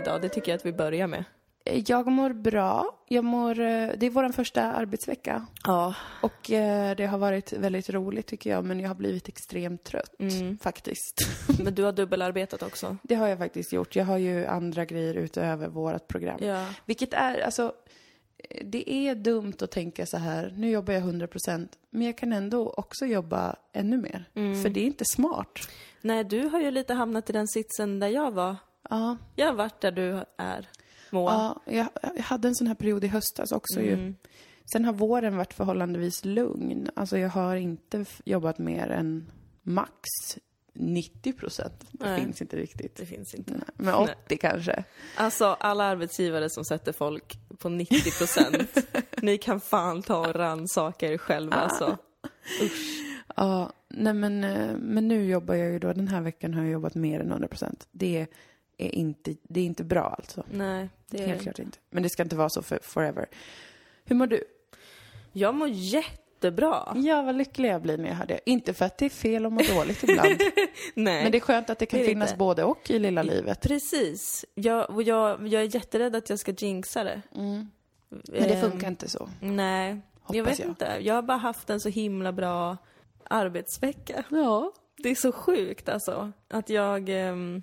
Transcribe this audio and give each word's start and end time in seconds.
idag? 0.00 0.22
Det 0.22 0.28
tycker 0.28 0.52
jag 0.52 0.56
att 0.56 0.66
vi 0.66 0.72
börjar 0.72 1.06
med. 1.06 1.24
Jag 1.64 2.06
mår 2.06 2.32
bra. 2.32 2.98
Jag 3.08 3.24
mår, 3.24 3.50
eh, 3.50 3.88
det 3.96 4.06
är 4.06 4.10
vår 4.10 4.32
första 4.32 4.62
arbetsvecka. 4.62 5.46
Ja. 5.64 5.94
Och 6.22 6.50
eh, 6.50 6.96
det 6.96 7.06
har 7.06 7.18
varit 7.18 7.52
väldigt 7.52 7.90
roligt 7.90 8.26
tycker 8.26 8.50
jag, 8.50 8.64
men 8.64 8.80
jag 8.80 8.88
har 8.88 8.94
blivit 8.94 9.28
extremt 9.28 9.84
trött 9.84 10.14
faktiskt. 10.60 11.14
Men 11.64 11.74
du 11.74 11.82
har 11.82 11.92
dubbelarbetat 11.92 12.62
också. 12.62 12.96
Det 13.02 13.14
har 13.14 13.28
jag 13.28 13.38
faktiskt 13.38 13.72
gjort. 13.72 13.96
Jag 13.96 14.04
har 14.04 14.18
ju 14.18 14.46
andra 14.46 14.84
grejer 14.84 15.14
utöver 15.14 15.68
vårt 15.68 16.08
program. 16.08 16.38
Ja. 16.42 16.66
Vilket 16.86 17.14
är, 17.14 17.40
alltså, 17.40 17.72
det 18.64 18.90
är 18.90 19.14
dumt 19.14 19.54
att 19.60 19.70
tänka 19.70 20.06
så 20.06 20.16
här, 20.16 20.54
nu 20.56 20.70
jobbar 20.70 20.94
jag 20.94 21.02
100% 21.02 21.68
men 21.90 22.02
jag 22.02 22.18
kan 22.18 22.32
ändå 22.32 22.70
också 22.70 23.06
jobba 23.06 23.56
ännu 23.72 23.96
mer. 23.96 24.24
För 24.62 24.68
det 24.68 24.80
är 24.80 24.84
inte 24.84 25.04
smart. 25.04 25.68
Nej, 26.00 26.24
du 26.24 26.48
har 26.48 26.60
ju 26.60 26.70
lite 26.70 26.94
hamnat 26.94 27.30
i 27.30 27.32
den 27.32 27.48
sitsen 27.48 28.00
där 28.00 28.08
jag 28.08 28.30
var. 28.30 28.56
Ja, 28.90 29.16
Jag 29.36 29.46
har 29.46 29.54
varit 29.54 29.80
där 29.80 29.92
du 29.92 30.24
är, 30.36 30.68
Moa. 31.10 31.32
ja 31.66 31.72
jag, 31.72 31.88
jag 32.16 32.22
hade 32.22 32.48
en 32.48 32.54
sån 32.54 32.66
här 32.66 32.74
period 32.74 33.04
i 33.04 33.08
höstas 33.08 33.52
också 33.52 33.80
ju. 33.80 34.14
Sen 34.72 34.84
har 34.84 34.92
våren 34.92 35.36
varit 35.36 35.54
förhållandevis 35.54 36.24
lugn. 36.24 36.90
Alltså 36.96 37.18
jag 37.18 37.28
har 37.28 37.56
inte 37.56 38.04
jobbat 38.24 38.58
mer 38.58 38.88
än 38.90 39.30
max 39.62 39.92
90 40.74 41.32
procent. 41.32 41.86
Det 41.92 42.04
Nej. 42.06 42.20
finns 42.20 42.40
inte 42.42 42.56
riktigt. 42.56 42.96
Det 42.96 43.06
finns 43.06 43.34
inte. 43.34 43.52
Nej, 43.52 43.62
Men 43.76 43.94
80 43.94 44.36
kanske. 44.36 44.84
Alltså, 45.16 45.44
alla 45.60 45.84
arbetsgivare 45.84 46.50
som 46.50 46.64
sätter 46.64 46.92
folk 46.92 47.38
på 47.58 47.68
90 47.68 48.18
procent, 48.18 48.86
ni 49.22 49.38
kan 49.38 49.60
fan 49.60 50.02
ta 50.02 50.28
och 50.28 50.34
rannsaka 50.34 51.12
er 51.12 51.18
själva 51.18 51.56
alltså. 51.56 51.98
Ja, 53.36 53.72
nej 53.88 54.14
men, 54.14 54.44
eh, 54.44 54.76
men 54.76 55.08
nu 55.08 55.24
jobbar 55.24 55.54
jag 55.54 55.70
ju 55.72 55.78
då, 55.78 55.92
den 55.92 56.08
här 56.08 56.20
veckan 56.20 56.54
har 56.54 56.62
jag 56.62 56.70
jobbat 56.72 56.94
mer 56.94 57.20
än 57.20 57.30
100 57.30 57.48
procent. 57.48 57.88
Det 57.92 58.26
är 58.86 58.94
inte, 58.94 59.34
det 59.42 59.60
är 59.60 59.64
inte 59.64 59.84
bra 59.84 60.14
alltså. 60.18 60.44
Nej, 60.52 60.88
det 61.10 61.18
Helt 61.26 61.42
klart 61.42 61.58
inte. 61.58 61.78
Men 61.90 62.02
det 62.02 62.08
ska 62.08 62.22
inte 62.22 62.36
vara 62.36 62.48
så 62.48 62.62
för 62.62 62.78
forever. 62.82 63.26
Hur 64.04 64.16
mår 64.16 64.26
du? 64.26 64.44
Jag 65.32 65.54
mår 65.54 65.68
jättebra. 65.68 66.92
Ja, 66.96 67.22
vad 67.22 67.34
lycklig 67.36 67.68
jag 67.68 67.82
blir 67.82 67.98
när 67.98 68.08
jag 68.08 68.14
hör 68.16 68.26
det. 68.26 68.40
Inte 68.46 68.74
för 68.74 68.84
att 68.84 68.98
det 68.98 69.04
är 69.04 69.10
fel 69.10 69.46
att 69.46 69.52
må 69.52 69.60
dåligt 69.74 70.02
ibland. 70.02 70.28
Nej. 70.94 71.22
Men 71.22 71.32
det 71.32 71.38
är 71.38 71.40
skönt 71.40 71.70
att 71.70 71.78
det 71.78 71.86
kan 71.86 71.98
Det 72.00 72.04
är 72.04 72.08
finnas 72.08 72.28
inte. 72.30 72.38
både 72.38 72.64
och 72.64 72.90
i 72.90 72.98
lilla 72.98 73.22
livet. 73.22 73.60
Precis. 73.60 74.44
Jag, 74.54 74.90
och 74.90 75.02
jag, 75.02 75.46
jag 75.48 75.62
är 75.62 75.74
jätterädd 75.74 76.16
att 76.16 76.30
jag 76.30 76.38
ska 76.38 76.52
jinxa 76.52 77.04
det. 77.04 77.22
Men 77.32 77.70
det 78.28 78.54
Ehm, 78.54 78.70
funkar 78.70 78.88
inte 78.88 79.08
så. 79.08 79.28
Nej, 79.40 79.88
jag 80.28 80.34
Hoppas 80.44 80.52
vet 80.52 80.58
jag. 80.58 80.68
inte. 80.68 80.96
Jag 81.00 81.14
har 81.14 81.22
bara 81.22 81.38
haft 81.38 81.70
en 81.70 81.80
så 81.80 81.88
himla 81.88 82.32
bra 82.32 82.76
arbetsvecka. 83.24 84.24
Ja. 84.30 84.72
Det 84.96 85.08
är 85.08 85.14
så 85.14 85.32
sjukt 85.32 85.88
alltså. 85.88 86.32
Att 86.48 86.68
jag... 86.70 87.08
ehm, 87.08 87.62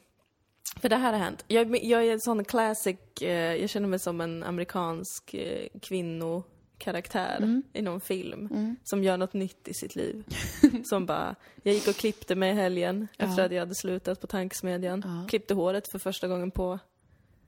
för 0.81 0.89
det 0.89 0.95
här 0.95 1.13
har 1.13 1.19
hänt. 1.19 1.45
Jag, 1.47 1.83
jag 1.85 2.05
är 2.05 2.11
en 2.11 2.19
sån 2.21 2.43
classic, 2.45 2.97
eh, 3.21 3.55
jag 3.55 3.69
känner 3.69 3.87
mig 3.87 3.99
som 3.99 4.21
en 4.21 4.43
amerikansk 4.43 5.33
eh, 5.33 5.67
kvinnokaraktär 5.81 7.37
Mm. 7.37 7.63
i 7.73 7.81
någon 7.81 8.01
film. 8.01 8.75
Som 8.83 9.03
gör 9.03 9.17
något 9.17 9.33
nytt 9.33 9.67
i 9.67 9.73
sitt 9.73 9.95
liv. 9.95 10.23
som 10.83 11.05
bara, 11.05 11.35
jag 11.63 11.73
gick 11.73 11.87
och 11.87 11.95
klippte 11.95 12.35
mig 12.35 12.51
i 12.51 12.53
helgen 12.53 13.07
efter 13.17 13.37
Ja. 13.41 13.45
att 13.45 13.51
jag 13.51 13.59
hade 13.59 13.75
slutat 13.75 14.21
på 14.21 14.27
tankesmedjan. 14.27 15.03
Ja. 15.05 15.27
Klippte 15.29 15.53
håret 15.53 15.91
för 15.91 15.99
första 15.99 16.27
gången 16.27 16.51
på 16.51 16.79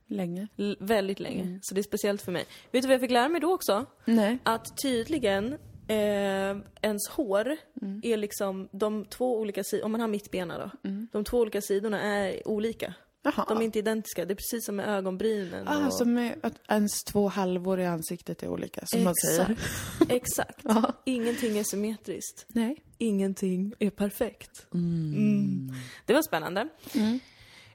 Länge. 0.06 0.48
l- 0.58 0.76
väldigt 0.80 1.20
länge. 1.20 1.42
Mm. 1.42 1.58
Så 1.62 1.74
det 1.74 1.80
är 1.80 1.82
speciellt 1.82 2.22
för 2.22 2.32
mig. 2.32 2.44
Vet 2.70 2.82
du 2.82 2.88
vad 2.88 2.94
jag 2.94 3.00
fick 3.00 3.10
lära 3.10 3.28
mig 3.28 3.40
då 3.40 3.52
också? 3.54 3.86
Nej. 4.04 4.38
Att 4.42 4.76
tydligen 4.82 5.52
eh, 5.88 6.56
ens 6.82 7.08
hår 7.08 7.56
Mm. 7.82 8.00
är 8.04 8.16
liksom 8.16 8.68
de 8.72 9.04
två 9.04 9.38
olika 9.40 9.64
sidorna, 9.64 9.84
om 9.86 9.92
man 9.92 10.00
har 10.00 10.08
mittbena 10.08 10.58
då. 10.58 10.88
Mm. 10.88 11.08
De 11.12 11.24
två 11.24 11.38
olika 11.38 11.60
sidorna 11.60 12.00
är 12.02 12.48
olika. 12.48 12.94
Jaha. 13.22 13.44
De 13.48 13.58
är 13.58 13.62
inte 13.62 13.78
identiska. 13.78 14.24
Det 14.24 14.32
är 14.32 14.36
precis 14.36 14.64
som 14.66 14.76
med 14.76 14.88
ögonbrynen. 14.88 15.68
Ah, 15.68 15.86
och... 15.86 15.94
som 15.94 16.18
är 16.18 16.36
att 16.42 16.54
ens 16.68 17.04
två 17.04 17.28
halvor 17.28 17.80
i 17.80 17.86
ansiktet 17.86 18.42
är 18.42 18.48
olika, 18.48 18.86
som 18.86 19.04
man 19.04 19.14
säger. 19.14 19.50
Exakt. 19.50 20.10
Exakt. 20.10 20.60
Ja. 20.62 20.92
Ingenting 21.04 21.58
är 21.58 21.64
symmetriskt. 21.64 22.46
Nej. 22.48 22.76
Ingenting 22.98 23.74
är 23.78 23.90
perfekt. 23.90 24.66
Mm. 24.74 25.72
Det 26.06 26.14
var 26.14 26.22
spännande. 26.22 26.68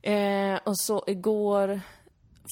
Eh, 0.01 0.59
och 0.63 0.79
så 0.79 1.03
igår 1.07 1.81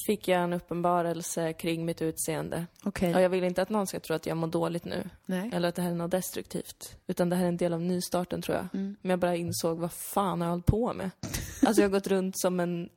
fick 0.06 0.28
jag 0.28 0.42
en 0.42 0.52
uppenbarelse 0.52 1.52
kring 1.52 1.84
mitt 1.84 2.02
utseende. 2.02 2.66
Okej. 2.84 3.14
Och 3.14 3.20
jag 3.20 3.28
vill 3.28 3.44
inte 3.44 3.62
att 3.62 3.68
någon 3.70 3.86
ska 3.86 4.00
tro 4.00 4.16
att 4.16 4.26
jag 4.26 4.36
mår 4.36 4.48
dåligt 4.48 4.84
nu. 4.84 5.10
Nej. 5.26 5.50
Eller 5.52 5.68
att 5.68 5.74
det 5.74 5.82
här 5.82 5.90
är 5.90 5.94
något 5.94 6.10
destruktivt. 6.10 6.96
Utan 7.06 7.28
det 7.28 7.36
här 7.36 7.44
är 7.44 7.48
en 7.48 7.56
del 7.56 7.72
av 7.72 7.80
nystarten 7.80 8.42
tror 8.42 8.56
jag. 8.56 8.66
Mm. 8.74 8.96
Men 9.00 9.10
jag 9.10 9.18
bara 9.18 9.36
insåg, 9.36 9.78
vad 9.78 9.92
fan 9.92 10.40
har 10.40 10.48
jag 10.48 10.52
hållit 10.52 10.66
på 10.66 10.92
med? 10.92 11.10
Alltså 11.66 11.82
jag 11.82 11.88
har 11.88 11.92
gått 11.92 12.06
runt 12.06 12.38
som 12.38 12.60
en... 12.60 12.88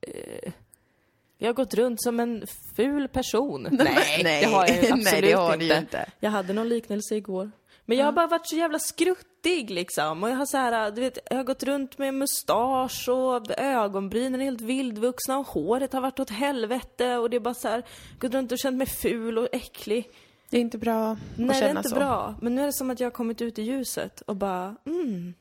Eh, 0.00 0.52
jag 1.38 1.48
har 1.48 1.54
gått 1.54 1.74
runt 1.74 2.02
som 2.02 2.20
en 2.20 2.46
ful 2.76 3.08
person. 3.08 3.68
Nej, 3.70 4.22
nej. 4.24 4.40
det 4.44 4.50
har 4.50 4.66
jag 4.66 4.76
ju 4.76 4.92
absolut 4.92 5.04
Nej, 5.04 5.22
det 5.22 5.32
har 5.32 5.62
inte. 5.62 5.76
inte. 5.76 6.10
Jag 6.20 6.30
hade 6.30 6.52
någon 6.52 6.68
liknelse 6.68 7.16
igår. 7.16 7.50
Men 7.86 7.98
jag 7.98 8.04
har 8.04 8.12
bara 8.12 8.26
varit 8.26 8.48
så 8.48 8.56
jävla 8.56 8.78
skruttig 8.78 9.70
liksom. 9.70 10.22
Och 10.22 10.30
jag 10.30 10.36
har 10.36 10.46
så 10.46 10.56
här, 10.56 10.90
du 10.90 11.00
vet, 11.00 11.18
jag 11.30 11.36
har 11.36 11.44
gått 11.44 11.62
runt 11.62 11.98
med 11.98 12.14
mustasch 12.14 13.08
och 13.08 13.50
ögonbrynen 13.58 14.40
är 14.40 14.44
helt 14.44 14.60
vildvuxna 14.60 15.38
och 15.38 15.46
håret 15.46 15.92
har 15.92 16.00
varit 16.00 16.20
åt 16.20 16.30
helvete 16.30 17.16
och 17.16 17.30
det 17.30 17.36
är 17.36 17.40
bara 17.40 17.54
så 17.54 17.68
här, 17.68 17.82
gått 18.20 18.34
runt 18.34 18.52
och 18.52 18.58
känt 18.58 18.76
mig 18.76 18.86
ful 18.86 19.38
och 19.38 19.48
äcklig. 19.52 20.10
Det 20.50 20.56
är 20.56 20.60
inte 20.60 20.78
bra 20.78 21.10
att 21.12 21.18
Nej, 21.36 21.48
det 21.48 21.54
är 21.54 21.60
känna 21.60 21.80
inte 21.80 21.88
så. 21.88 21.94
bra. 21.94 22.34
Men 22.42 22.54
nu 22.54 22.62
är 22.62 22.66
det 22.66 22.72
som 22.72 22.90
att 22.90 23.00
jag 23.00 23.06
har 23.06 23.12
kommit 23.12 23.42
ut 23.42 23.58
i 23.58 23.62
ljuset 23.62 24.20
och 24.20 24.36
bara, 24.36 24.76
mm. 24.86 25.34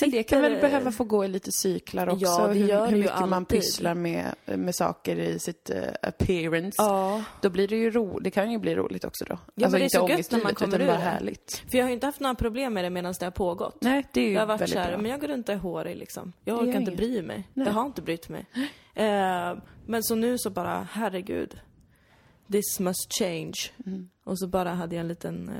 Men 0.00 0.10
det 0.10 0.22
kan 0.22 0.42
väl 0.42 0.52
sitter- 0.52 0.68
behöva 0.68 0.92
få 0.92 1.04
gå 1.04 1.24
i 1.24 1.28
lite 1.28 1.52
cyklar 1.52 2.08
också. 2.08 2.24
Ja, 2.24 2.46
det 2.46 2.54
hur, 2.54 2.68
gör 2.68 2.86
hur 2.86 2.96
ju 2.96 3.02
mycket 3.02 3.28
man 3.28 3.44
pysslar 3.44 3.94
med, 3.94 4.34
med 4.44 4.74
saker 4.74 5.16
i 5.16 5.38
sitt 5.38 5.70
uh, 5.74 5.82
appearance. 6.02 6.82
Ja, 6.82 7.24
Då 7.40 7.50
blir 7.50 7.68
det 7.68 7.76
ju 7.76 7.90
ro, 7.90 8.18
det 8.18 8.30
kan 8.30 8.52
ju 8.52 8.58
bli 8.58 8.74
roligt 8.74 9.04
också 9.04 9.24
då. 9.24 9.38
men 9.54 9.64
alltså 9.64 9.78
det 9.78 9.84
är 10.12 10.16
inte 10.18 10.54
kommer 10.54 10.76
utan 10.76 10.86
bara 10.86 10.96
härligt. 10.96 11.62
för 11.70 11.78
jag 11.78 11.84
har 11.84 11.88
ju 11.88 11.94
inte 11.94 12.06
haft 12.06 12.20
några 12.20 12.34
problem 12.34 12.74
med 12.74 12.84
det 12.84 12.90
medan 12.90 13.14
det 13.20 13.26
har 13.26 13.30
pågått. 13.30 13.76
Nej, 13.80 14.08
det 14.12 14.20
är 14.20 14.24
ju 14.24 14.32
Jag 14.32 14.40
har 14.40 14.46
varit 14.46 14.70
såhär, 14.70 14.96
men 14.96 15.10
jag 15.10 15.20
går 15.20 15.28
runt 15.28 15.48
och 15.48 15.54
är 15.54 15.58
hårig 15.58 15.96
liksom. 15.96 16.32
Jag 16.44 16.62
orkar 16.62 16.80
inte 16.80 16.92
bry 16.92 17.22
mig. 17.22 17.48
Nej. 17.54 17.66
Jag 17.66 17.74
har 17.74 17.86
inte 17.86 18.02
brytt 18.02 18.28
mig. 18.28 18.46
Eh, 18.94 19.54
men 19.86 20.02
så 20.02 20.14
nu 20.14 20.38
så 20.38 20.50
bara, 20.50 20.88
herregud. 20.92 21.60
This 22.52 22.80
must 22.80 23.12
change. 23.18 23.54
Mm. 23.86 24.08
Och 24.24 24.38
så 24.38 24.46
bara 24.46 24.70
hade 24.70 24.94
jag 24.94 25.00
en 25.00 25.08
liten 25.08 25.50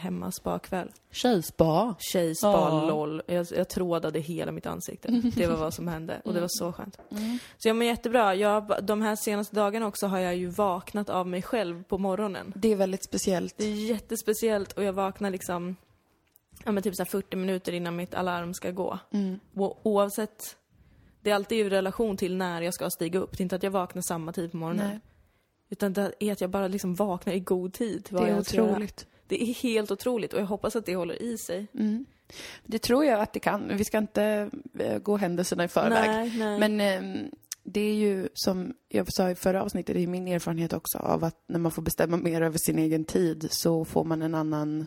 eh, 0.00 0.04
hemmaspakväll. 0.04 0.92
Tjejspa. 1.10 1.94
Tjejspa, 1.98 2.48
Ja. 2.48 2.86
LOL. 2.88 3.22
Jag, 3.26 3.46
jag 3.56 3.68
trådade 3.68 4.20
hela 4.20 4.52
mitt 4.52 4.66
ansikte. 4.66 5.08
Det 5.36 5.46
var 5.46 5.56
vad 5.56 5.74
som 5.74 5.88
hände. 5.88 6.20
Och 6.24 6.34
det 6.34 6.40
var 6.40 6.48
så 6.50 6.72
skönt. 6.72 6.98
Mm. 7.10 7.38
Så 7.58 7.68
jag 7.68 7.76
mår 7.76 7.84
jättebra. 7.84 8.34
Jag, 8.34 8.74
de 8.82 9.02
här 9.02 9.16
senaste 9.16 9.56
dagarna 9.56 9.86
också 9.86 10.06
har 10.06 10.18
jag 10.18 10.36
ju 10.36 10.46
vaknat 10.46 11.08
av 11.10 11.26
mig 11.26 11.42
själv 11.42 11.84
på 11.84 11.98
morgonen. 11.98 12.52
Det 12.56 12.68
är 12.72 12.76
väldigt 12.76 13.04
speciellt. 13.04 13.54
Det 13.56 13.64
är 13.64 13.74
jättespeciellt 13.74 14.72
och 14.72 14.84
jag 14.84 14.92
vaknar 14.92 15.30
liksom 15.30 15.76
ja, 16.64 16.72
men 16.72 16.82
typ 16.82 16.96
så 16.96 17.02
här 17.02 17.10
40 17.10 17.36
minuter 17.36 17.72
innan 17.72 17.96
mitt 17.96 18.14
alarm 18.14 18.54
ska 18.54 18.70
gå. 18.70 18.98
Mm. 19.12 19.40
Och 19.54 19.80
oavsett, 19.82 20.56
det 21.22 21.30
är 21.30 21.34
alltid 21.34 21.66
i 21.66 21.70
relation 21.70 22.16
till 22.16 22.36
när 22.36 22.62
jag 22.62 22.74
ska 22.74 22.90
stiga 22.90 23.18
upp. 23.18 23.30
Det 23.38 23.40
är 23.40 23.42
inte 23.42 23.56
att 23.56 23.62
jag 23.62 23.70
vaknar 23.70 24.02
samma 24.02 24.32
tid 24.32 24.50
på 24.50 24.56
morgonen. 24.56 24.88
Nej, 24.88 25.00
Utan 25.70 25.92
det 25.92 26.12
är 26.20 26.32
att 26.32 26.40
jag 26.40 26.50
bara 26.50 26.68
liksom 26.68 26.94
vaknar 26.94 27.32
i 27.32 27.40
god 27.40 27.72
tid. 27.72 28.08
vad 28.10 28.22
det 28.22 28.28
är 28.28 28.34
jag 28.34 28.46
ska 28.46 28.56
göra. 28.56 28.86
Det 29.30 29.42
är 29.42 29.54
helt 29.54 29.90
otroligt 29.90 30.32
och 30.32 30.40
jag 30.40 30.46
hoppas 30.46 30.76
att 30.76 30.86
det 30.86 30.96
håller 30.96 31.22
i 31.22 31.38
sig. 31.38 31.66
Mm. 31.74 32.06
Det 32.64 32.78
tror 32.78 33.04
jag 33.04 33.20
att 33.20 33.32
det 33.32 33.40
kan. 33.40 33.76
Vi 33.76 33.84
ska 33.84 33.98
inte 33.98 34.50
eh, 34.78 34.98
gå 34.98 35.16
händelserna 35.16 35.64
i 35.64 35.68
förväg. 35.68 36.10
Nej, 36.10 36.32
nej. 36.38 36.58
Men 36.58 36.80
ehm, 36.80 37.30
det 37.62 37.80
är 37.80 37.94
ju 37.94 38.28
som 38.34 38.74
jag 38.88 39.12
sa 39.12 39.30
i 39.30 39.34
förra 39.34 39.62
avsnittet, 39.62 39.94
det 39.94 40.02
är 40.02 40.06
min 40.06 40.28
erfarenhet 40.28 40.72
också 40.72 40.98
av 40.98 41.24
att 41.24 41.36
när 41.46 41.58
man 41.58 41.72
får 41.72 41.82
bestämma 41.82 42.16
mer 42.16 42.42
över 42.42 42.58
sin 42.58 42.78
egen 42.78 43.04
tid 43.04 43.48
så 43.50 43.84
får 43.84 44.04
man 44.04 44.22
en 44.22 44.34
annan 44.34 44.86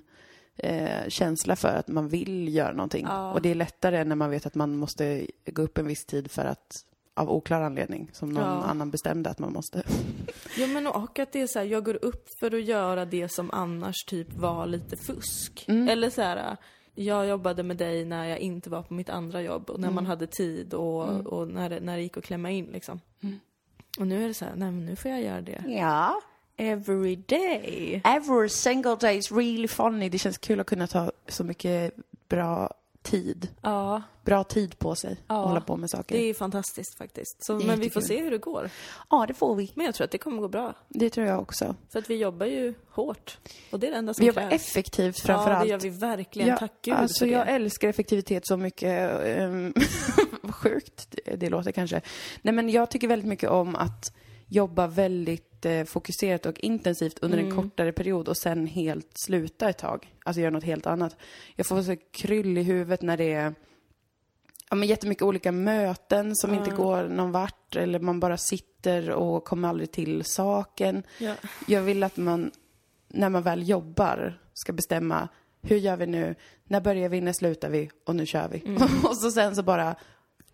eh, 0.57 1.07
känsla 1.07 1.55
för 1.55 1.75
att 1.75 1.87
man 1.87 2.07
vill 2.07 2.55
göra 2.55 2.73
någonting. 2.73 3.05
Ja. 3.09 3.33
Och 3.33 3.41
det 3.41 3.49
är 3.49 3.55
lättare 3.55 4.03
när 4.03 4.15
man 4.15 4.29
vet 4.29 4.45
att 4.45 4.55
man 4.55 4.77
måste 4.77 5.27
gå 5.45 5.61
upp 5.61 5.77
en 5.77 5.87
viss 5.87 6.05
tid 6.05 6.31
för 6.31 6.45
att 6.45 6.85
av 7.13 7.31
oklar 7.31 7.61
anledning, 7.61 8.09
som 8.13 8.29
någon 8.29 8.43
Ja. 8.43 8.49
annan 8.63 8.91
bestämde 8.91 9.29
att 9.29 9.39
man 9.39 9.53
måste. 9.53 9.83
Ja 10.57 10.67
men 10.67 10.87
och 10.87 11.19
att 11.19 11.31
det 11.31 11.41
är 11.41 11.47
så 11.47 11.59
här, 11.59 11.65
jag 11.65 11.85
går 11.85 12.05
upp 12.05 12.25
för 12.39 12.55
att 12.55 12.63
göra 12.63 13.05
det 13.05 13.29
som 13.31 13.51
annars 13.51 14.03
typ 14.07 14.33
var 14.33 14.65
lite 14.65 14.97
fusk. 14.97 15.65
Mm. 15.67 15.87
Eller 15.89 16.09
så 16.09 16.21
här, 16.21 16.57
jag 16.95 17.27
jobbade 17.27 17.63
med 17.63 17.77
dig 17.77 18.05
när 18.05 18.25
jag 18.25 18.39
inte 18.39 18.69
var 18.69 18.81
på 18.83 18.93
mitt 18.93 19.09
andra 19.09 19.41
jobb 19.41 19.69
och 19.69 19.79
när 19.79 19.87
Mm. 19.87 19.95
man 19.95 20.05
hade 20.05 20.27
tid 20.27 20.73
och, 20.73 21.09
och 21.27 21.47
när, 21.47 21.69
det, 21.69 21.79
när 21.79 21.95
det 21.97 22.03
gick 22.03 22.17
att 22.17 22.23
klämma 22.23 22.51
in 22.51 22.65
liksom. 22.65 22.99
Mm. 23.23 23.39
Och 23.99 24.07
nu 24.07 24.23
är 24.23 24.27
det 24.27 24.33
så 24.33 24.45
här, 24.45 24.55
nej 24.55 24.71
men 24.71 24.85
nu 24.85 24.95
får 24.95 25.11
jag 25.11 25.21
göra 25.21 25.41
det. 25.41 25.63
Ja. 25.67 26.21
Every 26.57 27.15
day. 27.15 28.01
Every 28.05 28.49
single 28.49 28.95
day 28.95 29.17
is 29.17 29.31
really 29.31 29.67
funny. 29.67 30.09
Det 30.09 30.17
känns 30.17 30.37
kul 30.37 30.59
att 30.59 30.67
kunna 30.67 30.87
ta 30.87 31.11
så 31.27 31.43
mycket 31.43 31.93
bra 32.29 32.73
tid. 33.03 33.47
Ja, 33.61 34.01
Bra 34.25 34.43
tid 34.43 34.79
på 34.79 34.95
sig 34.95 35.17
Ja, 35.27 35.39
att 35.41 35.47
hålla 35.47 35.61
på 35.61 35.77
med 35.77 35.89
saker. 35.89 36.15
det 36.15 36.23
är 36.29 36.33
fantastiskt 36.33 36.97
faktiskt. 36.97 37.45
Så, 37.45 37.59
men 37.59 37.79
vi 37.79 37.89
får 37.89 38.01
se 38.01 38.21
hur 38.21 38.31
det 38.31 38.37
går. 38.37 38.69
Ja, 39.09 39.25
det 39.27 39.33
får 39.33 39.55
vi. 39.55 39.71
Men 39.75 39.85
jag 39.85 39.95
tror 39.95 40.05
att 40.05 40.11
det 40.11 40.17
kommer 40.17 40.41
gå 40.41 40.47
bra. 40.47 40.73
Det 40.89 41.09
tror 41.09 41.27
jag 41.27 41.39
också. 41.41 41.75
För 41.89 41.99
att 41.99 42.09
vi 42.09 42.15
jobbar 42.15 42.45
ju 42.45 42.73
hårt. 42.89 43.37
Och 43.71 43.79
det 43.79 43.87
är 43.87 43.91
det 43.91 43.97
enda 43.97 44.13
som 44.13 44.21
Vi 44.21 44.27
jobbar 44.27 44.49
krävs. 44.49 44.53
effektivt 44.69 45.19
framför 45.19 45.51
Ja, 45.51 45.59
det 45.59 45.67
gör 45.67 45.79
vi 45.79 45.89
verkligen. 45.89 46.49
Ja, 46.49 46.57
Tack 46.57 46.71
gud 46.81 46.93
alltså 46.93 47.19
för 47.19 47.25
det. 47.25 47.31
jag 47.31 47.49
älskar 47.49 47.89
effektivitet 47.89 48.47
så 48.47 48.57
mycket. 48.57 49.11
Vad 50.41 50.55
sjukt 50.55 51.07
det, 51.25 51.35
det 51.35 51.49
låter 51.49 51.71
kanske. 51.71 52.01
Nej 52.41 52.53
men 52.53 52.69
jag 52.69 52.89
tycker 52.91 53.07
väldigt 53.07 53.27
mycket 53.29 53.49
om 53.49 53.75
att 53.75 54.13
jobba 54.53 54.87
väldigt 54.87 55.65
eh, 55.65 55.83
fokuserat 55.83 56.45
och 56.45 56.59
intensivt 56.59 57.19
under 57.21 57.37
Mm. 57.37 57.49
en 57.49 57.55
kortare 57.55 57.91
period 57.91 58.27
och 58.27 58.37
sen 58.37 58.67
helt 58.67 59.17
sluta 59.17 59.69
ett 59.69 59.77
tag. 59.77 60.13
Alltså 60.25 60.41
göra 60.41 60.51
något 60.51 60.63
helt 60.63 60.87
annat. 60.87 61.17
Jag 61.55 61.65
får 61.65 61.81
så 61.81 61.95
kryll 62.11 62.57
i 62.57 62.63
huvudet 62.63 63.01
när 63.01 63.17
det 63.17 63.33
är 63.33 63.53
ja, 64.69 64.75
men 64.75 64.87
jättemycket 64.87 65.21
olika 65.23 65.51
möten 65.51 66.35
som 66.35 66.53
inte 66.53 66.69
går 66.71 67.03
någon 67.03 67.31
vart 67.31 67.75
eller 67.75 67.99
man 67.99 68.19
bara 68.19 68.37
sitter 68.37 69.09
och 69.09 69.45
kommer 69.45 69.69
aldrig 69.69 69.91
till 69.91 70.23
saken. 70.23 71.03
Ja. 71.17 71.35
Jag 71.67 71.81
vill 71.81 72.03
att 72.03 72.17
man, 72.17 72.51
när 73.07 73.29
man 73.29 73.43
väl 73.43 73.69
jobbar, 73.69 74.39
ska 74.53 74.73
bestämma 74.73 75.27
hur 75.61 75.77
gör 75.77 75.97
vi 75.97 76.07
nu? 76.07 76.35
När 76.63 76.81
börjar 76.81 77.09
vi? 77.09 77.21
När 77.21 77.33
slutar 77.33 77.69
vi? 77.69 77.89
Och 78.05 78.15
nu 78.15 78.25
kör 78.25 78.47
vi. 78.47 78.63
Mm. 78.65 78.81
och 79.03 79.17
så 79.17 79.31
sen 79.31 79.55
så 79.55 79.63
bara 79.63 79.95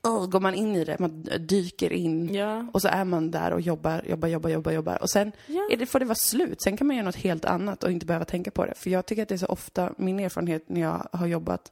oh, 0.03 0.27
går 0.29 0.39
man 0.39 0.53
in 0.55 0.75
i 0.75 0.83
det, 0.83 0.99
man 0.99 1.23
dyker 1.39 1.93
in. 1.93 2.33
Ja. 2.33 2.65
Och 2.73 2.81
så 2.81 2.87
är 2.87 3.03
man 3.05 3.31
där 3.31 3.51
och 3.53 3.61
jobbar, 3.61 4.01
jobbar, 4.07 4.27
jobbar, 4.27 4.49
jobbar, 4.49 4.71
jobbar. 4.71 5.01
Och 5.01 5.09
sen 5.09 5.31
Ja. 5.47 5.67
det, 5.79 5.85
får 5.85 5.99
det 5.99 6.05
vara 6.05 6.15
slut. 6.15 6.61
Sen 6.61 6.77
kan 6.77 6.87
man 6.87 6.95
göra 6.95 7.05
något 7.05 7.15
helt 7.15 7.45
annat 7.45 7.83
och 7.83 7.91
inte 7.91 8.05
behöva 8.05 8.25
tänka 8.25 8.51
på 8.51 8.65
det. 8.65 8.73
För 8.75 8.89
jag 8.89 9.05
tycker 9.05 9.23
att 9.23 9.29
det 9.29 9.35
är 9.35 9.37
så 9.37 9.45
ofta, 9.45 9.93
min 9.97 10.19
erfarenhet 10.19 10.69
när 10.69 10.81
jag 10.81 11.07
har 11.11 11.27
jobbat, 11.27 11.71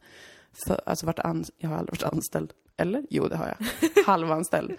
för, 0.67 0.81
alltså 0.85 1.05
varit 1.05 1.19
an, 1.19 1.45
jag 1.57 1.69
har 1.69 1.77
aldrig 1.77 2.01
varit 2.01 2.13
anställd. 2.13 2.51
Eller? 2.77 3.03
Jo, 3.09 3.27
det 3.27 3.35
har 3.37 3.47
jag. 3.47 3.67
Halvanställd. 4.05 4.71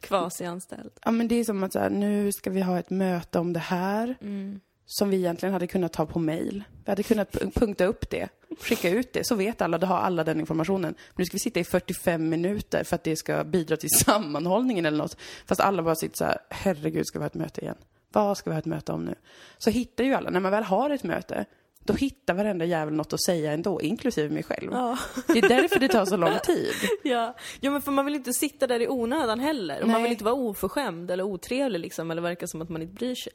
Kvasianställd. 0.00 0.90
Ja, 1.04 1.10
men 1.10 1.28
det 1.28 1.34
är 1.34 1.44
som 1.44 1.62
att 1.62 1.72
så 1.72 1.78
här, 1.78 1.90
nu 1.90 2.32
ska 2.32 2.50
vi 2.50 2.60
ha 2.60 2.78
ett 2.78 2.90
möte 2.90 3.38
om 3.38 3.52
det 3.52 3.60
här. 3.60 4.14
Mm. 4.20 4.60
Som 4.86 5.10
vi 5.10 5.16
egentligen 5.16 5.52
hade 5.52 5.66
kunnat 5.66 5.92
ta 5.92 6.06
på 6.06 6.18
mail. 6.18 6.64
Vi 6.84 6.90
hade 6.90 7.02
kunnat 7.02 7.30
pu- 7.32 7.50
punkta 7.54 7.84
upp 7.84 8.10
det, 8.10 8.28
skicka 8.60 8.90
ut 8.90 9.12
det, 9.12 9.24
så 9.26 9.34
vet 9.34 9.62
alla, 9.62 9.78
då 9.78 9.86
har 9.86 9.98
alla 9.98 10.24
den 10.24 10.40
informationen. 10.40 10.94
Men 11.08 11.14
nu 11.16 11.24
ska 11.24 11.34
vi 11.34 11.38
sitta 11.38 11.60
i 11.60 11.64
45 11.64 12.28
minuter 12.28 12.84
för 12.84 12.96
att 12.96 13.04
det 13.04 13.16
ska 13.16 13.44
bidra 13.44 13.76
till 13.76 13.90
sammanhållningen 14.04 14.86
eller 14.86 14.98
något. 14.98 15.16
Fast 15.46 15.60
alla 15.60 15.82
bara 15.82 15.94
sitter 15.94 16.16
så 16.16 16.24
här, 16.24 16.38
herregud, 16.50 17.06
ska 17.06 17.18
vi 17.18 17.22
ha 17.22 17.26
ett 17.26 17.34
möte 17.34 17.60
igen? 17.60 17.76
Vad 18.12 18.38
ska 18.38 18.50
vi 18.50 18.54
ha 18.54 18.58
ett 18.58 18.66
möte 18.66 18.92
om 18.92 19.04
nu? 19.04 19.14
Så 19.58 19.70
hittar 19.70 20.04
ju 20.04 20.14
alla, 20.14 20.30
när 20.30 20.40
man 20.40 20.52
väl 20.52 20.64
har 20.64 20.90
ett 20.90 21.04
möte, 21.04 21.44
då 21.88 21.94
hittar 21.94 22.34
varenda 22.34 22.64
jävel 22.64 22.94
något 22.94 23.12
att 23.12 23.22
säga 23.22 23.52
ändå, 23.52 23.82
inklusive 23.82 24.34
mig 24.34 24.42
själv. 24.42 24.72
Ja. 24.72 24.98
Det 25.26 25.38
är 25.38 25.48
därför 25.48 25.80
det 25.80 25.88
tar 25.88 26.04
så 26.04 26.16
lång 26.16 26.38
tid. 26.44 26.74
Ja. 27.02 27.34
ja, 27.60 27.70
men 27.70 27.82
för 27.82 27.92
man 27.92 28.04
vill 28.04 28.14
inte 28.14 28.32
sitta 28.32 28.66
där 28.66 28.80
i 28.80 28.88
onödan 28.88 29.40
heller. 29.40 29.82
Och 29.82 29.88
man 29.88 30.02
vill 30.02 30.12
inte 30.12 30.24
vara 30.24 30.34
oförskämd 30.34 31.10
eller 31.10 31.24
otrevlig 31.24 31.80
liksom, 31.80 32.10
eller 32.10 32.22
verka 32.22 32.46
som 32.46 32.62
att 32.62 32.68
man 32.68 32.82
inte 32.82 32.94
bryr 32.94 33.14
sig. 33.14 33.32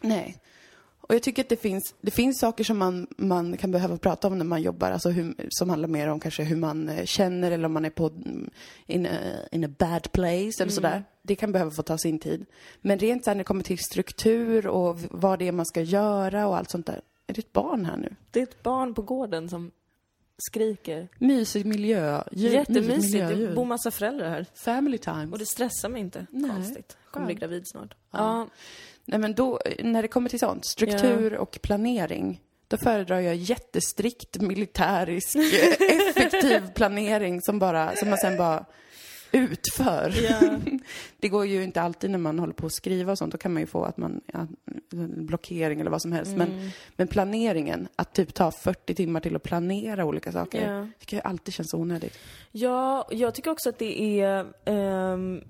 Nej. 0.00 0.40
Och 1.08 1.14
jag 1.14 1.22
tycker 1.22 1.42
att 1.42 1.48
det 1.48 1.56
finns, 1.56 1.94
det 2.00 2.10
finns 2.10 2.38
saker 2.40 2.64
som 2.64 2.78
man, 2.78 3.06
man 3.16 3.56
kan 3.56 3.70
behöva 3.70 3.96
prata 3.98 4.26
om 4.28 4.38
när 4.38 4.44
man 4.44 4.62
jobbar, 4.62 4.90
alltså 4.90 5.08
hur, 5.10 5.34
som 5.48 5.70
handlar 5.70 5.88
mer 5.88 6.08
om 6.08 6.20
kanske 6.20 6.42
hur 6.42 6.56
man 6.56 6.88
eh, 6.88 7.04
känner 7.04 7.50
eller 7.50 7.64
om 7.64 7.72
man 7.72 7.84
är 7.84 7.90
på 7.90 8.06
mm, 8.06 8.50
in 8.86 9.06
a, 9.06 9.10
in 9.52 9.64
a 9.64 9.68
bad 9.78 10.12
place 10.12 10.62
eller 10.62 10.72
sådär. 10.72 11.04
Det 11.22 11.34
kan 11.36 11.52
behöva 11.52 11.70
få 11.70 11.82
ta 11.82 11.98
sin 11.98 12.18
tid. 12.18 12.46
Men 12.80 12.98
rent 12.98 13.26
när 13.26 13.34
det 13.34 13.44
kommer 13.44 13.62
till 13.62 13.78
struktur 13.78 14.66
och 14.66 14.98
vad 15.10 15.38
det 15.38 15.48
är 15.48 15.52
man 15.52 15.66
ska 15.66 15.80
göra 15.82 16.46
och 16.46 16.56
allt 16.56 16.70
sånt 16.70 16.86
där. 16.86 17.00
Är 17.26 17.34
det 17.34 17.38
ett 17.38 17.52
barn 17.52 17.84
här 17.84 17.96
nu? 17.96 18.14
Det 18.30 18.38
är 18.38 18.42
ett 18.42 18.62
barn 18.62 18.94
på 18.94 19.02
gården 19.02 19.48
som 19.48 19.70
skriker. 20.38 21.08
Mysig 21.18 21.66
miljö. 21.66 22.22
ljud- 22.32 22.52
mysigt 22.52 22.54
Jättemysigt. 22.54 23.12
Det 23.12 23.24
miljöljud. 23.26 23.54
bor 23.54 23.64
massa 23.64 23.90
föräldrar 23.90 24.28
här. 24.30 24.46
Family 24.54 24.98
time. 24.98 25.28
Och 25.32 25.38
det 25.38 25.46
stressar 25.46 25.88
mig 25.88 26.00
inte. 26.00 26.26
Nej. 26.30 26.50
Konstigt. 26.50 26.96
Kommer 27.10 27.26
bli 27.26 27.34
gravid 27.34 27.62
snart. 27.66 27.94
Ja. 28.10 28.18
Ja. 28.18 28.48
Nej 29.04 29.18
men 29.20 29.34
då, 29.34 29.60
när 29.82 30.02
det 30.02 30.08
kommer 30.08 30.28
till 30.28 30.38
sånt, 30.38 30.64
struktur 30.64 31.34
och 31.34 31.58
planering, 31.62 32.40
då 32.68 32.76
föredrar 32.76 33.20
jag 33.20 33.34
jättestrikt 33.36 34.40
militärisk, 34.40 35.36
effektiv 36.16 36.72
planering 36.74 37.40
som 37.42 37.58
bara, 37.58 37.96
som 37.96 38.08
man 38.08 38.18
sen 38.18 38.36
bara 38.36 38.64
utför. 39.32 40.14
Ja. 40.22 40.40
Det 41.20 41.28
går 41.28 41.46
ju 41.46 41.62
inte 41.62 41.82
alltid 41.82 42.10
när 42.10 42.18
man 42.18 42.38
håller 42.38 42.52
på 42.52 42.66
att 42.66 42.72
skriva 42.72 43.12
och 43.12 43.18
sånt, 43.18 43.32
då 43.32 43.38
kan 43.38 43.52
man 43.52 43.62
ju 43.62 43.66
få 43.66 43.84
att 43.84 43.96
man, 43.96 44.20
ja, 44.32 44.46
blockering 45.16 45.80
eller 45.80 45.90
vad 45.90 46.02
som 46.02 46.12
helst. 46.12 46.32
Mm. 46.32 46.48
Men, 46.48 46.70
men 46.96 47.08
planeringen, 47.08 47.88
att 47.96 48.14
typ 48.14 48.34
ta 48.34 48.50
40 48.50 48.94
timmar 48.94 49.20
till 49.20 49.36
att 49.36 49.42
planera 49.42 50.04
olika 50.04 50.32
saker, 50.32 50.70
Ja. 50.72 50.88
tycker 50.98 51.16
jag 51.16 51.26
alltid 51.26 51.54
känns 51.54 51.74
onödigt. 51.74 52.18
Ja, 52.52 53.08
jag 53.10 53.34
tycker 53.34 53.50
också 53.50 53.68
att 53.68 53.78
det 53.78 54.20
är... 54.20 54.46
ehm, 54.64 55.40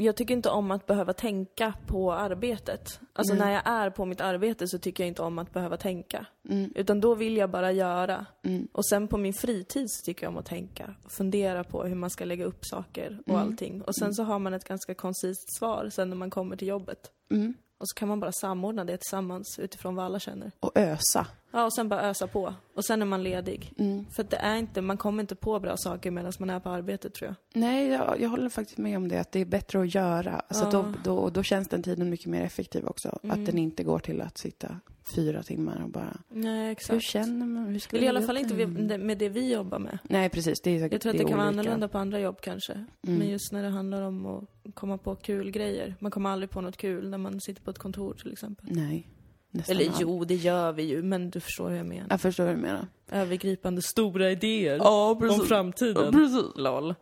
jag 0.00 0.16
tycker 0.16 0.34
inte 0.34 0.50
om 0.50 0.70
att 0.70 0.86
behöva 0.86 1.12
tänka 1.12 1.74
på 1.86 2.12
arbetet. 2.12 3.00
Alltså 3.12 3.34
när 3.34 3.52
jag 3.52 3.62
är 3.64 3.90
på 3.90 4.04
mitt 4.04 4.20
arbete 4.20 4.68
så 4.68 4.78
tycker 4.78 5.04
jag 5.04 5.08
inte 5.08 5.22
om 5.22 5.38
att 5.38 5.52
behöva 5.52 5.76
tänka. 5.76 6.26
Utan 6.74 7.00
då 7.00 7.14
vill 7.14 7.36
jag 7.36 7.50
bara 7.50 7.72
göra. 7.72 8.26
Och 8.72 8.86
sen 8.86 9.08
på 9.08 9.18
min 9.18 9.34
fritid 9.34 9.90
så 9.90 10.04
tycker 10.04 10.22
jag 10.26 10.30
om 10.30 10.38
att 10.38 10.46
tänka. 10.46 10.94
Och 11.04 11.12
fundera 11.12 11.64
på 11.64 11.84
hur 11.84 11.94
man 11.94 12.10
ska 12.10 12.24
lägga 12.24 12.44
upp 12.44 12.64
saker 12.64 13.20
och 13.26 13.38
allting. 13.38 13.82
Och 13.82 13.96
sen 13.96 14.14
så 14.14 14.22
har 14.22 14.38
man 14.38 14.54
ett 14.54 14.64
ganska 14.64 14.94
koncist 14.94 15.58
svar 15.58 15.88
sen 15.92 16.10
när 16.10 16.16
man 16.16 16.30
kommer 16.30 16.56
till 16.56 16.68
jobbet. 16.68 17.10
Mm. 17.30 17.54
Och 17.78 17.88
så 17.88 17.94
kan 17.94 18.08
man 18.08 18.20
bara 18.20 18.32
samordna 18.32 18.84
det 18.84 18.96
tillsammans 18.96 19.58
utifrån 19.58 19.94
vad 19.94 20.04
alla 20.04 20.18
känner. 20.20 20.52
Och 20.60 20.72
ösa. 20.78 21.26
Ja, 21.52 21.64
och 21.64 21.72
sen 21.74 21.88
bara 21.88 22.02
ösa 22.02 22.26
på. 22.26 22.54
Och 22.74 22.84
sen 22.84 23.02
är 23.02 23.06
man 23.06 23.22
ledig. 23.22 23.72
Mm. 23.78 24.06
För 24.10 24.22
det 24.22 24.36
är 24.36 24.56
inte, 24.56 24.80
man 24.80 24.96
kommer 24.96 25.22
inte 25.22 25.34
på 25.34 25.60
bra 25.60 25.76
saker 25.76 26.10
medan 26.10 26.32
man 26.38 26.50
är 26.50 26.60
på 26.60 26.68
arbetet 26.68 27.14
tror 27.14 27.28
jag. 27.28 27.60
Nej, 27.60 27.88
jag, 27.88 28.20
jag 28.20 28.28
håller 28.28 28.48
faktiskt 28.48 28.78
med 28.78 28.96
om 28.96 29.08
det, 29.08 29.20
att 29.20 29.32
det 29.32 29.40
är 29.40 29.44
bättre 29.44 29.80
att 29.80 29.94
göra. 29.94 30.42
Alltså 30.48 30.64
Ja. 30.64 30.70
då, 30.70 30.92
då, 31.04 31.30
då 31.30 31.42
känns 31.42 31.68
den 31.68 31.82
tiden 31.82 32.10
mycket 32.10 32.26
mer 32.26 32.42
effektiv 32.42 32.86
också. 32.86 33.18
Att 33.22 33.46
den 33.46 33.58
inte 33.58 33.84
går 33.84 33.98
till 33.98 34.20
att 34.20 34.38
sitta 34.38 34.80
fyra 35.16 35.42
timmar 35.42 35.82
och 35.84 35.90
bara, 35.90 36.16
Nej, 36.28 36.64
hur 36.64 36.70
exakt. 36.72 37.02
känner 37.02 37.46
man? 37.46 37.66
Hur 37.66 37.78
ska 37.78 37.96
Eller 37.96 38.06
i 38.06 38.08
alla 38.08 38.22
fall 38.22 38.36
inte 38.38 38.54
det? 38.54 38.98
med 38.98 39.18
det 39.18 39.28
vi 39.28 39.52
jobbar 39.52 39.78
med. 39.78 39.98
Nej, 40.02 40.28
precis. 40.28 40.60
Det 40.60 40.70
är 40.70 40.78
säkert 40.78 40.92
Jag 40.92 41.00
tror 41.00 41.10
att 41.10 41.14
är 41.14 41.18
det 41.24 41.28
kan 41.28 41.38
vara 41.38 41.48
olika. 41.48 41.60
annorlunda 41.60 41.88
på 41.88 41.98
andra 41.98 42.20
jobb 42.20 42.40
kanske. 42.40 42.84
Men 43.00 43.28
just 43.28 43.52
när 43.52 43.62
det 43.62 43.68
handlar 43.68 44.02
om 44.02 44.26
att 44.26 44.44
komma 44.74 44.98
på 44.98 45.16
kul 45.16 45.50
grejer. 45.50 45.94
Man 46.00 46.10
kommer 46.10 46.30
aldrig 46.30 46.50
på 46.50 46.60
något 46.60 46.76
kul 46.76 47.10
när 47.10 47.18
man 47.18 47.40
sitter 47.40 47.62
på 47.62 47.70
ett 47.70 47.78
kontor 47.78 48.14
till 48.14 48.32
exempel. 48.32 48.66
Nej, 48.70 49.08
nästan 49.50 49.76
Eller 49.76 49.92
jo, 50.00 50.24
det 50.24 50.34
gör 50.34 50.72
vi 50.72 50.82
ju, 50.82 51.02
men 51.02 51.30
du 51.30 51.40
förstår 51.40 51.70
hur 51.70 51.76
jag 51.76 51.86
menar. 51.86 52.06
Jag 52.10 52.20
förstår 52.20 52.44
vad 52.44 52.54
du 52.54 52.60
menar. 52.60 52.86
Övergripande 53.12 53.82
stora 53.82 54.30
idéer 54.30 54.76
Ja, 54.76 55.10
om 55.10 55.46
framtiden. 55.46 56.04
Ja, 56.04 56.12
precis. 56.12 56.44
Lol. 56.56 56.94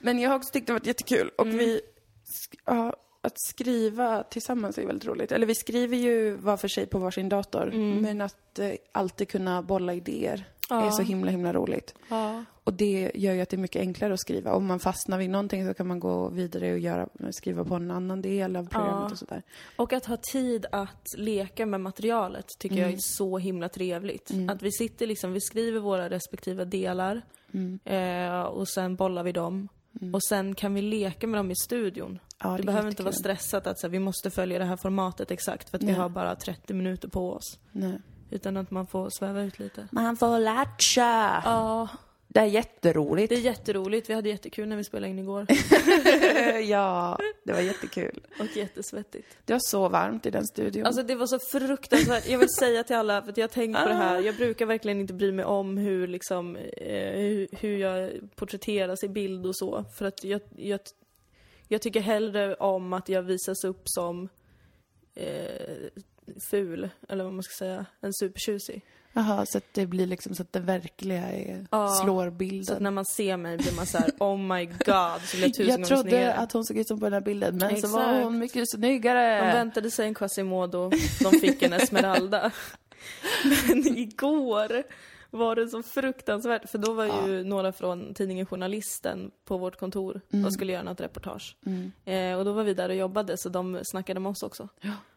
Men 0.00 0.18
jag 0.18 0.30
har 0.30 0.36
också 0.36 0.52
tyckt 0.52 0.66
det 0.66 0.72
varit 0.72 0.86
jättekul. 0.86 1.30
Och 1.38 1.46
Mm. 1.46 1.58
vi, 1.58 1.80
ja, 2.64 2.96
att 3.24 3.40
skriva 3.40 4.22
tillsammans 4.22 4.78
är 4.78 4.86
väldigt 4.86 5.08
roligt. 5.08 5.32
Eller 5.32 5.46
vi 5.46 5.54
skriver 5.54 5.96
ju 5.96 6.34
var 6.36 6.56
för 6.56 6.68
sig 6.68 6.86
på 6.86 6.98
varsin 6.98 7.28
dator. 7.28 7.70
Men 8.00 8.20
att 8.20 8.58
eh, 8.58 8.72
alltid 8.92 9.28
kunna 9.28 9.62
bolla 9.62 9.94
idéer 9.94 10.44
är 10.70 10.74
Mm. 10.74 10.84
Ja. 10.86 10.92
så 10.92 11.02
himla, 11.02 11.30
himla 11.30 11.52
roligt. 11.52 11.94
Ja. 12.08 12.44
Och 12.64 12.72
det 12.74 13.12
gör 13.14 13.32
ju 13.32 13.40
att 13.40 13.48
det 13.48 13.56
är 13.56 13.58
mycket 13.58 13.80
enklare 13.80 14.12
att 14.14 14.20
skriva. 14.20 14.52
Om 14.54 14.66
man 14.66 14.80
fastnar 14.80 15.18
vid 15.18 15.30
någonting 15.30 15.66
så 15.68 15.74
kan 15.74 15.86
man 15.86 16.00
gå 16.00 16.28
vidare 16.28 16.72
och 16.72 16.78
göra, 16.78 17.08
skriva 17.30 17.64
på 17.64 17.74
en 17.74 17.90
annan 17.90 18.22
del 18.22 18.56
av 18.56 18.68
programmet 18.68 19.02
Ja. 19.06 19.10
och 19.12 19.18
sådär. 19.18 19.42
Och 19.76 19.92
att 19.92 20.06
ha 20.06 20.16
tid 20.16 20.66
att 20.72 21.06
leka 21.16 21.66
med 21.66 21.80
materialet 21.80 22.46
tycker 22.58 22.76
jag 22.76 22.90
är 22.92 22.96
så 23.00 23.38
himla 23.38 23.68
trevligt. 23.68 24.30
Att 24.48 24.62
vi 24.62 24.72
sitter 24.72 25.06
liksom, 25.06 25.32
vi 25.32 25.40
skriver 25.40 25.80
våra 25.80 26.10
respektive 26.10 26.64
delar 26.64 27.22
eh, 27.84 28.42
och 28.42 28.68
sen 28.68 28.96
bollar 28.96 29.22
vi 29.22 29.32
dem. 29.32 29.68
Och 30.12 30.24
sen 30.24 30.54
kan 30.54 30.74
vi 30.74 30.82
leka 30.82 31.26
med 31.26 31.38
dem 31.38 31.50
i 31.50 31.54
studion. 31.56 32.18
Ja, 32.42 32.50
det 32.50 32.56
det 32.56 32.62
är 32.62 32.66
behöver 32.66 32.88
inte 32.88 33.02
vara 33.02 33.12
stressat 33.14 33.66
att 33.66 33.80
så 33.80 33.86
här, 33.86 33.92
vi 33.92 33.98
måste 33.98 34.30
följa 34.30 34.58
det 34.58 34.64
här 34.64 34.76
formatet 34.76 35.30
exakt 35.30 35.70
för 35.70 35.76
att 35.76 35.82
vi 35.82 35.86
Nej. 35.86 35.94
har 35.94 36.08
bara 36.08 36.36
30 36.36 36.74
minuter 36.74 37.08
på 37.08 37.32
oss. 37.32 37.58
Nej. 37.72 37.98
Utan 38.32 38.56
att 38.56 38.70
man 38.70 38.86
får 38.86 39.10
sväva 39.10 39.42
ut 39.42 39.58
lite. 39.58 39.88
Man 39.92 40.16
får 40.16 40.38
latcha! 40.38 41.42
Ja, 41.44 41.88
Det 42.28 42.40
är 42.40 42.44
jätteroligt. 42.44 43.28
det 43.28 43.34
är 43.34 43.40
jätteroligt. 43.40 44.10
Vi 44.10 44.14
hade 44.14 44.28
jättekul 44.28 44.68
när 44.68 44.76
vi 44.76 44.84
spelade 44.84 45.10
in 45.10 45.18
igår. 45.18 45.46
ja, 46.62 47.18
det 47.44 47.52
var 47.52 47.60
jättekul. 47.60 48.20
Och 48.40 48.56
jättesvettigt. 48.56 49.28
Det 49.44 49.52
var 49.52 49.60
så 49.62 49.88
varmt 49.88 50.26
i 50.26 50.30
den 50.30 50.46
studion. 50.46 50.86
Alltså 50.86 51.02
det 51.02 51.14
var 51.14 51.26
så 51.26 51.38
fruktansvärt. 51.38 52.28
Jag 52.28 52.38
vill 52.38 52.48
säga 52.58 52.84
till 52.84 52.96
alla, 52.96 53.22
för 53.22 53.30
att 53.30 53.36
jag 53.36 53.44
har 53.44 53.48
tänkt 53.52 53.82
på 53.82 53.88
det 53.88 53.94
här. 53.94 54.20
Jag 54.20 54.36
brukar 54.36 54.66
verkligen 54.66 55.00
inte 55.00 55.14
bry 55.14 55.32
mig 55.32 55.44
om 55.44 55.76
hur 55.76 56.06
liksom, 56.06 56.56
eh, 56.56 57.12
hur, 57.12 57.48
hur 57.52 57.76
jag 57.76 58.10
porträtteras 58.36 59.04
i 59.04 59.08
bild 59.08 59.46
och 59.46 59.56
så. 59.56 59.84
För 59.98 60.04
att 60.04 60.24
jag, 60.24 60.40
jag, 60.56 60.80
jag 61.68 61.82
tycker 61.82 62.00
hellre 62.00 62.54
om 62.54 62.92
att 62.92 63.08
jag 63.08 63.22
visas 63.22 63.64
upp 63.64 63.82
som 63.84 64.28
eh, 65.14 66.02
ful, 66.50 66.88
eller 67.08 67.24
vad 67.24 67.32
man 67.32 67.42
ska 67.42 67.52
säga, 67.64 67.86
än 68.02 68.12
supertjusig. 68.12 68.84
Jaha, 69.14 69.46
så 69.46 69.58
att 69.58 69.64
det 69.72 69.86
blir 69.86 70.06
liksom 70.06 70.34
så 70.34 70.42
att 70.42 70.52
det 70.52 70.60
verkliga 70.60 71.22
är, 71.32 71.66
Ja, 71.70 71.88
slår 71.88 72.22
Så 72.24 72.28
att 72.28 72.34
bilden. 72.34 72.82
när 72.82 72.90
man 72.90 73.04
ser 73.04 73.36
mig 73.36 73.56
blir 73.58 73.76
man 73.76 73.86
så 73.86 73.98
här: 73.98 74.10
oh 74.18 74.36
my 74.38 74.66
god, 74.66 75.20
så 75.24 75.36
blir 75.36 75.42
jag 75.46 75.54
tusen 75.54 75.66
Jag 75.80 75.84
trodde 75.88 76.02
snyggare. 76.10 76.34
att 76.34 76.52
hon 76.52 76.64
såg 76.64 76.78
ut 76.78 76.88
som 76.88 76.98
på 77.00 77.06
den 77.06 77.12
här 77.12 77.20
bilden, 77.20 77.56
men 77.56 77.80
så 77.80 77.88
var 77.88 78.00
Exakt. 78.08 78.24
hon 78.24 78.38
mycket 78.38 78.54
De 78.62 78.66
snyggare. 78.66 79.40
väntade 79.40 79.90
sig 79.90 80.06
en 80.06 80.14
Quasimodo, 80.14 80.90
de 81.22 81.30
fick 81.40 81.62
en 81.62 81.72
Esmeralda. 81.72 82.50
Men 83.68 83.98
igår 83.98 84.82
var 85.30 85.56
det 85.56 85.68
så 85.68 85.82
fruktansvärt. 85.82 86.70
För 86.70 86.78
då 86.78 86.92
var 86.92 87.28
ju 87.28 87.44
några 87.44 87.72
från 87.72 88.14
tidningen 88.14 88.46
Journalisten 88.46 89.30
på 89.44 89.58
vårt 89.58 89.76
kontor 89.78 90.20
och 90.46 90.52
skulle 90.52 90.72
göra 90.72 90.82
något 90.82 91.00
reportage. 91.00 91.56
Eh, 92.04 92.38
och 92.38 92.44
då 92.44 92.52
var 92.52 92.64
vi 92.64 92.74
där 92.74 92.88
och 92.88 92.94
jobbade, 92.94 93.36
så 93.38 93.48
de 93.48 93.80
snackade 93.84 94.20
med 94.20 94.30
oss 94.30 94.42
också. 94.42 94.68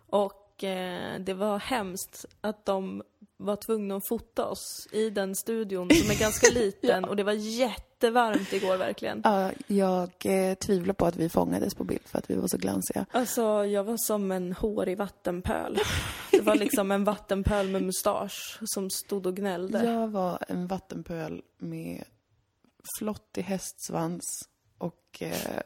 Och 0.09 0.33
eh, 0.63 1.19
det 1.19 1.33
var 1.33 1.59
hemskt 1.59 2.25
att 2.41 2.65
de 2.65 3.03
var 3.38 3.55
tvungna 3.55 3.95
att 3.95 4.07
fota 4.07 4.45
oss 4.45 4.88
i 4.91 5.09
den 5.09 5.35
studion 5.35 5.89
som 5.89 6.12
är 6.12 6.19
ganska 6.19 6.47
liten 6.53 7.05
och 7.05 7.15
det 7.15 7.24
var 7.24 7.31
jättevarmt 7.33 8.53
igår 8.53 8.77
verkligen. 8.77 9.21
Ja, 9.24 9.51
jag 9.67 10.12
eh, 10.24 10.53
tvivlar 10.53 10.93
på 10.93 11.05
att 11.05 11.15
vi 11.15 11.29
fångades 11.29 11.75
på 11.75 11.83
bild 11.83 12.01
för 12.05 12.17
att 12.17 12.29
vi 12.29 12.35
var 12.35 12.47
så 12.47 12.57
glansiga. 12.57 13.05
Alltså, 13.12 13.65
jag 13.65 13.83
var 13.83 13.97
som 13.97 14.31
en 14.31 14.53
hårig 14.53 14.97
vattenpöl. 14.97 15.79
Det 16.31 16.41
var 16.41 16.55
liksom 16.55 16.91
en 16.91 17.03
vattenpöl 17.03 17.67
med 17.67 17.83
mustasch 17.83 18.59
som 18.65 18.89
stod 18.89 19.25
och 19.25 19.35
gnällde. 19.35 19.85
Jag 19.85 20.07
var 20.07 20.39
en 20.47 20.67
vattenpöl 20.67 21.41
med 21.57 22.03
flottig 23.00 23.41
hästsvans 23.41 24.50
och 24.77 25.21
eh, 25.21 25.62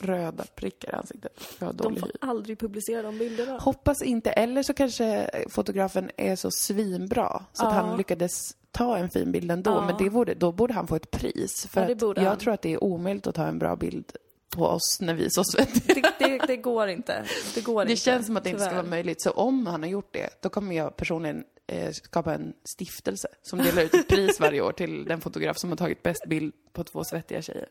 röda 0.00 0.44
prickar 0.54 0.90
i 0.92 0.94
ansiktet. 0.94 1.32
Jag 1.58 1.66
har 1.66 1.72
De 1.72 1.96
får 1.96 2.06
hy. 2.06 2.12
aldrig 2.20 2.58
publicera 2.58 3.02
de 3.02 3.18
bilderna. 3.18 3.58
Hoppas 3.58 4.02
inte, 4.02 4.30
eller 4.30 4.62
så 4.62 4.74
kanske 4.74 5.30
fotografen 5.48 6.10
är 6.16 6.36
så 6.36 6.50
svinbra 6.50 7.42
så 7.52 7.66
att 7.66 7.74
Ja. 7.74 7.80
han 7.80 7.96
lyckades 7.96 8.56
ta 8.70 8.96
en 8.98 9.10
fin 9.10 9.32
bild 9.32 9.50
ändå. 9.50 9.70
Ja. 9.70 9.86
Men 9.86 9.96
det 10.04 10.10
borde, 10.10 10.34
då 10.34 10.52
borde 10.52 10.74
han 10.74 10.86
få 10.86 10.96
ett 10.96 11.10
pris. 11.10 11.66
För 11.70 11.80
Ja, 11.80 11.86
det 11.86 11.92
att 11.92 11.98
borde 11.98 12.20
jag 12.22 12.28
han. 12.28 12.38
tror 12.38 12.54
att 12.54 12.62
det 12.62 12.72
är 12.72 12.84
omöjligt 12.84 13.26
att 13.26 13.34
ta 13.34 13.46
en 13.46 13.58
bra 13.58 13.76
bild 13.76 14.12
på 14.56 14.64
oss 14.66 14.98
när 15.00 15.14
vi 15.14 15.24
är 15.24 15.28
så 15.30 15.44
svettiga. 15.44 16.12
Det, 16.18 16.26
det, 16.28 16.46
det 16.46 16.56
går 16.56 16.88
inte. 16.88 17.24
Det 17.54 17.60
går 17.60 17.84
Det 17.84 17.90
inte. 17.90 18.02
känns 18.02 18.26
som 18.26 18.36
att 18.36 18.44
det 18.44 18.50
inte 18.50 18.60
ska 18.62 18.70
tyvärr. 18.70 18.82
vara 18.82 18.90
möjligt. 18.90 19.22
Så 19.22 19.30
om 19.30 19.66
han 19.66 19.82
har 19.82 19.90
gjort 19.90 20.12
det, 20.12 20.28
då 20.42 20.48
kommer 20.48 20.76
jag 20.76 20.96
personligen 20.96 21.44
eh, 21.66 21.90
skapa 21.92 22.34
en 22.34 22.52
stiftelse 22.64 23.28
som 23.42 23.58
delar 23.58 23.82
ut 23.82 23.94
ett 23.94 24.08
pris 24.08 24.40
varje 24.40 24.60
år 24.60 24.72
till 24.72 25.04
den 25.04 25.20
fotograf 25.20 25.58
som 25.58 25.70
har 25.70 25.76
tagit 25.76 26.02
bäst 26.02 26.26
bild 26.28 26.52
på 26.72 26.84
två 26.84 27.04
svettiga 27.04 27.42
tjejer. 27.42 27.68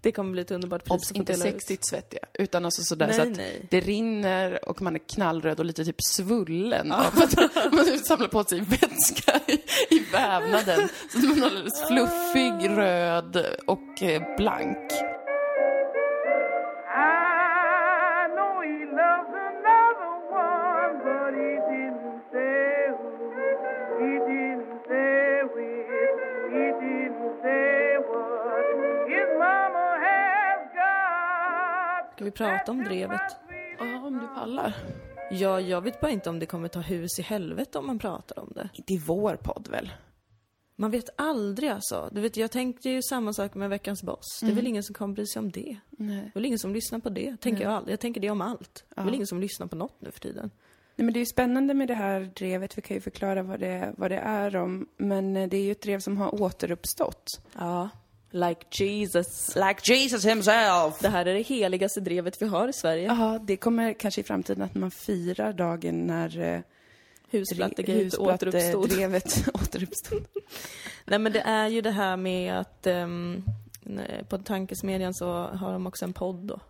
Det 0.00 0.12
kommer 0.12 0.32
bli 0.32 0.42
ett 0.42 0.50
underbart 0.50 0.84
pris. 0.84 0.92
Obs, 0.92 1.12
inte 1.12 1.32
ut. 1.32 1.38
sexigt 1.38 1.86
svettiga, 1.86 2.22
utan 2.34 2.64
alltså 2.64 2.82
sådär 2.82 3.06
Nej, 3.06 3.16
så 3.16 3.22
att 3.22 3.36
nej. 3.36 3.66
det 3.70 3.80
rinner 3.80 4.68
och 4.68 4.82
man 4.82 4.94
är 4.94 5.00
knallröd 5.08 5.58
och 5.58 5.64
lite 5.64 5.84
typ 5.84 6.02
svullen 6.02 6.92
av 6.92 7.00
att 7.00 7.36
man 7.72 7.98
samlar 7.98 8.28
på 8.28 8.44
sig 8.44 8.60
vätska 8.60 9.40
i, 9.46 9.52
i 9.94 9.98
vävnaden. 10.12 10.88
Så 11.12 11.18
att 11.18 11.24
man 11.24 11.38
är 11.38 11.46
alldeles 11.46 11.86
fluffig, 11.88 12.78
röd 12.78 13.46
och 13.66 14.02
eh, 14.02 14.36
blank. 14.36 14.92
Vi 32.28 32.32
prata 32.32 32.72
om 32.72 32.84
drevet? 32.84 33.36
Ja, 33.78 34.06
om 34.06 34.18
du 34.18 34.26
pallar. 34.26 34.74
Ja, 35.30 35.60
jag 35.60 35.80
vet 35.80 36.00
bara 36.00 36.10
inte 36.10 36.30
om 36.30 36.38
det 36.38 36.46
kommer 36.46 36.68
ta 36.68 36.80
hus 36.80 37.18
i 37.18 37.22
helvete 37.22 37.78
om 37.78 37.86
man 37.86 37.98
pratar 37.98 38.38
om 38.38 38.52
det. 38.54 38.68
Inte 38.72 38.94
i 38.94 38.98
vår 38.98 39.36
podd 39.36 39.68
väl? 39.70 39.92
Man 40.76 40.90
vet 40.90 41.08
aldrig 41.16 41.70
alltså. 41.70 42.08
Du 42.12 42.20
vet, 42.20 42.36
jag 42.36 42.50
tänkte 42.50 42.90
ju 42.90 43.02
samma 43.02 43.32
sak 43.32 43.54
med 43.54 43.70
Veckans 43.70 44.02
Boss. 44.02 44.40
Det 44.40 44.50
är 44.50 44.54
väl 44.54 44.66
ingen 44.66 44.82
som 44.82 44.94
kommer 44.94 45.14
bry 45.14 45.26
sig 45.26 45.40
om 45.40 45.50
det. 45.50 45.76
Nej. 45.90 46.16
Det 46.16 46.30
är 46.30 46.34
väl 46.34 46.44
ingen 46.46 46.58
som 46.58 46.72
lyssnar 46.72 46.98
på 46.98 47.08
det, 47.08 47.36
tänker 47.40 47.62
jag 47.62 47.72
aldrig. 47.72 47.92
Jag 47.92 48.00
tänker 48.00 48.20
det 48.20 48.30
om 48.30 48.40
allt. 48.40 48.84
Det 48.88 49.00
är 49.00 49.04
väl 49.04 49.14
ingen 49.14 49.26
som 49.26 49.40
lyssnar 49.40 49.66
på 49.66 49.76
något 49.76 50.00
nu 50.00 50.10
för 50.10 50.20
tiden. 50.20 50.50
Nej, 50.96 51.04
men 51.04 51.12
det 51.12 51.18
är 51.18 51.22
ju 51.22 51.26
spännande 51.26 51.74
med 51.74 51.88
det 51.88 51.94
här 51.94 52.20
drevet. 52.20 52.78
Vi 52.78 52.82
kan 52.82 52.94
ju 52.94 53.00
förklara 53.00 53.42
vad 53.42 53.60
det, 53.60 53.94
vad 53.96 54.10
det 54.10 54.18
är 54.18 54.56
om. 54.56 54.88
Men 54.96 55.36
eh, 55.36 55.48
det 55.48 55.56
är 55.56 55.62
ju 55.62 55.72
ett 55.72 55.82
drev 55.82 56.00
som 56.00 56.16
har 56.16 56.42
återuppstått. 56.42 57.24
Ja. 57.58 57.88
Like 58.30 58.84
Jesus. 58.84 59.56
Like 59.56 59.92
Jesus 59.94 60.24
himself! 60.24 60.98
Det 61.00 61.08
här 61.08 61.26
är 61.26 61.34
det 61.34 61.42
heligaste 61.42 62.00
drevet 62.00 62.42
vi 62.42 62.46
har 62.46 62.68
i 62.68 62.72
Sverige. 62.72 63.06
Jaha, 63.06 63.38
det 63.38 63.56
kommer 63.56 63.92
kanske 63.92 64.20
i 64.20 64.24
framtiden 64.24 64.62
att 64.62 64.74
man 64.74 64.90
firar 64.90 65.52
dagen 65.52 66.06
när 66.06 66.40
eh, 66.40 66.60
Husplattegate 67.30 68.16
återuppstod. 68.16 68.88
drevet 68.90 69.48
återuppstod. 69.54 70.26
Nej 71.04 71.18
men 71.18 71.32
det 71.32 71.40
är 71.40 71.68
ju 71.68 71.80
det 71.80 71.90
här 71.90 72.16
med 72.16 72.58
att 72.58 72.86
nej, 73.82 74.24
på 74.28 74.38
Tankesmedjan 74.38 75.14
så 75.14 75.32
har 75.32 75.72
de 75.72 75.86
också 75.86 76.04
en 76.04 76.12
podd 76.12 76.46
då. 76.46 76.60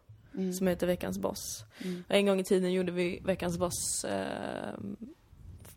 Som 0.59 0.67
heter 0.67 0.87
Veckans 0.87 1.19
Boss. 1.19 1.65
Och 2.09 2.15
en 2.15 2.27
gång 2.27 2.41
i 2.41 2.45
tiden 2.45 2.73
gjorde 2.73 2.93
vi 2.93 3.21
Veckans 3.25 3.59
Boss 3.59 4.05
ehm, 4.05 4.97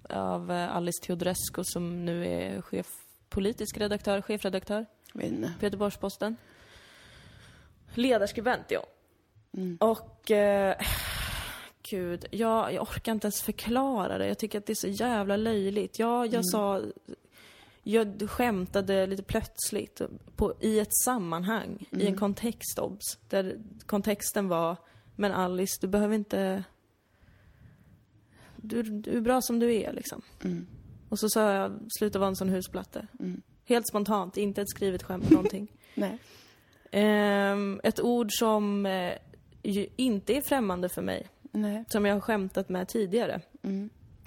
av 0.10 0.52
eh, 0.52 0.76
Alice 0.76 1.02
Teodorescu 1.04 1.64
som 1.64 2.06
nu 2.06 2.28
är 2.28 2.62
chef, 2.62 2.88
politisk 3.30 3.78
redaktör, 3.78 4.22
chefredaktör 4.22 4.86
Men, 5.13 5.51
på 5.60 5.65
Göteborgs-Posten. 5.65 6.38
Ledarskribent, 7.94 8.65
ja. 8.72 8.86
Och... 9.80 10.32
Eh, 10.32 10.75
gud, 11.89 12.25
jag, 12.32 12.74
jag 12.74 12.82
orkar 12.82 13.12
inte 13.12 13.25
ens 13.25 13.41
förklara 13.41 14.18
det. 14.18 14.27
Jag 14.27 14.38
tycker 14.38 14.58
att 14.58 14.65
det 14.65 14.74
är 14.74 14.75
så 14.75 14.88
jävla 14.88 15.36
löjligt. 15.36 16.00
Ja, 16.00 16.25
jag 16.25 16.46
sa... 16.46 16.82
Jag 17.84 18.30
skämtade 18.30 19.08
lite 19.08 19.24
plötsligt 19.24 20.01
på, 20.36 20.53
i 20.60 20.80
ett 20.80 20.96
sammanhang, 21.03 21.86
i 21.91 22.08
en 22.08 22.18
kontext, 22.18 22.80
obs. 22.80 23.18
Där 23.30 23.58
kontexten 23.86 24.48
var, 24.48 24.77
men 25.15 25.32
Alice, 25.32 25.77
du 25.82 25.88
behöver 25.88 26.15
inte... 26.15 26.63
Du, 28.56 28.84
du 28.84 29.18
är 29.18 29.22
bra 29.22 29.41
som 29.41 29.60
du 29.60 29.74
är, 29.74 29.94
liksom. 29.94 30.22
Och 31.10 31.20
så 31.20 31.30
sa 31.30 31.53
jag, 31.53 31.80
sluta 31.89 32.20
vara 32.20 32.30
en 32.30 32.36
sån 32.36 32.50
husplatte. 32.50 33.08
Helt 33.72 33.88
spontant, 33.88 34.38
inte 34.38 34.62
ett 34.62 34.70
skrivet 34.70 35.04
skämt, 35.04 35.30
någonting. 35.30 35.68
nej. 35.96 36.18
Ehm, 36.92 37.82
ett 37.84 38.00
ord 38.00 38.28
som 38.32 38.86
eh, 38.86 39.13
ju 39.63 39.88
inte 39.96 40.38
är 40.38 40.42
främmande 40.42 40.90
för 40.90 41.01
mig, 41.01 41.28
Nej. 41.51 41.86
som 41.88 42.06
jag 42.06 42.16
har 42.16 42.22
skämtat 42.22 42.70
med 42.70 42.88
tidigare. 42.88 43.42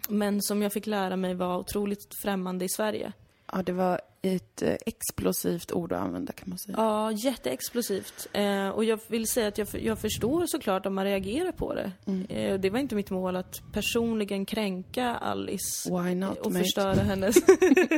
Men 0.09 0.43
som 0.43 0.63
jag 0.63 0.73
fick 0.73 0.87
lära 0.87 1.17
mig 1.17 1.35
var 1.35 1.59
otroligt 1.59 2.15
främmande 2.23 2.65
i 2.65 2.69
Sverige. 2.69 3.13
Ja, 3.55 3.63
det 3.63 3.73
var 3.73 4.01
ett 4.23 4.63
eh, 4.63 4.75
explosivt 4.87 5.73
ord 5.73 5.93
att 5.93 6.01
använda 6.01 6.33
kan 6.33 6.49
man 6.49 6.59
säga. 6.59 6.75
Ja, 6.79 7.13
jätteexplosivt. 7.13 8.29
Eh, 8.33 8.69
och 8.69 8.85
jag 8.85 9.01
vill 9.07 9.27
säga 9.27 9.49
att 9.49 9.59
jag, 9.59 9.69
jag 9.73 9.99
förstår 9.99 10.47
såklart 10.47 10.87
om 10.87 10.95
man 10.95 11.05
reagerar 11.05 11.53
på 11.53 11.75
det. 11.75 11.93
Eh, 12.29 12.61
det 12.61 12.71
var 12.71 12.79
inte 12.79 12.95
mitt 12.95 13.11
mål 13.11 13.37
att 13.37 13.63
personligen 13.73 14.47
kränka 14.47 15.15
Alice 15.15 15.91
Why 15.91 16.15
not, 16.15 16.39
och 16.39 16.53
mate? 16.53 16.65
förstöra 16.65 16.95
hennes, 16.95 17.37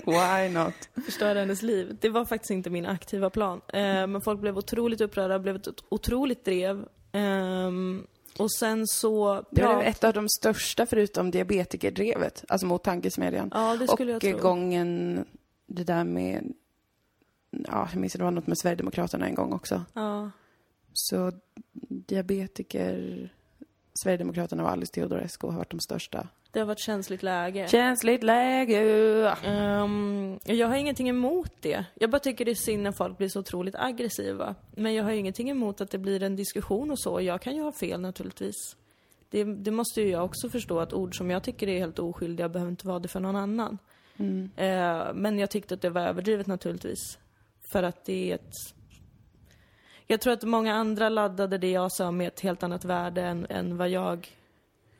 Why 0.07 0.49
not? 0.49 1.05
förstöra 1.05 1.39
hennes 1.39 1.63
liv. 1.63 1.97
Det 2.01 2.09
var 2.09 2.25
faktiskt 2.25 2.51
inte 2.51 2.71
min 2.71 2.87
aktiva 2.87 3.31
plan. 3.31 3.61
Eh, 3.69 4.07
men 4.07 4.21
folk 4.21 4.41
blev 4.41 4.59
otroligt 4.59 5.01
upprörda, 5.01 5.39
blev 5.39 5.57
ett 5.57 5.69
otroligt 5.89 6.45
drev. 6.45 6.85
Ehm, 7.13 8.07
och 8.39 8.53
sen 8.53 8.87
så... 8.87 9.45
Det 9.51 9.63
var 9.63 9.83
ett 9.83 10.05
av 10.05 10.13
de 10.13 10.29
största 10.29 10.87
förutom 10.87 11.31
diabetikerdrevet, 11.31 12.45
alltså 12.49 12.67
mot 12.67 12.85
tankesmedjan. 12.85 13.51
Ja, 13.55 13.77
det 13.81 13.89
skulle 13.89 14.17
och 14.17 14.25
jag 14.25 14.33
tro. 14.35 14.43
gången, 14.43 15.25
det 15.67 15.85
där 15.85 16.05
med, 16.05 16.53
ja, 17.51 17.89
jag 17.93 18.01
minns 18.01 18.13
det 18.13 18.23
var 18.23 18.31
något 18.31 18.47
med 18.47 18.59
Sverigedemokraterna 18.59 19.27
en 19.27 19.35
gång 19.35 19.53
också. 19.53 19.85
Ja. 19.93 20.31
Så 20.93 21.33
diabetiker, 21.89 23.29
Sverigedemokraterna 23.95 24.63
och 24.63 24.71
Alice 24.71 24.93
Teodorescu 24.93 25.47
har 25.47 25.57
varit 25.57 25.71
de 25.71 25.81
största. 25.81 26.29
Det 26.51 26.61
har 26.61 26.67
varit 26.67 26.81
känsligt 26.81 27.23
läge. 27.23 27.69
Känsligt 27.69 28.23
läge! 28.23 28.81
Ehm, 29.45 30.39
jag 30.45 30.69
har 30.69 30.77
ingenting 30.77 31.09
emot 31.09 31.53
det. 31.61 31.85
Jag 31.95 32.11
bara 32.11 32.19
tycker 32.19 32.45
det 32.45 32.51
är 32.51 32.55
synd 32.55 32.83
när 32.83 32.93
folk 32.93 33.19
blir 33.19 33.29
så 33.29 33.41
otroligt 33.41 33.75
aggressiva. 33.75 34.55
Men 34.71 34.95
jag 34.95 35.05
har 35.05 35.11
ingenting 35.11 35.51
emot 35.51 35.81
att 35.81 35.91
det 35.91 35.99
blir 35.99 36.23
en 36.23 36.37
diskussion 36.37 36.91
och 36.91 37.01
så. 37.01 37.21
Jag 37.21 37.43
kan 37.43 37.57
ju 37.57 37.63
ha 37.63 37.73
fel 37.73 38.01
naturligtvis. 38.01 38.77
Det, 39.29 39.45
det 39.45 39.71
måste 39.71 40.01
ju 40.01 40.09
jag 40.09 40.25
också 40.25 40.49
förstå 40.49 40.81
att 40.81 40.93
ord 40.93 41.17
som 41.17 41.31
jag 41.31 41.43
tycker 41.43 41.69
är 41.69 41.79
helt 41.79 41.99
oskyldiga 41.99 42.49
behöver 42.49 42.71
inte 42.71 42.87
vara 42.87 42.99
det 42.99 43.09
för 43.09 43.21
någon 43.21 43.37
annan. 43.37 43.79
Eh, 44.57 45.15
men 45.15 45.39
jag 45.39 45.51
tyckte 45.51 45.75
att 45.75 45.83
det 45.83 45.91
var 45.91 46.01
överdrivet 46.01 46.47
naturligtvis. 46.47 47.19
För 47.73 47.83
att 47.83 48.05
det 48.05 48.31
är 48.31 48.35
ett... 48.35 48.53
Jag 50.07 50.21
tror 50.21 50.33
att 50.33 50.43
många 50.43 50.75
andra 50.75 51.09
laddade 51.09 51.59
det 51.59 51.71
jag 51.71 51.93
sa 51.93 52.11
med 52.11 52.29
ett 52.29 52.41
helt 52.41 52.63
annat 52.63 52.85
värde 52.85 53.23
än, 53.23 53.47
än 53.51 53.77
vad 53.77 53.89
jag 53.89 54.29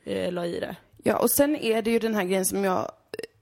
eh, 0.03 0.31
la 0.31 0.45
i 0.45 0.59
det. 0.59 0.75
Ja, 1.03 1.17
och 1.17 1.31
sen 1.31 1.55
är 1.55 1.81
det 1.81 1.91
ju 1.91 1.99
den 1.99 2.15
här 2.15 2.23
grejen 2.23 2.45
som 2.45 2.63
jag... 2.63 2.91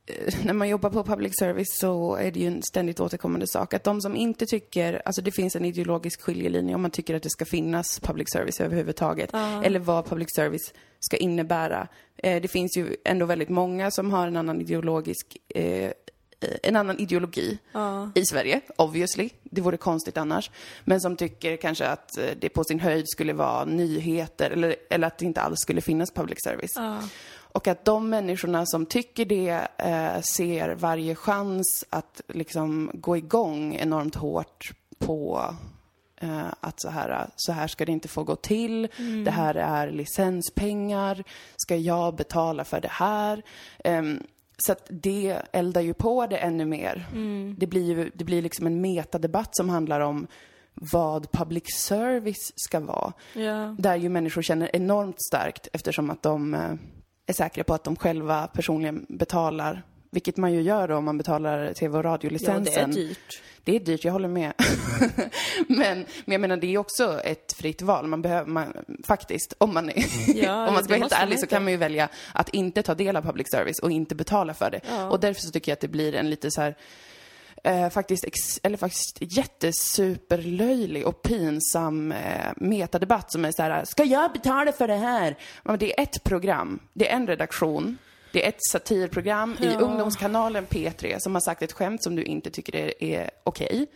eh, 0.05 0.33
När 0.45 0.53
man 0.53 0.69
jobbar 0.69 0.89
på 0.89 1.03
public 1.03 1.33
service 1.39 1.77
så 1.79 2.15
är 2.15 2.31
det 2.31 2.39
ju 2.39 2.47
en 2.47 2.63
ständigt 2.63 3.00
återkommande 3.00 3.47
sak. 3.47 3.74
Att 3.74 3.83
de 3.83 4.01
som 4.01 4.15
inte 4.15 4.45
tycker... 4.45 5.01
Alltså 5.05 5.21
det 5.21 5.31
finns 5.31 5.55
en 5.55 5.65
ideologisk 5.65 6.21
skiljelinje 6.21 6.75
om 6.75 6.81
man 6.81 6.91
tycker 6.91 7.15
att 7.15 7.24
det 7.24 7.29
ska 7.29 7.45
finnas 7.45 8.00
public 8.00 8.27
service 8.31 8.62
överhuvudtaget. 8.62 9.33
Eller 9.63 9.79
vad 9.79 10.05
public 10.05 10.27
service 10.35 10.74
ska 11.00 11.17
innebära. 11.17 11.88
Eh, 12.17 12.41
det 12.41 12.47
finns 12.47 12.77
ju 12.77 12.95
ändå 13.05 13.25
väldigt 13.25 13.50
många 13.50 13.91
som 13.91 14.12
har 14.12 14.27
en 14.27 14.35
annan 14.38 14.62
ideologisk 14.62 15.38
eh, 15.50 15.63
eh, 15.83 15.91
en 16.63 16.75
annan 16.75 17.00
ideologi 17.00 17.57
Ja. 17.71 18.12
i 18.15 18.25
Sverige, 18.25 18.62
obviously. 18.75 19.29
Det 19.43 19.62
vore 19.62 19.77
konstigt 19.77 20.17
annars. 20.17 20.51
Men 20.83 21.01
som 21.01 21.15
tycker 21.15 21.57
kanske 21.57 21.88
att 21.88 22.17
eh, 22.17 22.25
det 22.39 22.50
på 22.50 22.63
sin 22.63 22.79
höjd 22.79 23.09
skulle 23.09 23.33
vara 23.33 23.65
nyheter 23.65 24.51
eller, 24.51 24.75
eller 24.89 25.07
att 25.07 25.17
det 25.17 25.25
inte 25.25 25.41
alls 25.41 25.59
skulle 25.59 25.81
finnas 25.81 26.12
public 26.12 26.38
service. 26.43 26.74
Ja. 26.75 27.00
Och 27.55 27.67
att 27.67 27.85
de 27.85 28.09
människorna 28.09 28.65
som 28.65 28.85
tycker 28.85 29.25
det 29.25 29.67
eh, 29.77 30.21
ser 30.21 30.75
varje 30.75 31.15
chans 31.15 31.85
att 31.89 32.21
liksom 32.27 32.91
gå 32.93 33.17
igång 33.17 33.75
enormt 33.75 34.15
hårt 34.15 34.71
på 34.97 35.55
eh, 36.21 36.47
att 36.59 36.81
så 36.81 36.89
här, 36.89 37.27
så 37.35 37.51
här 37.51 37.67
ska 37.67 37.85
det 37.85 37.91
inte 37.91 38.07
få 38.07 38.24
gå 38.24 38.35
till. 38.35 38.88
Det 39.25 39.31
här 39.31 39.55
är 39.55 39.91
licenspengar. 39.91 41.24
Ska 41.55 41.75
jag 41.75 42.15
betala 42.15 42.63
för 42.63 42.81
det 42.81 42.91
här? 42.91 43.43
Ehm, 43.83 44.24
så 44.57 44.71
att 44.71 44.85
det 44.89 45.41
eldar 45.51 45.81
ju 45.81 45.93
på 45.93 46.27
det 46.27 46.38
ännu 46.38 46.65
mer. 46.65 47.07
Det 47.57 47.67
blir 47.67 47.83
ju 47.83 48.12
det 48.13 48.24
blir 48.24 48.41
liksom 48.41 48.67
en 48.67 48.81
metadebatt 48.81 49.50
som 49.51 49.69
handlar 49.69 50.00
om 50.00 50.27
vad 50.74 51.31
public 51.31 51.63
service 51.77 52.53
ska 52.55 52.79
vara. 52.79 53.13
Ja. 53.33 53.75
Där 53.79 53.95
ju 53.95 54.09
människor 54.09 54.41
känner 54.41 54.75
enormt 54.75 55.21
starkt 55.21 55.67
eftersom 55.74 56.09
att 56.09 56.21
de 56.21 56.53
eh, 56.53 56.74
är 57.25 57.34
säkra 57.34 57.63
på 57.63 57.74
att 57.74 57.84
de 57.84 57.96
själva 57.96 58.48
personligen 58.48 59.05
betalar. 59.10 59.84
Vilket 60.12 60.38
man 60.38 60.53
ju 60.53 60.62
gör 60.62 60.88
då 60.88 60.96
om 60.96 61.05
man 61.05 61.17
betalar 61.17 61.74
tv 61.74 61.98
och 61.98 62.00
ja, 62.00 62.01
det 62.03 62.08
är 62.08 62.12
radiolicensen. 62.12 62.91
dyrt. 62.91 63.41
Det 63.63 63.75
är 63.75 63.79
dyrt, 63.79 64.05
jag 64.05 64.13
håller 64.13 64.27
med. 64.27 64.53
men, 65.67 66.05
men 66.25 66.32
jag 66.32 66.41
menar, 66.41 66.58
det 66.58 66.67
är 66.67 66.77
också 66.77 67.22
ett 67.24 67.53
fritt 67.53 67.82
val. 67.82 68.08
Man 68.08 68.22
behöver, 68.22 68.50
man, 68.50 68.74
faktiskt, 69.08 69.53
om 69.58 69.74
man, 69.74 69.89
är, 69.89 70.05
Ja, 70.44 70.67
om 70.67 70.74
man 70.74 70.84
ska 70.84 70.94
vara 70.94 71.00
helt 71.00 71.13
ärlig 71.13 71.39
så 71.39 71.48
kan 71.48 71.63
man 71.63 71.72
ju 71.72 71.77
välja 71.77 72.10
att 72.34 72.50
inte 72.50 72.84
ta 72.84 72.96
del 72.96 73.15
av 73.15 73.22
public 73.22 73.51
service 73.51 73.79
och 73.79 73.91
inte 73.91 74.15
betala 74.15 74.53
för 74.53 74.72
det. 74.72 74.82
Ja. 74.89 75.10
Och 75.10 75.20
därför 75.20 75.41
så 75.41 75.51
tycker 75.51 75.72
jag 75.72 75.75
att 75.75 75.82
det 75.82 75.88
blir 75.88 76.15
en 76.15 76.29
lite 76.29 76.51
så 76.51 76.62
här 76.62 76.75
Eh, 77.65 77.89
faktiskt, 77.89 78.24
ex, 78.24 78.60
eller 78.63 78.77
faktiskt 78.77 79.17
jättesuperlöjlig 79.22 81.07
och 81.07 81.22
pinsam 81.22 82.12
eh, 82.12 82.51
metadebatt 82.55 83.31
som 83.31 83.45
är 83.45 83.51
så 83.51 83.62
här, 83.63 83.86
ska 83.86 84.03
jag 84.03 84.31
betala 84.34 84.72
för 84.72 84.88
det 84.88 84.95
här? 84.95 85.36
Men 85.63 85.79
det 85.79 86.00
är 86.00 86.03
ett 86.03 86.24
program, 86.24 86.79
det 86.93 87.10
är 87.10 87.15
en 87.15 87.27
redaktion, 87.27 87.98
det 88.34 88.45
är 88.45 88.50
ett 88.50 88.65
satirprogram 88.72 89.55
i 89.62 89.65
Ja. 89.65 89.79
ungdomskanalen 89.79 90.65
P3 90.65 91.15
som 91.19 91.34
har 91.36 91.41
sagt 91.41 91.62
ett 91.62 91.72
skämt 91.72 92.03
som 92.03 92.15
du 92.15 92.24
inte 92.24 92.50
tycker 92.50 92.75
är, 92.75 93.03
är 93.03 93.29
okej. 93.43 93.88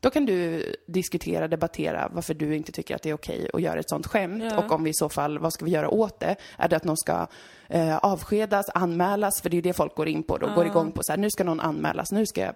Då 0.00 0.10
kan 0.10 0.26
du 0.26 0.64
diskutera, 0.86 1.48
debattera 1.48 2.08
varför 2.12 2.34
du 2.34 2.56
inte 2.56 2.72
tycker 2.72 2.94
att 2.94 3.02
det 3.02 3.10
är 3.10 3.14
okej 3.14 3.50
att 3.52 3.62
göra 3.62 3.80
ett 3.80 3.88
sånt 3.90 4.06
skämt. 4.06 4.44
Ja. 4.44 4.58
Och 4.58 4.72
om 4.72 4.84
vi 4.84 4.90
i 4.90 4.94
så 4.94 5.08
fall, 5.08 5.38
vad 5.38 5.52
ska 5.52 5.64
vi 5.64 5.70
göra 5.70 5.88
åt 5.88 6.20
det? 6.20 6.36
Är 6.58 6.68
det 6.68 6.76
att 6.76 6.84
någon 6.84 6.96
ska 6.96 7.26
eh, 7.68 7.96
avskedas, 7.96 8.66
anmälas? 8.74 9.40
För 9.42 9.50
det 9.50 9.54
är 9.54 9.58
ju 9.58 9.62
det 9.62 9.72
folk 9.72 9.94
går 9.94 10.08
in 10.08 10.22
på 10.22 10.38
då, 10.38 10.54
går 10.54 10.66
igång 10.66 10.92
på 10.92 11.00
så 11.02 11.12
här, 11.12 11.18
nu 11.18 11.30
ska 11.30 11.44
någon 11.44 11.60
anmälas, 11.60 12.12
nu 12.12 12.26
ska 12.26 12.40
jag 12.40 12.54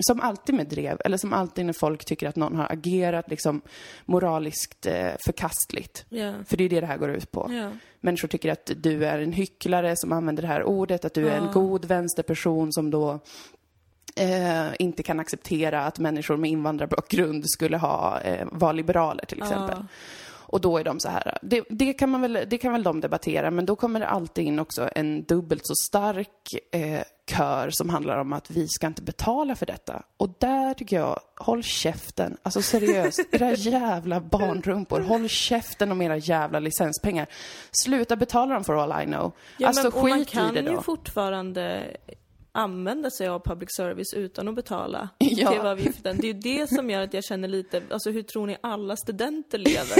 som 0.00 0.20
alltid 0.20 0.54
med 0.54 0.66
drev, 0.66 1.00
eller 1.04 1.16
som 1.16 1.32
alltid 1.32 1.66
när 1.66 1.72
folk 1.72 2.04
tycker 2.04 2.28
att 2.28 2.36
någon 2.36 2.56
har 2.56 2.72
agerat 2.72 3.30
liksom 3.30 3.60
moraliskt 4.04 4.86
eh, 4.86 5.12
förkastligt. 5.24 6.04
Ja. 6.08 6.32
För 6.46 6.56
det 6.56 6.64
är 6.64 6.68
det 6.68 6.80
det 6.80 6.86
här 6.86 6.98
går 6.98 7.10
ut 7.10 7.30
på. 7.30 7.50
Ja. 7.52 7.70
Människor 8.00 8.28
tycker 8.28 8.52
att 8.52 8.70
du 8.76 9.06
är 9.06 9.18
en 9.18 9.32
hycklare 9.32 9.96
som 9.96 10.12
använder 10.12 10.42
det 10.42 10.48
här 10.48 10.64
ordet, 10.64 11.04
att 11.04 11.14
du 11.14 11.28
är 11.28 11.36
en 11.36 11.52
god 11.52 11.84
vänsterperson 11.84 12.72
som 12.72 12.90
då 12.90 13.20
eh, 14.16 14.66
inte 14.78 15.02
kan 15.02 15.20
acceptera 15.20 15.86
att 15.86 15.98
människor 15.98 16.36
med 16.36 16.50
invandrarbakgrund 16.50 17.50
skulle 17.50 17.76
ha, 17.76 18.20
eh, 18.20 18.46
vara 18.52 18.72
liberaler 18.72 19.24
till 19.24 19.42
exempel. 19.42 19.76
Och 20.54 20.60
då 20.60 20.78
är 20.78 20.84
de 20.84 21.00
så 21.00 21.08
här, 21.08 21.38
det, 21.42 21.64
det, 21.68 21.92
kan 21.92 22.10
man 22.10 22.20
väl, 22.20 22.38
det 22.46 22.58
kan 22.58 22.72
väl 22.72 22.82
de 22.82 23.00
debattera, 23.00 23.50
men 23.50 23.66
då 23.66 23.76
kommer 23.76 24.00
det 24.00 24.08
alltid 24.08 24.44
in 24.44 24.58
också 24.58 24.88
en 24.94 25.24
dubbelt 25.24 25.62
så 25.64 25.74
stark 25.74 26.54
eh, 26.72 27.02
kör 27.30 27.70
som 27.70 27.88
handlar 27.88 28.18
om 28.18 28.32
att 28.32 28.50
vi 28.50 28.68
ska 28.68 28.86
inte 28.86 29.02
betala 29.02 29.56
för 29.56 29.66
detta. 29.66 30.02
Och 30.16 30.34
där 30.38 30.74
tycker 30.74 30.96
jag, 30.96 31.20
håll 31.36 31.62
käften. 31.62 32.36
Alltså 32.42 32.62
seriöst, 32.62 33.20
era 33.32 33.52
jävla 33.52 34.20
barnrumpor, 34.20 35.00
håll 35.00 35.28
käften 35.28 35.92
om 35.92 36.02
era 36.02 36.16
jävla 36.16 36.58
licenspengar. 36.58 37.26
Sluta 37.72 38.16
betala 38.16 38.54
dem 38.54 38.64
for 38.64 38.82
all 38.82 39.02
I 39.02 39.06
know. 39.06 39.32
Ja, 39.58 39.68
alltså 39.68 39.82
men, 39.82 39.92
och 39.92 40.08
man 40.08 40.18
skit 40.18 40.28
kan 40.28 40.56
i 40.56 40.62
det 40.62 40.70
ju 40.70 40.76
då. 40.76 40.82
fortfarande 40.82 41.96
använda 42.56 43.10
sig 43.10 43.28
av 43.28 43.38
public 43.40 43.68
service 43.76 44.14
utan 44.14 44.48
att 44.48 44.54
betala 44.54 45.08
Ja. 45.18 45.48
TV-avgiften. 45.50 46.16
Det 46.20 46.28
är 46.30 46.34
ju 46.34 46.40
det 46.40 46.66
som 46.70 46.90
gör 46.90 47.00
att 47.02 47.14
jag 47.14 47.24
känner 47.24 47.48
lite, 47.48 47.82
alltså 47.90 48.10
hur 48.10 48.22
tror 48.22 48.46
ni 48.46 48.56
alla 48.60 48.96
studenter 48.96 49.58
lever? 49.58 49.98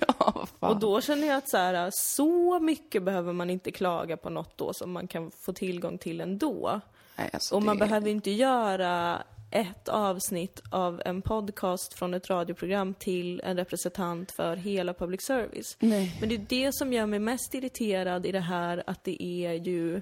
ja, 0.18 0.46
fan. 0.60 0.70
Och 0.74 0.80
då 0.80 1.00
känner 1.00 1.26
jag 1.26 1.36
att 1.36 1.50
så, 1.50 1.56
här, 1.56 1.90
så 1.94 2.60
mycket 2.60 3.02
behöver 3.02 3.32
man 3.32 3.50
inte 3.50 3.70
klaga 3.70 4.16
på 4.16 4.30
något 4.30 4.58
då 4.58 4.72
som 4.74 4.92
man 4.92 5.06
kan 5.08 5.30
få 5.30 5.52
tillgång 5.52 5.98
till 5.98 6.20
ändå. 6.20 6.80
Nej, 7.16 7.30
alltså, 7.32 7.54
Och 7.54 7.62
man 7.62 7.78
det- 7.78 7.86
behöver 7.86 8.10
inte 8.10 8.30
göra 8.30 9.22
ett 9.52 9.88
avsnitt 9.88 10.62
av 10.70 11.02
en 11.04 11.22
podcast 11.22 11.94
från 11.94 12.14
ett 12.14 12.30
radioprogram 12.30 12.94
till 12.94 13.40
en 13.44 13.56
representant 13.56 14.32
för 14.32 14.56
hela 14.56 14.94
public 14.94 15.22
service. 15.22 15.76
Nej. 15.80 16.16
Men 16.20 16.28
det 16.28 16.34
är 16.34 16.46
det 16.48 16.74
som 16.74 16.92
gör 16.92 17.06
mig 17.06 17.18
mest 17.18 17.54
irriterad 17.54 18.26
i 18.26 18.32
det 18.32 18.40
här 18.40 18.82
att 18.86 19.04
det 19.04 19.22
är 19.22 19.52
ju 19.52 20.00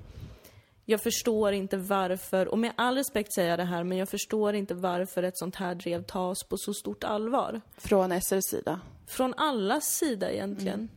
jag 0.91 1.03
förstår 1.03 1.53
inte 1.53 1.77
varför, 1.77 2.49
och 2.49 2.59
med 2.59 2.73
all 2.77 2.95
respekt 2.95 3.33
säger 3.33 3.51
jag 3.51 3.59
det 3.59 3.65
här, 3.65 3.85
men 3.85 3.99
jag 3.99 4.09
förstår 4.09 4.55
inte 4.55 4.75
varför 4.75 5.23
ett 5.23 5.39
sånt 5.39 5.57
här 5.57 5.75
drev 5.75 6.03
tas 6.03 6.45
på 6.45 6.57
så 6.57 6.75
stort 6.75 7.05
allvar. 7.05 7.61
Från 7.77 8.21
SRs 8.21 8.45
sida. 8.45 8.81
Från 9.07 9.35
allas 9.35 9.85
sida 9.85 10.33
egentligen. 10.33 10.89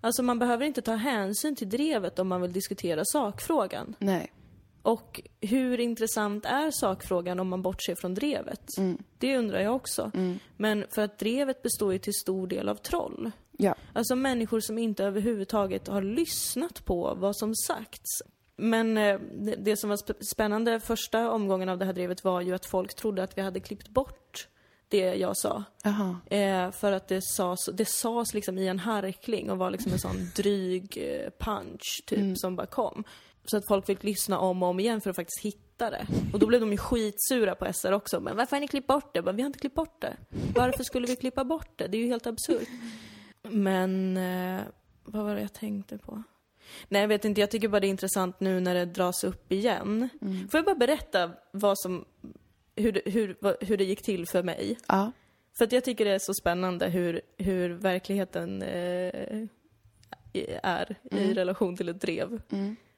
Alltså 0.00 0.22
man 0.22 0.38
behöver 0.38 0.66
inte 0.66 0.82
ta 0.82 0.94
hänsyn 0.94 1.56
till 1.56 1.68
drevet 1.68 2.18
om 2.18 2.28
man 2.28 2.42
vill 2.42 2.52
diskutera 2.52 3.04
sakfrågan. 3.04 3.94
Nej. 3.98 4.32
Och 4.82 5.20
hur 5.40 5.80
intressant 5.80 6.44
är 6.44 6.70
sakfrågan 6.70 7.40
om 7.40 7.48
man 7.48 7.62
bortser 7.62 7.94
från 7.94 8.14
drevet? 8.14 8.66
Det 9.18 9.38
undrar 9.38 9.60
jag 9.60 9.76
också. 9.76 10.10
Men 10.56 10.84
för 10.90 11.02
att 11.02 11.18
drevet 11.18 11.62
består 11.62 11.92
ju 11.92 11.98
till 11.98 12.14
stor 12.14 12.46
del 12.46 12.68
av 12.68 12.74
troll. 12.74 13.30
Ja. 13.58 13.74
Alltså 13.92 14.16
människor 14.16 14.60
som 14.60 14.78
inte 14.78 15.04
överhuvudtaget 15.04 15.88
har 15.88 16.02
lyssnat 16.02 16.84
på 16.84 17.14
vad 17.14 17.36
som 17.36 17.54
sagts. 17.54 18.22
Men 18.62 18.96
eh, 18.98 19.18
det, 19.32 19.54
det 19.54 19.76
som 19.76 19.90
var 19.90 19.96
sp- 19.96 20.22
spännande 20.32 20.80
första 20.80 21.30
omgången 21.30 21.68
av 21.68 21.78
det 21.78 21.84
här 21.84 21.92
drevet 21.92 22.24
var 22.24 22.40
ju 22.40 22.54
att 22.54 22.66
folk 22.66 22.94
trodde 22.94 23.22
att 23.22 23.38
vi 23.38 23.42
hade 23.42 23.60
klippt 23.60 23.88
bort 23.88 24.48
det 24.88 25.14
jag 25.14 25.36
sa. 25.36 25.64
Eh, 26.36 26.70
för 26.70 26.92
att 26.92 27.08
det 27.08 27.22
sades, 27.22 27.66
det 27.72 27.84
sades 27.84 28.34
liksom 28.34 28.58
i 28.58 28.68
en 28.68 28.78
harkling 28.78 29.50
och 29.50 29.58
var 29.58 29.70
liksom 29.70 29.92
en 29.92 29.98
sån 29.98 30.16
dryg 30.36 30.98
eh, 31.00 31.30
punch 31.38 32.02
typ 32.06 32.38
som 32.38 32.56
bara 32.56 32.66
kom. 32.66 33.04
Så 33.44 33.56
att 33.56 33.66
folk 33.68 33.86
fick 33.86 34.02
lyssna 34.02 34.38
om 34.38 34.62
och 34.62 34.68
om 34.68 34.80
igen 34.80 35.00
för 35.00 35.10
att 35.10 35.16
faktiskt 35.16 35.44
hitta 35.44 35.90
det. 35.90 36.06
Och 36.32 36.38
då 36.38 36.46
blev 36.46 36.60
de 36.60 36.70
ju 36.72 36.78
skitsura 36.78 37.54
på 37.54 37.72
SR 37.72 37.92
också. 37.92 38.20
Men 38.20 38.36
varför 38.36 38.56
har 38.56 38.60
ni 38.60 38.68
klippt 38.68 38.86
bort 38.86 39.14
det? 39.14 39.22
Bara, 39.22 39.32
vi 39.32 39.42
har 39.42 39.46
inte 39.46 39.58
klippt 39.58 39.74
bort 39.76 40.00
det. 40.00 40.16
Varför 40.54 40.84
skulle 40.84 41.06
vi 41.06 41.16
klippa 41.16 41.44
bort 41.44 41.70
det? 41.76 41.86
Det 41.86 41.96
är 41.96 42.00
ju 42.02 42.06
helt 42.06 42.26
absurt. 42.26 42.68
Men, 43.42 44.16
eh, 44.16 44.60
vad 45.04 45.24
var 45.24 45.34
det 45.34 45.40
jag 45.40 45.52
tänkte 45.52 45.98
på? 45.98 46.22
Nej, 46.88 47.00
jag 47.00 47.08
vet 47.08 47.24
inte. 47.24 47.40
Jag 47.40 47.50
tycker 47.50 47.68
bara 47.68 47.80
det 47.80 47.86
är 47.86 47.88
intressant 47.88 48.40
nu 48.40 48.60
när 48.60 48.74
det 48.74 48.84
dras 48.84 49.24
upp 49.24 49.52
igen. 49.52 50.08
Får 50.50 50.58
jag 50.58 50.64
bara 50.64 50.74
berätta 50.74 51.30
vad 51.50 51.78
som, 51.78 52.04
hur, 52.76 52.92
det- 52.92 53.02
hur, 53.10 53.36
hur 53.64 53.76
det 53.76 53.84
gick 53.84 54.02
till 54.02 54.26
för 54.26 54.42
mig? 54.42 54.78
Ja. 54.88 55.12
För 55.58 55.64
att 55.64 55.72
jag 55.72 55.84
tycker 55.84 56.04
det 56.04 56.10
är 56.10 56.18
så 56.18 56.34
spännande 56.34 56.88
hur, 56.88 57.20
hur 57.38 57.70
verkligheten 57.70 58.62
eh, 58.62 59.46
är 60.62 60.96
i 61.10 61.34
relation 61.34 61.76
till 61.76 61.88
ett 61.88 62.00
drev. 62.00 62.42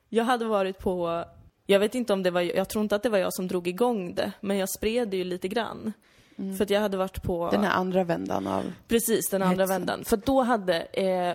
Jag 0.08 0.24
hade 0.24 0.44
varit 0.44 0.78
på, 0.78 1.24
jag 1.66 1.80
vet 1.80 1.94
inte 1.94 2.12
om 2.12 2.22
det 2.22 2.30
var, 2.30 2.40
jag 2.40 2.68
tror 2.68 2.82
inte 2.82 2.96
att 2.96 3.02
det 3.02 3.08
var 3.08 3.18
jag 3.18 3.34
som 3.34 3.48
drog 3.48 3.68
igång 3.68 4.14
det, 4.14 4.32
men 4.40 4.56
jag 4.56 4.68
spred 4.70 5.08
det 5.08 5.16
ju 5.16 5.24
lite 5.24 5.48
grann. 5.48 5.92
För 6.36 6.62
att 6.62 6.70
jag 6.70 6.80
hade 6.80 6.96
varit 6.96 7.22
på... 7.22 7.50
Den 7.50 7.64
här 7.64 7.70
andra 7.70 8.04
vändan 8.04 8.46
av... 8.46 8.72
Precis, 8.88 9.28
den 9.30 9.42
andra 9.42 9.62
Hetsen. 9.62 9.80
vändan. 9.80 10.04
För 10.04 10.16
då 10.16 10.42
hade 10.42 10.80
eh, 10.80 11.34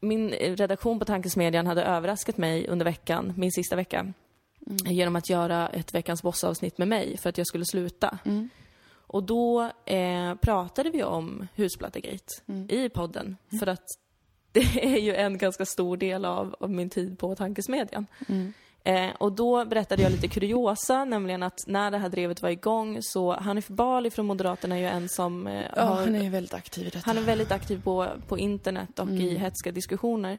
min 0.00 0.30
redaktion 0.30 0.98
på 0.98 1.04
Tankesmedjan 1.04 1.66
hade 1.66 1.82
överraskat 1.82 2.36
mig 2.36 2.68
under 2.68 2.84
veckan, 2.84 3.32
min 3.36 3.52
sista 3.52 3.76
vecka, 3.76 4.12
genom 4.84 5.16
att 5.16 5.30
göra 5.30 5.68
ett 5.68 5.94
Veckans 5.94 6.22
Boss-avsnitt 6.22 6.78
med 6.78 6.88
mig 6.88 7.16
för 7.16 7.30
att 7.30 7.38
jag 7.38 7.46
skulle 7.46 7.64
sluta. 7.64 8.18
Och 9.10 9.22
då 9.22 9.70
eh, 9.84 10.34
pratade 10.34 10.90
vi 10.90 11.02
om 11.02 11.48
Husplattegate 11.54 12.34
i 12.68 12.88
podden, 12.88 13.36
för 13.60 13.66
att 13.66 13.84
det 14.52 14.94
är 14.94 14.98
ju 14.98 15.14
en 15.14 15.38
ganska 15.38 15.66
stor 15.66 15.96
del 15.96 16.24
av, 16.24 16.56
av 16.60 16.70
min 16.70 16.90
tid 16.90 17.18
på 17.18 17.34
Tankesmedjan. 17.34 18.06
Eh, 18.88 19.10
och 19.18 19.32
då 19.32 19.64
berättade 19.64 20.02
jag 20.02 20.12
lite 20.12 20.28
kuriosa, 20.28 21.04
nämligen 21.04 21.42
att 21.42 21.58
när 21.66 21.90
det 21.90 21.98
här 21.98 22.08
drevet 22.08 22.42
var 22.42 22.50
igång 22.50 22.98
så 23.00 23.32
Hanif 23.34 23.68
Bali 23.68 24.10
från 24.10 24.26
Moderaterna 24.26 24.76
är 24.76 24.80
ju 24.80 24.86
en 24.86 25.08
som 25.08 25.46
eh, 25.46 25.64
Ja, 25.76 25.82
har 25.82 25.94
han 25.96 26.14
är 26.14 26.22
ju 26.22 26.30
väldigt 26.30 26.54
aktiv 26.54 26.86
i 26.86 26.90
detta. 26.90 27.02
han 27.06 27.18
är 27.18 27.22
väldigt 27.22 27.52
aktiv 27.52 27.82
på, 27.82 28.08
på 28.28 28.38
internet 28.38 28.98
och 28.98 29.08
i 29.08 29.36
hetska 29.36 29.72
diskussioner. 29.72 30.38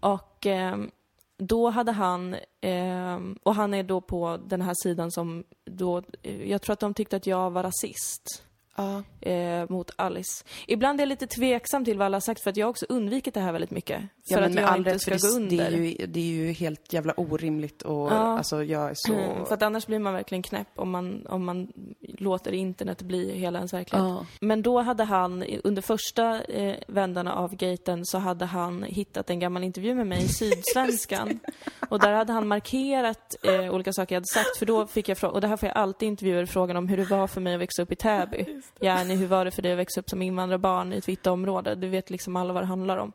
Och 0.00 0.46
ehm, 0.46 0.90
då 1.38 1.70
hade 1.70 1.92
han, 1.92 2.36
ehm, 2.60 3.38
och 3.42 3.54
han 3.54 3.74
är 3.74 3.82
då 3.82 4.00
på 4.00 4.38
den 4.46 4.62
här 4.62 4.74
sidan 4.82 5.10
som 5.10 5.44
då, 5.64 6.02
eh, 6.22 6.50
jag 6.50 6.62
tror 6.62 6.72
att 6.72 6.80
de 6.80 6.94
tyckte 6.94 7.16
att 7.16 7.26
jag 7.26 7.50
var 7.50 7.62
rasist. 7.62 8.44
Ja. 8.78 9.02
eh, 9.30 9.70
mot 9.70 9.90
Alice. 9.96 10.44
Ibland 10.66 11.00
är 11.00 11.02
jag 11.02 11.08
lite 11.08 11.26
tveksam 11.26 11.84
till 11.84 11.98
vad 11.98 12.06
alla 12.06 12.14
har 12.16 12.20
sagt 12.20 12.40
för 12.42 12.50
att 12.50 12.56
jag 12.56 12.66
har 12.66 12.70
också 12.70 12.86
undvikit 12.88 13.34
det 13.34 13.40
här 13.40 13.52
väldigt 13.52 13.70
mycket. 13.70 14.00
För 14.00 14.34
Ja, 14.34 14.40
men 14.40 14.58
att 14.58 14.64
jag 14.64 14.76
inte 14.76 14.90
rätt, 14.90 15.02
ska 15.02 15.18
för 15.18 15.28
gå 15.28 15.36
under. 15.36 15.56
det, 15.56 15.64
är 15.64 15.70
ju, 15.70 16.06
det 16.06 16.20
är 16.20 16.24
ju 16.24 16.52
helt 16.52 16.92
jävla 16.92 17.12
orimligt 17.16 17.82
och 17.82 18.08
Ja. 18.12 18.38
alltså 18.38 18.64
jag 18.64 18.90
är 18.90 18.94
så... 18.94 19.12
Mm, 19.14 19.44
för 19.46 19.54
att 19.54 19.62
annars 19.62 19.86
blir 19.86 19.98
man 19.98 20.14
verkligen 20.14 20.42
knäpp 20.42 20.68
om 20.76 20.90
man, 20.90 21.26
om 21.26 21.44
man 21.44 21.72
låter 22.00 22.52
internet 22.52 23.02
bli 23.02 23.38
hela 23.38 23.58
ens 23.58 23.72
verklighet. 23.72 24.08
Ja. 24.08 24.26
Men 24.40 24.62
då 24.62 24.80
hade 24.80 25.04
han, 25.04 25.44
under 25.64 25.82
första 25.82 26.42
eh, 26.42 26.76
vändan 26.88 27.28
av 27.28 27.54
gaten 27.56 28.06
så 28.06 28.18
hade 28.18 28.44
han 28.44 28.82
hittat 28.82 29.30
en 29.30 29.38
gammal 29.38 29.64
intervju 29.64 29.94
med 29.94 30.06
mig 30.06 30.24
i 30.24 30.28
Sydsvenskan. 30.28 31.40
och 31.88 32.00
där 32.00 32.12
hade 32.12 32.32
han 32.32 32.46
markerat 32.48 33.36
eh, 33.42 33.74
olika 33.74 33.92
saker 33.92 34.14
jag 34.14 34.20
hade 34.20 34.26
sagt, 34.26 34.58
för 34.58 34.66
då 34.66 34.86
fick 34.86 35.08
jag 35.08 35.18
fråga, 35.18 35.34
och 35.34 35.40
det 35.40 35.48
här 35.48 35.56
får 35.56 35.66
jag 35.68 35.76
alltid 35.76 36.08
intervjuer 36.08 36.46
frågan 36.46 36.76
om 36.76 36.88
hur 36.88 36.96
det 36.96 37.04
var 37.04 37.26
för 37.26 37.40
mig 37.40 37.54
att 37.54 37.60
växa 37.60 37.82
upp 37.82 37.92
i 37.92 37.96
Täby. 37.96 38.46
Jenny, 38.80 39.14
hur 39.14 39.26
var 39.26 39.44
det 39.44 39.50
för 39.50 39.62
dig 39.62 39.72
att 39.72 39.78
växa 39.78 40.00
upp 40.00 40.10
som 40.10 40.22
invandrarbarn 40.22 40.92
i 40.92 40.96
ett 40.96 41.08
vitt 41.08 41.26
område? 41.26 41.74
Du 41.74 41.88
vet 41.88 42.10
liksom 42.10 42.36
alla 42.36 42.52
vad 42.52 42.62
det 42.62 42.66
handlar 42.66 42.96
om. 42.96 43.12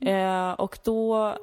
Eh, 0.00 0.50
och 0.50 0.78
då 0.84 1.36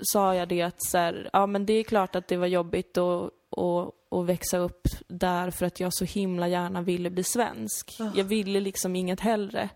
sa 0.00 0.34
jag 0.34 0.48
det 0.48 0.62
att 0.62 0.84
så 0.84 0.98
här, 0.98 1.30
ja 1.32 1.46
men 1.46 1.66
det 1.66 1.72
är 1.72 1.82
klart 1.82 2.16
att 2.16 2.28
det 2.28 2.36
var 2.36 2.46
jobbigt 2.46 2.98
att, 2.98 3.30
att, 3.50 3.94
att 4.10 4.26
växa 4.26 4.58
upp 4.58 4.88
där 5.08 5.50
för 5.50 5.66
att 5.66 5.80
jag 5.80 5.94
så 5.94 6.04
himla 6.04 6.48
gärna 6.48 6.82
ville 6.82 7.10
bli 7.10 7.22
svensk. 7.22 7.96
Jag 8.14 8.24
ville 8.24 8.60
liksom 8.60 8.96
inget 8.96 9.20
hellre. 9.20 9.68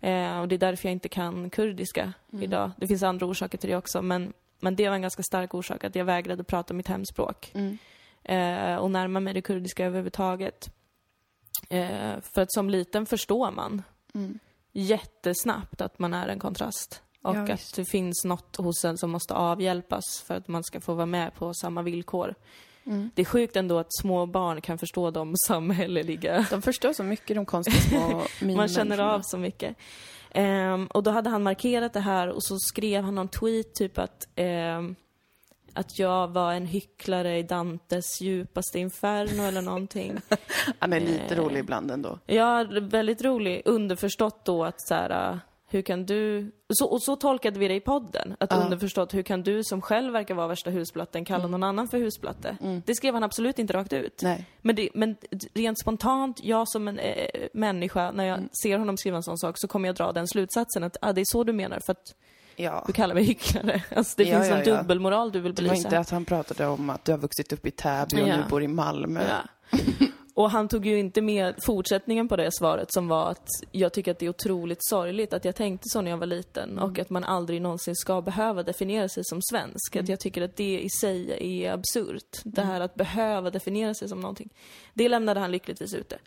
Eh, 0.00 0.40
och 0.40 0.48
det 0.48 0.54
är 0.54 0.58
därför 0.58 0.88
jag 0.88 0.92
inte 0.92 1.08
kan 1.08 1.50
kurdiska 1.50 2.12
idag. 2.40 2.70
Det 2.76 2.86
finns 2.86 3.02
andra 3.02 3.26
orsaker 3.26 3.58
till 3.58 3.70
det 3.70 3.76
också, 3.76 4.02
men, 4.02 4.32
men 4.60 4.76
det 4.76 4.88
var 4.88 4.94
en 4.94 5.02
ganska 5.02 5.22
stark 5.22 5.54
orsak 5.54 5.84
att 5.84 5.94
jag 5.94 6.04
vägrade 6.04 6.44
prata 6.44 6.74
mitt 6.74 6.88
hemspråk. 6.88 7.52
Mm. 7.54 7.78
Eh, 8.24 8.76
och 8.76 8.90
närma 8.90 9.20
mig 9.20 9.34
det 9.34 9.42
kurdiska 9.42 9.86
överhuvudtaget. 9.86 10.70
Eh, 11.74 12.20
för 12.34 12.42
att 12.42 12.52
som 12.52 12.70
liten 12.70 13.06
förstår 13.06 13.50
man 13.50 13.82
Mm. 14.14 14.38
jättesnabbt 14.72 15.80
att 15.80 15.98
man 15.98 16.14
är 16.14 16.28
en 16.28 16.38
kontrast. 16.38 17.02
Och 17.22 17.36
Ja, 17.36 17.52
att 17.52 17.74
det 17.76 17.84
finns 17.84 18.24
något 18.24 18.56
hos 18.56 18.84
en 18.84 18.98
som 18.98 19.10
måste 19.10 19.34
avhjälpas 19.34 20.22
för 20.26 20.34
att 20.34 20.48
man 20.48 20.64
ska 20.64 20.80
få 20.80 20.94
vara 20.94 21.06
med 21.06 21.34
på 21.34 21.54
samma 21.54 21.82
villkor. 21.82 22.34
Mm. 22.86 23.10
Det 23.14 23.22
är 23.22 23.26
sjukt 23.26 23.56
ändå 23.56 23.78
att 23.78 23.94
små 24.00 24.26
barn 24.26 24.60
kan 24.60 24.78
förstå 24.78 25.10
de 25.10 25.34
samhälleliga... 25.46 26.46
De 26.50 26.62
förstår 26.62 26.92
så 26.92 27.02
mycket, 27.02 27.36
de 27.36 27.46
konstiga 27.46 27.80
små 27.80 28.22
Man 28.56 28.68
känner 28.68 28.98
av 28.98 29.20
så 29.24 29.38
mycket. 29.38 29.76
Ehm, 30.30 30.86
och 30.86 31.02
då 31.02 31.10
hade 31.10 31.30
han 31.30 31.42
markerat 31.42 31.92
det 31.92 32.00
här 32.00 32.28
och 32.28 32.44
så 32.44 32.58
skrev 32.58 33.04
han 33.04 33.14
någon 33.14 33.28
tweet 33.28 33.74
typ 33.74 33.98
att 33.98 34.28
ehm, 34.34 34.96
att 35.74 35.98
jag 35.98 36.28
var 36.28 36.52
en 36.52 36.66
hycklare 36.66 37.38
i 37.38 37.42
Dantes 37.42 38.20
djupaste 38.20 38.78
inferno 38.78 39.42
eller 39.42 39.62
någonting. 39.62 40.16
Han 40.78 40.92
är 40.92 41.00
lite 41.00 41.34
Eh. 41.34 41.36
rolig 41.44 41.60
ibland 41.60 41.90
ändå. 41.90 42.18
Ja, 42.26 42.66
väldigt 42.82 43.22
rolig. 43.22 43.62
Underförstått 43.64 44.44
då 44.44 44.64
att 44.64 44.80
så 44.88 44.94
här, 44.94 45.30
äh, 45.32 45.36
hur 45.68 45.82
kan 45.82 46.06
du... 46.06 46.50
Så, 46.68 46.86
och 46.86 47.02
så 47.02 47.16
tolkade 47.16 47.58
vi 47.58 47.68
det 47.68 47.74
i 47.74 47.80
podden. 47.80 48.36
Att 48.40 48.50
Ja. 48.52 48.56
underförstått, 48.56 49.14
hur 49.14 49.22
kan 49.22 49.42
du 49.42 49.64
som 49.64 49.80
själv 49.82 50.12
verkar 50.12 50.34
vara 50.34 50.46
värsta 50.46 50.70
husblatten 50.70 51.24
kalla 51.24 51.46
någon 51.46 51.62
annan 51.62 51.88
för 51.88 51.98
husblatte? 51.98 52.56
Det 52.86 52.94
skrev 52.94 53.14
han 53.14 53.22
absolut 53.24 53.58
inte 53.58 53.72
rakt 53.72 53.92
ut. 53.92 54.20
Nej. 54.22 54.46
Men, 54.62 54.76
det, 54.76 54.88
men 54.94 55.16
rent 55.54 55.80
spontant, 55.80 56.40
jag 56.44 56.68
som 56.68 56.88
en 56.88 56.98
eh, 56.98 57.26
människa, 57.54 58.10
när 58.12 58.24
jag 58.24 58.40
ser 58.62 58.78
honom 58.78 58.96
skriva 58.96 59.16
en 59.16 59.22
sån 59.22 59.38
sak 59.38 59.54
så 59.58 59.68
kommer 59.68 59.88
jag 59.88 59.96
dra 59.96 60.12
den 60.12 60.28
slutsatsen 60.28 60.84
att 60.84 60.96
ah, 61.00 61.12
det 61.12 61.20
är 61.20 61.24
så 61.28 61.44
du 61.44 61.52
menar 61.52 61.80
för 61.86 61.92
att 61.92 62.14
Ja. 62.56 62.84
du 62.86 62.92
kallar 62.92 63.14
mig 63.14 63.24
hycklare. 63.24 63.82
Alltså 63.96 64.14
det 64.16 64.24
Ja, 64.24 64.38
finns 64.42 64.50
ja, 64.66 64.72
ja. 64.72 64.76
dubbelmoral 64.76 65.32
du 65.32 65.40
vill 65.40 65.54
Det 65.54 65.62
var 65.62 65.68
belysa. 65.68 65.88
inte 65.88 65.98
att 65.98 66.10
han 66.10 66.24
pratade 66.24 66.66
om 66.66 66.90
att 66.90 67.04
du 67.04 67.12
har 67.12 67.18
vuxit 67.18 67.52
upp 67.52 67.66
i 67.66 67.70
Täby 67.70 68.22
och 68.22 68.28
nu 68.28 68.44
bor 68.50 68.62
i 68.62 68.68
Malmö. 68.68 69.20
Och 70.36 70.50
han 70.50 70.68
tog 70.68 70.86
ju 70.86 70.98
inte 70.98 71.20
med 71.22 71.54
fortsättningen 71.58 72.28
på 72.28 72.36
det 72.36 72.50
svaret 72.52 72.92
som 72.92 73.08
var 73.08 73.30
att 73.30 73.46
jag 73.72 73.92
tycker 73.92 74.10
att 74.10 74.18
det 74.18 74.26
är 74.26 74.30
otroligt 74.30 74.78
sorgligt 74.84 75.32
att 75.32 75.44
jag 75.44 75.54
tänkte 75.54 75.84
så 75.88 76.00
när 76.00 76.10
jag 76.10 76.18
var 76.18 76.26
liten 76.26 76.78
och 76.78 76.98
att 76.98 77.10
man 77.10 77.24
aldrig 77.24 77.62
någonsin 77.62 77.94
ska 77.96 78.20
behöva 78.22 78.62
definiera 78.62 79.08
sig 79.08 79.24
som 79.24 79.40
svensk. 79.42 79.96
Att 79.96 80.08
jag 80.08 80.20
tycker 80.20 80.42
att 80.42 80.56
det 80.56 80.80
i 80.80 80.88
sig 81.00 81.36
är 81.64 81.72
absurt. 81.72 82.38
Det 82.44 82.62
här 82.62 82.80
att 82.80 82.94
behöva 82.94 83.50
definiera 83.50 83.94
sig 83.94 84.08
som 84.08 84.20
någonting. 84.20 84.48
Det 84.94 85.08
lämnade 85.08 85.40
han 85.40 85.50
lyckligtvis 85.50 85.94
ute. 85.94 86.18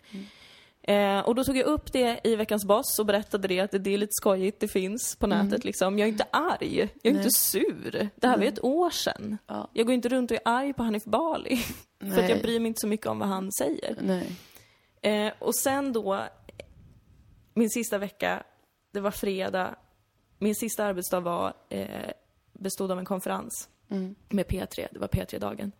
Eh, 0.82 1.20
och 1.20 1.34
då 1.34 1.44
tog 1.44 1.56
jag 1.56 1.66
upp 1.66 1.92
det 1.92 2.20
i 2.24 2.36
veckans 2.36 2.64
boss 2.64 2.98
och 2.98 3.06
berättade 3.06 3.48
det 3.48 3.60
att 3.60 3.70
det 3.70 3.90
är 3.94 3.98
lite 3.98 4.12
skojigt, 4.12 4.60
det 4.60 4.68
finns 4.68 5.16
på 5.16 5.26
nätet 5.26 5.64
liksom. 5.64 5.98
Jag 5.98 6.08
är 6.08 6.12
inte 6.12 6.26
arg, 6.30 6.78
jag 7.02 7.12
är 7.12 7.16
inte 7.16 7.30
sur. 7.30 8.08
Det 8.16 8.26
här 8.26 8.36
var 8.36 8.42
ju 8.44 8.48
ett 8.48 8.64
år 8.64 8.90
sedan. 8.90 9.38
Ja. 9.46 9.70
Jag 9.72 9.86
går 9.86 9.94
inte 9.94 10.08
runt 10.08 10.30
och 10.30 10.36
är 10.36 10.40
arg 10.44 10.72
på 10.72 10.82
Hanif 10.82 11.04
Bali. 11.04 11.56
För 12.00 12.06
att 12.06 12.16
jag 12.16 12.28
Nej. 12.28 12.42
bryr 12.42 12.60
mig 12.60 12.68
inte 12.68 12.80
så 12.80 12.86
mycket 12.86 13.06
om 13.06 13.18
vad 13.18 13.28
han 13.28 13.52
säger. 13.52 13.96
Nej. 14.00 14.32
Eh, 15.02 15.32
och 15.38 15.56
sen 15.56 15.92
då, 15.92 16.24
min 17.54 17.70
sista 17.70 17.98
vecka, 17.98 18.42
det 18.92 19.00
var 19.00 19.10
fredag. 19.10 19.74
Min 20.38 20.54
sista 20.54 20.84
arbetsdag 20.84 21.20
var, 21.20 21.52
eh, 21.68 21.86
bestod 22.52 22.90
av 22.90 22.98
en 22.98 23.04
konferens 23.04 23.68
Mm. 23.90 24.14
med 24.28 24.46
P3. 24.46 24.88
Det 24.90 24.98
var 24.98 25.08
P3-dagen. 25.08 25.72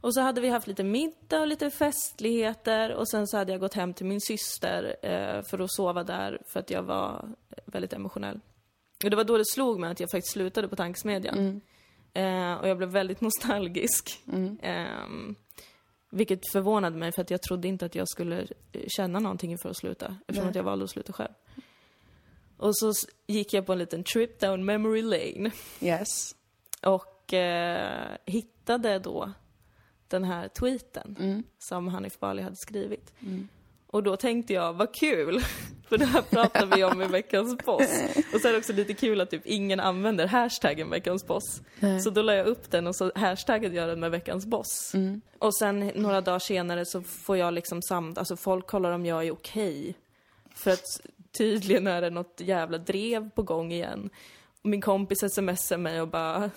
Och 0.00 0.14
så 0.14 0.20
hade 0.20 0.40
vi 0.40 0.48
haft 0.48 0.66
lite 0.66 0.84
middag 0.84 1.40
och 1.40 1.46
lite 1.46 1.70
festligheter 1.70 2.94
och 2.94 3.08
sen 3.08 3.26
så 3.26 3.36
hade 3.36 3.52
jag 3.52 3.60
gått 3.60 3.74
hem 3.74 3.94
till 3.94 4.06
min 4.06 4.20
syster 4.20 4.96
eh, 5.02 5.42
för 5.42 5.58
att 5.58 5.72
sova 5.72 6.04
där 6.04 6.42
för 6.52 6.60
att 6.60 6.70
jag 6.70 6.82
var 6.82 7.28
väldigt 7.64 7.92
emotionell. 7.92 8.40
Och 9.04 9.10
det 9.10 9.16
var 9.16 9.24
då 9.24 9.36
det 9.36 9.46
slog 9.46 9.80
mig 9.80 9.90
att 9.90 10.00
jag 10.00 10.10
faktiskt 10.10 10.32
slutade 10.32 10.68
på 10.68 10.76
tankesmedjan. 10.76 11.60
Eh, 12.14 12.54
och 12.54 12.68
jag 12.68 12.76
blev 12.76 12.88
väldigt 12.88 13.20
nostalgisk. 13.20 14.22
Ehm, 14.62 15.34
vilket 16.10 16.48
förvånade 16.52 16.96
mig 16.96 17.12
för 17.12 17.22
att 17.22 17.30
jag 17.30 17.42
trodde 17.42 17.68
inte 17.68 17.86
att 17.86 17.94
jag 17.94 18.08
skulle 18.08 18.40
eh, 18.72 18.82
känna 18.88 19.18
någonting 19.18 19.52
inför 19.52 19.68
att 19.68 19.76
sluta. 19.76 20.16
Eftersom 20.20 20.44
Nej. 20.44 20.50
att 20.50 20.56
jag 20.56 20.62
valde 20.62 20.84
att 20.84 20.90
sluta 20.90 21.12
själv. 21.12 21.32
Och 22.56 22.76
så 22.76 22.92
gick 23.26 23.52
jag 23.52 23.66
på 23.66 23.72
en 23.72 23.78
liten 23.78 24.04
trip 24.04 24.40
down 24.40 24.64
memory 24.64 25.02
lane. 25.02 25.50
Yes. 25.80 26.34
Och 26.82 27.34
eh, 27.34 28.16
hittade 28.24 28.98
då 28.98 29.32
den 30.10 30.24
här 30.24 30.48
tweeten 30.48 31.16
Mm. 31.20 31.42
som 31.58 31.88
Hanif 31.88 32.18
Bali 32.18 32.42
hade 32.42 32.56
skrivit. 32.56 33.12
Och 33.86 34.02
då 34.02 34.16
tänkte 34.16 34.52
jag, 34.52 34.72
vad 34.72 34.94
kul! 34.94 35.40
För 35.88 35.98
det 35.98 36.04
här 36.04 36.22
pratar 36.22 36.66
vi 36.76 36.84
om 36.84 37.02
i 37.02 37.06
veckans 37.06 37.56
boss. 37.64 38.00
Och 38.34 38.40
så 38.40 38.48
är 38.48 38.52
det 38.52 38.58
också 38.58 38.72
lite 38.72 38.94
kul 38.94 39.20
att 39.20 39.30
typ 39.30 39.46
ingen 39.46 39.80
använder 39.80 40.26
hashtaggen 40.26 40.90
veckans 40.90 41.26
boss. 41.26 41.62
Nej. 41.80 42.00
Så 42.00 42.10
då 42.10 42.22
la 42.22 42.34
jag 42.34 42.46
upp 42.46 42.70
den 42.70 42.86
och 42.86 42.96
så 42.96 43.12
hashtaggade 43.14 43.74
jag 43.74 43.88
den 43.88 44.00
med 44.00 44.10
veckans 44.10 44.46
boss. 44.46 44.94
Mm. 44.94 45.20
Och 45.38 45.56
sen 45.56 45.92
några 45.94 46.20
dagar 46.20 46.38
senare 46.38 46.84
så 46.86 47.02
får 47.02 47.36
jag 47.36 47.54
liksom 47.54 47.82
samt, 47.82 48.18
alltså 48.18 48.36
folk 48.36 48.66
kollar 48.66 48.90
om 48.92 49.06
jag 49.06 49.26
är 49.26 49.32
okej. 49.32 49.94
För 50.54 50.70
att 50.70 51.00
tydligen 51.38 51.86
är 51.86 52.00
det 52.00 52.10
något 52.10 52.40
jävla 52.40 52.78
drev 52.78 53.30
på 53.30 53.42
gång 53.42 53.72
igen. 53.72 54.10
Och 54.62 54.68
min 54.68 54.80
kompis 54.80 55.18
smsar 55.34 55.76
mig 55.76 56.00
och 56.00 56.08
bara 56.08 56.50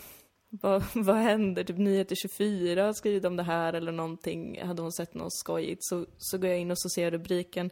vad, 0.52 0.84
vad 0.96 1.16
händer? 1.16 1.64
Typ 1.64 1.78
Nyheter 1.78 2.16
24 2.16 2.86
har 2.86 2.94
skrivit 2.94 3.26
om 3.26 3.36
det 3.36 3.44
här 3.44 3.74
eller 3.74 3.92
någonting. 3.92 4.62
Hade 4.62 4.82
hon 4.82 4.92
sett 4.92 5.14
något 5.14 5.34
skojigt 5.34 5.84
så, 5.84 6.06
så 6.18 6.38
går 6.38 6.50
jag 6.50 6.60
in 6.60 6.72
och 6.72 6.80
så 6.80 6.90
ser 6.90 7.04
jag 7.04 7.14
rubriken. 7.14 7.72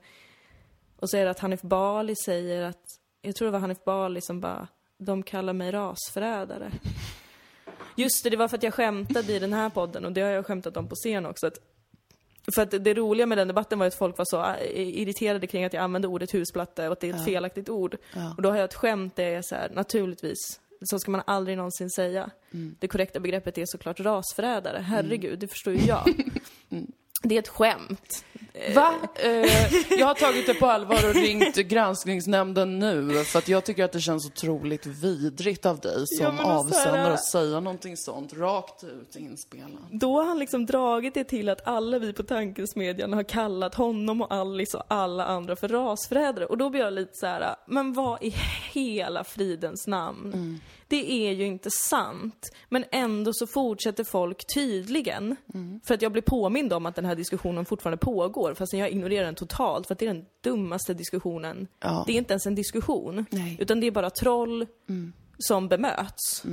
Och 0.95 1.09
så 1.09 1.17
är 1.17 1.25
det 1.25 1.31
att 1.31 1.39
Hanif 1.39 1.61
Bali 1.61 2.15
säger 2.25 2.61
att, 2.61 2.83
jag 3.21 3.35
tror 3.35 3.45
det 3.45 3.51
var 3.51 3.59
Hanif 3.59 3.83
Bali 3.83 4.21
som 4.21 4.41
bara, 4.41 4.67
de 4.97 5.23
kallar 5.23 5.53
mig 5.53 5.71
rasförrädare. 5.71 6.71
Just 7.95 8.23
det, 8.23 8.29
det 8.29 8.37
var 8.37 8.47
för 8.47 8.57
att 8.57 8.63
jag 8.63 8.73
skämtade 8.73 9.33
i 9.33 9.39
den 9.39 9.53
här 9.53 9.69
podden 9.69 10.05
och 10.05 10.11
det 10.11 10.21
har 10.21 10.29
jag 10.29 10.45
skämtat 10.45 10.77
om 10.77 10.87
på 10.87 10.95
scen 10.95 11.25
också. 11.25 11.47
Att, 11.47 11.59
för 12.55 12.61
att 12.61 12.71
det 12.83 12.93
roliga 12.93 13.25
med 13.25 13.37
den 13.37 13.47
debatten 13.47 13.79
var 13.79 13.85
att 13.85 13.95
folk 13.95 14.17
var 14.17 14.25
så 14.25 14.43
eh, 14.43 15.01
irriterade 15.01 15.47
kring 15.47 15.65
att 15.65 15.73
jag 15.73 15.83
använde 15.83 16.07
ordet 16.07 16.33
husplatte 16.33 16.87
och 16.87 16.93
att 16.93 16.99
det 16.99 17.09
är 17.09 17.13
ett 17.13 17.25
felaktigt 17.25 17.69
ord. 17.69 17.97
Ja. 18.15 18.33
Och 18.37 18.41
då 18.41 18.49
har 18.49 18.55
jag 18.55 18.65
ett 18.65 18.73
skämt 18.73 19.15
där 19.15 19.23
jag 19.23 19.33
är 19.33 19.41
så 19.41 19.55
här, 19.55 19.69
naturligtvis, 19.69 20.59
så 20.81 20.99
ska 20.99 21.11
man 21.11 21.21
aldrig 21.27 21.57
någonsin 21.57 21.89
säga. 21.89 22.31
Det 22.79 22.87
korrekta 22.87 23.19
begreppet 23.19 23.57
är 23.57 23.65
såklart 23.65 23.99
rasförrädare. 23.99 24.77
Herregud, 24.77 25.39
det 25.39 25.47
förstår 25.47 25.73
ju 25.73 25.79
jag. 25.79 26.23
Det 27.21 27.35
är 27.35 27.39
ett 27.39 27.47
skämt. 27.47 28.25
Va? 28.75 28.93
Eh, 29.15 29.29
jag 29.99 30.07
har 30.07 30.13
tagit 30.13 30.47
det 30.47 30.53
på 30.53 30.65
allvar 30.65 31.09
och 31.09 31.15
ringt 31.15 31.55
granskningsnämnden 31.55 32.79
nu 32.79 33.23
för 33.23 33.39
att 33.39 33.47
jag 33.47 33.63
tycker 33.63 33.83
att 33.83 33.91
det 33.91 34.01
känns 34.01 34.25
otroligt 34.25 34.85
vidrigt 34.85 35.65
av 35.65 35.79
dig 35.79 36.07
som 36.07 36.37
Ja, 36.37 36.43
avsändare 36.43 37.13
att 37.13 37.25
säga 37.25 37.59
någonting 37.59 37.97
sånt 37.97 38.33
rakt 38.33 38.83
ut 38.83 39.15
inspelat. 39.15 39.91
Då 39.91 40.17
har 40.17 40.25
han 40.25 40.39
liksom 40.39 40.65
dragit 40.65 41.13
det 41.13 41.23
till 41.23 41.49
att 41.49 41.67
alla 41.67 41.99
vi 41.99 42.13
på 42.13 42.23
Tankesmedjan 42.23 43.13
har 43.13 43.23
kallat 43.23 43.75
honom 43.75 44.21
och 44.21 44.33
Alice 44.33 44.77
och 44.77 44.83
alla 44.87 45.25
andra 45.25 45.55
för 45.55 45.67
rasförrädare. 45.67 46.45
Och 46.45 46.57
då 46.57 46.69
blir 46.69 46.81
jag 46.81 46.93
lite 46.93 47.11
så 47.13 47.25
här, 47.25 47.55
men 47.67 47.93
vad 47.93 48.23
i 48.23 48.35
hela 48.73 49.23
fridens 49.23 49.87
namn? 49.87 50.59
Det 50.87 51.11
är 51.11 51.31
ju 51.31 51.45
inte 51.45 51.69
sant. 51.71 52.51
Men 52.69 52.85
ändå 52.91 53.33
så 53.33 53.47
fortsätter 53.47 54.03
folk 54.03 54.53
tydligen, 54.53 55.35
för 55.83 55.93
att 55.93 56.01
jag 56.01 56.11
blir 56.11 56.21
påmind 56.21 56.73
om 56.73 56.85
att 56.85 56.95
den 56.95 57.05
här 57.05 57.08
diskussionen 57.15 57.65
fortfarande 57.65 57.97
pågår, 57.97 58.53
fast 58.53 58.73
jag 58.73 58.89
ignorerar 58.91 59.25
den 59.25 59.35
totalt, 59.35 59.87
för 59.87 59.93
att 59.95 59.99
det 59.99 60.05
är 60.05 60.13
den 60.13 60.25
dummaste 60.41 60.93
diskussionen. 60.93 61.67
Ja. 61.79 62.03
Det 62.07 62.13
är 62.13 62.17
inte 62.17 62.33
ens 62.33 62.45
en 62.45 62.55
diskussion, 62.55 63.25
Nej. 63.29 63.57
utan 63.59 63.79
det 63.79 63.87
är 63.87 63.91
bara 63.91 64.09
troll 64.09 64.65
som 65.37 65.67
bemöts. 65.67 66.43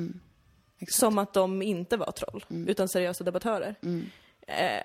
Exakt. 0.79 0.99
Som 1.01 1.19
att 1.19 1.33
de 1.33 1.62
inte 1.62 1.97
var 1.97 2.11
troll, 2.11 2.45
utan 2.69 2.88
seriösa 2.88 3.25
debattörer. 3.25 3.75
Eh, 4.47 4.83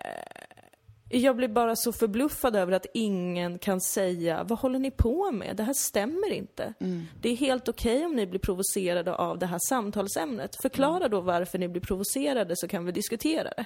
Jag 1.13 1.35
blir 1.35 1.47
bara 1.47 1.75
så 1.75 1.91
förbluffad 1.93 2.55
över 2.55 2.71
att 2.71 2.85
ingen 2.93 3.59
kan 3.59 3.81
säga, 3.81 4.43
vad 4.43 4.59
håller 4.59 4.79
ni 4.79 4.91
på 4.91 5.31
med? 5.31 5.55
Det 5.57 5.63
här 5.63 5.73
stämmer 5.73 6.31
inte. 6.33 6.73
Det 7.21 7.29
är 7.29 7.35
helt 7.35 7.67
okej 7.69 8.05
om 8.05 8.15
ni 8.15 8.27
blir 8.27 8.39
provocerade 8.39 9.15
av 9.15 9.39
det 9.39 9.45
här 9.45 9.59
samtalsämnet. 9.69 10.55
Förklara 10.61 11.07
då 11.07 11.21
varför 11.21 11.57
ni 11.59 11.67
blir 11.67 11.81
provocerade 11.81 12.53
så 12.57 12.67
kan 12.67 12.85
vi 12.85 12.91
diskutera 12.91 13.49
det. 13.57 13.65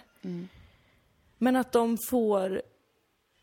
Men 1.37 1.55
att 1.55 1.71
de 1.71 1.97
får 2.09 2.61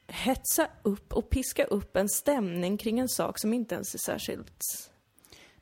hetsa 0.07 0.68
upp 0.83 1.12
och 1.12 1.31
piska 1.31 1.64
upp 1.64 1.96
en 1.96 2.09
stämning 2.09 2.76
kring 2.76 2.98
en 2.98 3.09
sak 3.09 3.38
som 3.38 3.55
inte 3.55 3.74
ens 3.74 3.94
är 3.94 3.98
särskilt 3.98 4.62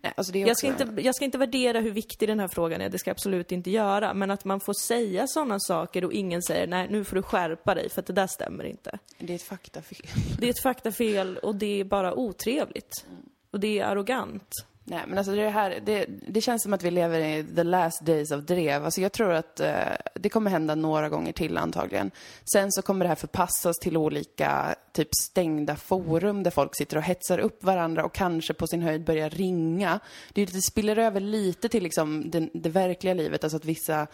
Nej, 0.03 0.13
alltså 0.17 0.33
det 0.33 0.39
är 0.39 0.41
jag 0.41 0.51
också, 0.51 0.59
ska, 0.59 0.85
inte, 0.85 1.03
jag 1.03 1.15
ska 1.15 1.25
inte 1.25 1.39
värdera 1.39 1.81
hur 1.81 1.91
viktig 1.91 2.29
den 2.29 2.41
här 2.41 2.49
frågan 2.49 2.81
är, 2.81 2.89
det 2.89 2.99
ska 2.99 3.11
jag 3.11 3.15
absolut 3.15 3.53
inte 3.53 3.71
göra. 3.71 4.15
Men 4.15 4.31
att 4.31 4.45
man 4.45 4.61
får 4.61 4.73
säga 4.73 5.27
sådana 5.27 5.61
saker 5.61 6.05
och 6.05 6.13
ingen 6.13 6.43
säger 6.43 6.67
nej, 6.67 6.89
nu 6.91 7.05
får 7.05 7.17
du 7.17 7.23
skärpa 7.23 7.75
dig 7.75 7.89
för 7.89 8.01
att 8.01 8.07
det 8.07 8.13
där 8.13 8.27
stämmer 8.27 8.65
inte. 8.65 8.99
Det 9.19 9.33
är 9.33 9.35
ett 9.35 9.43
faktafel. 9.43 10.07
Det 10.39 10.47
är 10.47 10.51
ett 10.51 10.63
faktafel 10.63 11.37
och 11.37 11.55
det 11.55 11.81
är 11.81 11.85
bara 11.85 12.15
otrevligt. 12.15 13.07
Och 13.51 13.61
det 13.61 13.79
är 13.79 13.85
arrogant. 13.85 14.67
Nej, 14.91 15.01
men 15.07 15.19
alltså 15.19 15.35
det 15.35 15.49
här, 15.49 15.81
det, 15.87 16.07
det 16.09 16.41
känns 16.41 16.63
som 16.63 16.73
att 16.73 16.83
vi 16.83 16.91
lever 16.91 17.21
i 17.21 17.45
the 17.57 17.63
last 17.63 18.07
days 18.07 18.31
of 18.31 18.41
drev. 18.45 18.85
Alltså 18.85 19.01
jag 19.01 19.13
tror 19.13 19.33
att 19.33 19.61
eh, 19.61 19.73
det 20.15 20.29
kommer 20.29 20.51
hända 20.51 20.75
några 20.75 21.09
gånger 21.09 21.33
till 21.33 21.59
antagligen. 21.59 22.11
Sen 22.53 22.73
så 22.73 22.83
kommer 22.83 23.05
det 23.05 23.09
här 23.09 23.15
förpassas 23.15 23.79
till 23.79 23.97
olika 23.97 24.75
typ 24.93 25.09
stängda 25.15 25.77
forum 25.77 26.43
där 26.43 26.51
folk 26.51 26.77
sitter 26.77 26.97
och 26.97 27.03
hetsar 27.03 27.39
upp 27.39 27.65
varandra 27.65 28.05
och 28.05 28.15
kanske 28.15 28.55
på 28.55 28.67
sin 28.67 28.83
höjd 28.83 29.05
börjar 29.05 29.31
ringa. 29.31 30.01
Det, 30.33 30.45
det 30.45 30.63
spiller 30.63 30.99
över 30.99 31.21
lite 31.21 31.69
till 31.69 31.83
liksom 31.83 32.31
det, 32.31 32.49
det 32.55 32.69
verkliga 32.69 33.15
livet, 33.15 33.45
alltså 33.45 33.57
att 33.57 33.65
vissa 33.65 34.07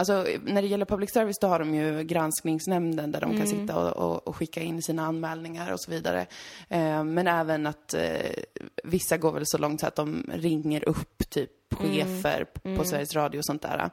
Alltså, 0.00 0.26
när 0.44 0.62
det 0.62 0.68
gäller 0.68 0.84
public 0.84 1.12
service 1.12 1.38
då 1.38 1.46
har 1.46 1.58
de 1.58 1.74
ju 1.74 2.02
granskningsnämnden 2.02 3.12
där 3.12 3.20
de 3.20 3.36
kan 3.36 3.46
sitta 3.46 3.76
och, 3.76 4.10
och, 4.10 4.28
och 4.28 4.36
skicka 4.36 4.60
in 4.60 4.82
sina 4.82 5.06
anmälningar 5.06 5.72
och 5.72 5.80
så 5.80 5.90
vidare. 5.90 6.26
Eh, 6.68 7.04
men 7.04 7.26
även 7.26 7.66
att 7.66 7.94
eh, 7.94 8.42
vissa 8.84 9.16
går 9.16 9.32
väl 9.32 9.42
så 9.46 9.58
långt 9.58 9.80
så 9.80 9.86
att 9.86 9.96
de 9.96 10.30
ringer 10.34 10.88
upp 10.88 11.30
typ 11.30 11.74
chefer 11.74 12.44
på 12.76 12.84
Sveriges 12.84 13.14
Radio 13.14 13.38
och 13.38 13.44
sånt 13.44 13.62
där. 13.62 13.90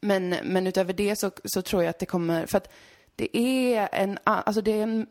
Men, 0.00 0.28
men 0.28 0.66
utöver 0.66 0.92
det 0.92 1.16
så, 1.16 1.30
så 1.44 1.62
tror 1.62 1.82
jag 1.82 1.90
att 1.90 1.98
det 1.98 2.06
kommer, 2.06 2.46
för 2.46 2.58
att 2.58 2.72
det 3.16 3.36
är 3.38 3.88
en, 3.92 4.18
alltså 4.24 4.62
det 4.62 4.72
är 4.72 4.82
en, 4.82 5.06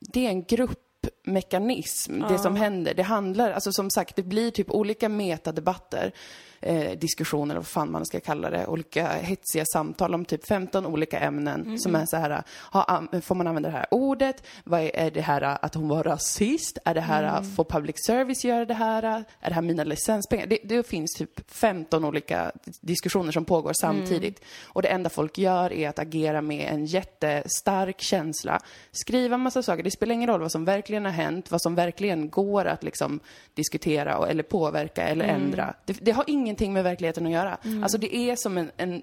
det 0.00 0.26
är 0.26 0.30
en 0.30 0.44
gruppmekanism, 0.44 2.20
det 2.28 2.38
som 2.38 2.56
händer. 2.56 2.94
Det 2.94 3.02
handlar, 3.02 3.50
alltså 3.50 3.72
som 3.72 3.90
sagt, 3.90 4.16
det 4.16 4.22
blir 4.22 4.50
typ 4.50 4.70
olika 4.70 5.08
metadebatter 5.08 6.12
eh, 6.60 6.98
diskussioner, 6.98 7.54
vad 7.54 7.66
fan 7.66 7.92
man 7.92 8.06
ska 8.06 8.20
kalla 8.20 8.50
det, 8.50 8.66
olika 8.66 9.08
hetsiga 9.08 9.64
samtal 9.72 10.14
om 10.14 10.24
typ 10.24 10.48
15 10.48 10.86
olika 10.86 11.18
ämnen 11.18 11.78
som 11.78 11.94
är 11.94 12.06
så 12.06 12.16
här, 12.16 12.42
ha, 12.72 13.02
får 13.22 13.34
man 13.34 13.46
använda 13.46 13.68
det 13.68 13.76
här 13.76 13.86
ordet? 13.90 14.42
Vad 14.64 14.80
är, 14.80 14.90
är 14.96 15.10
det 15.10 15.20
här 15.20 15.58
att 15.64 15.74
hon 15.74 15.88
var 15.88 16.02
rasist? 16.02 16.78
Är 16.84 16.94
det 16.94 17.00
här, 17.00 17.42
får 17.42 17.64
public 17.64 17.96
service 18.06 18.44
göra 18.44 18.64
det 18.64 18.74
här? 18.74 19.02
Är 19.40 19.48
det 19.48 19.54
här 19.54 19.62
mina 19.62 19.84
licenspengar? 19.84 20.46
Det, 20.46 20.58
det 20.64 20.86
finns 20.86 21.14
typ 21.14 21.50
15 21.50 22.04
olika 22.04 22.52
diskussioner 22.80 23.32
som 23.32 23.44
pågår 23.44 23.72
samtidigt. 23.72 24.44
Och 24.64 24.82
det 24.82 24.88
enda 24.88 25.10
folk 25.10 25.38
gör 25.38 25.72
är 25.72 25.88
att 25.88 25.98
agera 25.98 26.42
med 26.42 26.72
en 26.72 26.86
jättestark 26.86 28.00
känsla, 28.00 28.60
skriva 28.92 29.36
massa 29.36 29.62
saker. 29.62 29.82
Det 29.82 29.90
spelar 29.90 30.14
ingen 30.14 30.30
roll 30.30 30.40
vad 30.40 30.52
som 30.52 30.64
verkligen 30.64 31.04
har 31.04 31.12
hänt, 31.12 31.50
vad 31.50 31.62
som 31.62 31.74
verkligen 31.74 32.30
går 32.30 32.64
att 32.64 32.84
liksom 32.84 33.20
diskutera 33.54 34.18
och, 34.18 34.28
eller 34.28 34.42
påverka 34.42 35.02
eller 35.02 35.24
ändra. 35.24 35.74
Det, 35.84 35.98
det 36.00 36.10
har 36.10 36.24
ingenting 36.48 36.72
med 36.72 36.84
verkligheten 36.84 37.26
att 37.26 37.32
göra. 37.32 37.58
Alltså 37.82 37.98
det 37.98 38.16
är 38.16 38.36
som 38.36 38.58
en, 38.58 38.70
en 38.76 39.02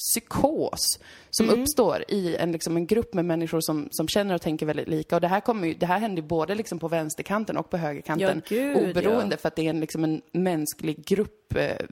psykos 0.00 0.98
som 1.30 1.50
uppstår 1.50 2.04
i 2.08 2.36
en, 2.36 2.52
liksom, 2.52 2.76
en 2.76 2.86
grupp 2.86 3.14
med 3.14 3.24
människor 3.24 3.60
som, 3.60 3.88
som 3.90 4.08
känner 4.08 4.34
och 4.34 4.42
tänker 4.42 4.66
väldigt 4.66 4.88
lika. 4.88 5.14
Och 5.14 5.20
det 5.20 5.28
här, 5.28 5.40
kommer 5.40 5.68
ju, 5.68 5.74
det 5.74 5.86
här 5.86 5.98
händer 5.98 6.22
både 6.22 6.54
liksom, 6.54 6.78
på 6.78 6.88
vänsterkanten 6.88 7.56
och 7.56 7.70
på 7.70 7.76
högerkanten. 7.76 8.42
Ja, 8.48 8.56
gud, 8.56 8.76
oberoende 8.76 9.34
ja. 9.34 9.38
för 9.38 9.48
att 9.48 9.56
det 9.56 9.66
är 9.66 9.70
en, 9.70 9.80
liksom, 9.80 10.04
en 10.04 10.22
mänsklig 10.32 11.04
gruppdynamik 11.04 11.80
eh, 11.80 11.86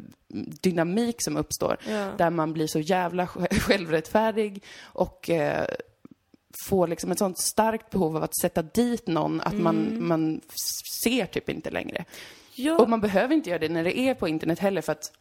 dynamik 0.63 1.17
som 1.19 1.37
uppstår. 1.37 1.77
Ja. 1.89 2.13
Där 2.19 2.31
man 2.31 2.53
blir 2.53 2.67
så 2.67 2.81
jävla 2.81 3.27
sj- 3.27 3.59
självrättfärdig 3.61 4.65
och 4.81 5.31
eh, 5.31 5.67
får 6.69 6.89
liksom 6.89 7.11
ett 7.11 7.19
sånt 7.19 7.39
starkt 7.39 7.91
behov 7.91 8.17
av 8.17 8.23
att 8.23 8.39
sätta 8.41 8.63
dit 8.63 9.07
någon 9.07 9.41
att 9.41 9.55
man, 9.55 10.07
man 10.07 10.41
ser 11.05 11.27
typ 11.27 11.49
inte 11.49 11.71
längre. 11.71 12.05
Ja, 12.59 12.77
Och 12.77 12.89
man 12.89 13.01
behöver 13.01 13.35
inte 13.35 13.51
göra 13.51 13.59
det 13.59 13.69
när 13.69 13.85
det 13.85 13.99
är 13.99 14.15
på 14.15 14.29
internet 14.29 14.59
heller 14.59 14.81
för 14.81 14.93
att 14.93 15.13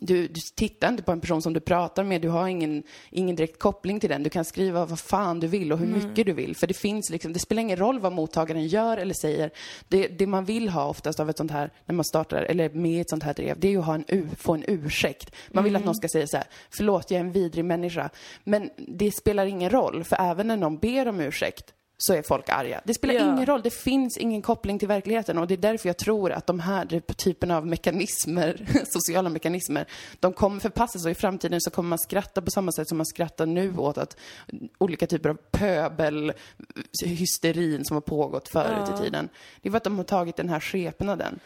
du, 0.00 0.28
du 0.28 0.40
tittar 0.56 0.88
inte 0.88 1.02
på 1.02 1.12
en 1.12 1.20
person 1.20 1.42
som 1.42 1.52
du 1.52 1.60
pratar 1.60 2.04
med, 2.04 2.20
du 2.22 2.28
har 2.28 2.48
ingen, 2.48 2.82
ingen 3.10 3.36
direkt 3.36 3.58
koppling 3.58 4.00
till 4.00 4.10
den. 4.10 4.22
Du 4.22 4.30
kan 4.30 4.44
skriva 4.44 4.86
vad 4.86 4.98
fan 5.00 5.40
du 5.40 5.46
vill 5.46 5.72
och 5.72 5.78
hur 5.78 5.86
mycket 5.86 6.26
du 6.26 6.32
vill. 6.32 6.56
För 6.56 6.66
det 6.66 6.74
finns 6.74 7.10
liksom, 7.10 7.32
det 7.32 7.38
spelar 7.38 7.60
ingen 7.62 7.76
roll 7.76 7.98
vad 8.00 8.12
mottagaren 8.12 8.66
gör 8.66 8.96
eller 8.96 9.14
säger. 9.14 9.50
Det, 9.88 10.08
det 10.08 10.26
man 10.26 10.44
vill 10.44 10.68
ha 10.68 10.86
oftast 10.88 11.20
av 11.20 11.30
ett 11.30 11.36
sånt 11.38 11.50
här, 11.50 11.70
när 11.86 11.94
man 11.94 12.04
startar, 12.04 12.42
eller 12.42 12.70
med 12.70 13.00
ett 13.00 13.10
sånt 13.10 13.22
här 13.22 13.34
drev, 13.34 13.60
det 13.60 13.68
är 13.68 13.72
ju 13.72 13.78
att 13.78 13.84
ha 13.86 13.94
en, 13.94 14.04
u- 14.08 14.28
få 14.38 14.54
en 14.54 14.64
ursäkt. 14.68 15.34
Man 15.48 15.64
vill 15.64 15.76
att 15.76 15.84
någon 15.84 15.94
ska 15.94 16.08
säga 16.08 16.26
så 16.26 16.36
här, 16.36 16.46
förlåt 16.76 17.10
jag 17.10 17.16
är 17.20 17.24
en 17.24 17.32
vidrig 17.32 17.64
människa. 17.64 18.10
Men 18.44 18.70
det 18.76 19.10
spelar 19.12 19.46
ingen 19.46 19.70
roll, 19.70 20.04
för 20.04 20.16
även 20.20 20.46
när 20.48 20.56
någon 20.56 20.78
ber 20.78 21.08
om 21.08 21.20
ursäkt 21.20 21.74
så 21.98 22.14
är 22.14 22.22
folk 22.22 22.48
arga. 22.48 22.80
Det 22.84 22.94
spelar 22.94 23.14
Ja. 23.14 23.20
ingen 23.20 23.46
roll, 23.46 23.62
det 23.62 23.70
finns 23.70 24.16
ingen 24.16 24.42
koppling 24.42 24.78
till 24.78 24.88
verkligheten 24.88 25.38
och 25.38 25.46
det 25.46 25.54
är 25.54 25.58
därför 25.58 25.88
jag 25.88 25.96
tror 25.96 26.32
att 26.32 26.46
de 26.46 26.60
här 26.60 27.00
typen 27.14 27.50
av 27.50 27.66
mekanismer, 27.66 28.66
sociala 28.86 29.28
mekanismer, 29.28 29.86
de 30.20 30.32
kommer 30.32 30.60
förpassas 30.60 31.04
och 31.04 31.10
i 31.10 31.14
framtiden 31.14 31.60
så 31.60 31.70
kommer 31.70 31.88
man 31.88 31.98
skratta 31.98 32.42
på 32.42 32.50
samma 32.50 32.72
sätt 32.72 32.88
som 32.88 32.96
man 32.98 33.06
skrattar 33.06 33.46
nu 33.46 33.76
åt 33.76 33.98
att 33.98 34.16
olika 34.78 35.06
typer 35.06 35.28
av 35.28 35.38
pöbelhysterin 35.50 37.84
som 37.84 37.94
har 37.94 38.00
pågått 38.00 38.48
förut 38.48 38.88
i 38.94 38.98
tiden. 39.02 39.28
Det 39.62 39.68
är 39.68 39.70
för 39.70 39.76
att 39.76 39.84
de 39.84 39.96
har 39.96 40.04
tagit 40.04 40.36
den 40.36 40.48
här 40.48 40.60
skepnaden. 40.60 41.38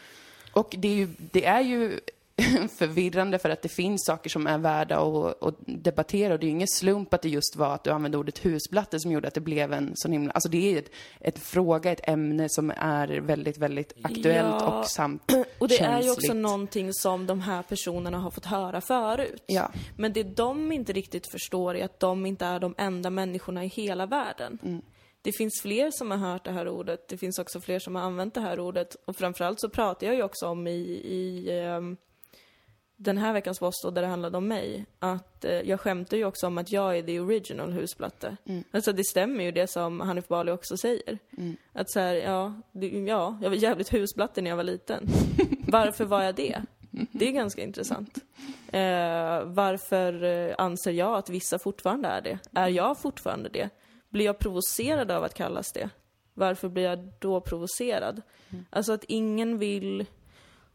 Och 0.53 0.75
det 0.79 0.89
är 0.89 0.95
ju, 0.95 1.09
det 1.19 1.45
är 1.45 1.61
ju 1.61 2.01
förvirrande 2.79 3.39
för 3.39 3.51
att 3.51 3.63
det 3.63 3.69
finns 3.69 4.05
saker 4.07 4.31
som 4.31 4.47
är 4.47 4.59
värda 4.59 4.99
att, 4.99 5.43
att 5.43 5.55
debattera 5.67 6.33
och 6.33 6.41
det 6.41 6.45
är 6.45 6.49
ju 6.49 6.53
ingen 6.53 6.69
slump 6.69 7.15
att 7.15 7.23
det 7.23 7.29
just 7.29 7.57
var 7.57 7.75
att 7.75 7.85
du 7.85 7.91
använde 7.91 8.19
ordet 8.19 8.45
husblatte 8.45 9.01
som 9.01 9.13
gjorde 9.13 9.29
att 9.29 9.35
det 9.35 9.41
blev 9.41 9.73
en 9.73 9.93
sån 9.95 10.13
himla, 10.13 10.33
alltså 10.33 10.49
det 10.49 10.75
är 10.75 10.79
ett, 10.79 10.91
ett 11.21 11.39
fråga, 11.39 11.93
ett 11.93 12.09
ämne 12.09 12.47
som 12.49 12.71
är 12.77 13.09
väldigt, 13.21 13.59
väldigt 13.59 13.93
aktuellt 14.03 14.49
Ja, 14.61 14.79
och 14.81 14.87
samt 14.87 15.33
och 15.59 15.69
det 15.69 15.81
är 15.81 16.03
ju 16.03 16.11
också 16.11 16.21
känsligt. 16.21 16.43
någonting 16.43 16.93
som 16.93 17.27
de 17.27 17.41
här 17.41 17.63
personerna 17.63 18.19
har 18.19 18.31
fått 18.31 18.47
höra 18.47 18.81
förut. 18.81 19.43
Ja. 19.47 19.71
Men 19.97 20.13
det 20.13 20.23
de 20.23 20.73
inte 20.73 20.93
riktigt 20.93 21.31
förstår 21.31 21.77
är 21.77 21.85
att 21.85 22.01
de 22.01 22.27
inte 22.27 22.47
är 22.47 22.61
de 22.61 22.75
enda 22.79 23.11
människorna 23.11 23.65
i 23.65 23.69
hela 23.69 24.07
världen. 24.07 24.59
Mm. 24.63 24.83
Det 25.23 25.33
finns 25.33 25.61
fler 25.63 25.91
som 25.91 26.11
har 26.11 26.19
hört 26.19 26.45
det 26.45 26.53
här 26.53 26.69
ordet, 26.69 27.09
det 27.09 27.19
finns 27.19 27.39
också 27.39 27.61
fler 27.61 27.79
som 27.79 27.95
har 27.95 28.03
använt 28.03 28.35
det 28.35 28.41
här 28.41 28.61
ordet. 28.61 28.97
Och 29.05 29.17
framförallt 29.17 29.61
så 29.61 29.69
pratar 29.69 30.07
jag 30.07 30.17
ju 30.17 30.23
också 30.23 30.47
om 30.47 30.67
i, 30.67 30.81
i 31.05 31.59
ehm, 31.61 31.97
den 33.01 33.19
här 33.19 33.33
veckans 33.33 33.63
Voss 33.63 33.83
där 33.83 34.03
det 34.03 34.07
handlade 34.07 34.37
om 34.37 34.49
mig, 34.49 34.87
att 34.99 35.45
eh, 35.45 35.53
jag 35.53 35.81
skämtar 35.81 36.17
ju 36.17 36.25
också 36.25 36.47
om 36.47 36.59
att 36.59 36.73
jag 36.73 36.99
är 36.99 37.03
the 37.03 37.21
original 37.21 37.73
husplatte. 37.73 38.37
Alltså 38.71 38.93
det 38.93 39.05
stämmer 39.05 39.45
ju 39.45 39.53
det 39.53 39.67
som 39.67 40.01
Hanif 40.01 40.29
Bali 40.29 40.53
också 40.53 40.77
säger. 40.77 41.19
Att 41.73 41.91
så 41.91 42.01
här, 42.01 42.15
ja, 42.15 42.55
det, 42.73 42.87
ja, 42.89 43.39
jag 43.43 43.51
var 43.51 43.57
jävligt 43.57 43.93
husplatte 43.93 44.43
när 44.43 44.51
jag 44.51 44.57
var 44.57 44.65
liten. 44.65 45.07
Varför 45.69 46.05
var 46.05 46.23
jag 46.23 46.35
det? 46.35 46.63
Det 46.91 47.29
är 47.29 47.33
ganska 47.33 47.63
intressant. 47.63 48.19
Eh, 48.73 49.45
varför 49.45 50.25
eh, 50.25 50.55
anser 50.59 50.93
jag 50.93 51.15
att 51.15 51.31
vissa 51.31 51.59
fortfarande 51.59 52.09
är 52.09 52.21
det? 52.21 52.39
Är 52.55 52.69
jag 52.69 52.99
fortfarande 52.99 53.49
det? 53.49 53.71
Blir 54.09 54.25
jag 54.25 54.39
provocerad 54.39 55.11
av 55.11 55.25
att 55.25 55.35
kallas 55.35 55.73
det? 55.73 55.91
Varför 56.35 56.69
blir 56.69 56.85
jag 56.85 57.13
då 57.19 57.41
provocerad? 57.41 58.23
Alltså 58.71 58.93
att 58.93 59.05
ingen 59.05 59.59
vill 59.59 60.07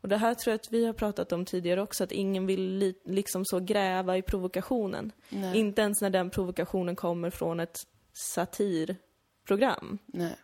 och 0.03 0.09
det 0.09 0.17
här 0.17 0.33
tror 0.33 0.51
jag 0.51 0.55
att 0.59 0.71
vi 0.73 0.85
har 0.85 0.93
pratat 0.93 1.31
om 1.31 1.45
tidigare 1.45 1.81
också, 1.81 2.03
att 2.03 2.11
ingen 2.11 2.45
vill 2.45 2.77
li- 2.77 3.01
liksom 3.05 3.45
så 3.45 3.59
gräva 3.59 4.17
i 4.17 4.21
provokationen. 4.21 5.11
Nej. 5.29 5.57
Inte 5.59 5.81
ens 5.81 6.01
när 6.01 6.09
den 6.09 6.29
provokationen 6.29 6.95
kommer 6.95 7.29
från 7.29 7.59
ett 7.59 7.77
satirprogram. 8.13 9.97
Nej. 10.05 10.35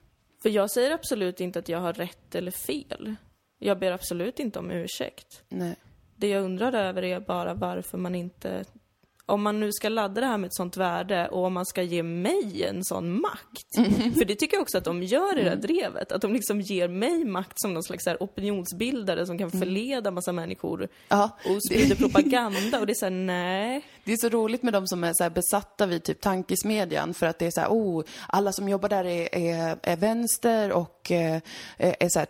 För 0.42 0.50
jag 0.50 0.72
säger 0.72 0.92
absolut 0.92 1.42
inte 1.42 1.60
att 1.60 1.70
jag 1.70 1.80
har 1.80 1.94
rätt 1.94 2.36
eller 2.36 2.52
fel. 2.52 3.16
Jag 3.60 3.80
ber 3.80 3.92
absolut 3.92 4.40
inte 4.40 4.60
om 4.60 4.72
ursäkt. 4.72 5.44
Nej. 5.50 5.76
Det 6.16 6.28
jag 6.28 6.44
undrar 6.44 6.74
över 6.74 7.04
är 7.04 7.20
bara 7.20 7.54
varför 7.54 7.98
man 7.98 8.16
inte... 8.16 8.66
Om 9.30 9.42
man 9.42 9.60
nu 9.60 9.72
ska 9.72 9.90
ladda 9.90 10.22
det 10.22 10.28
här 10.28 10.38
med 10.38 10.48
ett 10.48 10.56
sånt 10.56 10.78
värde 10.78 11.28
och 11.28 11.46
om 11.46 11.54
man 11.54 11.66
ska 11.66 11.82
ge 11.82 12.04
mig 12.04 12.64
en 12.64 12.84
sån 12.84 13.22
makt. 13.22 13.76
För 14.18 14.26
det 14.26 14.36
tycker 14.36 14.58
jag 14.58 14.62
också 14.62 14.78
att 14.78 14.84
de 14.84 15.04
gör 15.04 15.40
i 15.40 15.44
det 15.44 15.50
här 15.50 15.58
drevet. 15.58 16.12
Att 16.12 16.22
de 16.22 16.34
liksom 16.34 16.62
ger 16.62 16.88
mig 16.88 17.26
makt 17.26 17.54
som 17.56 17.74
någon 17.74 17.84
slags 17.84 18.06
här 18.06 18.18
opinionsbildare 18.20 19.26
som 19.26 19.38
kan 19.38 19.52
förleda 19.52 20.12
massa 20.12 20.32
människor 20.32 20.88
och 21.10 21.64
sprider 21.64 21.96
propaganda. 21.96 22.80
Och 22.80 22.86
det 22.86 22.94
är 22.94 23.00
såhär, 23.00 23.12
nej. 23.12 23.86
Det 24.04 24.14
är 24.14 24.18
så 24.18 24.30
roligt 24.30 24.64
med 24.64 24.74
de 24.74 24.88
som 24.88 25.04
är 25.04 25.14
så 25.14 25.30
besatta 25.30 25.86
vid 25.86 26.04
typ 26.04 26.22
tankesmedjan 26.22 27.14
för 27.14 27.26
att 27.26 27.40
det 27.40 27.46
är 27.46 27.52
så 27.52 27.62
här, 27.62 27.70
oh, 27.70 28.04
alla 28.28 28.52
som 28.52 28.70
jobbar 28.70 28.90
där 28.90 29.06
är, 29.06 29.36
är, 29.36 29.78
är 29.84 29.98
vänster 29.98 30.72
och 30.72 31.12
eh, 31.12 31.42
är 31.78 32.10
så 32.10 32.20
här 32.20 32.28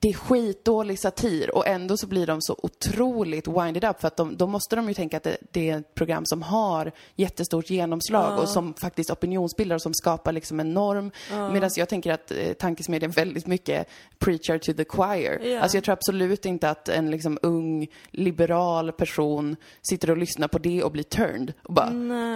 det 0.00 0.08
är 0.08 0.12
skitdålig 0.14 0.98
satir 0.98 1.54
och 1.54 1.66
ändå 1.66 1.96
så 1.96 2.06
blir 2.06 2.26
de 2.26 2.42
så 2.42 2.56
otroligt 2.62 3.48
winded 3.48 3.84
up 3.84 4.00
för 4.00 4.08
att 4.08 4.16
de, 4.16 4.36
då 4.36 4.46
måste 4.46 4.76
de 4.76 4.88
ju 4.88 4.94
tänka 4.94 5.16
att 5.16 5.22
det, 5.22 5.36
det 5.52 5.70
är 5.70 5.78
ett 5.78 5.94
program 5.94 6.26
som 6.26 6.42
har 6.42 6.92
jättestort 7.16 7.70
genomslag 7.70 8.38
och 8.38 8.48
som 8.48 8.74
faktiskt 8.74 9.10
opinionsbildar 9.10 9.76
och 9.76 9.82
som 9.82 9.94
skapar 9.94 10.32
liksom 10.32 10.60
en 10.60 10.74
norm. 10.74 11.10
Medan 11.52 11.70
jag 11.76 11.88
tänker 11.88 12.12
att 12.12 12.30
eh, 12.30 12.52
tankesmedjan 12.52 13.10
väldigt 13.10 13.46
mycket 13.46 13.88
preacher 14.18 14.58
to 14.58 14.72
the 14.72 14.84
choir. 14.84 15.40
Ja. 15.46 15.60
Alltså 15.60 15.76
jag 15.76 15.84
tror 15.84 15.92
absolut 15.92 16.46
inte 16.46 16.70
att 16.70 16.88
en 16.88 17.10
liksom 17.10 17.38
ung 17.42 17.86
liberal 18.10 18.92
person 18.92 19.56
sitter 19.82 20.10
och 20.10 20.16
lyssnar 20.16 20.48
på 20.48 20.58
det 20.58 20.82
och 20.82 20.92
blir 20.92 21.02
turned 21.02 21.52
och 21.62 21.74
bara 21.74 21.86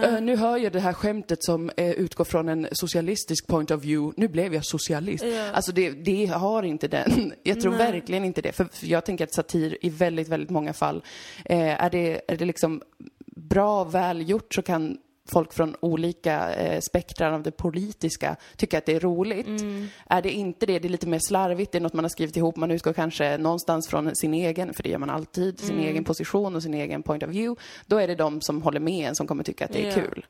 "Eh, 0.03 0.21
nu 0.21 0.35
hör 0.35 0.57
jag 0.57 0.71
det 0.71 0.79
här 0.79 0.93
skämtet 0.93 1.43
som 1.43 1.71
eh, 1.77 1.91
utgår 1.91 2.23
från 2.25 2.49
en 2.49 2.67
socialistisk 2.71 3.47
point 3.47 3.71
of 3.71 3.83
view, 3.83 4.13
nu 4.21 4.27
blev 4.27 4.53
jag 4.53 4.65
socialist. 4.65 5.23
Ja. 5.23 5.51
Alltså 5.51 5.71
det, 5.71 5.89
det 5.89 6.25
har 6.25 6.63
inte 6.63 6.87
den. 6.87 7.33
Jag 7.49 7.61
tror 7.61 7.71
verkligen 7.71 8.25
inte 8.25 8.41
det. 8.41 8.51
För, 8.51 8.65
för 8.65 8.87
jag 8.87 9.05
tänker 9.05 9.23
att 9.23 9.33
satir 9.33 9.77
i 9.81 9.89
väldigt, 9.89 10.27
väldigt 10.27 10.49
många 10.49 10.73
fall, 10.73 11.03
eh, 11.45 11.83
är, 11.83 11.89
det, 11.89 12.21
är 12.27 12.37
det 12.37 12.45
liksom 12.45 12.81
bra, 13.35 13.83
välgjort 13.83 14.53
så 14.53 14.61
kan 14.61 14.97
folk 15.31 15.53
från 15.53 15.75
olika 15.79 16.53
eh, 16.55 16.79
spektrar 16.81 17.31
av 17.31 17.43
det 17.43 17.51
politiska 17.51 18.35
tycka 18.57 18.77
att 18.77 18.85
det 18.85 18.95
är 18.95 18.99
roligt. 18.99 19.47
Är 20.09 20.21
det 20.21 20.31
inte 20.31 20.65
det, 20.65 20.79
det 20.79 20.87
är 20.87 20.89
lite 20.89 21.07
mer 21.07 21.19
slarvigt, 21.27 21.71
det 21.71 21.77
är 21.77 21.81
något 21.81 21.93
man 21.93 22.03
har 22.03 22.09
skrivit 22.09 22.37
ihop, 22.37 22.55
man 22.55 22.71
utgår 22.71 22.93
kanske 22.93 23.37
någonstans 23.37 23.87
från 23.87 24.15
sin 24.15 24.33
egen, 24.33 24.73
för 24.73 24.83
det 24.83 24.89
gör 24.89 24.97
man 24.97 25.09
alltid, 25.09 25.59
sin 25.59 25.79
egen 25.79 26.03
position 26.03 26.55
och 26.55 26.63
sin 26.63 26.73
egen 26.73 27.03
point 27.03 27.23
of 27.23 27.29
view. 27.29 27.61
Då 27.85 27.97
är 27.97 28.07
det 28.07 28.15
de 28.15 28.41
som 28.41 28.61
håller 28.61 28.79
med 28.79 29.09
en 29.09 29.15
som 29.15 29.27
kommer 29.27 29.43
tycka 29.43 29.65
att 29.65 29.73
det 29.73 29.81
är 29.81 29.87
Ja. 29.87 29.93
kul. 29.93 30.25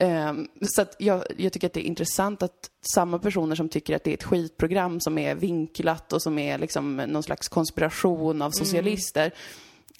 Ehm, 0.00 0.48
så 0.62 0.82
att 0.82 0.96
jag, 0.98 1.22
jag 1.36 1.52
tycker 1.52 1.66
att 1.66 1.72
det 1.72 1.80
är 1.80 1.88
intressant 1.88 2.42
att 2.42 2.70
samma 2.94 3.18
personer 3.18 3.54
som 3.56 3.68
tycker 3.68 3.96
att 3.96 4.04
det 4.04 4.10
är 4.10 4.14
ett 4.14 4.22
skitprogram 4.24 5.00
som 5.00 5.18
är 5.18 5.34
vinklat 5.34 6.12
och 6.12 6.22
som 6.22 6.38
är 6.38 6.58
liksom 6.58 6.96
någon 6.96 7.22
slags 7.22 7.48
konspiration 7.48 8.42
av 8.42 8.50
socialister, 8.50 9.32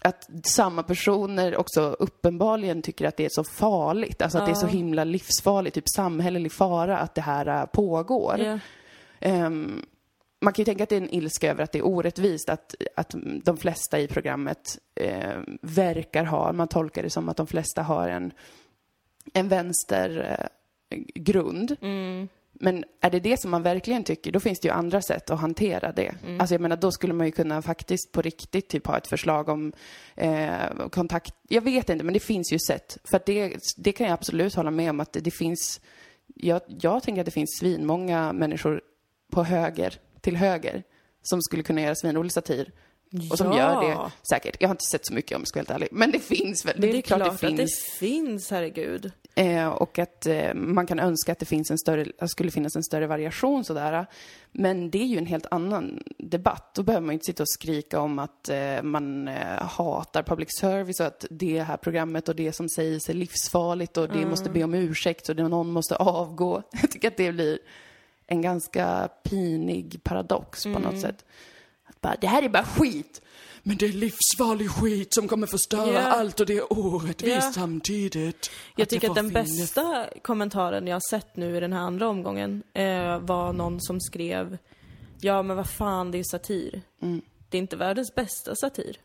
att 0.04 0.30
samma 0.44 0.82
personer 0.82 1.56
också 1.56 1.80
uppenbarligen 1.80 2.82
tycker 2.82 3.06
att 3.06 3.16
det 3.16 3.24
är 3.24 3.30
så 3.32 3.44
farligt, 3.44 4.22
alltså 4.22 4.38
att 4.38 4.46
det 4.46 4.52
är 4.52 4.54
så 4.54 4.66
himla 4.66 5.04
livsfarligt, 5.04 5.74
typ 5.74 5.88
samhällelig 5.88 6.52
fara 6.52 6.98
att 6.98 7.14
det 7.14 7.20
här 7.20 7.46
äh, 7.46 7.66
pågår. 7.66 8.38
Ja. 8.38 8.58
Ehm, 9.20 9.86
man 10.40 10.52
kan 10.52 10.62
ju 10.62 10.64
tänka 10.64 10.82
att 10.82 10.88
det 10.88 10.96
är 10.96 11.00
en 11.00 11.14
ilska 11.14 11.50
över 11.50 11.64
att 11.64 11.72
det 11.72 11.78
är 11.78 11.86
orättvist 11.86 12.48
att, 12.48 12.74
att 12.96 13.14
de 13.44 13.56
flesta 13.56 14.00
i 14.00 14.08
programmet 14.08 14.78
eh, 14.94 15.40
verkar 15.62 16.24
ha, 16.24 16.52
man 16.52 16.68
tolkar 16.68 17.02
det 17.02 17.10
som 17.10 17.28
att 17.28 17.36
de 17.36 17.46
flesta 17.46 17.82
har 17.82 18.08
en, 18.08 18.32
en 19.32 19.48
vänstergrund. 19.48 20.40
Eh, 20.90 20.98
grund. 21.14 21.76
Men 22.64 22.84
är 23.00 23.10
det 23.10 23.20
det 23.20 23.40
som 23.40 23.50
man 23.50 23.62
verkligen 23.62 24.04
tycker, 24.04 24.32
då 24.32 24.40
finns 24.40 24.60
det 24.60 24.68
ju 24.68 24.74
andra 24.74 25.02
sätt 25.02 25.30
att 25.30 25.40
hantera 25.40 25.92
det. 25.92 26.14
Alltså 26.38 26.54
jag 26.54 26.60
menar, 26.60 26.76
då 26.76 26.92
skulle 26.92 27.12
man 27.12 27.26
ju 27.26 27.32
kunna 27.32 27.62
faktiskt 27.62 28.12
på 28.12 28.22
riktigt 28.22 28.68
typ 28.68 28.86
ha 28.86 28.96
ett 28.98 29.06
förslag 29.06 29.48
om 29.48 29.72
eh, 30.16 30.88
kontakt. 30.90 31.34
Jag 31.48 31.62
vet 31.62 31.90
inte, 31.90 32.04
men 32.04 32.14
det 32.14 32.20
finns 32.20 32.52
ju 32.52 32.58
sätt. 32.58 32.98
För 33.04 33.16
att 33.16 33.26
det, 33.26 33.56
det 33.76 33.92
kan 33.92 34.06
jag 34.06 34.14
absolut 34.14 34.54
hålla 34.54 34.70
med 34.70 34.90
om 34.90 35.00
att 35.00 35.12
det, 35.12 35.20
det 35.20 35.30
finns, 35.30 35.80
jag, 36.34 36.60
jag 36.66 37.02
tänker 37.02 37.20
att 37.22 37.26
det 37.26 37.30
finns 37.30 37.58
svinmånga 37.60 38.32
människor 38.32 38.80
på 39.32 39.44
höger, 39.44 39.94
till 40.20 40.36
höger, 40.36 40.82
som 41.22 41.42
skulle 41.42 41.62
kunna 41.62 41.80
göra 41.80 41.94
svinrolig 41.94 42.32
satir. 42.32 42.72
Och 43.30 43.38
som 43.38 43.46
Ja. 43.46 43.58
gör 43.58 43.88
det 43.88 44.10
säkert. 44.30 44.56
Jag 44.60 44.68
har 44.68 44.74
inte 44.74 44.90
sett 44.90 45.06
så 45.06 45.14
mycket 45.14 45.36
om 45.36 45.40
jag 45.40 45.48
ska 45.48 45.58
vara 45.58 45.62
helt 45.62 45.70
ärlig. 45.70 45.88
Men 45.92 46.10
det 46.10 46.18
finns 46.18 46.64
väl. 46.64 46.80
Det 46.80 46.98
är 46.98 47.02
klart, 47.02 47.22
att 47.22 47.40
det 47.40 47.66
finns, 47.98 48.50
herregud. 48.50 49.12
Eh, 49.34 49.68
och 49.68 49.98
att 49.98 50.26
eh, 50.26 50.54
man 50.54 50.86
kan 50.86 50.98
önska 50.98 51.32
att 51.32 51.38
det 51.38 51.46
finns 51.46 51.70
en 51.70 51.78
större, 51.78 52.28
skulle 52.28 52.50
finnas 52.50 52.76
en 52.76 52.82
större 52.82 53.06
variation 53.06 53.64
sådär. 53.64 54.06
Men 54.52 54.90
det 54.90 54.98
är 54.98 55.06
ju 55.06 55.18
en 55.18 55.26
helt 55.26 55.46
annan 55.50 56.02
debatt. 56.18 56.74
Då 56.74 56.82
behöver 56.82 57.06
man 57.06 57.12
ju 57.12 57.14
inte 57.14 57.26
sitta 57.26 57.42
och 57.42 57.48
skrika 57.48 58.00
om 58.00 58.18
att 58.18 58.48
eh, 58.48 58.82
man 58.82 59.28
eh, 59.28 59.62
hatar 59.62 60.22
public 60.22 60.48
service 60.58 61.00
och 61.00 61.06
att 61.06 61.24
det 61.30 61.62
här 61.62 61.76
programmet 61.76 62.28
och 62.28 62.36
det 62.36 62.52
som 62.52 62.68
sägs 62.68 63.08
är 63.08 63.14
livsfarligt 63.14 63.96
och 63.96 64.08
det 64.08 64.26
måste 64.26 64.50
be 64.50 64.64
om 64.64 64.74
ursäkt 64.74 65.28
och 65.28 65.36
det, 65.36 65.48
någon 65.48 65.72
måste 65.72 65.96
avgå. 65.96 66.62
Jag 66.82 66.90
tycker 66.90 67.08
att 67.08 67.16
det 67.16 67.32
blir 67.32 67.58
en 68.26 68.42
ganska 68.42 69.08
pinig 69.22 70.00
paradox 70.02 70.64
på 70.64 70.78
något 70.78 71.00
sätt. 71.00 71.24
Att 71.84 72.00
bara, 72.00 72.16
det 72.20 72.26
här 72.26 72.42
är 72.42 72.48
bara 72.48 72.64
skit. 72.64 73.22
Men 73.62 73.76
det 73.76 73.86
är 73.86 73.92
livsfarlig 73.92 74.70
skit 74.70 75.14
som 75.14 75.28
kommer 75.28 75.46
förstöra 75.46 75.92
Ja. 75.92 76.00
allt 76.00 76.40
och 76.40 76.46
det 76.46 76.56
är 76.56 76.72
orättvist 76.72 77.34
Ja. 77.44 77.52
samtidigt. 77.52 78.50
Jag 78.76 78.82
Att 78.82 78.88
tycker 78.88 79.08
att 79.08 79.14
den 79.14 79.30
finnas- 79.30 79.58
bästa 79.58 80.06
kommentaren 80.22 80.86
jag 80.86 80.94
har 80.94 81.10
sett 81.10 81.36
nu 81.36 81.56
i 81.56 81.60
den 81.60 81.72
här 81.72 81.80
andra 81.80 82.08
omgången 82.08 82.62
eh, 82.74 83.18
var 83.18 83.52
någon 83.52 83.80
som 83.80 84.00
skrev 84.00 84.58
Ja 85.20 85.42
men 85.42 85.56
vad 85.56 85.70
fan, 85.70 86.10
det 86.10 86.18
är 86.18 86.24
satir. 86.24 86.82
Mm. 87.02 87.22
Det 87.50 87.56
är 87.56 87.60
inte 87.60 87.76
världens 87.76 88.14
bästa 88.14 88.54
satir. 88.56 88.96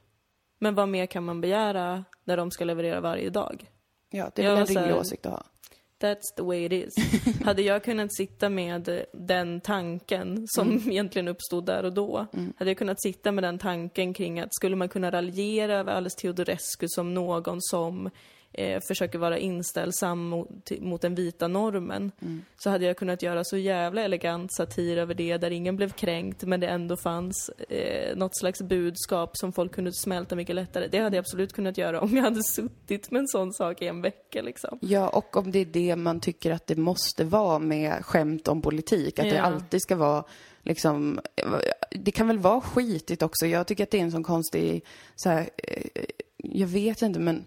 Men 0.59 0.75
vad 0.75 0.89
mer 0.89 1.05
kan 1.05 1.23
man 1.25 1.41
begära 1.41 2.03
när 2.23 2.37
de 2.37 2.51
ska 2.51 2.65
leverera 2.65 3.01
varje 3.01 3.29
dag? 3.29 3.69
Ja, 4.09 4.31
det 4.35 4.41
är 4.41 4.45
Jag 4.45 4.51
väl 4.55 4.61
en 4.61 4.67
rimlig 4.75 4.95
åsikt 4.95 5.25
att 5.25 5.31
ha. 5.31 5.43
That's 6.01 6.35
the 6.35 6.43
way 6.43 6.65
it 6.65 6.71
is. 6.73 6.95
hade 7.45 7.61
jag 7.61 7.83
kunnat 7.83 8.15
sitta 8.15 8.49
med 8.49 9.05
den 9.13 9.61
tanken 9.61 10.45
som 10.47 10.71
Mm. 10.71 10.91
egentligen 10.91 11.27
uppstod 11.27 11.65
där 11.65 11.85
och 11.85 11.93
då, 11.93 12.27
hade 12.57 12.69
jag 12.71 12.77
kunnat 12.77 13.01
sitta 13.01 13.31
med 13.31 13.43
den 13.43 13.57
tanken 13.59 14.13
kring 14.13 14.39
att 14.39 14.55
skulle 14.55 14.75
man 14.75 14.89
kunna 14.89 15.11
raljera 15.11 15.73
över 15.77 15.93
Alice 15.93 16.17
Teodorescu 16.19 16.87
som 16.89 17.13
någon 17.13 17.61
som 17.61 18.09
eh, 18.57 18.81
försöker 18.87 19.19
vara 19.19 19.37
inställsam 19.37 20.27
mot, 20.27 20.71
mot 20.79 21.01
den 21.01 21.15
vita 21.15 21.47
normen, 21.47 22.11
Mm. 22.21 22.41
så 22.57 22.69
hade 22.69 22.85
jag 22.85 22.97
kunnat 22.97 23.21
göra 23.21 23.43
så 23.43 23.57
jävla 23.57 24.01
elegant 24.01 24.53
satir 24.53 24.97
över 24.97 25.13
det, 25.13 25.37
där 25.37 25.51
ingen 25.51 25.75
blev 25.75 25.89
kränkt, 25.89 26.43
men 26.43 26.59
det 26.59 26.67
ändå 26.67 26.97
fanns 26.97 27.49
eh, 27.69 28.15
något 28.17 28.37
slags 28.37 28.61
budskap 28.61 29.37
som 29.37 29.53
folk 29.53 29.71
kunde 29.71 29.93
smälta 29.93 30.35
mycket 30.35 30.55
lättare. 30.55 30.87
Det 30.87 30.99
hade 30.99 31.15
jag 31.15 31.23
absolut 31.23 31.53
kunnat 31.53 31.77
göra 31.77 32.01
om 32.01 32.15
jag 32.15 32.23
hade 32.23 32.43
suttit 32.43 33.11
med 33.11 33.19
en 33.19 33.27
sån 33.27 33.53
sak 33.53 33.81
i 33.81 33.87
en 33.87 34.01
vecka 34.01 34.41
liksom. 34.41 34.79
Ja, 34.81 35.09
och 35.09 35.37
om 35.37 35.51
det 35.51 35.59
är 35.59 35.65
det 35.65 35.95
man 35.95 36.19
tycker 36.19 36.51
att 36.51 36.67
det 36.67 36.75
måste 36.75 37.23
vara 37.23 37.59
med 37.59 38.05
skämt 38.05 38.47
om 38.47 38.61
politik, 38.61 39.19
att 39.19 39.25
det 39.29 39.35
Ja. 39.35 39.41
alltid 39.41 39.81
ska 39.81 39.95
vara 39.95 40.23
liksom, 40.63 41.19
det 41.91 42.11
kan 42.11 42.27
väl 42.27 42.37
vara 42.39 42.61
skitigt 42.61 43.21
också. 43.21 43.45
Jag 43.45 43.67
tycker 43.67 43.83
att 43.83 43.91
det 43.91 43.97
är 43.99 44.03
en 44.03 44.11
sån 44.11 44.23
konstig, 44.23 44.83
så 45.15 45.29
här, 45.29 45.49
eh, 45.57 46.03
jag 46.37 46.67
vet 46.67 47.01
inte 47.01 47.19
men 47.19 47.45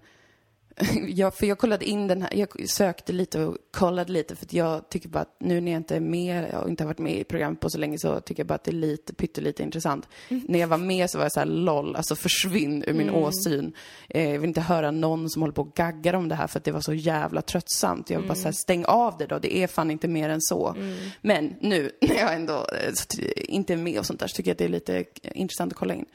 Ja, 1.09 1.31
för 1.31 1.47
jag 1.47 1.59
kollade 1.59 1.85
in 1.85 2.07
den 2.07 2.23
här, 2.23 2.35
jag 2.35 2.69
sökte 2.71 3.13
lite 3.13 3.45
och 3.45 3.57
kollade 3.71 4.13
lite 4.13 4.37
för 4.37 4.47
att 4.47 4.53
jag 4.53 4.89
tycker 4.89 5.09
bara 5.09 5.21
att 5.21 5.37
nu 5.41 5.61
när 5.61 5.73
jag 5.73 5.79
inte 5.79 5.97
är 5.97 6.01
med 6.01 6.55
och 6.55 6.69
inte 6.69 6.83
har 6.85 6.87
varit 6.87 6.99
med 6.99 7.19
i 7.19 7.25
programmet 7.25 7.61
på 7.61 7.71
så 7.71 7.79
länge 7.79 7.99
så 7.99 8.21
tycker 8.21 8.41
jag 8.41 8.47
bara 8.47 8.55
att 8.55 8.65
det 8.65 8.71
är 8.71 8.73
lite, 8.73 9.15
pyttelite 9.15 9.63
intressant. 9.63 10.09
När 10.29 10.59
jag 10.59 10.69
var 10.69 10.79
med 10.79 11.11
så 11.11 11.19
var 11.19 11.25
jag 11.25 11.33
så 11.33 11.41
här 11.41 11.47
LOL, 11.47 11.97
alltså 11.97 12.17
försvinn 12.17 12.85
ur 12.87 12.93
min 12.93 13.11
åsyn. 13.11 13.73
Eh, 14.09 14.31
jag 14.31 14.39
vill 14.39 14.49
inte 14.49 14.61
höra 14.61 14.91
någon 14.91 15.31
som 15.31 15.43
håller 15.43 15.55
på 15.55 15.63
och 15.63 15.75
gaggar 15.75 16.15
om 16.15 16.29
det 16.29 16.35
här 16.35 16.47
för 16.47 16.59
att 16.59 16.65
det 16.65 16.73
var 16.73 16.81
så 16.81 16.95
jävla 16.95 17.43
tröttsamt. 17.43 18.11
Jag 18.11 18.19
vill 18.19 18.29
bara 18.29 18.35
så 18.35 18.45
här, 18.45 18.53
stäng 18.53 18.85
av 18.85 19.19
det 19.19 19.27
då, 19.27 19.39
det 19.39 19.57
är 19.57 19.67
fan 19.67 19.91
inte 19.91 20.09
mer 20.09 20.29
än 20.29 20.41
så. 20.41 20.77
Men 21.21 21.55
nu 21.61 21.91
när 22.01 22.19
jag 22.19 22.35
ändå 22.35 22.55
eh, 22.55 22.95
inte 23.37 23.73
är 23.73 23.77
med 23.77 23.99
och 23.99 24.07
sånt 24.07 24.21
där 24.21 24.27
så 24.27 24.37
tycker 24.37 24.51
jag 24.51 24.55
att 24.55 24.59
det 24.59 24.65
är 24.65 24.69
lite 24.69 24.99
eh, 24.99 25.05
intressant 25.35 25.73
att 25.73 25.79
kolla 25.79 25.95
in. 25.95 26.07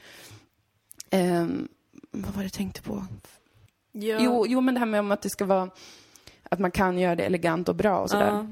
Ehm, 1.10 1.68
vad 2.10 2.34
var 2.34 2.42
det 2.42 2.46
jag 2.46 2.52
tänkte 2.52 2.82
på? 2.82 3.04
Ja. 3.98 4.16
Jo, 4.20 4.46
jo, 4.48 4.60
men 4.60 4.74
det 4.74 4.80
här 4.80 4.86
med 4.86 5.00
om 5.00 5.12
att 5.12 5.22
det 5.22 5.30
ska 5.30 5.44
vara, 5.44 5.70
att 6.42 6.58
man 6.58 6.70
kan 6.70 6.98
göra 6.98 7.16
det 7.16 7.24
elegant 7.24 7.68
och 7.68 7.74
bra 7.74 7.98
och 7.98 8.10
sådär. 8.10 8.26
Ja. 8.26 8.46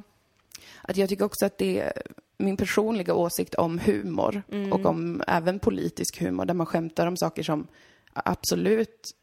Att 0.82 0.96
jag 0.96 1.08
tycker 1.08 1.24
också 1.24 1.46
att 1.46 1.58
det 1.58 1.80
är 1.80 2.02
min 2.38 2.56
personliga 2.56 3.14
åsikt 3.14 3.54
om 3.54 3.78
humor 3.78 4.42
och 4.72 4.86
om 4.86 5.22
även 5.26 5.58
politisk 5.58 6.20
humor 6.20 6.44
där 6.44 6.54
man 6.54 6.66
skämtar 6.66 7.06
om 7.06 7.16
saker 7.16 7.42
som 7.42 7.66
absolut 8.12 9.14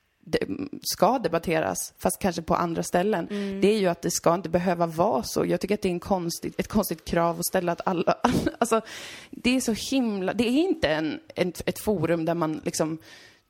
ska 0.81 1.19
debatteras, 1.19 1.93
fast 1.97 2.19
kanske 2.19 2.41
på 2.41 2.55
andra 2.55 2.83
ställen. 2.83 3.27
Det 3.61 3.67
är 3.67 3.79
ju 3.79 3.87
att 3.87 4.01
det 4.01 4.11
ska 4.11 4.33
inte 4.33 4.49
behöva 4.49 4.85
vara 4.85 5.23
så. 5.23 5.45
Jag 5.45 5.59
tycker 5.61 5.75
att 5.75 5.81
det 5.81 5.89
är 5.89 5.93
en 5.93 5.99
konstigt, 5.99 6.59
ett 6.59 6.67
konstigt 6.67 7.05
krav 7.05 7.39
att 7.39 7.45
ställa 7.45 7.71
att 7.71 7.87
alla, 7.87 8.15
alltså 8.59 8.81
det 9.31 9.55
är 9.55 9.61
så 9.61 9.73
himla, 9.91 10.33
det 10.33 10.43
är 10.43 10.51
inte 10.51 10.87
en, 10.87 11.19
en, 11.35 11.53
ett 11.65 11.79
forum 11.79 12.25
där 12.25 12.33
man 12.33 12.61
liksom 12.65 12.97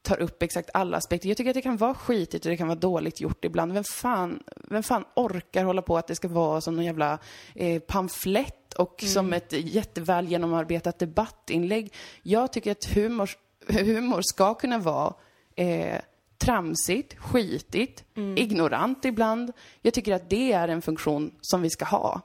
tar 0.02 0.20
upp 0.20 0.44
exakt 0.44 0.70
alla 0.74 0.98
aspekter. 0.98 1.28
Jag 1.30 1.38
tycker 1.38 1.50
att 1.50 1.56
det 1.56 1.62
kan 1.62 1.78
vara 1.78 1.94
skitigt 1.94 2.46
och 2.46 2.50
det 2.50 2.58
kan 2.58 2.68
vara 2.68 2.80
dåligt 2.80 3.22
gjort 3.22 3.46
ibland. 3.46 3.74
Vem 3.74 3.84
fan, 3.84 4.44
vem 4.56 4.84
fan 4.84 5.06
orkar 5.16 5.64
hålla 5.64 5.82
på 5.82 5.98
att 5.98 6.08
det 6.08 6.16
ska 6.16 6.28
vara 6.28 6.62
som 6.62 6.76
någon 6.76 6.86
jävla 6.86 7.20
eh, 7.56 7.82
pamflett 7.82 8.74
och 8.74 9.04
som 9.08 9.34
ett 9.34 9.54
jätteväl 9.54 10.28
genomarbetat 10.28 11.00
debattinlägg. 11.00 11.94
Jag 12.24 12.54
tycker 12.54 12.72
att 12.72 12.86
humor, 12.86 13.30
humor 13.68 14.22
ska 14.22 14.54
kunna 14.54 14.78
vara 14.78 15.14
eh, 15.56 16.02
tramsigt, 16.38 17.16
skitigt, 17.18 18.04
ignorant 18.36 19.06
ibland. 19.06 19.52
Jag 19.82 19.94
tycker 19.94 20.14
att 20.14 20.30
det 20.30 20.52
är 20.52 20.68
en 20.68 20.82
funktion 20.82 21.32
som 21.42 21.62
vi 21.62 21.70
ska 21.70 21.86
ha. 21.86 22.22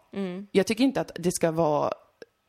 Jag 0.53 0.67
tycker 0.67 0.85
inte 0.85 1.01
att 1.01 1.11
det 1.15 1.33
ska 1.33 1.51
vara 1.51 1.93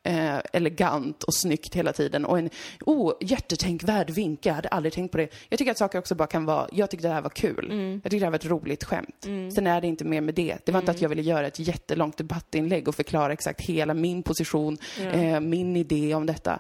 eh, 0.08 0.40
elegant 0.54 1.24
och 1.24 1.34
snyggt 1.36 1.76
hela 1.76 1.94
tiden 1.94 2.26
och 2.26 2.40
en 2.40 2.50
oh, 2.86 3.14
jättetänkvärd 3.22 4.10
vinkel, 4.10 4.50
jag 4.50 4.56
hade 4.56 4.70
aldrig 4.70 4.94
tänkt 4.94 5.12
på 5.12 5.18
det. 5.18 5.30
Jag 5.50 5.60
tycker 5.60 5.72
att 5.72 5.78
saker 5.78 6.00
också 6.00 6.16
bara 6.16 6.28
kan 6.28 6.46
vara, 6.46 6.68
jag 6.72 6.90
tyckte 6.92 7.08
det 7.08 7.14
här 7.14 7.22
var 7.22 7.30
kul. 7.30 8.00
Jag 8.04 8.12
tyckte 8.12 8.18
det 8.18 8.26
här 8.26 8.32
var 8.32 8.36
ett 8.36 8.46
roligt 8.46 8.84
skämt. 8.84 9.28
Sen 9.56 9.68
är 9.68 9.82
det 9.82 9.88
inte 9.88 10.06
mer 10.06 10.22
med 10.22 10.36
det. 10.36 10.58
Det 10.66 10.72
var 10.72 10.80
inte 10.80 10.92
att 10.92 11.02
jag 11.02 11.10
ville 11.10 11.22
göra 11.22 11.48
ett 11.48 11.60
jättelångt 11.60 12.18
debattinlägg 12.18 12.88
och 12.88 12.96
förklara 12.96 13.34
exakt 13.34 13.62
hela 13.62 13.94
min 13.94 14.24
position, 14.24 14.78
eh, 15.00 15.40
min 15.40 15.76
idé 15.76 16.16
om 16.16 16.26
detta. 16.26 16.60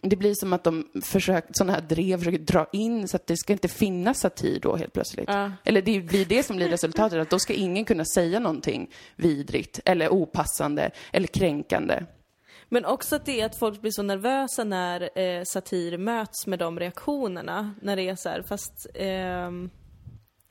Det 0.00 0.16
blir 0.16 0.34
som 0.34 0.52
att 0.52 0.64
de 0.64 0.88
försöker, 1.02 1.48
sådana 1.52 1.72
här 1.72 1.80
drev 1.80 2.18
försöker 2.18 2.38
dra 2.38 2.66
in 2.72 3.08
så 3.08 3.16
att 3.16 3.26
det 3.26 3.36
ska 3.36 3.52
inte 3.52 3.68
finnas 3.68 4.20
satir 4.20 4.60
då 4.60 4.76
helt 4.76 4.92
plötsligt. 4.92 5.28
Ja. 5.28 5.52
Eller 5.64 5.82
det 5.82 6.00
blir 6.00 6.24
det 6.24 6.42
som 6.42 6.56
blir 6.56 6.68
resultatet, 6.68 7.18
att 7.18 7.30
då 7.30 7.38
ska 7.38 7.52
ingen 7.52 7.84
kunna 7.84 8.04
säga 8.04 8.40
någonting 8.40 8.90
vidrigt 9.16 9.80
eller 9.84 10.08
opassande 10.08 10.90
eller 11.12 11.26
kränkande. 11.26 12.02
Men 12.68 12.84
också 12.84 13.16
att 13.16 13.24
det 13.24 13.40
är 13.40 13.46
att 13.46 13.58
folk 13.58 13.80
blir 13.80 13.90
så 13.90 14.02
nervösa 14.02 14.64
när 14.64 15.18
eh, 15.18 15.42
satir 15.44 15.98
möts 15.98 16.46
med 16.46 16.58
de 16.58 16.80
reaktionerna. 16.80 17.74
När 17.82 17.96
det 17.96 18.08
är 18.08 18.16
så 18.16 18.28
här, 18.28 18.42
fast 18.42 18.86
ehm, 18.94 19.70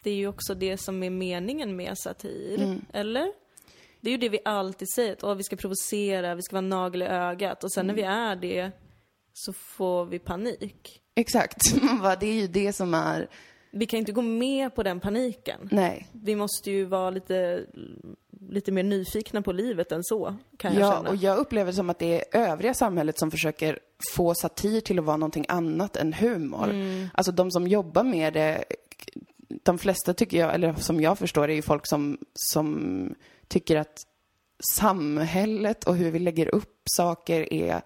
det 0.03 0.09
är 0.09 0.15
ju 0.15 0.27
också 0.27 0.55
det 0.55 0.77
som 0.77 1.03
är 1.03 1.09
meningen 1.09 1.75
med 1.75 1.97
satir. 1.97 2.81
Eller? 2.93 3.31
Det 4.01 4.09
är 4.09 4.11
ju 4.11 4.17
det 4.17 4.29
vi 4.29 4.39
alltid 4.45 4.89
säger, 4.89 5.31
att 5.31 5.37
vi 5.37 5.43
ska 5.43 5.55
provocera, 5.55 6.35
vi 6.35 6.41
ska 6.41 6.55
vara 6.55 6.61
nagel 6.61 7.01
i 7.01 7.05
ögat. 7.05 7.63
Och 7.63 7.71
sen 7.71 7.87
när 7.87 7.93
vi 7.93 8.01
är 8.01 8.35
det 8.35 8.71
så 9.33 9.53
får 9.53 10.05
vi 10.05 10.19
panik. 10.19 11.01
Exakt. 11.15 11.57
Det 12.19 12.25
är 12.27 12.33
ju 12.33 12.47
det 12.47 12.73
som 12.73 12.93
är, 12.93 13.27
Vi 13.71 13.85
kan 13.85 13.99
inte 13.99 14.11
gå 14.11 14.21
med 14.21 14.75
på 14.75 14.83
den 14.83 14.99
paniken. 14.99 15.69
nej. 15.71 16.07
Vi 16.11 16.35
måste 16.35 16.71
ju 16.71 16.85
vara 16.85 17.09
lite, 17.09 17.65
lite 18.49 18.71
mer 18.71 18.83
nyfikna 18.83 19.41
på 19.41 19.51
livet 19.51 19.91
än 19.91 20.03
så, 20.03 20.35
kan 20.57 20.73
jag 20.73 20.81
Ja, 20.81 20.91
känna. 20.91 21.09
och 21.09 21.15
jag 21.15 21.37
upplever 21.37 21.71
det 21.71 21.75
som 21.75 21.89
att 21.89 21.99
det 21.99 22.35
är 22.35 22.41
övriga 22.51 22.73
samhället 22.73 23.19
som 23.19 23.31
försöker 23.31 23.79
få 24.15 24.33
satir 24.35 24.81
till 24.81 24.99
att 24.99 25.05
vara 25.05 25.17
någonting 25.17 25.45
annat 25.49 25.97
än 25.97 26.13
humor. 26.13 26.73
Alltså 27.13 27.31
de 27.31 27.51
som 27.51 27.67
jobbar 27.67 28.03
med 28.03 28.33
det, 28.33 28.63
de 29.63 29.77
flesta 29.77 30.13
tycker 30.13 30.37
jag, 30.39 30.53
eller 30.53 30.73
som 30.73 31.01
jag 31.01 31.17
förstår 31.19 31.47
det, 31.47 31.53
är 31.53 31.55
ju 31.55 31.61
folk 31.61 31.87
som, 31.87 32.17
som 32.33 33.15
tycker 33.47 33.75
att 33.75 34.03
samhället 34.75 35.83
och 35.83 35.95
hur 35.95 36.11
vi 36.11 36.19
lägger 36.19 36.55
upp 36.55 36.81
saker 36.85 37.53
är 37.53 37.81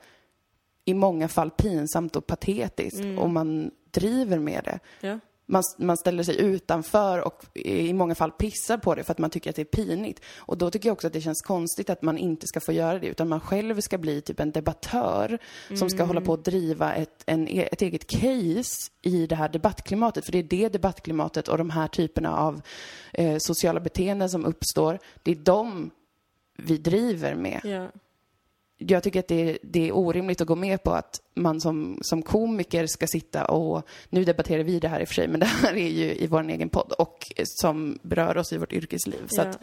i 0.85 0.93
många 0.93 1.27
fall 1.27 1.51
pinsamt 1.51 2.15
och 2.15 2.27
patetiskt 2.27 2.99
och 3.19 3.29
man 3.29 3.71
driver 3.91 4.39
med 4.39 4.61
det. 4.63 4.79
Ja. 5.07 5.19
Man, 5.51 5.63
man 5.77 5.97
ställer 5.97 6.23
sig 6.23 6.41
utanför 6.41 7.19
och 7.19 7.45
i 7.53 7.93
många 7.93 8.15
fall 8.15 8.31
pissar 8.31 8.77
på 8.77 8.95
det 8.95 9.03
för 9.03 9.11
att 9.11 9.17
man 9.17 9.29
tycker 9.29 9.49
att 9.49 9.55
det 9.55 9.61
är 9.61 9.83
pinigt. 9.83 10.21
Och 10.37 10.57
då 10.57 10.71
tycker 10.71 10.89
jag 10.89 10.93
också 10.93 11.07
att 11.07 11.13
det 11.13 11.21
känns 11.21 11.41
konstigt 11.41 11.89
att 11.89 12.01
man 12.01 12.17
inte 12.17 12.47
ska 12.47 12.59
få 12.59 12.71
göra 12.71 12.99
det, 12.99 13.07
utan 13.07 13.29
man 13.29 13.39
själv 13.39 13.81
ska 13.81 13.97
bli 13.97 14.21
typ 14.21 14.39
en 14.39 14.51
debattör 14.51 15.37
som 15.77 15.89
ska 15.89 16.03
hålla 16.03 16.21
på 16.21 16.33
att 16.33 16.45
driva 16.45 16.93
ett, 16.93 17.23
en, 17.25 17.47
e, 17.47 17.69
ett 17.71 17.81
eget 17.81 18.07
case 18.07 18.91
i 19.01 19.27
det 19.27 19.35
här 19.35 19.49
debattklimatet. 19.49 20.25
För 20.25 20.31
det 20.31 20.37
är 20.37 20.43
det 20.43 20.69
debattklimatet 20.69 21.47
och 21.47 21.57
de 21.57 21.69
här 21.69 21.87
typerna 21.87 22.37
av 22.37 22.61
eh, 23.13 23.37
sociala 23.39 23.79
beteenden 23.79 24.29
som 24.29 24.45
uppstår, 24.45 24.99
det 25.23 25.31
är 25.31 25.35
de 25.35 25.91
vi 26.57 26.77
driver 26.77 27.35
med 27.35 27.61
Yeah 27.63 27.87
jag 28.87 29.03
tycker 29.03 29.19
att 29.19 29.27
det 29.27 29.49
är, 29.49 29.57
det 29.63 29.87
är 29.87 29.95
orimligt 29.95 30.41
att 30.41 30.47
gå 30.47 30.55
med 30.55 30.83
på 30.83 30.91
att 30.91 31.21
man 31.35 31.61
som, 31.61 31.99
som 32.01 32.21
komiker 32.21 32.87
ska 32.87 33.07
sitta 33.07 33.45
och, 33.45 33.87
nu 34.09 34.23
debatterar 34.23 34.63
vi 34.63 34.79
det 34.79 34.87
här 34.87 34.99
i 34.99 35.03
och 35.03 35.07
för 35.07 35.15
sig, 35.15 35.27
men 35.27 35.39
det 35.39 35.45
här 35.45 35.73
är 35.73 35.89
ju 35.89 36.13
i 36.13 36.27
vår 36.27 36.49
egen 36.49 36.69
podd 36.69 36.91
och 36.91 37.31
som 37.45 37.99
berör 38.01 38.37
oss 38.37 38.53
i 38.53 38.57
vårt 38.57 38.73
yrkesliv. 38.73 39.23
Så 39.27 39.41
Ja. 39.41 39.45
att, 39.47 39.59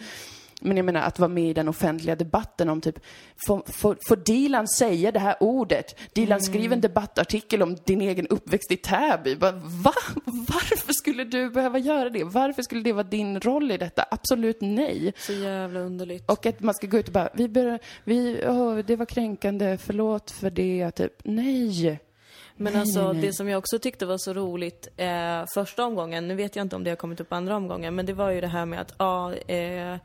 men 0.61 0.77
jag 0.77 0.87
menar 0.87 1.01
att 1.01 1.19
vara 1.19 1.29
med 1.29 1.51
i 1.51 1.53
den 1.53 1.69
offentliga 1.69 2.17
debatten 2.17 2.69
om 2.69 2.81
typ, 2.81 2.99
får, 3.47 3.63
får, 3.67 3.99
får 4.09 4.17
Dilan 4.17 4.69
säga 4.69 5.13
det 5.13 5.19
här 5.19 5.37
ordet? 5.41 6.01
Dilan 6.13 6.41
skriv 6.41 6.73
en 6.73 6.81
debattartikel 6.81 7.63
om 7.63 7.77
din 7.85 8.01
egen 8.01 8.27
uppväxt 8.27 8.73
i 8.73 8.77
Täby. 8.77 9.35
Va? 9.35 9.53
Varför 10.25 10.93
skulle 10.93 11.25
du 11.25 11.51
behöva 11.51 11.79
göra 11.79 12.11
det? 12.11 12.25
Varför 12.25 12.63
skulle 12.63 12.83
det 12.83 12.93
vara 12.93 13.05
din 13.05 13.41
roll 13.41 13.71
i 13.71 13.77
detta? 13.77 14.05
Absolut 14.11 14.59
nej. 14.61 15.13
Så 15.19 15.33
jävla 15.33 15.81
underligt. 15.81 16.31
Och 16.31 16.47
att 16.47 16.61
man 16.61 16.75
ska 16.75 16.87
gå 16.87 16.99
ut 16.99 17.07
och 17.07 17.13
bara, 17.13 17.29
vi 17.35 17.49
bör, 17.49 17.79
vi, 18.05 18.45
åh, 18.47 18.79
det 18.79 18.97
var 18.97 19.07
kränkande, 19.07 19.79
förlåt 19.79 20.31
för 20.31 20.51
det, 20.51 20.91
typ. 20.91 21.13
Nej. 21.25 22.01
Men 22.61 22.73
Nej, 22.73 22.81
alltså 22.81 23.13
nej, 23.13 23.23
det 23.23 23.33
som 23.33 23.49
jag 23.49 23.59
också 23.59 23.79
tyckte 23.79 24.07
var 24.07 24.19
så 24.19 24.33
roligt 24.33 24.89
eh, 24.97 25.45
första 25.55 25.85
omgången, 25.85 26.29
nu 26.29 26.35
vet 26.35 26.57
jag 26.57 26.65
inte 26.65 26.77
om 26.77 26.85
det 26.85 26.91
har 26.91 26.97
kommit 26.97 27.21
upp 27.21 27.33
andra 27.33 27.57
omgången, 27.57 27.95
men 27.95 28.07
det 28.07 28.13
var 28.13 28.31
ju 28.31 28.41
det 28.41 28.47
här 28.47 28.67
med 28.67 28.81
att 28.81 28.95
ja, 28.99 29.35
eh, 29.35 29.97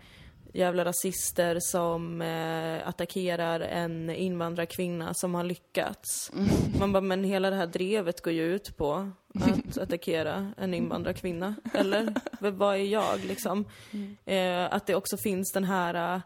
jävla 0.54 0.86
rasister 0.86 1.58
som 1.60 2.22
eh, 2.22 2.88
attackerar 2.88 3.60
en 3.60 4.10
invandrarkvinna 4.10 5.14
som 5.14 5.36
har 5.36 5.43
lyckats. 5.43 6.32
Mm. 6.34 6.47
Man 6.80 6.91
bara, 6.91 7.01
men 7.01 7.24
hela 7.24 7.49
det 7.49 7.56
här 7.56 7.68
drevet 7.68 8.22
går 8.22 8.34
ju 8.34 8.43
ut 8.43 8.78
på 8.78 9.12
att 9.36 9.78
attackera 9.82 10.54
en 10.58 10.74
invandrarkvinna. 10.74 11.56
Eller? 11.74 12.14
Vad 12.39 12.76
är 12.76 12.84
jag 12.84 13.26
liksom? 13.26 13.66
Mm. 13.91 14.18
Eh, 14.26 14.74
att 14.74 14.86
det 14.86 14.95
också 14.95 15.18
finns 15.18 15.51
den 15.51 15.64
här 15.64 16.16
eh, 16.16 16.22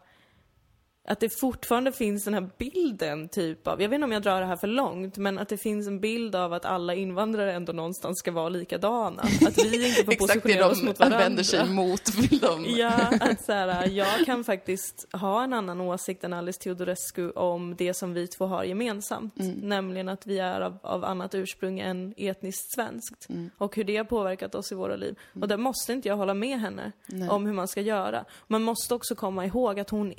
att 1.08 1.20
det 1.20 1.40
fortfarande 1.40 1.92
finns 1.92 2.24
den 2.24 2.34
här 2.34 2.50
bilden 2.58 3.28
typ 3.28 3.66
av, 3.66 3.82
jag 3.82 3.88
vet 3.88 3.94
inte 3.94 4.04
om 4.04 4.12
jag 4.12 4.22
drar 4.22 4.40
det 4.40 4.46
här 4.46 4.56
för 4.56 4.66
långt, 4.66 5.16
men 5.16 5.38
att 5.38 5.48
det 5.48 5.56
finns 5.56 5.86
en 5.86 6.00
bild 6.00 6.34
av 6.34 6.52
att 6.52 6.64
alla 6.64 6.94
invandrare 6.94 7.52
ändå 7.52 7.72
någonstans 7.72 8.18
ska 8.18 8.32
vara 8.32 8.48
likadana. 8.48 9.22
Att 9.22 9.58
vi 9.58 9.88
inte 9.88 10.04
får 10.04 10.12
Exakt 10.12 10.28
det 10.34 10.40
positionera 10.40 10.66
oss 10.66 10.80
de 10.80 10.86
mot 10.86 10.98
varandra. 10.98 11.18
använder 11.18 11.42
sig 11.42 11.68
mot, 11.68 12.14
vill 12.14 12.38
de. 12.38 12.66
Ja, 12.78 12.92
att 13.20 13.44
så 13.44 13.52
här, 13.52 13.88
jag 13.88 14.26
kan 14.26 14.44
faktiskt 14.44 15.08
ha 15.12 15.44
en 15.44 15.52
annan 15.52 15.80
åsikt 15.80 16.24
än 16.24 16.32
Alice 16.32 16.60
Teodorescu 16.60 17.30
om 17.30 17.76
det 17.76 17.94
som 17.94 18.14
vi 18.14 18.26
två 18.26 18.46
har 18.46 18.64
gemensamt. 18.64 19.40
Mm. 19.40 19.52
Nämligen 19.52 20.08
att 20.08 20.26
vi 20.26 20.38
är 20.38 20.60
av, 20.60 20.78
av 20.82 21.04
annat 21.04 21.34
ursprung 21.34 21.80
än 21.80 22.14
etniskt 22.16 22.74
svenskt. 22.74 23.28
Mm. 23.28 23.50
Och 23.58 23.76
hur 23.76 23.84
det 23.84 23.96
har 23.96 24.04
påverkat 24.04 24.54
oss 24.54 24.72
i 24.72 24.74
våra 24.74 24.96
liv. 24.96 25.18
Och 25.40 25.48
där 25.48 25.56
måste 25.56 25.92
inte 25.92 26.08
jag 26.08 26.16
hålla 26.16 26.34
med 26.34 26.60
henne 26.60 26.92
Nej. 27.06 27.28
om 27.28 27.46
hur 27.46 27.52
man 27.52 27.68
ska 27.68 27.80
göra. 27.80 28.24
Man 28.46 28.62
måste 28.62 28.94
också 28.94 29.14
komma 29.14 29.46
ihåg 29.46 29.80
att 29.80 29.90
hon 29.90 30.14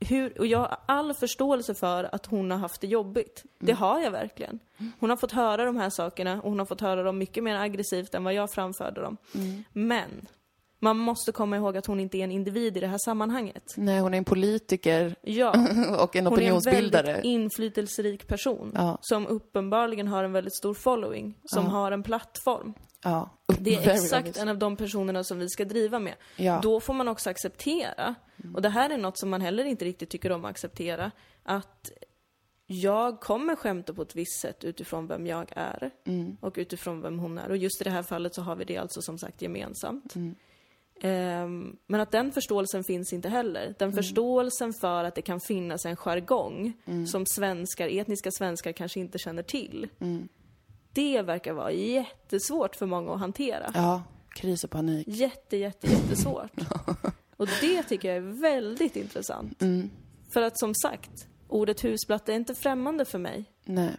hur, 0.00 0.38
och 0.38 0.46
jag 0.46 0.58
har 0.58 0.76
all 0.86 1.14
förståelse 1.14 1.74
för 1.74 2.14
att 2.14 2.26
hon 2.26 2.50
har 2.50 2.58
haft 2.58 2.80
det 2.80 2.86
jobbigt. 2.86 3.44
Det 3.58 3.72
har 3.72 4.00
jag 4.00 4.10
verkligen. 4.10 4.58
Hon 5.00 5.10
har 5.10 5.16
fått 5.16 5.32
höra 5.32 5.64
de 5.64 5.76
här 5.76 5.90
sakerna 5.90 6.42
och 6.42 6.50
hon 6.50 6.58
har 6.58 6.66
fått 6.66 6.80
höra 6.80 7.02
dem 7.02 7.18
mycket 7.18 7.44
mer 7.44 7.56
aggressivt 7.56 8.14
än 8.14 8.24
vad 8.24 8.34
jag 8.34 8.50
framförde 8.50 9.00
dem. 9.00 9.16
Men 9.72 10.26
man 10.80 10.96
måste 10.98 11.32
komma 11.32 11.56
ihåg 11.56 11.76
att 11.76 11.86
hon 11.86 12.00
inte 12.00 12.18
är 12.18 12.24
en 12.24 12.30
individ 12.32 12.76
i 12.76 12.80
det 12.80 12.86
här 12.86 12.98
sammanhanget. 12.98 13.64
Nej, 13.76 14.00
hon 14.00 14.14
är 14.14 14.18
en 14.18 14.24
politiker 14.24 15.14
Ja, 15.22 15.50
och 16.00 16.16
en 16.16 16.26
hon 16.26 16.34
är 16.34 16.42
en 16.42 16.48
opinionsbildare. 16.52 17.06
väldigt 17.06 17.24
inflytelserik 17.24 18.26
person 18.28 18.72
Ja. 18.74 18.98
som 19.00 19.26
uppenbarligen 19.26 20.08
har 20.08 20.24
en 20.24 20.32
väldigt 20.32 20.56
stor 20.56 20.74
following, 20.74 21.34
som 21.44 21.64
Ja. 21.64 21.70
har 21.70 21.92
en 21.92 22.02
plattform. 22.02 22.74
Ja. 23.04 23.30
Det 23.60 23.74
är 23.74 23.80
Very 23.80 23.96
exakt 23.98 24.20
obvious. 24.20 24.38
en 24.38 24.48
av 24.48 24.58
de 24.58 24.76
personerna 24.76 25.24
som 25.24 25.38
vi 25.38 25.48
ska 25.48 25.64
driva 25.64 25.98
med. 25.98 26.14
Ja. 26.36 26.50
Mm. 26.50 26.60
Då 26.60 26.80
får 26.80 26.94
man 26.94 27.08
också 27.08 27.30
acceptera, 27.30 28.14
och 28.54 28.62
det 28.62 28.68
här 28.68 28.90
är 28.90 28.98
något 28.98 29.18
som 29.18 29.30
man 29.30 29.40
heller 29.40 29.64
inte 29.64 29.84
riktigt 29.84 30.10
tycker 30.10 30.32
om 30.32 30.44
att 30.44 30.50
acceptera, 30.50 31.10
att 31.42 31.90
jag 32.66 33.20
kommer 33.20 33.56
skämta 33.56 33.94
på 33.94 34.02
ett 34.02 34.16
visst 34.16 34.40
sätt 34.40 34.64
utifrån 34.64 35.06
vem 35.06 35.26
jag 35.26 35.46
är 35.56 35.90
Mm. 36.06 36.36
och 36.40 36.54
utifrån 36.58 37.00
vem 37.02 37.18
hon 37.18 37.38
är. 37.38 37.48
Och 37.50 37.56
just 37.56 37.80
i 37.80 37.84
det 37.84 37.90
här 37.90 38.02
fallet 38.02 38.34
så 38.34 38.42
har 38.42 38.56
vi 38.56 38.64
det 38.64 38.76
alltså 38.76 39.02
som 39.02 39.18
sagt 39.18 39.42
gemensamt. 39.42 40.14
Mm. 40.14 40.34
Ehm, 41.00 41.76
men 41.86 42.00
att 42.00 42.10
den 42.10 42.32
förståelsen 42.32 42.84
finns 42.84 43.12
inte 43.12 43.28
heller. 43.28 43.62
Mm. 43.62 43.74
Den 43.78 43.92
förståelsen 43.92 44.72
för 44.80 45.04
att 45.04 45.14
det 45.14 45.22
kan 45.22 45.40
finnas 45.40 45.84
en 45.86 45.96
jargong 45.96 46.72
som 47.10 47.26
svenskar, 47.26 47.88
etniska 47.88 48.30
svenskar 48.30 48.72
kanske 48.72 49.00
inte 49.00 49.18
känner 49.18 49.42
till. 49.42 49.88
Mm. 50.98 51.12
Det 51.12 51.22
verkar 51.22 51.52
vara 51.52 51.72
jättesvårt 51.72 52.76
för 52.76 52.86
många 52.86 53.12
att 53.12 53.20
hantera. 53.20 53.70
Ja, 53.74 54.02
kris 54.34 54.64
och 54.64 54.70
panik. 54.70 55.08
Jätte, 55.08 55.56
jätte, 55.56 55.86
jättesvårt. 55.86 56.52
Och 57.36 57.48
det 57.60 57.82
tycker 57.82 58.08
jag 58.08 58.16
är 58.16 58.40
väldigt 58.40 58.96
intressant. 58.96 59.62
Mm. 59.62 59.90
För 60.30 60.42
att 60.42 60.58
som 60.58 60.74
sagt, 60.74 61.26
ordet 61.48 61.84
husblatte 61.84 62.32
är 62.32 62.36
inte 62.36 62.54
främmande 62.54 63.04
för 63.04 63.18
mig. 63.18 63.44
Nej. 63.64 63.96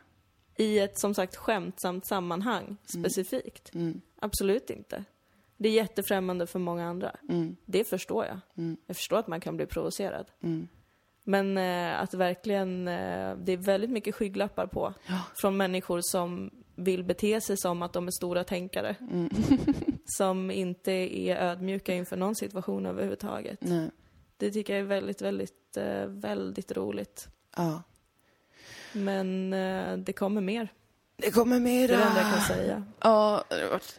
I 0.58 0.80
ett 0.80 1.00
som 1.00 1.14
sagt 1.14 1.36
skämtsamt 1.36 2.08
sammanhang 2.08 2.78
specifikt. 2.86 3.72
Absolut 4.20 4.70
inte. 4.70 5.04
Det 5.58 5.70
är 5.70 5.74
jättefrämmande 5.74 6.48
för 6.48 6.60
många 6.60 6.90
andra. 6.90 7.16
Det 7.66 7.84
förstår 7.84 8.26
jag. 8.26 8.40
Jag 8.86 8.96
förstår 8.96 9.18
att 9.18 9.28
man 9.28 9.40
kan 9.40 9.58
bli 9.58 9.66
provocerad. 9.66 10.26
Men 11.24 11.58
eh, 11.58 12.02
att 12.02 12.14
verkligen, 12.14 12.88
eh, 12.88 13.36
det 13.38 13.52
är 13.52 13.58
väldigt 13.58 13.90
mycket 13.90 14.16
skygglappar 14.16 14.68
på. 14.68 14.94
Från 15.42 15.58
människor 15.58 16.02
som 16.02 16.52
vill 16.84 17.04
bete 17.04 17.42
sig 17.42 17.58
som 17.58 17.82
att 17.82 17.94
de 17.94 18.08
är 18.08 18.12
stora 18.12 18.44
tänkare. 18.44 18.96
som 20.06 20.52
inte 20.52 20.92
är 20.92 21.36
ödmjuka 21.36 21.94
inför 21.94 22.18
någon 22.18 22.36
situation 22.36 22.86
överhuvudtaget. 22.86 23.58
Nej. 23.62 23.90
Det 24.38 24.52
tycker 24.52 24.74
jag 24.74 24.80
är 24.80 24.86
väldigt, 24.86 25.22
väldigt, 25.22 25.78
eh, 25.78 26.06
väldigt 26.06 26.72
roligt. 26.72 27.28
Ja. 27.56 27.84
Men 28.94 29.54
eh, 29.54 29.98
det 29.98 30.14
kommer 30.14 30.42
mer. 30.42 30.70
Det 31.18 31.32
kommer 31.32 31.60
mera. 31.60 31.88
Det 31.88 31.94
är 31.94 31.98
det 31.98 32.04
enda 32.04 32.22
jag 32.22 32.32
kan 32.34 32.42
säga. 32.42 32.84
Ja, 33.02 33.44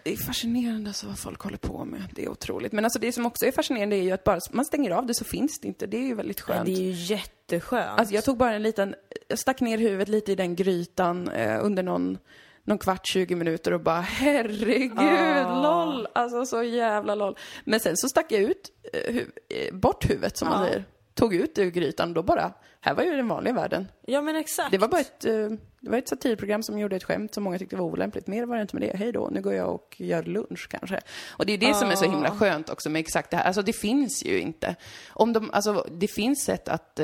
det 0.03 0.13
är 0.13 0.17
fascinerande 0.17 0.91
alltså 0.91 1.07
vad 1.07 1.19
folk 1.19 1.41
håller 1.41 1.57
på 1.59 1.85
med. 1.85 2.03
Det 2.15 2.25
är 2.25 2.29
otroligt. 2.29 2.73
Men 2.73 2.85
alltså 2.85 2.99
det 2.99 3.13
som 3.13 3.27
också 3.27 3.47
är 3.47 3.53
fascinerande 3.53 3.97
är 3.97 4.03
ju 4.03 4.11
att 4.11 4.25
bara 4.25 4.39
man 4.51 4.65
stänger 4.65 4.91
av 4.91 5.07
det 5.07 5.15
så 5.15 5.25
finns 5.25 5.61
det 5.61 5.69
inte. 5.69 5.87
Det 5.87 5.97
är 5.97 6.07
ju 6.07 6.15
väldigt 6.15 6.39
Ja, 6.49 6.55
skönt. 6.55 6.67
det 6.67 6.73
är 6.73 6.83
ju 6.83 6.91
jätteskönt. 6.91 8.01
Alltså 8.01 8.15
jag 8.15 8.25
tog 8.25 8.37
bara 8.37 8.55
en 8.55 8.63
liten, 8.63 8.95
jag 9.29 9.39
stack 9.39 9.61
ner 9.61 9.79
huvudet 9.79 10.09
lite 10.09 10.33
i 10.33 10.35
den 10.35 10.57
grytan 10.57 11.29
eh, 11.29 11.65
under 11.65 11.83
någon, 11.83 12.19
någon 12.65 12.79
kvart, 12.79 13.07
20 13.07 13.35
minuter 13.35 13.73
och 13.73 13.81
bara 13.81 14.01
herregud, 14.01 14.99
Ah. 14.99 15.63
LOL! 15.63 16.09
Alltså 16.13 16.47
så 16.47 16.63
jävla 16.63 17.15
LOL. 17.15 17.37
Men 17.65 17.81
sen 17.81 17.97
så 17.97 18.09
stack 18.09 18.33
jag 18.33 18.41
ut, 18.41 18.71
eh, 18.93 19.13
hu- 19.15 19.31
eh, 19.49 19.75
bort 19.75 20.11
huvudet 20.11 20.37
som 20.39 20.49
man 20.49 20.61
Ja. 20.63 20.67
säger. 20.69 20.85
tog 21.15 21.35
ut 21.35 21.59
ur 21.59 21.71
grytan, 21.71 22.15
då 22.15 22.23
bara, 22.23 22.53
här 22.81 22.95
var 22.95 23.03
ju 23.03 23.17
den 23.17 23.29
vanliga 23.29 23.55
världen. 23.55 23.89
Ja 24.07 24.23
men 24.23 24.37
exakt. 24.37 24.71
Det 24.71 24.79
var 24.79 24.89
bara 24.89 25.01
ett, 25.01 25.25
eh, 25.25 25.49
det 25.81 25.91
var 25.91 25.99
ett 25.99 26.09
satirprogram 26.09 26.63
som 26.63 26.79
gjorde 26.79 26.97
ett 26.97 27.05
skämt 27.05 27.35
som 27.35 27.45
många 27.45 27.59
tyckte 27.59 27.77
var 27.77 27.85
olämpligt. 27.85 28.27
Mer 28.27 28.47
var 28.47 28.57
det 28.57 28.63
inte 28.63 28.77
med 28.77 28.89
det. 28.89 28.97
Hej 28.97 29.13
då, 29.13 29.29
nu 29.33 29.41
går 29.43 29.55
jag 29.55 29.75
och 29.75 29.97
gör 29.99 30.23
lunch 30.23 30.69
kanske. 30.71 31.01
Och 31.31 31.47
det 31.47 31.53
är 31.53 31.59
det 31.59 31.75
som 31.75 31.91
är 31.91 31.95
så 31.95 32.05
himla 32.11 32.31
skönt 32.31 32.71
också 32.71 32.91
med 32.91 33.01
exakt 33.01 33.31
det 33.31 33.37
här. 33.37 33.45
Alltså 33.45 33.63
det 33.63 33.73
finns 33.73 34.23
ju 34.25 34.41
inte. 34.41 34.77
Om 35.09 35.33
de, 35.33 35.51
alltså 35.53 35.87
det 35.91 36.09
finns 36.09 36.45
sätt 36.45 36.69
att 36.69 37.01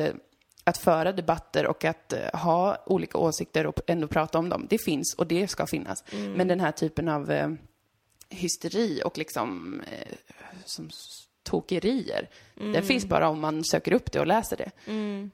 att 0.67 0.79
föra 0.79 1.13
debatter 1.13 1.67
och 1.67 1.85
att 1.85 2.13
eh, 2.13 2.41
ha 2.41 2.77
olika 2.87 3.19
åsikter 3.19 3.67
och 3.67 3.81
ändå 3.87 4.09
prata 4.09 4.39
om 4.39 4.49
dem. 4.49 4.67
Det 4.71 4.79
finns 4.79 5.15
och 5.19 5.27
det 5.27 5.49
ska 5.49 5.67
finnas. 5.67 6.05
Men 6.37 6.49
den 6.49 6.61
här 6.61 6.73
typen 6.73 7.09
av 7.09 7.31
eh, 7.31 7.51
hysteri 8.29 9.03
och 9.05 9.19
liksom 9.19 9.81
eh, 9.93 10.15
som 10.65 10.91
tokerier, 11.43 12.29
det 12.55 12.83
finns 12.83 13.07
bara 13.07 13.29
om 13.29 13.41
man 13.41 13.65
söker 13.65 13.93
upp 13.93 14.13
det 14.13 14.21
och 14.21 14.27
läser 14.27 14.57
det. 14.57 14.71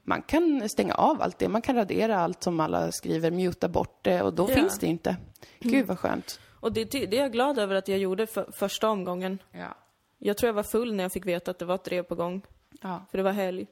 Man 0.02 0.22
kan 0.22 0.68
stänga 0.68 0.94
av 0.94 1.22
allt 1.22 1.38
det, 1.38 1.48
man 1.48 1.62
kan 1.62 1.76
radera 1.76 2.18
allt 2.20 2.42
som 2.42 2.60
alla 2.60 2.92
skriver, 2.92 3.30
muta 3.30 3.68
bort 3.68 3.98
det 4.02 4.22
och 4.22 4.34
då 4.34 4.46
Ja. 4.50 4.54
finns 4.54 4.78
det 4.78 4.86
inte. 4.86 5.16
Gud 5.60 5.86
vad 5.86 5.98
skönt. 5.98 6.40
Och 6.60 6.72
det, 6.72 6.84
det 6.84 7.16
är 7.16 7.20
jag 7.22 7.32
glad 7.32 7.58
över 7.58 7.74
att 7.74 7.88
jag 7.88 7.98
gjorde 7.98 8.26
för, 8.26 8.52
första 8.52 8.88
omgången. 8.88 9.38
Ja. 9.52 9.74
Jag 10.18 10.36
tror 10.36 10.48
jag 10.48 10.54
var 10.54 10.62
full 10.62 10.94
när 10.94 11.04
jag 11.04 11.12
fick 11.12 11.26
veta 11.26 11.50
att 11.50 11.58
det 11.58 11.64
var 11.64 11.74
ett 11.74 11.84
drev 11.84 12.02
på 12.02 12.14
gång. 12.14 12.42
Ja. 12.82 13.06
För 13.10 13.18
det 13.18 13.24
var 13.24 13.32
helg. 13.32 13.66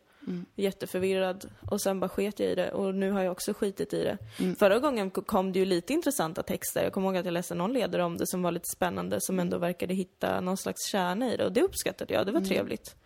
Jätteförvirrad. 0.56 1.50
Och 1.70 1.80
sen 1.80 2.00
bara 2.00 2.08
sket 2.08 2.40
jag 2.40 2.48
i 2.50 2.54
det. 2.54 2.72
Och 2.72 2.94
nu 2.94 3.10
har 3.10 3.22
jag 3.22 3.32
också 3.32 3.54
skitit 3.54 3.92
i 3.94 4.04
det. 4.04 4.18
Förra 4.58 4.78
gången 4.78 5.10
kom 5.10 5.52
det 5.52 5.58
ju 5.58 5.64
lite 5.64 5.92
intressanta 5.92 6.42
texter. 6.42 6.82
Jag 6.84 6.92
kommer 6.92 7.08
ihåg 7.08 7.16
att 7.16 7.24
jag 7.24 7.32
läste 7.32 7.54
någon 7.54 7.72
ledare 7.72 8.04
om 8.04 8.16
det 8.16 8.26
som 8.26 8.42
var 8.42 8.52
lite 8.52 8.68
spännande. 8.76 9.16
Som 9.20 9.38
ändå 9.38 9.58
verkade 9.58 9.94
hitta 9.94 10.40
någon 10.40 10.56
slags 10.56 10.86
kärna 10.92 11.32
i 11.32 11.36
det. 11.36 11.44
Och 11.44 11.52
det 11.52 11.62
uppskattade 11.62 12.14
jag. 12.14 12.26
Det 12.26 12.32
var 12.32 12.40
trevligt. 12.40 12.96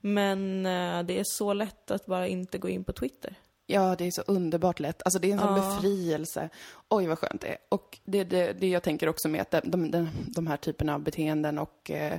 Men 0.00 0.66
eh, 0.66 1.02
det 1.02 1.18
är 1.18 1.24
så 1.26 1.52
lätt 1.52 1.90
att 1.90 2.06
bara 2.06 2.28
inte 2.28 2.58
gå 2.58 2.68
in 2.68 2.84
på 2.84 2.92
Twitter. 2.92 3.34
Ja, 3.66 3.94
det 3.98 4.06
är 4.06 4.10
så 4.10 4.22
underbart 4.26 4.80
lätt. 4.80 5.02
Alltså 5.04 5.18
det 5.18 5.28
är 5.28 5.32
en 5.32 5.38
sån 5.38 5.56
Ja. 5.56 5.74
befrielse. 5.76 6.48
Oj, 6.88 7.06
vad 7.06 7.18
skönt 7.18 7.40
det 7.40 7.48
är. 7.48 7.56
Och 7.68 7.98
det, 8.04 8.24
det, 8.24 8.52
det 8.52 8.68
jag 8.68 8.82
tänker 8.82 9.08
också 9.08 9.28
med 9.28 9.40
att 9.40 9.50
de, 9.64 9.90
de, 9.90 10.08
de 10.26 10.46
här 10.46 10.56
typerna 10.56 10.94
av 10.94 11.00
beteenden 11.00 11.58
och 11.58 11.90
eh, 11.90 12.18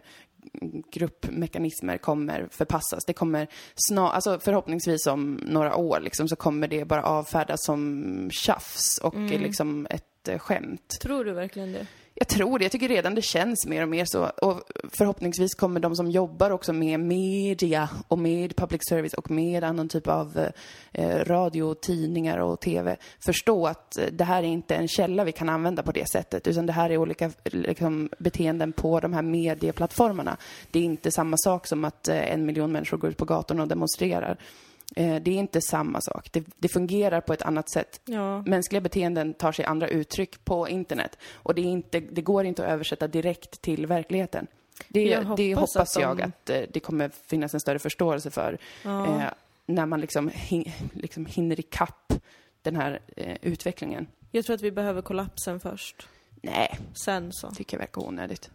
gruppmekanismer 0.91 1.97
kommer 1.97 2.47
förpassas. 2.51 3.05
Det 3.05 3.13
kommer 3.13 3.47
snart, 3.75 4.13
alltså 4.13 4.39
förhoppningsvis 4.39 5.07
om 5.07 5.39
några 5.45 5.75
år 5.75 5.99
liksom, 5.99 6.27
så 6.27 6.35
kommer 6.35 6.67
det 6.67 6.85
bara 6.85 7.03
avfärdas 7.03 7.65
som 7.65 8.29
tjafs 8.31 8.97
och 8.97 9.15
eh, 9.15 9.41
liksom 9.41 9.87
ett 9.89 10.12
eh, 10.27 10.39
skämt. 10.39 10.97
Tror 11.01 11.25
du 11.25 11.33
verkligen 11.33 11.71
det? 11.71 11.87
Jag 12.15 12.27
tror 12.27 12.59
det. 12.59 12.65
Jag 12.65 12.71
tycker 12.71 12.87
redan 12.87 13.15
det 13.15 13.21
känns 13.21 13.65
mer 13.67 13.81
och 13.81 13.89
mer 13.89 14.05
så. 14.05 14.25
Och 14.25 14.61
förhoppningsvis 14.97 15.55
kommer 15.55 15.79
de 15.79 15.95
som 15.95 16.11
jobbar 16.11 16.51
också 16.51 16.73
med 16.73 16.99
media 16.99 17.89
och 18.07 18.19
med 18.19 18.55
public 18.55 18.81
service 18.89 19.13
och 19.13 19.31
med 19.31 19.63
annan 19.63 19.89
typ 19.89 20.07
av 20.07 20.49
eh, 20.91 21.25
radio, 21.25 21.73
tidningar 21.73 22.37
och 22.37 22.59
tv 22.59 22.97
förstå 23.19 23.67
att 23.67 23.97
eh, 23.97 24.05
det 24.11 24.23
här 24.23 24.43
är 24.43 24.47
inte 24.47 24.75
en 24.75 24.87
källa 24.87 25.23
vi 25.23 25.31
kan 25.31 25.49
använda 25.49 25.83
på 25.83 25.91
det 25.91 26.09
sättet, 26.09 26.47
utan 26.47 26.65
det 26.65 26.73
här 26.73 26.89
är 26.89 26.97
olika 26.97 27.31
liksom, 27.43 28.09
beteenden 28.17 28.73
på 28.73 28.99
de 28.99 29.13
här 29.13 29.21
medieplattformarna. 29.21 30.37
Det 30.71 30.79
är 30.79 30.83
inte 30.83 31.11
samma 31.11 31.37
sak 31.37 31.67
som 31.67 31.85
att 31.85 32.07
eh, 32.07 32.33
en 32.33 32.45
miljon 32.45 32.71
människor 32.71 32.97
går 32.97 33.09
ut 33.09 33.17
på 33.17 33.25
gatorna 33.25 33.61
och 33.61 33.69
demonstrerar. 33.69 34.37
Eh, 34.95 35.15
det 35.21 35.31
är 35.31 35.35
inte 35.35 35.61
samma 35.61 36.01
sak. 36.01 36.31
Det, 36.31 36.43
det 36.57 36.67
fungerar 36.67 37.21
på 37.21 37.33
ett 37.33 37.41
annat 37.41 37.69
sätt. 37.71 38.01
Ja. 38.05 38.41
Mänskliga 38.41 38.81
beteenden 38.81 39.33
tar 39.33 39.51
sig 39.51 39.65
andra 39.65 39.87
uttryck 39.87 40.45
på 40.45 40.69
internet. 40.69 41.17
Och 41.33 41.55
det, 41.55 41.61
är 41.61 41.65
inte, 41.65 41.99
det 41.99 42.21
går 42.21 42.45
inte 42.45 42.65
att 42.65 42.71
översätta 42.71 43.07
direkt 43.07 43.61
till 43.61 43.85
verkligheten. 43.85 44.47
Det, 44.87 45.03
Jag 45.03 45.35
det 45.37 45.53
hoppas 45.55 45.75
hoppas 45.75 45.97
att 45.97 46.01
jag 46.01 46.17
de- 46.17 46.23
att 46.23 46.49
eh, 46.49 46.61
det 46.73 46.79
kommer 46.79 47.09
finnas 47.27 47.53
en 47.53 47.59
större 47.59 47.79
förståelse 47.79 48.31
för. 48.31 48.57
Eh, 48.85 49.21
när 49.65 49.85
man 49.85 50.01
liksom, 50.01 50.29
hin, 50.33 50.71
liksom 50.93 51.25
hinner 51.25 51.59
ikapp 51.59 52.13
den 52.61 52.75
här 52.75 52.99
eh, 53.17 53.37
utvecklingen. 53.41 54.07
Jag 54.31 54.45
tror 54.45 54.53
att 54.53 54.61
vi 54.61 54.71
behöver 54.71 55.01
kollapsen 55.01 55.59
först. 55.59 56.07
Nej, 56.41 56.79
Sen 57.05 57.29
så. 57.33 57.51
tycker 57.51 57.77
jag 57.77 57.79
verkar 57.79 58.07
onödigt. 58.07 58.49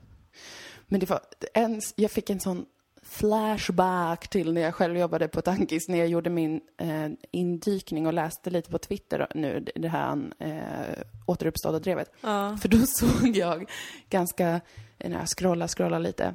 Men 0.87 1.01
det 1.01 1.11
var 1.11 1.21
en, 1.55 1.81
jag 1.97 2.11
fick 2.11 2.31
en 2.31 2.41
sån 2.41 2.67
flashback 3.03 4.29
till 4.29 4.53
när 4.53 4.61
jag 4.61 4.75
själv 4.75 4.99
jobbade 4.99 5.29
på 5.29 5.43
Tankis, 5.43 5.89
när 5.89 5.99
jag 5.99 6.09
gjorde 6.09 6.31
min 6.31 6.61
eh, 6.77 7.09
indykning 7.31 8.07
och 8.07 8.13
läste 8.13 8.51
lite 8.51 8.71
på 8.71 8.79
Twitter 8.79 9.27
nu, 9.35 9.65
det- 9.75 9.89
här 9.89 10.31
eh, 10.39 11.03
återuppstådda 11.27 11.79
drevet. 11.79 12.13
För 12.57 12.69
då 12.69 12.79
såg 12.87 13.37
jag 13.37 13.71
ganska, 14.11 14.61
när 14.99 15.19
jag 15.19 15.29
scrollade, 15.29 15.69
scrollade 15.69 16.03
lite, 16.03 16.35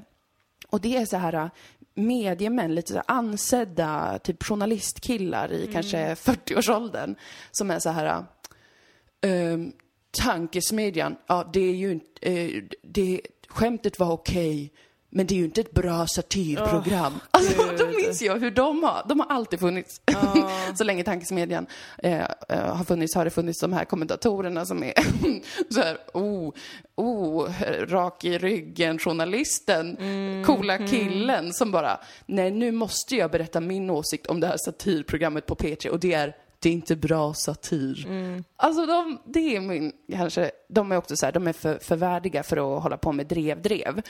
och 0.68 0.82
det 0.82 0.97
är 0.97 1.05
så 1.05 1.18
här 1.18 1.34
äh, 1.34 1.47
mediemän, 1.93 2.76
lite 2.76 2.88
så 2.91 2.95
här 2.95 3.03
ansedda 3.07 4.20
typ 4.24 4.43
journalistkillar 4.43 5.51
i 5.51 5.70
kanske 5.74 6.14
40-årsåldern 6.14 7.16
som 7.51 7.72
är 7.72 7.80
så 7.80 7.89
här 7.89 8.26
ehm, 9.22 9.72
tankesmedjan, 10.11 11.16
ja 11.28 11.49
det 11.53 11.59
är 11.59 11.76
ju 11.76 11.91
inte, 11.91 12.30
eh, 12.32 12.64
det, 12.82 13.22
skämtet 13.47 13.99
var 13.99 14.11
okej, 14.11 14.72
men 15.16 15.28
det 15.28 15.34
är 15.34 15.38
ju 15.38 15.45
inte 15.45 15.61
ett 15.61 15.72
bra 15.72 16.07
satirprogram. 16.07 17.14
alltså, 17.32 17.64
då 17.78 17.86
minns 17.86 18.22
jag 18.22 18.39
hur 18.39 18.51
de 18.51 18.84
har, 18.84 19.05
de 19.09 19.20
har 19.20 19.28
alltid 19.28 19.59
funnits. 19.59 20.01
så 20.76 20.84
länge 20.84 21.03
tankesmedjan 21.03 21.66
eh, 21.97 22.22
eh, 22.49 22.76
har 22.76 22.84
funnits 22.84 23.16
har 23.16 23.26
det 23.26 23.32
funnits 23.32 23.59
de 23.59 23.74
här 23.74 23.86
kommentatorerna 23.86 24.66
som 24.66 24.84
är 24.84 24.93
så 25.74 25.82
här, 25.82 25.97
oh, 26.14 26.53
oh, 26.95 27.49
rak 27.88 28.24
i 28.24 28.38
ryggen, 28.38 28.99
journalisten, 28.99 29.97
coola 30.45 30.78
killen 30.78 31.53
som 31.53 31.72
bara, 31.72 31.99
nej 32.26 32.51
nu 32.51 32.72
måste 32.72 33.16
jag 33.16 33.32
berätta 33.32 33.59
min 33.59 33.89
åsikt 33.89 34.28
om 34.28 34.39
det 34.39 34.47
här 34.47 34.57
satirprogrammet 34.66 35.45
på 35.45 35.55
P3 35.55 35.88
och 35.88 35.99
det 35.99 36.14
är 36.14 36.36
det 36.64 36.70
är 36.70 36.74
inte 36.74 36.95
bra 36.95 37.34
satir. 37.34 38.07
Alltså 38.55 38.86
de, 38.86 39.20
det 39.26 39.55
är 39.55 39.59
min, 39.59 39.91
kanske, 40.11 40.51
de 40.70 40.91
är 40.91 40.97
också 40.97 41.16
så 41.16 41.26
här, 41.26 41.34
de 41.34 41.47
är 41.47 41.53
för, 41.53 41.80
för 41.82 41.95
värdiga 41.95 42.43
för 42.43 42.78
att 42.78 42.84
hålla 42.84 42.97
på 42.97 43.11
med 43.11 43.28
drev-drev. 43.28 44.01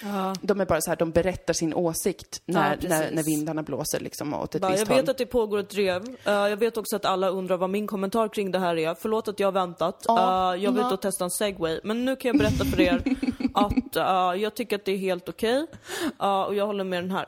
De 0.42 0.62
är 0.62 0.66
bara 0.66 0.82
så 0.82 0.92
här, 0.92 0.98
de 0.98 1.12
berättar 1.12 1.54
sin 1.54 1.74
åsikt 1.74 2.42
när, 2.46 2.76
precis. 2.76 2.90
när, 2.90 3.12
när 3.12 3.24
vindarna 3.24 3.64
blåser 3.64 4.00
liksom 4.00 4.34
åt 4.34 4.56
ett 4.56 4.62
Bara, 4.62 4.72
visst 4.72 4.80
jag 4.82 4.88
håll. 4.96 5.02
vet 5.02 5.10
att 5.10 5.18
det 5.18 5.26
pågår 5.26 5.60
ett 5.60 5.70
drev. 5.70 6.04
Eh, 6.26 6.34
jag 6.34 6.58
vet 6.58 6.78
också 6.78 6.96
att 6.96 7.06
alla 7.06 7.30
undrar 7.30 7.58
vad 7.58 7.70
min 7.70 7.88
kommentar 7.88 8.28
kring 8.28 8.52
det 8.52 8.60
här 8.60 8.78
är. 8.78 8.96
Förlåt 8.96 9.28
att 9.28 9.40
jag 9.40 9.48
har 9.48 9.52
väntat. 9.52 10.06
Ja, 10.08 10.54
Eh, 10.56 10.64
jag 10.64 10.72
vill 10.72 10.82
ja. 10.92 10.98
testa 10.98 11.24
en 11.24 11.30
segway. 11.32 11.80
Men 11.84 12.06
nu 12.06 12.16
kan 12.16 12.30
jag 12.30 12.38
berätta 12.38 12.66
för 12.66 12.82
er 12.82 13.04
att 13.54 13.96
eh, 13.96 14.42
jag 14.42 14.56
tycker 14.56 14.76
att 14.76 14.86
det 14.86 14.92
är 14.92 14.98
helt 14.98 15.30
okej. 15.30 15.66
Eh, 16.22 16.42
och 16.42 16.56
jag 16.56 16.66
håller 16.66 16.84
med 16.84 17.04
den 17.04 17.12
här. 17.12 17.26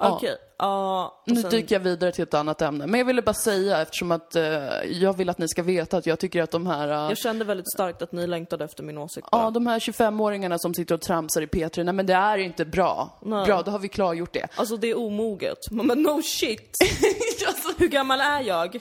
Ja. 0.00 0.10
Okej. 0.16 0.36
och 0.58 1.32
Nu 1.34 1.40
sen- 1.42 1.50
dyker 1.50 1.74
jag 1.74 1.80
vidare 1.80 2.12
till 2.12 2.22
ett 2.22 2.34
annat 2.34 2.62
ämne. 2.62 2.86
Men 2.86 2.98
jag 2.98 3.04
ville 3.04 3.22
bara 3.22 3.34
säga, 3.34 3.80
eftersom 3.82 4.10
att 4.10 4.36
eh, 4.36 4.42
jag 4.84 5.16
vill 5.16 5.28
att 5.30 5.38
ni 5.38 5.48
ska 5.48 5.62
veta 5.62 5.96
att 5.96 6.06
jag 6.06 6.18
tycker 6.18 6.42
att 6.42 6.50
de 6.50 6.66
här... 6.66 6.88
eh, 6.88 6.94
Jag 6.94 7.18
kände 7.18 7.44
väldigt 7.44 7.72
starkt 7.72 8.02
att 8.02 8.12
ni 8.12 8.26
längtade 8.26 8.64
efter 8.64 8.82
min 8.82 8.98
åsikt. 8.98 9.28
Ja, 9.32 9.38
bara. 9.38 9.50
de 9.50 9.66
här 9.66 9.78
25-åringarna 9.78 10.58
som 10.58 10.74
sitter 10.74 10.94
och 10.94 11.00
tramsar 11.00 11.42
i 11.42 11.46
P3, 11.46 11.84
nej 11.84 11.94
men 11.94 12.06
det 12.06 12.12
är 12.14 12.38
inte 12.38 12.64
bra. 12.64 13.18
Nej. 13.22 13.46
Bra, 13.46 13.62
då 13.62 13.70
har 13.70 13.78
vi 13.78 13.88
klargjort 13.88 14.32
det. 14.32 14.46
Alltså 14.54 14.76
det 14.76 14.86
är 14.90 14.98
omoget. 14.98 15.58
Men 15.70 16.02
no 16.02 16.22
shit! 16.22 16.70
Hur 17.78 17.88
gammal 17.88 18.20
är 18.20 18.40
jag? 18.40 18.80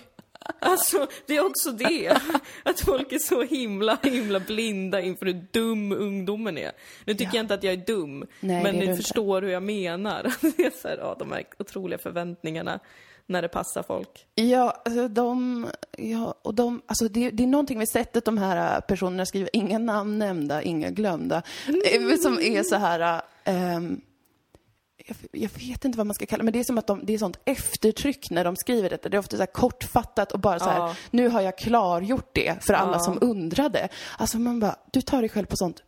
Alltså, 0.59 1.07
det 1.25 1.37
är 1.37 1.45
också 1.45 1.71
det. 1.71 2.17
Att 2.63 2.79
folk 2.79 3.11
är 3.11 3.19
så 3.19 3.43
himla, 3.43 3.97
himla 4.03 4.39
blinda 4.39 5.01
inför 5.01 5.25
hur 5.25 5.47
dum 5.51 5.91
ungdomen 5.91 6.57
är. 6.57 6.71
Nu 7.05 7.13
tycker 7.13 7.35
jag 7.35 7.43
inte 7.43 7.53
att 7.53 7.63
jag 7.63 7.73
är 7.73 7.85
dum, 7.85 8.25
Nej, 8.39 8.63
men 8.63 8.75
ni 8.75 8.85
du 8.85 8.91
inte. 8.91 9.03
förstår 9.03 9.41
hur 9.41 9.49
jag 9.49 9.63
menar. 9.63 10.33
Det 10.57 10.65
är 10.65 10.71
så 10.81 10.87
här, 10.87 10.97
ja, 10.97 11.15
de 11.19 11.31
här 11.31 11.43
otroliga 11.59 11.97
förväntningarna 11.99 12.79
när 13.25 13.41
det 13.41 13.47
passar 13.47 13.83
folk. 13.83 14.25
Ja, 14.35 14.81
alltså 14.85 15.07
de, 15.07 15.67
ja, 15.97 16.35
och 16.41 16.53
de, 16.53 16.81
alltså 16.85 17.07
det, 17.07 17.31
det 17.31 17.43
är 17.43 17.47
någonting 17.47 17.77
med 17.77 17.89
sättet 17.89 18.25
de 18.25 18.37
här 18.37 18.81
personerna 18.81 19.25
skriver, 19.25 19.49
inga 19.53 19.77
namn 19.77 20.19
nämnda, 20.19 20.61
inga 20.61 20.89
glömda, 20.89 21.41
eh, 21.67 22.15
som 22.15 22.39
är 22.39 22.63
så 22.63 22.75
här, 22.75 23.21
ehm, 23.43 24.01
jag, 25.07 25.17
jag 25.31 25.49
vet 25.67 25.85
inte 25.85 25.97
vad 25.97 26.07
man 26.07 26.13
ska 26.13 26.25
kalla 26.25 26.37
det, 26.41 26.43
men 26.45 26.53
det 26.53 26.59
är 26.59 26.63
som 26.63 26.77
att 26.77 26.87
de, 26.87 27.05
det 27.05 27.13
är 27.13 27.17
sånt 27.17 27.39
eftertryck 27.45 28.29
när 28.31 28.43
de 28.43 28.55
skriver 28.55 28.89
detta. 28.89 29.09
Det 29.09 29.17
är 29.17 29.19
ofta 29.19 29.37
så 29.37 29.45
kortfattat 29.45 30.31
och 30.31 30.39
bara 30.39 30.59
så 30.59 30.65
här, 30.69 30.77
Ja. 30.79 30.95
nu 31.11 31.29
har 31.29 31.41
jag 31.41 31.57
klargjort 31.57 32.29
det 32.33 32.55
för 32.65 32.73
alla 32.73 32.99
som 32.99 33.17
undrade. 33.21 33.89
Alltså 34.17 34.39
man 34.39 34.59
bara, 34.59 34.75
du 34.91 35.01
tar 35.01 35.21
dig 35.21 35.29
själv 35.29 35.45
på 35.45 35.55
sånt 35.57 35.83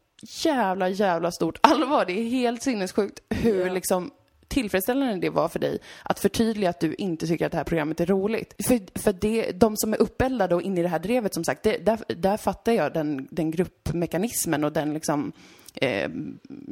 jävla, 0.45 0.89
jävla 0.89 1.31
stort 1.31 1.57
allvar. 1.61 2.05
Det 2.05 2.13
är 2.19 2.23
helt 2.29 2.63
sinnessjukt 2.63 3.19
hur 3.29 3.65
Ja. 3.67 3.73
liksom 3.73 4.11
tillfredsställande 4.47 5.15
det 5.15 5.29
var 5.29 5.47
för 5.49 5.59
dig 5.59 5.79
att 6.03 6.19
förtydliga 6.19 6.69
att 6.69 6.79
du 6.79 6.93
inte 6.95 7.27
tycker 7.27 7.45
att 7.45 7.51
det 7.51 7.57
här 7.57 7.63
programmet 7.65 7.99
är 7.99 8.05
roligt. 8.05 8.53
För, 8.67 8.99
för 8.99 9.13
det, 9.13 9.51
de 9.51 9.77
som 9.77 9.93
är 9.93 10.01
uppeldade 10.01 10.55
och 10.55 10.61
inne 10.61 10.79
i 10.79 10.83
det 10.83 10.89
här 10.89 10.99
drevet, 10.99 11.33
som 11.33 11.43
sagt, 11.43 11.63
det, 11.63 11.77
där, 11.77 11.99
där 12.07 12.37
fattar 12.37 12.71
jag 12.71 12.93
den, 12.93 13.27
den 13.31 13.51
gruppmekanismen 13.51 14.63
och 14.63 14.71
den 14.71 14.93
liksom 14.93 15.31
eh, 15.75 16.09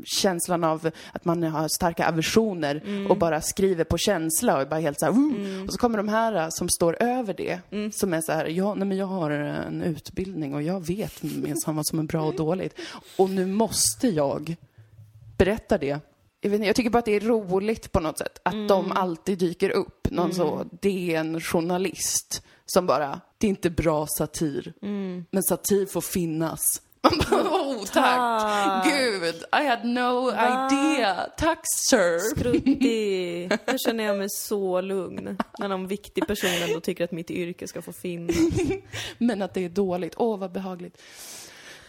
känslan 0.06 0.64
av 0.64 0.90
att 1.14 1.26
man 1.26 1.44
har 1.44 1.68
starka 1.68 2.08
aversioner 2.08 2.82
och 3.10 3.18
bara 3.18 3.42
skriver 3.42 3.84
på 3.84 3.98
känsla 3.98 4.62
och 4.62 4.68
bara 4.70 4.80
helt 4.80 5.00
så 5.00 5.06
här, 5.06 5.14
"Woo!" 5.14 5.66
Och 5.68 5.74
så 5.74 5.80
kommer 5.80 5.98
de 5.98 6.08
här 6.08 6.34
eh, 6.34 6.48
som 6.50 6.70
står 6.70 7.04
över 7.04 7.34
det, 7.34 7.60
som 7.94 8.14
är 8.14 8.22
så 8.22 8.32
här, 8.32 8.46
ja, 8.46 8.74
nej 8.74 8.88
men 8.88 8.98
jag 8.98 9.06
har 9.06 9.32
en 9.32 9.82
utbildning 9.82 10.54
och 10.56 10.62
jag 10.64 10.88
vet 10.88 11.24
minsann 11.24 11.76
vad 11.76 11.88
som 11.88 12.00
är 12.00 12.04
bra 12.04 12.22
och 12.24 12.36
dåligt. 12.36 12.80
Och 13.18 13.30
nu 13.30 13.46
måste 13.46 14.08
jag 14.08 14.56
berätta 15.38 15.78
det 15.78 16.00
jag, 16.42 16.54
inte, 16.54 16.68
jag 16.68 16.76
tycker 16.76 16.90
bara 16.90 17.00
att 17.00 17.06
det 17.06 17.16
är 17.16 17.20
roligt 17.20 17.92
på 17.92 18.00
något 18.00 18.18
sätt. 18.18 18.40
Att 18.44 18.68
de 18.68 18.92
alltid 18.92 19.38
dyker 19.38 19.70
upp. 19.70 20.08
Någon 20.12 20.34
så 20.34 20.66
DN-journalist 20.82 22.44
som 22.66 22.86
bara, 22.86 23.22
det 23.38 23.48
är 23.48 23.50
inte 23.50 23.70
bra 23.70 24.08
satir. 24.18 24.74
Men 25.32 25.44
satir 25.44 25.86
får 25.86 26.02
finnas. 26.02 26.82
Man 27.04 27.14
bara, 27.30 27.62
oh 27.62 27.86
tack! 27.86 28.86
Gud, 28.86 29.36
I 29.62 29.66
had 29.68 29.86
no 29.86 30.30
idea. 30.32 31.30
Tack 31.38 31.60
sir! 31.90 32.20
Skruttig. 32.20 33.52
Nu 33.68 33.78
känner 33.78 34.04
jag 34.04 34.18
mig 34.18 34.30
så 34.30 34.82
lugn. 34.82 35.38
När 35.60 35.68
någon 35.68 35.88
viktig 35.88 36.28
person 36.28 36.50
ändå 36.50 36.80
tycker 36.80 37.04
att 37.04 37.12
mitt 37.12 37.32
yrke 37.32 37.68
ska 37.68 37.82
få 37.82 37.94
finnas. 37.94 38.36
Men 39.18 39.42
att 39.42 39.54
det 39.54 39.66
är 39.66 39.70
dåligt. 39.70 40.14
Åh, 40.18 40.40
vad 40.40 40.52
behagligt. 40.52 41.02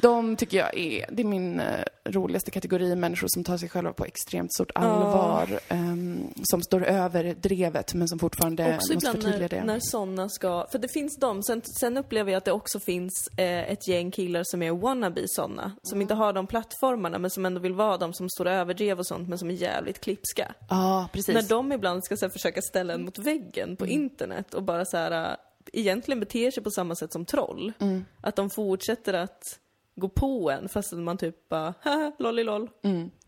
De 0.01 0.37
tycker 0.37 0.59
jag 0.59 0.77
är, 0.79 1.07
det 1.13 1.23
är 1.23 1.27
min 1.27 1.61
eh, 1.61 1.85
roligaste 2.05 2.51
kategori, 2.51 2.97
människor 2.97 3.29
som 3.31 3.45
tar 3.45 3.57
sig 3.57 3.69
själva 3.69 3.93
på 3.93 4.05
extremt 4.05 4.55
stort 4.55 4.71
allvar. 4.75 5.61
ehm, 5.69 6.33
som 6.43 6.63
står 6.63 6.85
över 6.85 7.35
drevet, 7.35 7.95
men 7.95 8.09
som 8.09 8.19
fortfarande 8.19 8.75
Också 8.75 8.95
måste 8.95 9.11
förtydliga 9.11 9.39
när, 9.39 9.49
det. 9.49 9.65
när 9.65 9.79
sådana 9.81 10.29
ska, 10.29 10.67
för 10.73 10.79
det 10.79 10.89
finns 10.89 11.17
de, 11.17 11.43
sen, 11.43 11.63
sen 11.81 11.97
upplever 11.97 12.33
jag 12.33 12.39
att 12.39 12.45
det 12.45 12.53
också 12.53 12.81
finns 12.81 13.29
eh, 13.37 13.71
ett 13.73 13.89
gäng 13.89 14.11
killar 14.11 14.43
som 14.45 14.63
är 14.63 14.71
wannabe 14.73 15.23
sådana, 15.27 15.73
som 15.83 16.01
inte 16.03 16.15
har 16.15 16.33
de 16.33 16.47
plattformarna 16.47 17.19
men 17.19 17.31
som 17.31 17.47
ändå 17.47 17.61
vill 17.61 17.75
vara 17.75 17.97
de 17.97 18.13
som 18.13 18.29
står 18.31 18.47
över 18.47 18.75
drev 18.75 18.99
och 18.99 19.07
sånt 19.07 19.29
men 19.29 19.39
som 19.39 19.51
är 19.51 19.55
jävligt 19.55 20.01
klipska. 20.01 20.55
Ja, 20.69 21.09
precis. 21.13 21.35
När 21.35 21.43
de 21.43 21.73
ibland 21.73 22.05
ska 22.05 22.17
så 22.17 22.31
försöka 22.31 22.63
ställa 22.63 22.95
en 22.95 23.05
mot 23.05 23.19
väggen 23.19 23.77
på 23.77 23.87
internet 23.87 24.55
och 24.55 24.63
bara 24.63 24.85
så 24.85 24.97
här, 24.97 25.31
äh, 25.31 25.37
egentligen 25.73 26.21
beter 26.21 26.51
sig 26.51 26.63
på 26.63 26.71
samma 26.71 26.95
sätt 26.95 27.13
som 27.13 27.25
troll. 27.25 27.73
Att 28.21 28.37
de 28.37 28.51
fortsätter 28.51 29.15
att 29.15 29.59
gå 29.99 30.09
på 30.09 30.51
en 30.51 30.69
fast 30.69 30.93
att 30.93 30.99
man 30.99 31.17
typ 31.19 31.49
bara, 31.49 31.75
haha, 31.81 32.13
lollilol. 32.19 32.71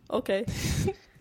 Okej. 0.07 0.45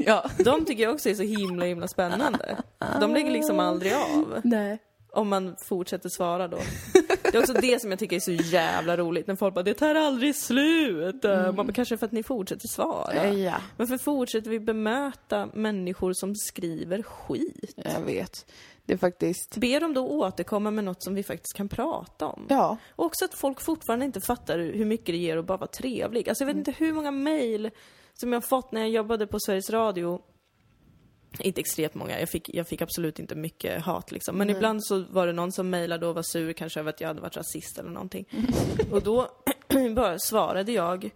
Ja. 0.02 0.30
De 0.46 0.66
tycker 0.66 0.84
jag 0.84 0.94
också 0.94 1.10
är 1.10 1.14
så 1.16 1.24
himla 1.24 1.66
himla 1.66 1.88
spännande. 1.88 2.58
De 3.02 3.14
lägger 3.14 3.32
liksom 3.32 3.60
aldrig 3.60 3.94
av. 3.94 4.42
Nej. 4.44 4.78
Om 5.12 5.28
man 5.30 5.56
fortsätter 5.60 6.10
svara 6.10 6.48
då. 6.48 6.58
Det 7.32 7.36
är 7.38 7.40
också 7.40 7.54
det 7.54 7.82
som 7.82 7.90
jag 7.90 8.00
tycker 8.00 8.16
är 8.16 8.20
så 8.20 8.32
jävla 8.32 8.98
roligt 8.98 9.28
när 9.28 9.36
folk 9.36 9.54
bara 9.56 9.64
“det 9.64 9.74
tar 9.74 9.96
aldrig 9.96 10.36
slut”. 10.36 11.24
Man 11.24 11.56
bara, 11.56 11.74
kanske 11.74 11.98
för 11.98 12.06
att 12.06 12.12
ni 12.12 12.24
fortsätter 12.24 12.68
svara. 12.68 13.14
Eh, 13.14 13.34
Ja, 13.40 13.56
Varför 13.78 13.98
fortsätter 13.98 14.50
vi 14.50 14.60
bemöta 14.60 15.50
människor 15.54 16.14
som 16.14 16.36
skriver 16.36 17.02
skit? 17.04 17.74
jag 17.76 18.02
vet. 18.02 18.46
Det 18.90 18.94
är 18.94 18.98
faktiskt... 18.98 19.58
Be 19.58 19.80
dem 19.80 19.94
då 19.94 20.08
återkomma 20.08 20.72
med 20.72 20.84
något 20.84 21.04
som 21.04 21.16
vi 21.16 21.24
faktiskt 21.24 21.54
kan 21.54 21.70
prata 21.70 22.28
om. 22.28 22.46
Ja. 22.50 22.78
Och 22.96 23.06
också 23.06 23.26
att 23.26 23.34
folk 23.34 23.62
fortfarande 23.62 24.06
inte 24.06 24.22
fattar 24.22 24.60
hur 24.60 24.86
mycket 24.86 25.06
det 25.06 25.18
ger 25.18 25.38
att 25.38 25.46
bara 25.46 25.58
vara 25.58 25.68
trevlig. 25.68 26.30
Alltså 26.30 26.44
jag 26.44 26.48
vet 26.48 26.58
inte 26.58 26.72
hur 26.72 26.94
många 26.94 27.12
mejl 27.12 27.70
som 28.14 28.34
jag 28.34 28.44
fått 28.44 28.72
när 28.72 28.82
jag 28.82 28.90
jobbade 28.90 29.28
på 29.28 29.40
Sveriges 29.40 29.70
Radio. 29.70 30.22
Inte 31.40 31.62
extremt 31.62 31.96
många, 31.96 32.20
jag 32.20 32.30
fick, 32.30 32.50
jag 32.54 32.68
fick 32.68 32.82
absolut 32.82 33.20
inte 33.20 33.36
mycket 33.36 33.82
hat 33.82 34.12
liksom. 34.12 34.38
Men 34.38 34.50
ibland 34.50 34.86
så 34.86 35.04
var 35.10 35.28
det 35.28 35.34
någon 35.34 35.52
som 35.52 35.70
mejlade 35.70 36.08
och 36.08 36.16
var 36.16 36.24
sur 36.24 36.54
kanske 36.54 36.80
över 36.80 36.90
att 36.90 37.02
jag 37.02 37.08
hade 37.08 37.22
varit 37.22 37.38
rasist 37.38 37.80
eller 37.80 37.90
någonting. 37.90 38.26
och 38.92 39.02
då 39.02 39.30
bara 39.96 40.20
svarade 40.20 40.72
jag. 40.72 41.10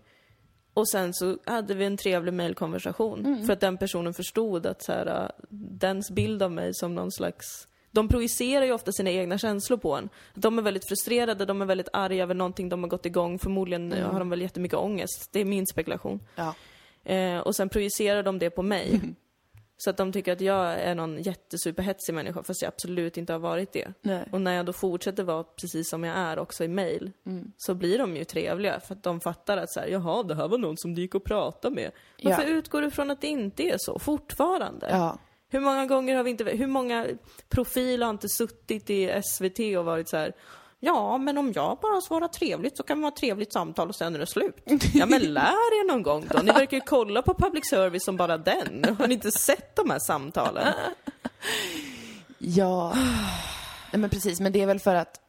Och 0.73 0.89
sen 0.89 1.13
så 1.13 1.37
hade 1.45 1.73
vi 1.73 1.85
en 1.85 1.97
trevlig 1.97 2.33
mejlkonversation. 2.33 3.45
För 3.45 3.53
att 3.53 3.59
den 3.59 3.77
personen 3.77 4.13
förstod 4.13 4.65
att 4.65 4.83
så 4.83 4.91
här, 4.91 5.23
äh, 5.23 5.29
dens 5.49 6.11
bild 6.11 6.43
av 6.43 6.51
mig 6.51 6.73
som 6.73 6.95
någon 6.95 7.11
slags 7.11 7.67
de 7.93 8.07
projicerar 8.07 8.65
ju 8.65 8.73
ofta 8.73 8.91
sina 8.91 9.09
egna 9.09 9.37
känslor 9.37 9.77
på 9.77 9.95
en. 9.95 10.09
De 10.33 10.57
är 10.57 10.61
väldigt 10.61 10.87
frustrerade, 10.87 11.45
de 11.45 11.61
är 11.61 11.65
väldigt 11.65 11.89
arga 11.93 12.23
över 12.23 12.33
någonting 12.33 12.69
de 12.69 12.83
har 12.83 12.89
gått 12.89 13.05
igång. 13.05 13.39
Förmodligen 13.39 13.93
eh, 13.93 14.11
har 14.11 14.19
de 14.19 14.29
väl 14.29 14.41
jättemycket 14.41 14.77
ångest. 14.77 15.29
Det 15.31 15.39
är 15.39 15.45
min 15.45 15.67
spekulation. 15.67 16.19
Ja. 16.35 16.53
Eh, 17.13 17.37
och 17.37 17.55
sen 17.55 17.69
projicerar 17.69 18.23
de 18.23 18.39
det 18.39 18.49
på 18.49 18.61
mig. 18.61 19.01
Så 19.77 19.89
att 19.89 19.97
de 19.97 20.11
tycker 20.11 20.33
att 20.33 20.41
jag 20.41 20.73
är 20.73 20.95
någon 20.95 21.21
jättesuperhetsig 21.21 22.13
människa, 22.13 22.43
fast 22.43 22.61
jag 22.61 22.67
absolut 22.69 23.17
inte 23.17 23.33
har 23.33 23.39
varit 23.39 23.73
det. 23.73 23.93
Nej. 24.01 24.25
Och 24.31 24.41
när 24.41 24.53
jag 24.53 24.65
då 24.65 24.73
fortsätter 24.73 25.23
vara 25.23 25.43
precis 25.43 25.89
som 25.89 26.03
jag 26.03 26.17
är 26.17 26.39
också 26.39 26.63
i 26.63 26.67
mail, 26.67 27.11
så 27.57 27.73
blir 27.73 27.97
de 27.97 28.15
ju 28.17 28.23
trevliga. 28.23 28.79
För 28.79 28.95
att 28.95 29.03
de 29.03 29.19
fattar 29.19 29.57
att 29.57 29.71
så 29.71 29.79
här, 29.79 29.87
jaha, 29.87 30.23
det 30.23 30.35
här 30.35 30.47
var 30.47 30.57
någon 30.57 30.77
som 30.77 30.95
det 30.95 31.01
gick 31.01 31.15
att 31.15 31.23
prata 31.23 31.69
med. 31.69 31.91
Varför 32.23 32.43
Ja. 32.43 32.47
utgår 32.49 32.81
du 32.81 32.91
från 32.91 33.11
att 33.11 33.21
det 33.21 33.27
inte 33.27 33.63
är 33.63 33.75
så, 33.77 33.99
fortfarande? 33.99 34.87
Ja. 34.89 35.17
Hur 35.49 35.59
många 35.59 35.85
gånger 35.85 36.15
har 36.15 36.23
vi 36.23 36.29
inte, 36.31 36.43
hur 36.43 36.67
många 36.67 37.07
profiler 37.49 38.05
har 38.05 38.11
inte 38.13 38.29
suttit 38.29 38.89
i 38.89 39.21
SVT 39.23 39.59
och 39.77 39.85
varit 39.85 40.09
så 40.09 40.17
här 40.17 40.33
Ja, 40.85 41.17
men 41.17 41.37
om 41.37 41.51
jag 41.55 41.77
bara 41.81 42.01
svarar 42.01 42.27
trevligt 42.27 42.77
så 42.77 42.83
kan 42.83 42.97
vi 42.97 43.03
ha 43.03 43.09
ett 43.09 43.15
trevligt 43.15 43.53
samtal 43.53 43.89
och 43.89 43.95
sen 43.95 44.15
är 44.15 44.19
det 44.19 44.27
slut. 44.27 44.57
Ja, 44.93 45.05
men 45.05 45.21
lär 45.21 45.81
er 45.81 45.87
någon 45.87 46.03
gång 46.03 46.25
då. 46.29 46.39
Ni 46.39 46.51
verkar 46.51 46.77
ju 46.77 46.81
kolla 46.85 47.21
på 47.21 47.33
public 47.33 47.69
service 47.69 48.03
som 48.05 48.17
bara 48.17 48.37
den. 48.37 48.95
Har 48.99 49.07
ni 49.07 49.13
inte 49.13 49.31
sett 49.31 49.75
de 49.75 49.89
här 49.89 49.99
samtalen? 49.99 50.73
Ja, 52.37 52.93
Nej, 53.91 53.99
men 53.99 54.09
precis. 54.09 54.39
Men 54.39 54.51
det 54.51 54.61
är 54.61 54.65
väl 54.65 54.79
för 54.79 54.95
att 54.95 55.19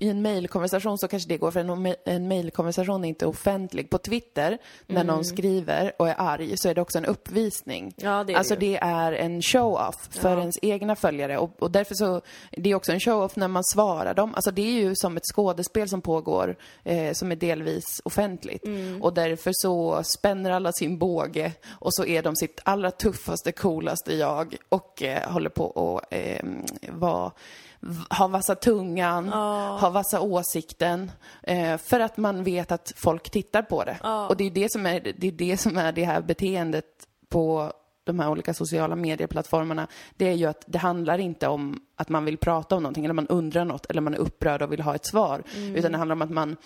i 0.00 0.08
en 0.08 0.22
mejlkonversation 0.22 0.98
så 0.98 1.08
kanske 1.08 1.28
det 1.28 1.38
går, 1.38 1.50
för 1.50 1.60
en, 1.60 1.94
en 2.04 2.28
mejlkonversation 2.28 3.04
är 3.04 3.08
inte 3.08 3.26
offentlig. 3.26 3.90
På 3.90 3.98
Twitter, 3.98 4.58
när 4.86 5.04
någon 5.04 5.24
skriver 5.24 5.92
och 5.98 6.08
är 6.08 6.14
arg, 6.18 6.56
så 6.56 6.68
är 6.68 6.74
det 6.74 6.80
också 6.80 6.98
en 6.98 7.04
uppvisning. 7.04 7.94
Ja, 7.96 8.10
det 8.10 8.14
är 8.14 8.24
det 8.24 8.34
alltså 8.34 8.54
ju. 8.54 8.60
det 8.60 8.76
är 8.76 9.12
en 9.12 9.42
show-off 9.42 10.08
för 10.10 10.30
Ja. 10.30 10.40
ens 10.40 10.58
egna 10.62 10.96
följare. 10.96 11.38
Och, 11.38 11.62
och 11.62 11.70
därför 11.70 11.94
så, 11.94 12.20
det 12.50 12.70
är 12.70 12.74
också 12.74 12.92
en 12.92 13.00
show-off 13.00 13.36
när 13.36 13.48
man 13.48 13.64
svarar 13.64 14.14
dem. 14.14 14.34
Alltså 14.34 14.50
det 14.50 14.62
är 14.62 14.72
ju 14.72 14.94
som 14.96 15.16
ett 15.16 15.26
skådespel 15.34 15.88
som 15.88 16.00
pågår, 16.00 16.56
eh, 16.82 17.12
som 17.12 17.32
är 17.32 17.36
delvis 17.36 18.00
offentligt. 18.04 18.64
Mm. 18.66 19.02
Och 19.02 19.14
därför 19.14 19.50
så 19.54 20.02
spänner 20.18 20.50
alla 20.50 20.72
sin 20.72 20.98
båge 20.98 21.52
och 21.78 21.94
så 21.94 22.04
är 22.04 22.22
de 22.22 22.36
sitt 22.36 22.60
allra 22.64 22.90
tuffaste, 22.90 23.52
coolaste 23.52 24.14
jag 24.14 24.56
och 24.68 25.02
eh, 25.02 25.30
håller 25.30 25.50
på 25.50 25.98
att 25.98 26.14
eh, 26.14 26.44
vara 26.90 27.32
ha 28.10 28.28
vassa 28.28 28.54
tungan, 28.54 29.28
ha 29.80 29.90
vassa 29.90 30.20
åsikten. 30.20 31.10
Eh, 31.42 31.76
för 31.76 32.00
att 32.00 32.16
man 32.16 32.44
vet 32.44 32.72
att 32.72 32.92
folk 32.96 33.30
tittar 33.30 33.62
på 33.62 33.84
det. 33.84 33.98
Och 34.28 34.36
det 34.36 34.44
är 34.44 34.50
det, 34.50 34.72
som 34.72 34.86
är, 34.86 35.00
det 35.18 35.26
är 35.26 35.32
det 35.32 35.56
som 35.56 35.76
är 35.76 35.92
det 35.92 36.04
här 36.04 36.20
beteendet 36.20 36.84
på 37.28 37.72
de 38.04 38.20
här 38.20 38.30
olika 38.30 38.54
sociala 38.54 38.96
medieplattformarna. 38.96 39.86
Det 40.16 40.28
är 40.28 40.32
ju 40.32 40.46
att 40.46 40.64
det 40.66 40.78
handlar 40.78 41.18
inte 41.18 41.48
om 41.48 41.80
att 41.96 42.08
man 42.08 42.24
vill 42.24 42.38
prata 42.38 42.76
om 42.76 42.82
någonting, 42.82 43.04
eller 43.04 43.14
man 43.14 43.26
undrar 43.26 43.64
något, 43.64 43.86
eller 43.86 44.00
man 44.00 44.14
är 44.14 44.18
upprörd 44.18 44.62
och 44.62 44.72
vill 44.72 44.80
ha 44.80 44.94
ett 44.94 45.06
svar. 45.06 45.42
Utan 45.56 45.92
det 45.92 45.98
handlar 45.98 46.16
om 46.16 46.22
att 46.22 46.30
man 46.30 46.56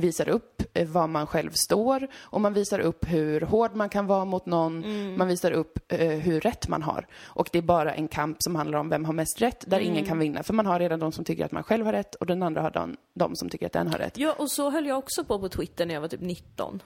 visar 0.00 0.28
upp 0.28 0.62
eh, 0.74 0.88
var 0.88 1.06
man 1.06 1.26
själv 1.26 1.50
står 1.50 2.08
och 2.16 2.40
man 2.40 2.52
visar 2.54 2.78
upp 2.78 3.04
hur 3.08 3.40
hård 3.40 3.74
man 3.74 3.88
kan 3.88 4.06
vara 4.06 4.24
mot 4.24 4.46
någon. 4.46 4.84
Man 5.16 5.28
visar 5.28 5.52
upp 5.52 5.92
eh, 5.92 6.08
hur 6.08 6.40
rätt 6.40 6.68
man 6.68 6.82
har. 6.82 7.06
Och 7.24 7.48
det 7.52 7.58
är 7.58 7.62
bara 7.62 7.94
en 7.94 8.08
kamp 8.08 8.36
som 8.40 8.56
handlar 8.56 8.78
om 8.78 8.88
vem 8.88 9.04
har 9.04 9.12
mest 9.12 9.42
rätt, 9.42 9.64
där 9.66 9.80
ingen 9.80 10.04
kan 10.04 10.18
vinna. 10.18 10.42
För 10.42 10.54
man 10.54 10.66
har 10.66 10.78
redan 10.78 11.00
de 11.00 11.12
som 11.12 11.24
tycker 11.24 11.44
att 11.44 11.52
man 11.52 11.62
själv 11.62 11.86
har 11.86 11.92
rätt 11.92 12.14
och 12.14 12.26
den 12.26 12.42
andra 12.42 12.62
har 12.62 12.70
de, 12.70 12.96
de 13.14 13.36
som 13.36 13.48
tycker 13.48 13.66
att 13.66 13.72
den 13.72 13.88
har 13.88 13.98
rätt. 13.98 14.18
Ja, 14.18 14.34
och 14.38 14.50
så 14.50 14.70
höll 14.70 14.86
jag 14.86 14.98
också 14.98 15.24
på 15.24 15.38
på 15.38 15.48
Twitter 15.48 15.86
när 15.86 15.94
jag 15.94 16.00
var 16.00 16.08
typ 16.08 16.20
19. 16.20 16.80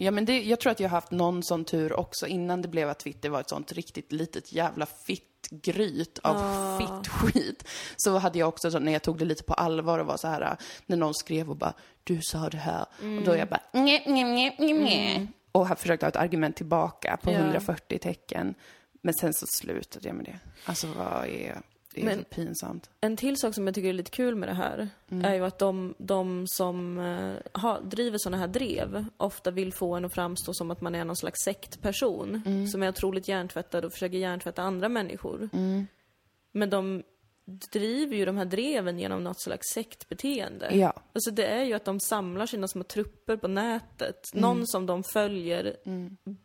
Ja, 0.00 0.10
men 0.10 0.24
det, 0.24 0.42
jag 0.42 0.60
tror 0.60 0.72
att 0.72 0.80
jag 0.80 0.88
har 0.88 0.96
haft 0.96 1.10
någon 1.10 1.42
sån 1.42 1.64
tur 1.64 1.92
också 1.92 2.26
innan 2.26 2.62
det 2.62 2.68
blev 2.68 2.88
att 2.88 2.98
Twitter 2.98 3.28
var 3.28 3.40
ett 3.40 3.48
sånt 3.48 3.72
riktigt 3.72 4.12
litet 4.12 4.52
jävla 4.52 4.86
fittgryt 4.86 6.18
av 6.22 6.78
fittskit. 6.78 7.68
Så 7.96 8.18
hade 8.18 8.38
jag 8.38 8.48
också, 8.48 8.70
så, 8.70 8.78
när 8.78 8.92
jag 8.92 9.02
tog 9.02 9.18
det 9.18 9.24
lite 9.24 9.42
på 9.42 9.54
allvar 9.54 9.98
och 9.98 10.06
var 10.06 10.16
så 10.16 10.28
här, 10.28 10.56
när 10.86 10.96
någon 10.96 11.14
skrev 11.14 11.50
och 11.50 11.56
bara, 11.56 11.72
du 12.08 12.22
sa 12.22 12.48
det 12.48 12.56
här. 12.56 12.80
Och 13.18 13.24
då 13.24 13.30
är 13.32 13.36
jag 13.36 13.48
bara, 13.48 13.60
nj, 13.72 14.02
nj, 14.06 14.24
nj, 14.24 14.56
nj, 14.58 14.72
nj. 14.72 15.26
Och 15.52 15.66
har 15.68 15.76
försökt 15.76 16.02
ha 16.02 16.08
ett 16.08 16.16
argument 16.16 16.56
tillbaka 16.56 17.18
på 17.22 17.30
Ja. 17.32 17.38
140 17.38 17.98
tecken. 17.98 18.54
Men 19.02 19.14
sen 19.14 19.34
så 19.34 19.46
slutade 19.46 20.08
jag 20.08 20.16
med 20.16 20.24
det. 20.24 20.38
Alltså 20.64 20.86
vad 20.86 21.26
är, 21.26 21.60
det 21.94 22.00
är 22.00 22.04
Men- 22.04 22.18
så 22.18 22.24
pinsamt. 22.24 22.90
En 23.00 23.16
till 23.16 23.36
sak 23.36 23.54
som 23.54 23.66
jag 23.66 23.74
tycker 23.74 23.88
är 23.88 23.92
lite 23.92 24.10
kul 24.10 24.34
med 24.34 24.48
det 24.48 24.54
här 24.54 24.88
är 25.24 25.34
ju 25.34 25.44
att 25.44 25.58
de, 25.58 25.94
de 25.98 26.44
som 26.48 26.98
eh, 26.98 27.60
har, 27.60 27.80
driver 27.80 28.18
såna 28.18 28.36
här 28.36 28.48
drev 28.48 29.04
ofta 29.16 29.50
vill 29.50 29.72
få 29.72 29.94
en 29.94 30.04
att 30.04 30.14
framstå 30.14 30.54
som 30.54 30.70
att 30.70 30.80
man 30.80 30.94
är 30.94 31.04
någon 31.04 31.16
slags 31.16 31.40
sektperson 31.44 32.42
som 32.72 32.82
är 32.82 32.88
otroligt 32.88 33.28
hjärntvättad 33.28 33.84
och 33.84 33.92
försöker 33.92 34.18
hjärntvätta 34.18 34.62
andra 34.62 34.88
människor. 34.88 35.48
Men 36.52 36.70
de 36.70 37.02
driver 37.72 38.16
ju 38.16 38.24
de 38.24 38.36
här 38.36 38.44
dreven 38.44 38.98
genom 38.98 39.24
något 39.24 39.40
slags 39.40 39.68
sektbeteende. 39.74 40.76
Ja. 40.76 40.92
Alltså 41.12 41.30
det 41.30 41.46
är 41.46 41.64
ju 41.64 41.74
att 41.74 41.84
de 41.84 42.00
samlar 42.00 42.46
sina 42.46 42.68
små 42.68 42.82
trupper 42.82 43.36
på 43.36 43.48
nätet. 43.48 44.20
Någon 44.34 44.66
som 44.66 44.86
de 44.86 45.04
följer 45.04 45.76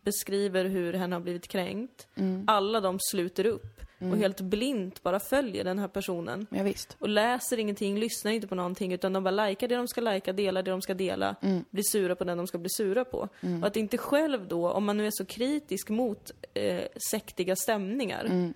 beskriver 0.02 0.66
hur 0.66 0.94
hen 0.94 1.12
har 1.12 1.20
blivit 1.20 1.48
kränkt. 1.48 2.08
Alla 2.48 2.82
de 2.82 2.98
sluter 3.00 3.46
upp 3.46 3.82
och 4.12 4.18
helt 4.18 4.42
blint 4.42 5.04
bara 5.04 5.20
följer 5.20 5.64
den 5.64 5.80
här 5.80 5.88
personen. 5.88 6.48
Ja, 6.50 6.64
visst. 6.64 6.98
Och 7.00 7.10
läser 7.10 7.60
ingenting, 7.60 8.00
lyssnar 8.00 8.32
inte 8.32 8.48
på 8.48 8.56
någonting 8.56 8.94
utan 8.94 9.14
de 9.14 9.24
bara 9.24 9.48
likar 9.48 9.68
det 9.68 9.76
de 9.76 9.88
ska 9.88 10.02
lika, 10.02 10.34
delar 10.34 10.64
det 10.64 10.72
de 10.72 10.82
ska 10.82 10.94
dela, 10.94 11.36
blir 11.70 11.84
sura 11.92 12.16
på 12.16 12.24
den 12.24 12.38
de 12.38 12.48
ska 12.48 12.58
bli 12.58 12.70
sura 12.70 13.06
på. 13.06 13.30
Och 13.62 13.68
att 13.68 13.76
inte 13.76 13.98
själv 13.98 14.48
då, 14.48 14.70
om 14.70 14.86
man 14.86 14.98
nu 14.98 15.08
är 15.08 15.12
så 15.14 15.26
kritisk 15.26 15.90
mot 15.90 16.32
eh, 16.54 16.82
sektiga 17.12 17.56
stämningar, 17.56 18.54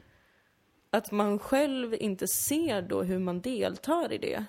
att 0.89 1.11
man 1.11 1.39
själv 1.39 1.95
inte 1.99 2.27
ser 2.27 2.81
då 2.81 3.03
hur 3.03 3.19
man 3.19 3.41
deltar 3.41 4.13
i 4.13 4.17
det. 4.17 4.45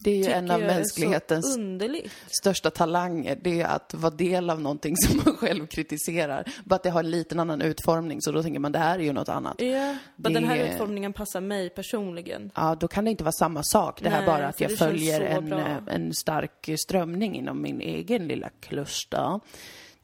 Det 0.00 0.10
är 0.10 0.16
ju 0.16 0.30
en 0.30 0.50
av 0.50 0.60
mänsklighetens 0.60 1.58
största 2.40 2.70
talanger, 2.70 3.38
det 3.42 3.60
är 3.60 3.66
att 3.66 3.94
vara 3.94 4.14
del 4.14 4.50
av 4.50 4.60
någonting 4.60 4.96
som 4.96 5.16
man 5.24 5.36
själv 5.36 5.66
kritiserar. 5.66 6.44
Bara 6.64 6.74
att 6.74 6.82
det 6.82 6.90
har 6.90 7.00
en 7.00 7.10
liten 7.10 7.40
annan 7.40 7.62
utformning, 7.62 8.22
så 8.22 8.32
då 8.32 8.42
tänker 8.42 8.60
man 8.60 8.72
det 8.72 8.78
här 8.78 8.98
är 8.98 9.02
ju 9.02 9.12
något 9.12 9.28
annat. 9.28 9.60
Ja, 9.60 9.96
men 10.16 10.32
den 10.32 10.44
här 10.44 10.56
utformningen 10.56 11.12
passar 11.12 11.40
mig 11.40 11.70
personligen. 11.70 12.50
Ja, 12.54 12.76
då 12.80 12.88
kan 12.88 13.04
det 13.04 13.10
inte 13.10 13.24
vara 13.24 13.32
samma 13.32 13.62
sak. 13.62 14.02
Det 14.02 14.10
här 14.10 14.18
Nej, 14.18 14.26
bara 14.26 14.46
att 14.46 14.60
jag 14.60 14.78
följer 14.78 15.20
en, 15.20 15.52
eh, 15.52 15.76
en 15.86 16.14
stark 16.14 16.68
strömning 16.78 17.36
inom 17.36 17.62
min 17.62 17.80
egen 17.80 18.28
lilla 18.28 18.48
kluster. 18.60 19.40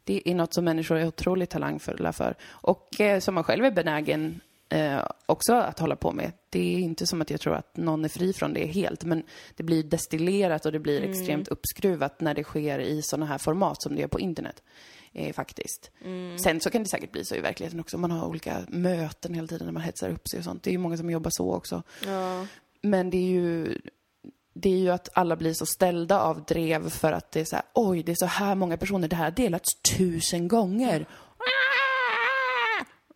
Det 0.05 0.31
är 0.31 0.35
något 0.35 0.55
som 0.55 0.65
människor 0.65 0.97
är 0.97 1.07
otroligt 1.07 1.51
talangfulla 1.51 2.13
för. 2.13 2.35
Och 2.45 3.01
eh, 3.01 3.21
som 3.21 3.35
man 3.35 3.45
själv 3.45 3.65
är 3.65 3.71
benägen 3.71 4.41
eh, 4.69 5.05
också 5.27 5.55
att 5.55 5.79
hålla 5.79 5.97
på 5.97 6.13
med. 6.13 6.33
Det 6.51 6.75
är 6.75 6.79
inte 6.79 7.07
som 7.07 7.21
att 7.21 7.31
jag 7.31 7.41
tror 7.41 7.55
att 7.55 7.77
någon 7.77 8.05
är 8.05 8.09
fri 8.09 8.33
från 8.33 8.55
det 8.55 8.67
helt, 8.67 9.05
men 9.05 9.23
det 9.57 9.63
blir 9.63 9.83
destillerat 9.83 10.67
och 10.67 10.73
det 10.73 10.79
blir 10.79 11.03
extremt 11.03 11.49
uppskruvat 11.49 12.21
när 12.21 12.35
det 12.35 12.45
sker 12.45 12.79
i 12.79 13.03
sådana 13.03 13.27
här 13.27 13.39
format 13.39 13.83
som 13.83 13.97
det 13.97 14.03
är 14.03 14.07
på 14.07 14.21
internet. 14.21 14.63
Eh, 15.13 15.33
faktiskt. 15.33 15.91
Sen 16.45 16.61
så 16.61 16.71
kan 16.71 16.83
det 16.83 16.89
säkert 16.89 17.13
bli 17.13 17.25
så 17.25 17.35
i 17.35 17.41
verkligheten 17.41 17.81
också. 17.81 17.99
Man 17.99 18.11
har 18.11 18.27
olika 18.27 18.59
möten 18.69 19.35
hela 19.35 19.47
tiden 19.47 19.67
när 19.67 19.73
man 19.73 19.83
hetsar 19.83 20.11
upp 20.11 20.29
sig 20.29 20.39
och 20.39 20.45
sånt. 20.45 20.63
Det 20.63 20.71
är 20.71 20.73
ju 20.73 20.79
många 20.79 20.97
som 20.97 21.11
jobbar 21.11 21.31
så 21.31 21.55
också. 21.55 21.83
Ja. 22.07 22.47
Men 22.83 23.11
det 23.11 23.17
är 23.17 23.31
ju 23.31 23.79
det 24.55 24.69
är 24.69 24.79
ju 24.79 24.91
att 24.91 25.09
alla 25.13 25.37
blir 25.37 25.53
så 25.53 25.67
ställda 25.67 26.21
av 26.21 26.45
drev 26.45 26.91
för 26.91 27.13
att 27.13 27.33
det 27.33 27.41
är 27.41 27.45
så 27.45 27.57
här, 27.57 27.65
oj, 27.75 28.03
det 28.03 28.13
är 28.13 28.17
så 28.17 28.27
här 28.27 28.55
många 28.55 28.77
personer, 28.77 29.09
det 29.09 29.17
här 29.17 29.25
har 29.25 29.31
delats 29.31 29.83
tusen 29.97 30.49
gånger. 30.49 31.07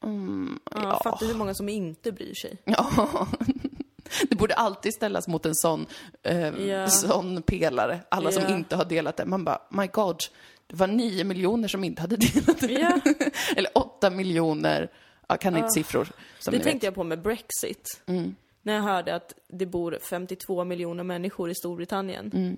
Mm, 0.08 0.58
Ja, 0.74 0.80
ja. 0.82 1.00
Fattar 1.04 1.26
hur 1.26 1.34
många 1.34 1.54
som 1.54 1.68
inte 1.68 2.12
bryr 2.12 2.34
sig. 2.34 2.56
ja. 2.64 3.26
Det 4.30 4.36
borde 4.36 4.54
alltid 4.54 4.94
ställas 4.94 5.28
mot 5.28 5.46
en 5.46 5.54
sån, 5.54 5.86
eh, 6.22 6.48
Ja. 6.66 6.88
sån 6.88 7.42
pelare. 7.42 8.00
Alla 8.08 8.32
som 8.32 8.42
Ja. 8.42 8.56
inte 8.56 8.76
har 8.76 8.84
delat 8.84 9.16
det. 9.16 9.24
Man 9.24 9.44
bara, 9.44 9.62
my 9.70 9.86
God, 9.86 10.16
det 10.66 10.76
var 10.76 10.86
nio 10.86 11.24
miljoner 11.24 11.68
som 11.68 11.84
inte 11.84 12.00
hade 12.02 12.16
delat 12.16 12.60
det. 12.60 12.72
Ja. 12.72 13.00
Eller 13.56 13.70
åtta 13.78 14.10
miljoner, 14.10 14.90
jag 15.28 15.40
kan 15.40 15.56
inte 15.56 15.70
siffror. 15.70 16.08
Som 16.38 16.52
Det 16.52 16.58
tänkte 16.60 16.68
vet. 16.68 16.74
Mm. 16.74 16.80
jag 16.86 16.94
på 16.94 17.04
med 17.04 17.22
Brexit. 17.22 18.00
När 18.62 18.74
jag 18.74 18.82
hörde 18.82 19.14
att 19.14 19.34
det 19.48 19.66
bor 19.66 19.98
52 20.10 20.64
miljoner 20.64 21.04
människor 21.04 21.50
i 21.50 21.54
Storbritannien. 21.54 22.30
Mm. 22.34 22.56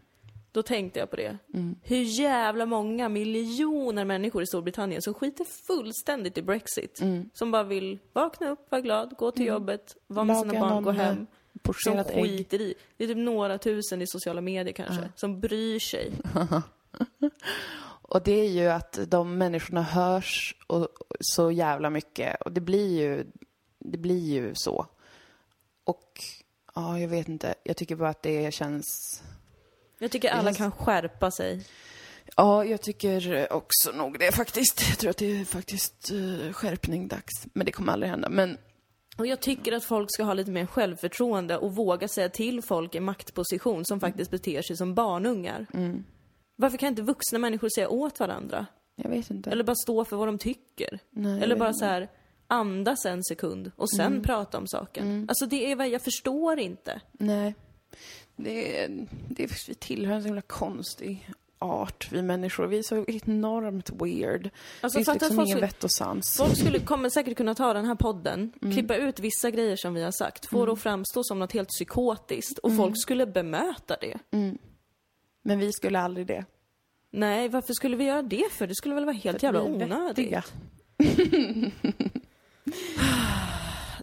Då 0.52 0.62
tänkte 0.62 0.98
jag 0.98 1.10
på 1.10 1.16
det. 1.16 1.38
Hur 1.82 2.02
jävla 2.02 2.66
många 2.66 3.08
miljoner 3.08 4.04
människor 4.04 4.42
i 4.42 4.46
Storbritannien 4.46 5.02
som 5.02 5.14
skiter 5.14 5.44
fullständigt 5.44 6.38
i 6.38 6.42
Brexit. 6.42 7.00
Mm. 7.00 7.30
Som 7.34 7.50
bara 7.50 7.62
vill 7.62 7.98
vakna 8.12 8.50
upp, 8.50 8.70
vara 8.70 8.80
glad, 8.80 9.14
gå 9.18 9.30
till 9.30 9.46
jobbet, 9.46 9.96
vara 10.06 10.24
med 10.24 10.36
sina 10.38 10.60
barn, 10.60 10.82
gå 10.82 10.90
hem. 10.90 11.16
eh, 11.16 11.72
Som 12.06 12.16
ägg. 12.18 12.24
skiter 12.24 12.60
i. 12.60 12.74
Det 12.96 13.04
är 13.04 13.08
typ 13.08 13.16
några 13.16 13.58
tusen 13.58 14.02
i 14.02 14.06
sociala 14.06 14.40
medier 14.40 14.72
kanske, 14.74 15.08
som 15.16 15.40
bryr 15.40 15.78
sig. 15.78 16.12
Och 18.02 18.22
det 18.22 18.32
är 18.32 18.48
ju 18.48 18.66
att 18.66 18.98
de 19.08 19.38
människorna 19.38 19.82
hörs 19.82 20.56
och, 20.66 20.88
så 21.20 21.50
jävla 21.50 21.90
mycket. 21.90 22.42
Och 22.42 22.52
det 22.52 22.60
blir 22.60 23.00
ju, 23.00 23.24
det 23.78 23.98
blir 23.98 24.32
ju 24.32 24.52
så. 24.54 24.86
Och 25.84 26.20
ja, 26.74 26.98
jag 27.00 27.08
vet 27.08 27.28
inte. 27.28 27.54
Jag 27.64 27.76
tycker 27.76 27.96
bara 27.96 28.08
att 28.08 28.22
det 28.22 28.54
känns... 28.54 29.22
Jag 30.02 30.10
tycker 30.10 30.30
alla 30.30 30.52
kan 30.54 30.72
skärpa 30.72 31.30
sig. 31.30 31.66
Ja, 32.36 32.64
jag 32.64 32.80
tycker 32.82 33.52
också 33.52 33.92
nog 33.92 34.18
det 34.18 34.32
faktiskt. 34.32 34.88
Jag 34.88 34.98
tror 34.98 35.10
att 35.10 35.16
det 35.16 35.40
är 35.40 35.44
faktiskt 35.44 36.12
uh, 36.12 36.52
skärpning 36.52 37.08
dags. 37.08 37.46
Men 37.52 37.66
det 37.66 37.72
kommer 37.72 37.92
aldrig 37.92 38.10
hända. 38.10 38.28
Men 38.28 38.58
Och 39.18 39.26
jag 39.26 39.40
tycker 39.40 39.72
att 39.72 39.84
folk 39.84 40.08
ska 40.12 40.22
ha 40.24 40.34
lite 40.34 40.50
mer 40.50 40.66
självförtroende 40.66 41.56
och 41.58 41.74
våga 41.74 42.08
säga 42.08 42.28
till 42.28 42.62
folk 42.62 42.94
i 42.94 43.00
maktposition 43.00 43.84
som 43.84 44.00
faktiskt 44.00 44.30
beter 44.30 44.62
sig 44.62 44.76
som 44.76 44.94
barnungar. 44.94 45.66
Mm. 45.74 46.04
Varför 46.56 46.78
kan 46.78 46.88
inte 46.88 47.02
vuxna 47.02 47.38
människor 47.38 47.68
säga 47.68 47.88
åt 47.88 48.20
varandra? 48.20 48.66
jag 49.02 49.10
vet 49.10 49.30
inte. 49.30 49.50
Eller 49.50 49.64
bara 49.64 49.76
stå 49.76 50.04
för 50.04 50.16
vad 50.16 50.28
de 50.28 50.38
tycker? 50.38 50.98
Nej, 51.10 51.42
Eller 51.42 51.56
bara 51.56 51.72
så 51.72 51.84
här 51.84 52.08
andas 52.46 53.04
en 53.06 53.24
sekund 53.24 53.72
och 53.76 53.90
sen 53.90 54.06
Mm. 54.06 54.22
prata 54.22 54.58
om 54.58 54.66
saken. 54.66 55.26
Alltså 55.28 55.46
det 55.46 55.72
är 55.72 55.76
vad 55.76 55.88
jag 55.88 56.02
förstår 56.02 56.58
inte. 56.58 57.00
Nej. 57.12 57.54
Det 58.44 58.88
det 59.28 59.68
vi 59.68 59.74
tillhör 59.74 60.14
en 60.14 60.22
så 60.22 60.26
himla 60.26 60.42
konstig 60.42 61.30
art, 61.58 62.08
vi 62.12 62.22
människor. 62.22 62.66
Vi 62.66 62.78
är 62.78 62.82
så 62.82 63.04
enormt 63.08 63.90
weird. 63.90 64.50
Alltså, 64.80 64.98
det 64.98 65.04
finns 65.04 65.20
liksom 65.20 65.36
ingen 65.40 65.48
skulle- 65.48 65.66
vett 65.66 65.84
och 65.84 65.92
sans. 65.92 66.36
Folk 66.36 66.56
skulle, 66.58 66.78
kommer 66.78 67.10
säkert 67.10 67.36
kunna 67.36 67.54
ta 67.54 67.72
den 67.74 67.84
här 67.84 67.94
podden, 67.94 68.52
Mm. 68.62 68.74
klippa 68.74 68.96
ut 68.96 69.20
vissa 69.20 69.50
grejer 69.50 69.76
som 69.76 69.94
vi 69.94 70.02
har 70.02 70.12
sagt, 70.12 70.46
få 70.46 70.66
det 70.66 70.72
att 70.72 70.80
framstå 70.80 71.24
som 71.24 71.38
något 71.38 71.52
helt 71.52 71.68
psykotiskt 71.68 72.58
och 72.58 72.70
Mm. 72.70 72.78
folk 72.78 73.02
skulle 73.02 73.26
bemöta 73.26 73.96
det. 74.00 74.18
Men 75.42 75.58
vi 75.58 75.72
skulle 75.72 76.00
aldrig 76.00 76.26
det. 76.26 76.44
Nej, 77.10 77.48
varför 77.48 77.72
skulle 77.74 77.96
vi 77.96 78.04
göra 78.04 78.22
det 78.22 78.52
för? 78.52 78.66
Det 78.66 78.74
skulle 78.74 78.94
väl 78.94 79.04
vara 79.04 79.16
helt 79.16 79.42
jävla 79.42 79.60
Vi 79.62 79.66
är 79.66 79.72
onödigt? 79.84 80.34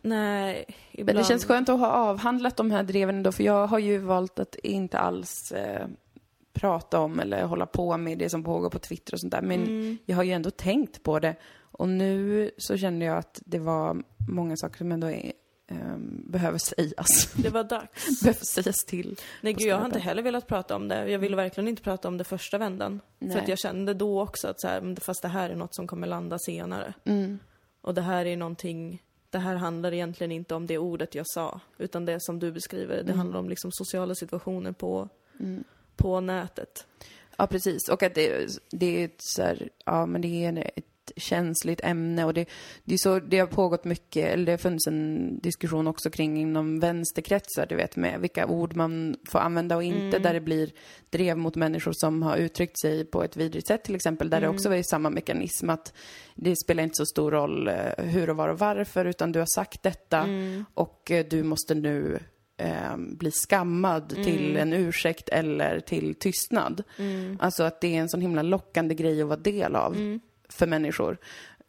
Nej, 0.03 0.65
ibland. 0.91 1.05
Men 1.05 1.15
det 1.15 1.23
känns 1.27 1.45
skönt 1.45 1.69
att 1.69 1.79
ha 1.79 1.87
avhandlat 1.87 2.57
de 2.57 2.71
här 2.71 2.83
dreven 2.83 3.23
då, 3.23 3.31
för 3.31 3.43
jag 3.43 3.67
har 3.67 3.79
ju 3.79 3.97
valt 3.97 4.39
att 4.39 4.55
inte 4.55 4.97
alls 4.99 5.51
eh, 5.51 5.87
prata 6.53 6.99
om 6.99 7.19
eller 7.19 7.43
hålla 7.45 7.65
på 7.65 7.97
med 7.97 8.17
det 8.17 8.29
som 8.29 8.43
pågår 8.43 8.69
på 8.69 8.79
Twitter 8.79 9.13
och 9.13 9.19
sånt 9.19 9.31
där. 9.31 9.41
Men 9.41 9.63
Mm. 9.63 9.97
jag 10.05 10.15
har 10.15 10.23
ju 10.23 10.31
ändå 10.31 10.49
tänkt 10.51 11.03
på 11.03 11.19
det. 11.19 11.35
Och 11.59 11.89
nu 11.89 12.51
så 12.57 12.77
kände 12.77 13.05
jag 13.05 13.17
att 13.17 13.41
det 13.45 13.59
var 13.59 14.03
många 14.29 14.55
saker 14.57 14.77
som 14.77 14.91
ändå 14.91 15.07
är, 15.07 15.31
ehm, 15.71 16.31
behöver 16.31 16.57
sägas. 16.57 17.33
Det 17.33 17.49
var 17.49 17.63
dags. 17.63 18.21
behöver 18.23 18.45
sägas 18.45 18.85
till. 18.85 19.19
Nej 19.41 19.53
gud, 19.53 19.67
jag 19.67 19.77
har 19.77 19.85
inte 19.85 19.99
heller 19.99 20.23
velat 20.23 20.47
prata 20.47 20.75
om 20.75 20.87
det. 20.87 21.09
Jag 21.11 21.19
ville 21.19 21.35
verkligen 21.35 21.67
inte 21.67 21.81
prata 21.83 22.07
om 22.07 22.17
det 22.17 22.23
första 22.23 22.57
vändan. 22.57 22.99
För 23.19 23.25
Nej. 23.25 23.37
att 23.37 23.47
jag 23.47 23.59
kände 23.59 23.93
då 23.93 24.21
också 24.21 24.47
att 24.47 24.61
så 24.61 24.67
här, 24.67 24.95
fast 25.01 25.21
det 25.21 25.27
här 25.27 25.49
är 25.49 25.55
något 25.55 25.75
som 25.75 25.87
kommer 25.87 26.07
landa 26.07 26.39
senare. 26.39 26.93
Mm. 27.05 27.39
Och 27.81 27.93
det 27.93 28.01
här 28.01 28.25
är 28.25 28.37
någonting, 28.37 29.01
det 29.29 29.37
här 29.39 29.55
handlar 29.55 29.93
egentligen 29.93 30.31
inte 30.31 30.55
om 30.55 30.67
det 30.67 30.77
ordet 30.77 31.15
jag 31.15 31.25
sa. 31.27 31.59
Utan 31.77 32.05
det 32.05 32.17
som 32.23 32.39
du 32.39 32.51
beskriver, 32.51 32.95
det 32.95 33.01
Mm. 33.01 33.17
handlar 33.17 33.39
om 33.39 33.49
liksom 33.49 33.71
sociala 33.71 34.15
situationer 34.15 34.71
på, 34.71 35.09
på 35.95 36.19
nätet. 36.19 36.85
Ja, 37.37 37.47
precis. 37.47 37.89
Och 37.89 38.03
att 38.03 38.15
det, 38.15 38.47
det 38.71 39.01
är 39.01 39.05
ett 39.05 39.15
så 39.17 39.41
här, 39.41 39.69
ja 39.85 40.05
men 40.05 40.21
det 40.21 40.45
är 40.45 40.71
ett 40.75 40.85
känsligt 41.15 41.81
ämne 41.83 42.25
och 42.25 42.33
det, 42.33 42.49
det 42.83 42.93
är 42.93 42.97
så, 42.97 43.19
det 43.19 43.39
har 43.39 43.47
pågått 43.47 43.83
mycket, 43.85 44.25
eller 44.33 44.45
det 44.45 44.51
har 44.51 44.57
funnits 44.57 44.87
en 44.87 45.39
diskussion 45.39 45.87
också 45.87 46.09
kring 46.09 46.37
inom 46.41 46.79
vänsterkretsar, 46.79 47.65
du 47.65 47.75
vet, 47.75 47.95
med 47.95 48.19
vilka 48.19 48.47
ord 48.47 48.75
man 48.75 49.15
får 49.29 49.39
använda 49.39 49.75
och 49.75 49.83
inte, 49.83 50.19
där 50.19 50.33
det 50.33 50.41
blir 50.41 50.71
drev 51.09 51.37
mot 51.37 51.55
människor 51.55 51.91
som 51.95 52.23
har 52.23 52.37
uttryckt 52.37 52.79
sig 52.79 53.05
på 53.05 53.23
ett 53.23 53.37
vidrigt 53.37 53.67
sätt 53.67 53.83
till 53.83 53.95
exempel, 53.95 54.29
där 54.29 54.41
det 54.41 54.47
också 54.47 54.73
är 54.73 54.83
samma 54.83 55.09
mekanism 55.09 55.69
att 55.69 55.93
det 56.35 56.55
spelar 56.55 56.83
inte 56.83 56.95
så 56.95 57.05
stor 57.05 57.31
roll 57.31 57.67
eh, 57.67 57.73
hur 57.97 58.29
och 58.29 58.37
var 58.37 58.49
och 58.49 58.59
varför, 58.59 59.05
utan 59.05 59.31
du 59.31 59.39
har 59.39 59.55
sagt 59.55 59.83
detta 59.83 60.27
och 60.73 61.11
eh, 61.11 61.25
du 61.29 61.43
måste 61.43 61.75
nu 61.75 62.19
eh, 62.57 62.97
bli 62.97 63.31
skammad 63.31 64.09
till 64.09 64.57
en 64.57 64.73
ursäkt 64.73 65.29
eller 65.29 65.79
till 65.79 66.15
tystnad. 66.15 66.83
Alltså 67.39 67.63
att 67.63 67.81
det 67.81 67.95
är 67.95 67.99
en 67.99 68.09
sån 68.09 68.21
himla 68.21 68.41
lockande 68.41 68.95
grej 68.95 69.21
att 69.21 69.27
vara 69.27 69.39
del 69.39 69.75
av 69.75 70.19
för 70.49 70.67
människor. 70.67 71.17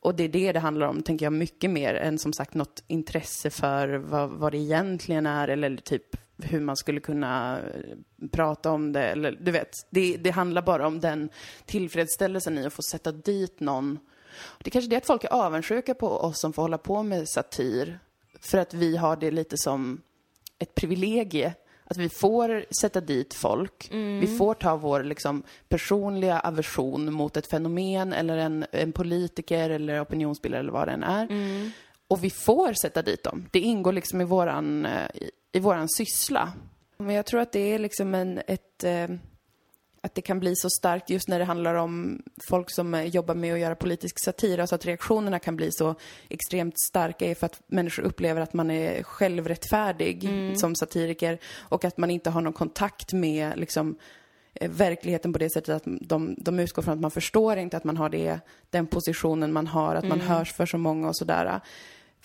Och 0.00 0.14
det 0.14 0.24
är 0.24 0.28
det 0.28 0.52
det 0.52 0.60
handlar 0.60 0.86
om, 0.86 1.02
tänker 1.02 1.26
jag, 1.26 1.32
mycket 1.32 1.70
mer 1.70 1.94
än 1.94 2.18
som 2.18 2.32
sagt 2.32 2.54
något 2.54 2.84
intresse 2.86 3.50
för 3.50 3.88
vad, 3.88 4.30
vad 4.30 4.52
det 4.52 4.58
egentligen 4.58 5.26
är 5.26 5.48
eller 5.48 5.76
typ 5.76 6.16
hur 6.42 6.60
man 6.60 6.76
skulle 6.76 7.00
kunna 7.00 7.58
eh, 7.58 8.28
prata 8.30 8.70
om 8.70 8.92
det. 8.92 9.02
Eller, 9.02 9.38
du 9.40 9.50
vet, 9.50 9.70
det, 9.90 10.16
det 10.16 10.30
handlar 10.30 10.62
bara 10.62 10.86
om 10.86 11.00
den 11.00 11.30
tillfredsställelsen 11.66 12.58
i 12.58 12.66
att 12.66 12.72
få 12.72 12.82
sätta 12.82 13.12
dit 13.12 13.60
någon. 13.60 13.98
Det 14.58 14.68
är 14.68 14.70
kanske 14.70 14.88
är 14.88 14.90
det 14.90 14.96
att 14.96 15.06
folk 15.06 15.24
är 15.24 15.32
avundsjuka 15.32 15.94
på 15.94 16.08
oss 16.08 16.40
som 16.40 16.52
får 16.52 16.62
hålla 16.62 16.78
på 16.78 17.02
med 17.02 17.28
satir. 17.28 17.98
För 18.40 18.58
att 18.58 18.74
vi 18.74 18.96
har 18.96 19.16
det 19.16 19.30
lite 19.30 19.56
som 19.56 20.00
ett 20.58 20.74
privilegie. 20.74 21.54
Att 21.90 21.96
vi 21.96 22.08
får 22.08 22.64
sätta 22.80 23.00
dit 23.00 23.34
folk. 23.34 23.88
Vi 24.20 24.36
får 24.38 24.54
ta 24.54 24.76
vår 24.76 25.02
liksom, 25.02 25.42
personliga 25.68 26.40
aversion 26.40 27.12
mot 27.12 27.36
ett 27.36 27.50
fenomen 27.50 28.12
eller 28.12 28.36
en, 28.36 28.66
en 28.72 28.92
politiker 28.92 29.70
eller 29.70 30.02
opinionsbildare 30.02 30.60
eller 30.60 30.72
vad 30.72 30.88
det 30.88 30.92
än 30.92 31.02
är. 31.02 31.26
Och 32.08 32.24
vi 32.24 32.30
får 32.30 32.72
sätta 32.72 33.02
dit 33.02 33.24
dem. 33.24 33.46
Det 33.50 33.60
ingår 33.60 33.92
liksom 33.92 34.20
i 34.20 34.24
våran, 34.24 34.86
eh, 34.86 35.06
i, 35.14 35.30
i 35.52 35.60
våran 35.60 35.88
syssla. 35.88 36.52
Men 36.96 37.14
jag 37.14 37.26
tror 37.26 37.40
att 37.40 37.52
det 37.52 37.72
är 37.74 37.78
liksom 37.78 38.14
en, 38.14 38.40
ett... 38.46 38.84
Att 40.00 40.14
det 40.14 40.22
kan 40.22 40.40
bli 40.40 40.56
så 40.56 40.70
starkt 40.70 41.10
just 41.10 41.28
när 41.28 41.38
det 41.38 41.44
handlar 41.44 41.74
om 41.74 42.22
folk 42.48 42.70
som 42.70 42.94
eh, 42.94 43.04
jobbar 43.04 43.34
med 43.34 43.54
att 43.54 43.60
göra 43.60 43.74
politisk 43.74 44.24
satir. 44.24 44.58
Alltså 44.58 44.74
att 44.74 44.86
reaktionerna 44.86 45.38
kan 45.38 45.56
bli 45.56 45.72
så 45.72 45.94
extremt 46.28 46.80
starka 46.80 47.26
är 47.26 47.34
för 47.34 47.46
att 47.46 47.60
människor 47.66 48.02
upplever 48.02 48.40
att 48.40 48.54
man 48.54 48.70
är 48.70 49.02
självrättfärdig 49.02 50.30
som 50.56 50.74
satiriker 50.74 51.38
och 51.58 51.84
att 51.84 51.98
man 51.98 52.10
inte 52.10 52.30
har 52.30 52.40
någon 52.40 52.52
kontakt 52.52 53.12
med 53.12 53.58
liksom, 53.58 53.96
eh, 54.54 54.70
verkligheten 54.70 55.32
på 55.32 55.38
det 55.38 55.50
sättet 55.50 55.76
att 55.76 55.82
de, 56.00 56.34
de 56.38 56.60
utgår 56.60 56.82
från 56.82 56.94
att 56.94 57.00
man 57.00 57.10
förstår 57.10 57.56
inte 57.56 57.76
att 57.76 57.84
man 57.84 57.96
har 57.96 58.08
det, 58.08 58.40
den 58.70 58.86
positionen 58.86 59.52
man 59.52 59.66
har, 59.66 59.94
att 59.94 60.08
man 60.08 60.20
hörs 60.20 60.52
för 60.52 60.66
så 60.66 60.78
många 60.78 61.08
och 61.08 61.16
sådär. 61.16 61.60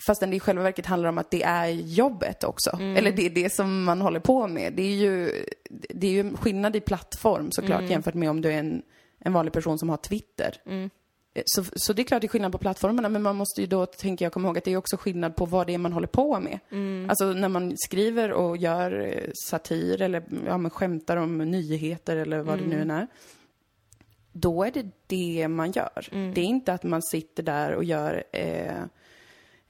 Fastän 0.06 0.30
det 0.30 0.36
i 0.36 0.40
själva 0.40 0.62
verket 0.62 0.86
handlar 0.86 1.08
om 1.08 1.18
att 1.18 1.30
det 1.30 1.42
är 1.42 1.66
jobbet 1.68 2.44
också. 2.44 2.70
Mm. 2.76 2.96
Eller 2.96 3.12
det 3.12 3.26
är 3.26 3.30
det 3.30 3.52
som 3.52 3.84
man 3.84 4.00
håller 4.00 4.20
på 4.20 4.46
med. 4.48 4.72
Det 4.72 4.82
är 4.82 4.96
ju, 4.96 5.44
det 5.70 6.06
är 6.06 6.10
ju 6.24 6.36
skillnad 6.36 6.76
i 6.76 6.80
plattform 6.80 7.48
såklart 7.52 7.78
Mm. 7.80 7.90
jämfört 7.90 8.14
med 8.14 8.30
om 8.30 8.40
du 8.40 8.48
är 8.52 8.58
en, 8.58 8.82
en 9.18 9.32
vanlig 9.32 9.52
person 9.52 9.78
som 9.78 9.88
har 9.88 9.96
Twitter. 9.96 10.54
Mm. 10.66 10.90
Eh, 11.34 11.42
Så, 11.46 11.64
så 11.76 11.92
det 11.92 12.02
är 12.02 12.04
klart 12.04 12.20
det 12.20 12.26
är 12.26 12.28
skillnad 12.28 12.52
på 12.52 12.58
plattformarna, 12.58 13.08
men 13.08 13.22
man 13.22 13.36
måste 13.36 13.60
ju 13.60 13.66
då, 13.66 13.86
tänker 13.86 14.24
jag, 14.24 14.32
komma 14.32 14.48
ihåg 14.48 14.58
att 14.58 14.64
det 14.64 14.72
är 14.72 14.76
också 14.76 14.96
skillnad 14.96 15.36
på 15.36 15.46
vad 15.46 15.66
det 15.66 15.74
är 15.74 15.78
man 15.78 15.92
håller 15.92 16.06
på 16.06 16.40
med. 16.40 16.58
Mm. 16.70 17.10
Alltså 17.10 17.32
när 17.32 17.48
man 17.48 17.72
skriver 17.76 18.32
och 18.32 18.56
gör 18.56 19.00
eh, 19.00 19.30
satir 19.48 20.02
eller 20.02 20.24
ja, 20.46 20.58
men 20.58 20.70
skämtar 20.70 21.16
om 21.16 21.38
nyheter 21.38 22.16
eller 22.16 22.38
vad 22.38 22.58
det 22.58 22.66
nu 22.66 22.80
än 22.80 22.90
är. 22.90 23.06
Då 24.32 24.64
är 24.64 24.70
det 24.70 24.86
det 25.06 25.48
man 25.48 25.72
gör. 25.72 26.08
Det 26.34 26.40
är 26.40 26.44
inte 26.44 26.72
att 26.72 26.82
man 26.82 27.02
sitter 27.02 27.42
där 27.42 27.72
och 27.74 27.84
gör 27.84 28.24
eh, 28.32 28.82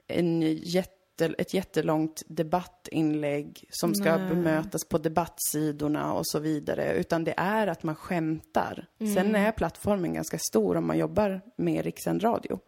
en 0.07 0.43
jätte, 0.43 1.35
ett 1.39 1.55
jättelångt 1.55 2.23
debattinlägg 2.27 3.65
som 3.71 3.95
ska 3.95 4.17
Nej. 4.17 4.29
bemötas 4.29 4.89
på 4.89 4.99
debattsidorna 4.99 6.13
och 6.13 6.27
så 6.27 6.39
vidare. 6.39 6.93
Utan 6.93 7.25
det 7.25 7.35
är 7.37 7.67
att 7.67 7.83
man 7.83 7.95
skämtar. 7.95 8.87
Sen 9.15 9.35
är 9.35 9.53
plattformen 9.53 10.15
ganska 10.15 10.39
stor 10.39 10.77
om 10.77 10.87
man 10.87 10.99
jobbar 10.99 11.41
med 11.57 11.85
rikssänd 11.85 12.25
radio. 12.25 12.61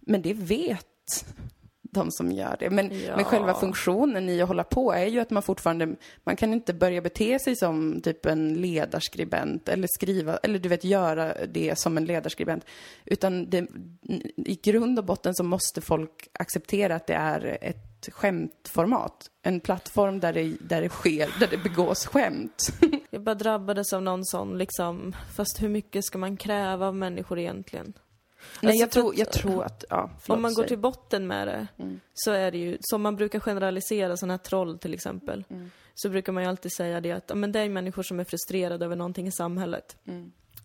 Men 0.00 0.22
det 0.22 0.34
vet 0.34 0.86
de 1.90 2.10
som 2.10 2.32
gör 2.32 2.56
det. 2.60 2.70
Men, 2.70 2.90
Ja. 3.06 3.16
men 3.16 3.24
själva 3.24 3.54
funktionen 3.54 4.28
i 4.28 4.42
att 4.42 4.48
hålla 4.48 4.64
på 4.64 4.92
är 4.92 5.06
ju 5.06 5.20
att 5.20 5.30
man 5.30 5.42
fortfarande, 5.42 5.96
man 6.24 6.36
kan 6.36 6.52
inte 6.52 6.74
börja 6.74 7.00
bete 7.00 7.38
sig 7.38 7.56
som 7.56 8.00
typ 8.00 8.26
en 8.26 8.54
ledarskribent 8.54 9.68
eller 9.68 9.88
skriva, 9.90 10.36
eller 10.36 10.58
du 10.58 10.68
vet 10.68 10.84
göra 10.84 11.34
det 11.46 11.78
som 11.78 11.96
en 11.96 12.04
ledarskribent. 12.04 12.64
Utan 13.04 13.50
det, 13.50 13.66
i 14.36 14.58
grund 14.62 14.98
och 14.98 15.04
botten 15.04 15.34
så 15.34 15.42
måste 15.44 15.80
folk 15.80 16.28
acceptera 16.32 16.94
att 16.94 17.06
det 17.06 17.14
är 17.14 17.58
ett 17.60 18.08
skämtformat. 18.12 19.30
En 19.42 19.60
plattform 19.60 20.20
där 20.20 20.32
det, 20.32 20.56
där 20.60 20.82
det 20.82 20.88
sker, 20.88 21.30
där 21.40 21.46
det 21.50 21.56
begås 21.56 22.06
skämt. 22.06 22.68
Jag 23.10 23.22
bara 23.22 23.34
drabbades 23.34 23.92
av 23.92 24.02
någon 24.02 24.24
sån 24.24 24.58
liksom, 24.58 25.16
fast 25.36 25.62
hur 25.62 25.68
mycket 25.68 26.04
ska 26.04 26.18
man 26.18 26.36
kräva 26.36 26.86
av 26.86 26.94
människor 26.96 27.38
egentligen? 27.38 27.92
Nej, 28.62 28.70
Alltså, 28.70 28.80
jag 28.80 28.92
för 28.92 29.00
tror, 29.00 29.18
jag 29.18 29.32
tror 29.32 29.64
att, 29.64 29.84
ja, 29.90 30.10
förlåt, 30.20 30.36
Om 30.36 30.42
man 30.42 30.54
går 30.54 30.64
till 30.64 30.78
botten 30.78 31.26
med 31.26 31.46
det, 31.48 31.66
så 32.14 32.30
är 32.30 32.50
det 32.50 32.58
ju, 32.58 32.78
som 32.80 33.02
man 33.02 33.16
brukar 33.16 33.40
generalisera 33.40 34.16
sådana 34.16 34.32
här 34.32 34.38
troll 34.38 34.78
till 34.78 34.94
exempel, 34.94 35.44
så 35.94 36.08
brukar 36.08 36.32
man 36.32 36.42
ju 36.42 36.48
alltid 36.48 36.72
säga 36.72 37.00
det 37.00 37.12
att 37.12 37.24
ja, 37.28 37.34
men 37.34 37.52
det 37.52 37.60
är 37.60 37.68
människor 37.68 38.02
som 38.02 38.20
är 38.20 38.24
frustrerade 38.24 38.84
över 38.84 38.96
någonting 38.96 39.26
i 39.26 39.32
samhället. 39.32 39.96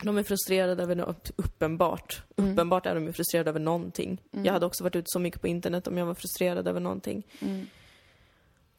De 0.03 0.17
är 0.17 0.23
frustrerade 0.23 0.83
över 0.83 0.95
något, 0.95 1.31
uppenbart. 1.35 2.23
Uppenbart 2.35 2.85
är 2.85 2.95
de 2.95 3.05
ju 3.05 3.13
frustrerade 3.13 3.49
över 3.49 3.59
någonting. 3.59 4.21
Jag 4.31 4.53
hade 4.53 4.65
också 4.65 4.83
varit 4.83 4.95
ute 4.95 5.05
så 5.07 5.19
mycket 5.19 5.41
på 5.41 5.47
internet 5.47 5.87
om 5.87 5.97
jag 5.97 6.05
var 6.05 6.13
frustrerad 6.13 6.67
över 6.67 6.79
någonting. 6.79 7.23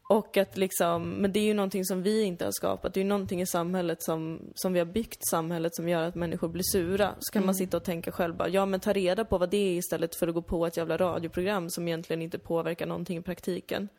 Och 0.09 0.37
att 0.37 0.57
liksom, 0.57 1.09
men 1.09 1.31
det 1.31 1.39
är 1.39 1.43
ju 1.43 1.53
någonting 1.53 1.85
som 1.85 2.03
vi 2.03 2.23
inte 2.23 2.45
har 2.45 2.51
skapat. 2.51 2.93
Det 2.93 2.99
är 2.99 3.01
ju 3.01 3.07
någonting 3.07 3.41
i 3.41 3.47
samhället 3.47 4.03
som, 4.03 4.39
som 4.55 4.73
vi 4.73 4.79
har 4.79 4.85
byggt 4.85 5.27
samhället 5.29 5.75
som 5.75 5.89
gör 5.89 6.03
att 6.03 6.15
människor 6.15 6.47
blir 6.47 6.63
sura. 6.63 7.15
Så 7.19 7.33
kan 7.33 7.45
man 7.45 7.55
sitta 7.55 7.77
och 7.77 7.83
tänka 7.83 8.11
själv 8.11 8.35
bara, 8.35 8.49
ja 8.49 8.65
men 8.65 8.79
ta 8.79 8.93
reda 8.93 9.25
på 9.25 9.37
vad 9.37 9.49
det 9.49 9.57
är 9.57 9.77
istället 9.77 10.15
för 10.15 10.27
att 10.27 10.33
gå 10.33 10.41
på 10.41 10.65
ett 10.65 10.77
jävla 10.77 10.97
radioprogram 10.97 11.69
som 11.69 11.87
egentligen 11.87 12.21
inte 12.21 12.39
påverkar 12.39 12.85
någonting 12.85 13.17
i 13.17 13.21
praktiken. 13.21 13.89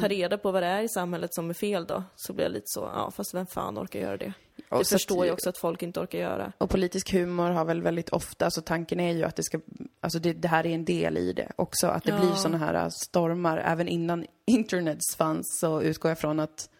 Ta 0.00 0.08
reda 0.08 0.38
på 0.38 0.50
vad 0.50 0.62
det 0.62 0.66
är 0.66 0.82
i 0.82 0.88
samhället 0.88 1.34
som 1.34 1.50
är 1.50 1.54
fel 1.54 1.86
då. 1.86 2.02
Så 2.16 2.32
blir 2.32 2.44
jag 2.44 2.52
lite 2.52 2.66
så, 2.66 2.80
ja 2.80 3.10
fast 3.10 3.34
vem 3.34 3.46
fan 3.46 3.78
orkar 3.78 4.00
göra 4.00 4.16
det? 4.16 4.32
Och 4.68 4.78
det 4.78 4.84
förstår 4.84 5.26
jag 5.26 5.32
också 5.32 5.48
att 5.48 5.58
folk 5.58 5.82
inte 5.82 6.00
orkar 6.00 6.18
göra. 6.18 6.52
Och 6.58 6.70
politisk 6.70 7.12
humor 7.12 7.50
har 7.50 7.64
väl 7.64 7.82
väldigt 7.82 8.08
ofta, 8.08 8.44
alltså 8.44 8.62
tanken 8.62 9.00
är 9.00 9.12
ju 9.12 9.24
att 9.24 9.36
det 9.36 9.42
ska, 9.42 9.60
alltså 10.00 10.18
det, 10.18 10.32
det 10.32 10.48
här 10.48 10.66
är 10.66 10.70
en 10.74 10.84
del 10.84 11.16
i 11.18 11.32
det 11.32 11.52
också, 11.56 11.86
att 11.86 12.04
det 12.04 12.10
Ja. 12.10 12.20
blir 12.20 12.32
sådana 12.34 12.58
här 12.58 12.74
äh, 12.74 12.88
stormar. 12.88 13.58
Även 13.58 13.88
innan 13.88 14.26
internet 14.46 14.98
fanns 15.18 15.58
så 15.60 15.82
utgår 15.82 16.10
jag 16.10 16.18
från 16.18 16.40
att, 16.40 16.70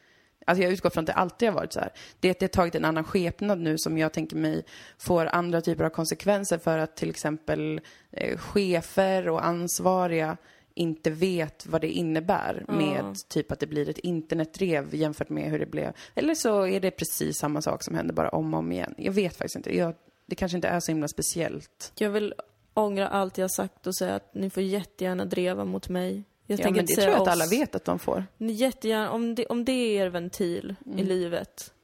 alltså 0.46 0.62
jag 0.62 0.72
utgår 0.72 0.90
från 0.90 1.02
att 1.02 1.06
det 1.06 1.12
alltid 1.12 1.48
har 1.48 1.54
varit 1.56 1.72
så 1.72 1.80
här. 1.80 1.92
Det 2.20 2.30
att 2.30 2.38
det 2.38 2.44
har 2.44 2.48
tagit 2.48 2.74
en 2.74 2.84
annan 2.84 3.04
skepnad 3.04 3.58
nu 3.60 3.78
som 3.78 3.98
jag 3.98 4.12
tänker 4.12 4.36
mig 4.36 4.64
får 4.98 5.26
andra 5.26 5.60
typer 5.60 5.84
av 5.84 5.90
konsekvenser 5.90 6.58
för 6.58 6.78
att 6.78 6.96
till 6.96 7.10
exempel 7.10 7.80
eh, 8.10 8.38
chefer 8.38 9.28
och 9.28 9.44
ansvariga 9.46 10.36
inte 10.74 11.10
vet 11.10 11.66
vad 11.66 11.80
det 11.80 11.90
innebär 11.90 12.64
med 12.68 13.16
typ 13.28 13.52
att 13.52 13.60
det 13.60 13.66
blir 13.66 13.88
ett 13.88 13.98
internetdrev 13.98 14.94
jämfört 14.94 15.28
med 15.28 15.50
hur 15.50 15.58
det 15.58 15.66
blev. 15.66 15.92
Eller 16.14 16.34
så 16.34 16.66
är 16.66 16.80
det 16.80 16.90
precis 16.90 17.38
samma 17.38 17.62
sak 17.62 17.82
som 17.82 17.94
händer 17.94 18.14
bara 18.14 18.28
om 18.28 18.54
och 18.54 18.58
om 18.58 18.72
igen. 18.72 18.94
Jag 18.98 19.12
vet 19.12 19.36
faktiskt 19.36 19.56
inte. 19.56 19.76
Jag, 19.76 19.94
det 20.26 20.34
kanske 20.34 20.56
inte 20.56 20.68
är 20.68 20.80
så 20.80 20.92
himla 20.92 21.08
speciellt. 21.08 21.92
Jag 21.98 22.10
vill 22.10 22.34
ångra 22.74 23.08
allt 23.08 23.38
jag 23.38 23.50
sagt 23.50 23.86
och 23.86 23.96
säga 23.96 24.14
att 24.14 24.34
ni 24.34 24.50
får 24.50 24.62
jättegärna 24.62 25.24
dreva 25.24 25.64
mot 25.64 25.88
mig. 25.88 26.24
Jag 26.46 26.60
Ja, 26.60 26.70
men 26.70 26.86
det 26.86 26.94
tror 26.94 27.06
jag 27.08 27.14
att 27.14 27.20
oss. 27.20 27.28
alla 27.28 27.46
vet 27.46 27.74
att 27.74 27.84
de 27.84 27.98
får. 27.98 28.24
Ni 28.36 28.52
jättegärna, 28.52 29.10
om 29.10 29.34
det, 29.34 29.46
om 29.46 29.64
det 29.64 29.72
är 29.72 30.06
er 30.06 30.08
ventil 30.08 30.74
i 30.96 31.02
livet, 31.02 31.74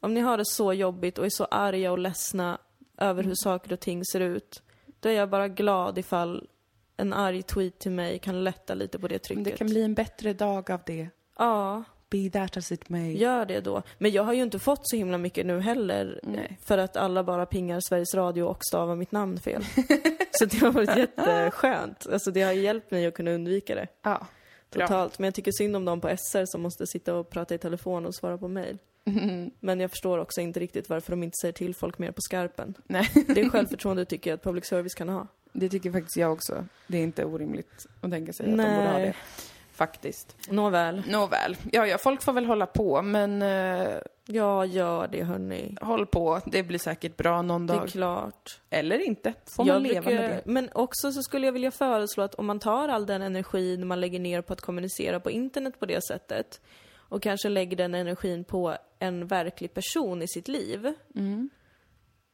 om 0.00 0.14
ni 0.14 0.20
har 0.20 0.38
det 0.38 0.46
så 0.46 0.72
jobbigt 0.72 1.18
och 1.18 1.26
är 1.26 1.30
så 1.30 1.44
arga 1.44 1.92
och 1.92 1.98
ledsna 1.98 2.58
över 2.98 3.22
hur 3.22 3.34
saker 3.34 3.72
och 3.72 3.80
ting 3.80 4.04
ser 4.04 4.20
ut, 4.20 4.62
då 5.00 5.08
är 5.08 5.12
jag 5.12 5.30
bara 5.30 5.48
glad 5.48 5.98
ifall 5.98 6.48
en 6.96 7.12
arg 7.12 7.42
tweet 7.42 7.78
till 7.78 7.90
mig 7.92 8.18
kan 8.18 8.44
lätta 8.44 8.74
lite 8.74 8.98
på 8.98 9.08
det 9.08 9.14
Men 9.14 9.20
trycket. 9.20 9.44
det 9.44 9.50
kan 9.50 9.66
bli 9.66 9.82
en 9.82 9.94
bättre 9.94 10.32
dag 10.32 10.70
av 10.70 10.80
det. 10.86 11.08
Ja, 11.38 11.84
Be 12.10 12.30
that 12.30 12.56
as 12.56 12.72
it 12.72 12.88
may. 12.88 13.16
gör 13.16 13.46
det 13.46 13.60
då. 13.60 13.82
Men 13.98 14.10
jag 14.10 14.22
har 14.22 14.32
ju 14.32 14.42
inte 14.42 14.58
fått 14.58 14.80
så 14.88 14.96
himla 14.96 15.18
mycket 15.18 15.46
nu 15.46 15.60
heller, 15.60 16.20
Nej. 16.22 16.58
för 16.66 16.78
att 16.78 16.96
alla 16.96 17.24
bara 17.24 17.46
pingar 17.46 17.80
Sveriges 17.88 18.14
Radio 18.14 18.42
och 18.42 18.58
stavar 18.64 18.96
mitt 18.96 19.12
namn 19.12 19.38
fel. 19.40 19.64
så 20.30 20.44
det 20.44 20.58
har 20.58 20.72
varit 20.72 20.96
jätteskönt. 20.96 22.06
Alltså 22.06 22.30
det 22.30 22.42
har 22.42 22.52
hjälpt 22.52 22.90
mig 22.90 23.06
att 23.06 23.14
kunna 23.14 23.30
undvika 23.30 23.74
det. 23.74 23.86
Ja. 24.02 24.26
Totalt. 24.70 25.18
Men 25.18 25.24
jag 25.24 25.34
tycker 25.34 25.52
synd 25.52 25.76
om 25.76 25.84
dem 25.84 26.00
på 26.00 26.08
SR 26.08 26.44
som 26.46 26.62
måste 26.62 26.86
sitta 26.86 27.14
och 27.14 27.30
prata 27.30 27.54
i 27.54 27.58
telefon 27.58 28.06
och 28.06 28.14
svara 28.14 28.38
på 28.38 28.48
mejl. 28.48 28.78
Men 29.60 29.80
jag 29.80 29.90
förstår 29.90 30.18
också 30.18 30.40
inte 30.40 30.60
riktigt 30.60 30.88
varför 30.88 31.10
de 31.10 31.22
inte 31.22 31.36
säger 31.42 31.52
till 31.52 31.74
folk 31.74 31.98
mer 31.98 32.12
på 32.12 32.20
skarpen. 32.20 32.74
Nej, 32.84 33.08
Det 33.14 33.50
förtroende 33.68 34.04
tycker 34.04 34.30
jag 34.30 34.34
att 34.36 34.42
public 34.42 34.66
service 34.66 34.94
kan 34.94 35.08
ha. 35.08 35.26
Det 35.54 35.68
tycker 35.68 35.92
faktiskt 35.92 36.16
jag 36.16 36.32
också. 36.32 36.64
Det 36.86 36.98
är 36.98 37.02
inte 37.02 37.24
orimligt 37.24 37.86
att 38.00 38.10
tänka 38.10 38.32
sig 38.32 38.44
att 38.46 38.50
de 38.50 38.56
borde 38.56 38.68
ha 38.88 38.92
Nej. 38.92 39.02
det. 39.06 39.14
Faktiskt. 39.72 40.36
Nåväl. 40.50 41.02
Nåväl. 41.08 41.56
Ja, 41.72 41.86
ja, 41.86 41.98
folk 41.98 42.22
får 42.22 42.32
väl 42.32 42.46
hålla 42.46 42.66
på, 42.66 43.02
men 43.02 43.42
eh, 43.42 43.98
Ja, 44.26 44.64
gör 44.64 45.08
det 45.08 45.24
hörni. 45.24 45.76
håll 45.80 46.06
på. 46.06 46.40
Det 46.46 46.62
blir 46.62 46.78
säkert 46.78 47.16
bra 47.16 47.42
någon 47.42 47.66
Det 47.66 47.72
är 47.74 47.78
dag. 47.78 47.88
klart. 47.88 48.60
Eller 48.70 48.98
inte. 48.98 49.34
Får 49.56 49.66
Jag 49.66 49.74
man 49.74 49.82
leva 49.82 50.00
brukar- 50.06 50.22
med 50.22 50.30
det. 50.30 50.42
Men 50.44 50.68
också 50.72 51.12
så 51.12 51.22
skulle 51.22 51.46
jag 51.46 51.52
vilja 51.52 51.70
föreslå 51.70 52.22
att 52.24 52.34
om 52.34 52.46
man 52.46 52.58
tar 52.58 52.88
all 52.88 53.06
den 53.06 53.22
energin 53.22 53.86
man 53.86 54.00
lägger 54.00 54.20
ner 54.20 54.42
på 54.42 54.52
att 54.52 54.60
kommunicera 54.60 55.20
på 55.20 55.30
internet 55.30 55.80
på 55.80 55.86
det 55.86 56.04
sättet 56.04 56.60
och 56.96 57.22
kanske 57.22 57.48
lägger 57.48 57.76
den 57.76 57.94
energin 57.94 58.44
på 58.44 58.76
en 58.98 59.26
verklig 59.26 59.74
person 59.74 60.22
i 60.22 60.28
sitt 60.28 60.48
liv 60.48 60.94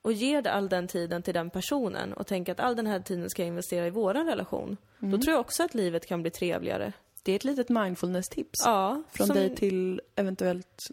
och 0.02 0.12
ger 0.12 0.46
all 0.46 0.68
den 0.68 0.88
tiden 0.88 1.22
till 1.22 1.34
den 1.34 1.50
personen 1.50 2.12
och 2.12 2.26
tänker 2.26 2.52
att 2.52 2.60
all 2.60 2.76
den 2.76 2.86
här 2.86 3.00
tiden 3.00 3.30
ska 3.30 3.42
jag 3.42 3.46
investera 3.46 3.86
i 3.86 3.90
våran 3.90 4.26
relation. 4.26 4.76
Då 4.98 5.18
tror 5.18 5.32
jag 5.32 5.40
också 5.40 5.62
att 5.62 5.74
livet 5.74 6.06
kan 6.06 6.22
bli 6.22 6.30
trevligare. 6.30 6.92
Det 7.22 7.32
är 7.32 7.36
ett 7.36 7.44
litet 7.44 7.68
mindfulness-tips. 7.68 8.58
Ja, 8.64 9.02
Från 9.10 9.26
som 9.26 9.36
dig 9.36 9.56
till 9.56 10.00
eventuellt 10.16 10.90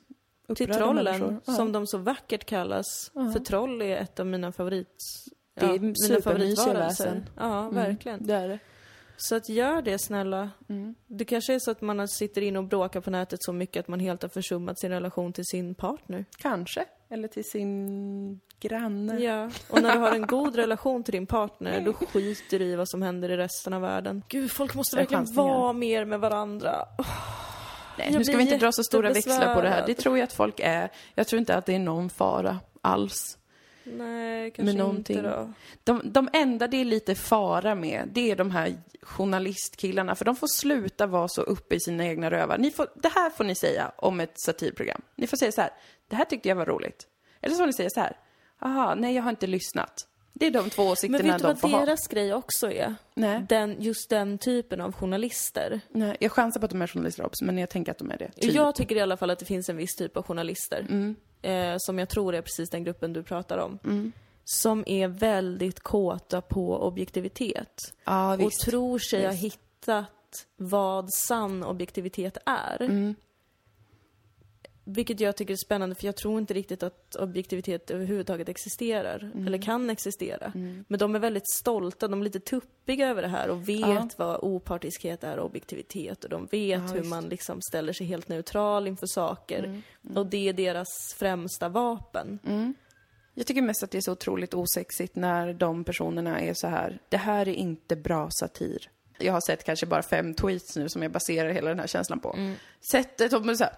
till 0.56 0.74
trollen. 0.74 1.42
Ja. 1.46 1.54
som 1.54 1.72
de 1.72 1.88
så 1.88 1.98
vackert 1.98 2.46
kallas. 2.46 3.12
För 3.14 3.40
troll 3.40 3.82
är 3.82 3.98
ett 3.98 4.20
av 4.20 4.26
mina 4.26 4.52
favorit... 4.52 5.04
Det 5.54 5.66
är 5.66 5.74
ja, 5.74 5.80
mina 5.80 6.22
favoritvarelser. 6.22 7.26
Ja, 7.36 7.70
verkligen. 7.70 8.28
Det 8.28 8.34
är 8.34 8.48
det. 8.48 8.60
Så 9.18 9.36
att 9.36 9.50
gör 9.50 9.82
det 9.82 10.00
snälla. 10.00 10.50
Mm. 10.70 10.96
Det 11.08 11.26
kanske 11.26 11.54
är 11.54 11.60
så 11.60 11.72
att 11.72 11.82
man 11.82 12.08
sitter 12.08 12.42
inne 12.42 12.60
och 12.60 12.66
bråkar 12.66 13.02
på 13.02 13.10
nätet 13.10 13.44
så 13.44 13.54
mycket 13.54 13.80
att 13.80 13.88
man 13.88 14.00
helt 14.00 14.22
har 14.22 14.30
försummat 14.30 14.80
sin 14.80 14.92
relation 14.92 15.34
till 15.34 15.46
sin 15.46 15.76
partner. 15.76 16.26
Kanske. 16.38 16.86
Eller 17.10 17.28
till 17.28 17.44
sin 17.44 18.40
granne. 18.60 19.20
Ja, 19.20 19.50
och 19.70 19.82
när 19.82 19.94
du 19.94 20.00
har 20.00 20.12
en 20.12 20.28
god 20.28 20.56
relation 20.56 21.04
till 21.04 21.12
din 21.12 21.28
partner, 21.28 21.82
då 21.82 21.94
skiter 21.94 22.60
du 22.60 22.66
i 22.66 22.76
vad 22.76 22.90
som 22.90 23.02
händer 23.02 23.30
i 23.30 23.38
resten 23.38 23.74
av 23.74 23.82
världen. 23.82 24.24
Gud, 24.28 24.52
folk 24.52 24.76
måste 24.76 24.96
verkligen 24.96 25.34
vara 25.34 25.74
mer 25.74 26.06
med 26.06 26.20
varandra. 26.20 26.86
Nej, 27.98 28.08
Jag 28.12 28.18
nu 28.18 28.26
ska 28.26 28.38
vi 28.38 28.44
inte 28.44 28.58
dra 28.58 28.72
så 28.72 28.84
stora 28.84 29.10
växlar 29.10 29.56
på 29.56 29.62
det 29.62 29.70
här. 29.70 29.84
Det 29.88 29.94
tror 29.94 30.18
jag 30.18 30.24
att 30.24 30.34
folk 30.34 30.60
är. 30.60 30.92
Jag 31.16 31.28
tror 31.28 31.40
inte 31.40 31.56
att 31.56 31.66
det 31.66 31.76
är 31.76 31.80
någon 31.80 32.10
fara 32.10 32.60
alls. 32.82 33.38
Nej, 33.84 34.52
kanske 34.52 34.74
med 34.74 34.76
någonting. 34.76 35.18
inte 35.18 35.30
då. 35.30 35.54
De, 35.84 36.02
de 36.12 36.30
enda 36.34 36.68
det 36.68 36.78
är 36.78 36.86
lite 36.86 37.16
fara 37.16 37.76
med, 37.76 38.10
det 38.12 38.32
är 38.32 38.36
de 38.36 38.52
här 38.52 38.76
journalistkillarna. 39.02 40.16
För 40.16 40.26
de 40.26 40.36
får 40.36 40.48
sluta 40.48 41.08
vara 41.08 41.28
så 41.28 41.42
uppe 41.42 41.76
i 41.76 41.80
sina 41.80 42.06
egna 42.06 42.32
rövar. 42.32 42.58
Ni 42.58 42.72
får, 42.72 42.88
det 42.96 43.10
här 43.16 43.30
får 43.30 43.44
ni 43.44 43.56
säga 43.56 43.92
om 43.98 44.20
ett 44.20 44.40
satirprogram. 44.40 45.02
Ni 45.16 45.28
får 45.28 45.38
säga 45.38 45.52
så 45.52 45.62
här, 45.62 45.72
det 46.10 46.16
här 46.16 46.26
tyckte 46.26 46.50
jag 46.50 46.56
var 46.56 46.66
roligt. 46.66 47.08
Eller 47.42 47.56
så 47.56 47.60
får 47.60 47.66
ni 47.68 47.74
säga 47.74 47.90
så 47.90 48.00
här, 48.00 48.18
aha, 48.60 48.96
nej 48.96 49.16
jag 49.16 49.24
har 49.24 49.30
inte 49.30 49.48
lyssnat. 49.48 50.08
Det 50.34 50.48
är 50.48 50.52
de 50.52 50.70
två 50.70 50.84
Men 50.84 50.92
åsikterna 50.92 51.18
vet 51.34 51.38
du 51.38 51.44
de 51.44 51.48
vad 51.48 51.60
får 51.60 51.70
ha. 51.70 51.80
deras 51.86 52.08
grej 52.08 52.34
också 52.34 52.72
är? 52.72 52.96
Nej. 53.14 53.46
Den, 53.50 53.82
just 53.82 54.10
den 54.10 54.38
typen 54.38 54.82
av 54.82 54.92
journalister. 54.92 55.82
Nej, 55.90 56.18
jag 56.20 56.32
chansar 56.32 56.60
på 56.60 56.66
att 56.66 56.72
de 56.72 56.82
är 56.82 56.88
journalister 56.88 57.26
också, 57.26 57.46
men 57.46 57.58
jag 57.58 57.70
tänker 57.70 57.92
att 57.92 57.98
de 57.98 58.12
är 58.12 58.18
det. 58.18 58.32
Typ. 58.32 58.54
Jag 58.54 58.76
tycker 58.76 58.96
i 58.96 59.02
alla 59.02 59.18
fall 59.18 59.30
att 59.30 59.40
det 59.40 59.46
finns 59.46 59.70
en 59.70 59.78
viss 59.78 59.96
typ 59.96 60.18
av 60.18 60.24
journalister. 60.24 60.80
Mm. 60.90 61.16
Eh, 61.42 61.76
som 61.80 62.00
jag 62.00 62.10
tror 62.10 62.36
är 62.36 62.42
precis 62.42 62.70
den 62.70 62.84
gruppen 62.84 63.14
du 63.14 63.24
pratar 63.24 63.58
om. 63.58 63.80
Som 64.46 64.84
är 64.88 65.08
väldigt 65.08 65.80
kåta 65.80 66.42
på 66.42 66.78
objektivitet. 66.78 67.94
Ja, 68.04 68.46
och 68.46 68.52
tror 68.52 69.00
sig 69.00 69.26
ha 69.26 69.32
Visst. 69.32 69.44
hittat 69.44 70.08
vad 70.58 71.14
sann 71.14 71.64
objektivitet 71.64 72.38
är. 72.46 72.82
Mm. 72.82 73.16
Vilket 74.90 75.20
jag 75.20 75.36
tycker 75.36 75.54
är 75.54 75.58
spännande 75.58 75.96
för 75.96 76.06
jag 76.06 76.16
tror 76.16 76.40
inte 76.40 76.54
riktigt 76.54 76.84
att 76.84 77.16
objektivitet 77.16 77.92
överhuvudtaget 77.92 78.50
existerar. 78.50 79.32
Mm. 79.34 79.48
Eller 79.48 79.58
kan 79.58 79.90
existera. 79.90 80.52
Men 80.88 81.00
de 81.00 81.16
är 81.16 81.20
väldigt 81.20 81.50
stolta, 81.50 82.08
de 82.08 82.20
är 82.20 82.24
lite 82.24 82.40
tuppiga 82.40 83.10
över 83.10 83.22
det 83.22 83.28
här 83.28 83.50
och 83.50 83.70
vet 83.70 83.80
Ja. 83.80 84.10
vad 84.18 84.40
opartiskhet 84.42 85.24
är 85.24 85.40
och 85.40 85.46
objektivitet. 85.46 86.24
Och 86.24 86.30
de 86.30 86.46
vet 86.46 86.82
Ja, 86.88 86.94
hur 86.94 87.04
man 87.04 87.30
liksom 87.30 87.62
ställer 87.62 87.94
sig 87.94 88.08
helt 88.08 88.28
neutral 88.28 88.88
inför 88.88 89.08
saker. 89.08 89.64
Mm. 89.64 89.82
Och 90.18 90.26
det 90.26 90.50
är 90.50 90.54
deras 90.54 90.88
främsta 91.18 91.70
vapen. 91.70 92.40
Jag 93.34 93.46
tycker 93.46 93.62
mest 93.62 93.84
att 93.84 93.92
det 93.92 93.98
är 93.98 94.02
så 94.02 94.12
otroligt 94.12 94.54
osexigt 94.54 95.16
när 95.16 95.54
de 95.54 95.84
personerna 95.84 96.40
är 96.42 96.54
så 96.54 96.68
här. 96.68 97.00
Det 97.10 97.18
här 97.18 97.48
är 97.48 97.54
inte 97.54 97.96
bra 97.96 98.30
satir. 98.40 98.90
Jag 99.20 99.34
har 99.34 99.42
sett 99.42 99.64
kanske 99.64 99.86
bara 99.86 100.04
fem 100.04 100.34
tweets 100.34 100.76
nu 100.76 100.90
som 100.90 101.02
jag 101.02 101.12
baserar 101.12 101.50
hela 101.50 101.70
den 101.70 101.80
här 101.80 101.88
känslan 101.88 102.20
på. 102.20 102.36
Sättet 102.92 103.32
de 103.32 103.50
är 103.50 103.56
så 103.56 103.64
här. 103.64 103.74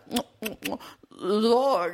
Jag, 1.22 1.92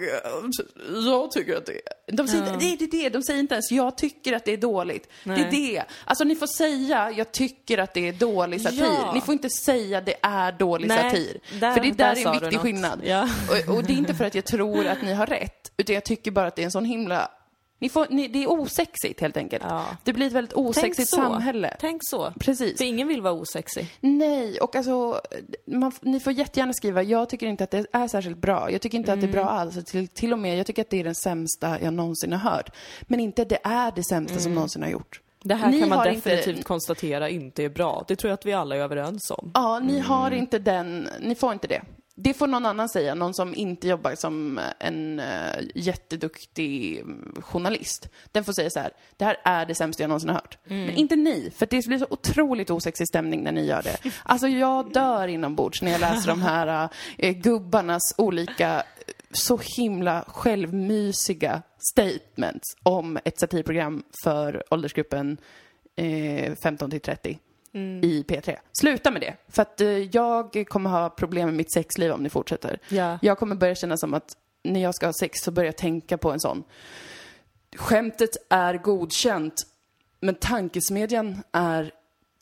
jag 1.05 1.31
tycker 1.31 1.57
att 1.57 1.65
det 1.65 1.71
är... 1.73 2.15
De 2.15 2.27
säger, 2.27 2.43
Ja. 2.45 2.55
det 2.59 2.65
är 2.73 2.77
det, 2.77 2.87
det, 2.87 3.09
de 3.09 3.23
säger 3.23 3.39
inte 3.39 3.53
ens 3.55 3.71
jag 3.71 3.97
tycker 3.97 4.33
att 4.33 4.45
det 4.45 4.53
är 4.53 4.57
dåligt. 4.57 5.09
Det 5.23 5.31
är 5.31 5.37
Nej. 5.37 5.47
det. 5.51 5.83
Alltså 6.05 6.23
ni 6.23 6.35
får 6.35 6.47
säga 6.47 7.11
jag 7.11 7.31
tycker 7.31 7.77
att 7.77 7.93
det 7.93 8.07
är 8.07 8.13
dålig 8.13 8.61
satir. 8.61 8.79
Ja. 8.83 9.11
Ni 9.13 9.21
får 9.21 9.33
inte 9.33 9.49
säga 9.49 10.01
det 10.01 10.15
är 10.21 10.51
dålig 10.51 10.87
Nej, 10.87 10.97
satir. 11.11 11.39
där- 11.59 11.73
för 11.73 11.81
det 11.81 11.91
där, 11.91 12.15
där 12.15 12.21
är 12.21 12.25
en 12.35 12.39
viktig 12.41 12.59
skillnad. 12.59 13.01
Ja. 13.03 13.29
Och, 13.67 13.75
och 13.75 13.83
det 13.83 13.93
är 13.93 13.97
inte 13.97 14.13
för 14.13 14.25
att 14.25 14.35
jag 14.35 14.45
tror 14.45 14.87
att 14.87 15.01
ni 15.01 15.13
har 15.13 15.25
rätt, 15.25 15.71
utan 15.77 15.93
jag 15.95 16.03
tycker 16.05 16.31
bara 16.31 16.47
att 16.47 16.55
det 16.55 16.61
är 16.61 16.65
en 16.65 16.71
sån 16.71 16.85
himla... 16.85 17.31
Ni 17.79 17.89
får, 17.89 18.07
ni, 18.09 18.27
det 18.27 18.43
är 18.43 18.51
osexigt 18.51 19.21
helt 19.21 19.37
enkelt. 19.37 19.63
Ja. 19.69 19.85
Det 20.03 20.13
blir 20.13 20.27
ett 20.27 20.33
väldigt 20.33 20.53
osexigt 20.53 21.09
så. 21.09 21.15
samhälle. 21.15 21.77
Tänk 21.79 22.01
så. 22.03 22.31
Precis. 22.39 22.77
För 22.77 22.85
ingen 22.85 23.07
vill 23.07 23.21
vara 23.21 23.33
osexig. 23.33 23.87
Nej, 24.01 24.59
och 24.59 24.75
alltså, 24.75 25.21
man, 25.67 25.91
ni 26.01 26.19
får 26.19 26.33
jättegärna 26.33 26.73
skriva, 26.73 27.03
jag 27.03 27.29
tycker 27.29 27.47
inte 27.47 27.63
att 27.63 27.71
det 27.71 27.85
är 27.91 28.07
särskilt 28.07 28.37
bra. 28.37 28.71
Jag 28.71 28.81
tycker 28.81 28.97
inte 28.97 29.13
att 29.13 29.21
det 29.21 29.27
är 29.27 29.31
bra 29.31 29.41
Mm. 29.41 29.53
alls. 29.53 29.85
Till, 29.85 30.07
till 30.07 30.33
och 30.33 30.39
med, 30.39 30.59
jag 30.59 30.65
tycker 30.65 30.81
att 30.81 30.89
det 30.89 30.99
är 30.99 31.03
den 31.03 31.15
sämsta 31.15 31.81
jag 31.81 31.93
någonsin 31.93 32.31
har 32.33 32.51
hört. 32.51 32.69
Men 33.01 33.19
inte 33.19 33.45
det 33.45 33.59
är 33.63 33.91
det 33.95 34.03
sämsta 34.03 34.39
som 34.39 34.53
någonsin 34.55 34.81
har 34.83 34.89
gjort. 34.89 35.19
Mm. 35.19 35.21
Det 35.47 35.55
här 35.55 35.71
Ni 35.71 35.79
kan 35.79 35.89
man 35.89 35.97
har 35.97 36.07
inte- 36.07 36.35
definitivt 36.35 36.65
konstatera 36.65 37.29
inte 37.29 37.63
är 37.63 37.69
bra. 37.69 38.05
Det 38.07 38.15
tror 38.15 38.29
jag 38.29 38.33
att 38.33 38.45
vi 38.45 38.53
alla 38.53 38.75
är 38.75 38.79
överens 38.79 39.31
om. 39.31 39.51
Ja, 39.53 39.79
ni 39.79 39.99
har 39.99 40.27
Mm. 40.27 40.39
inte 40.39 40.59
den, 40.59 41.09
ni 41.21 41.35
får 41.35 41.53
inte 41.53 41.67
det. 41.67 41.81
Det 42.17 42.33
får 42.33 42.47
någon 42.47 42.65
annan 42.65 42.89
säga, 42.89 43.15
någon 43.15 43.33
som 43.33 43.55
inte 43.55 43.87
jobbar 43.87 44.15
som 44.15 44.59
en 44.79 45.19
uh, 45.19 45.25
jätteduktig 45.75 46.99
mm, 46.99 47.41
journalist. 47.41 48.09
Den 48.31 48.43
får 48.43 48.53
säga 48.53 48.69
så 48.69 48.79
här, 48.79 48.91
det 49.17 49.25
här 49.25 49.37
är 49.43 49.65
det 49.65 49.75
sämsta 49.75 50.03
jag 50.03 50.07
någonsin 50.07 50.29
har 50.29 50.35
hört. 50.35 50.57
Mm. 50.67 50.85
Men 50.85 50.95
inte 50.95 51.15
ni, 51.15 51.51
för 51.55 51.65
det 51.65 51.87
blir 51.87 51.97
så 51.97 52.07
otroligt 52.09 52.69
osexig 52.69 53.07
stämning 53.07 53.43
när 53.43 53.51
ni 53.51 53.65
gör 53.65 53.81
det. 53.83 53.97
Alltså 54.23 54.47
jag 54.47 54.93
dör 54.93 55.27
inombords 55.27 55.81
när 55.81 55.91
jag 55.91 56.01
läser 56.01 56.27
de 56.27 56.41
här 56.41 56.89
uh, 57.23 57.31
gubbarnas 57.31 58.15
olika, 58.17 58.75
eh, 58.75 58.83
så 59.31 59.59
himla 59.77 60.25
självmysiga 60.27 61.61
statements 61.91 62.77
om 62.83 63.19
ett 63.25 63.39
satirprogram 63.39 64.03
för 64.23 64.63
åldersgruppen 64.69 65.37
eh, 65.95 66.53
15 66.63 66.91
till 66.91 67.01
30 67.01 67.39
i 67.75 68.25
P3. 68.27 68.57
Sluta 68.79 69.11
med 69.11 69.21
det, 69.21 69.35
för 69.47 69.61
att 69.61 69.81
eh, 69.81 69.87
jag 69.89 70.65
kommer 70.67 70.89
ha 70.89 71.09
problem 71.09 71.45
med 71.45 71.55
mitt 71.55 71.73
sexliv 71.73 72.11
om 72.11 72.23
ni 72.23 72.29
fortsätter. 72.29 72.79
Ja. 72.87 73.19
Jag 73.21 73.37
kommer 73.37 73.55
börja 73.55 73.75
känna 73.75 73.97
som 73.97 74.13
att 74.13 74.37
när 74.63 74.81
jag 74.81 74.95
ska 74.95 75.05
ha 75.05 75.13
sex 75.13 75.39
så 75.39 75.51
börjar 75.51 75.67
jag 75.67 75.77
tänka 75.77 76.17
på 76.17 76.31
en 76.31 76.39
sån. 76.39 76.63
Skämtet 77.75 78.29
är 78.49 78.73
godkänt, 78.77 79.53
men 80.19 80.35
tankesmedjan 80.35 81.43
är 81.51 81.91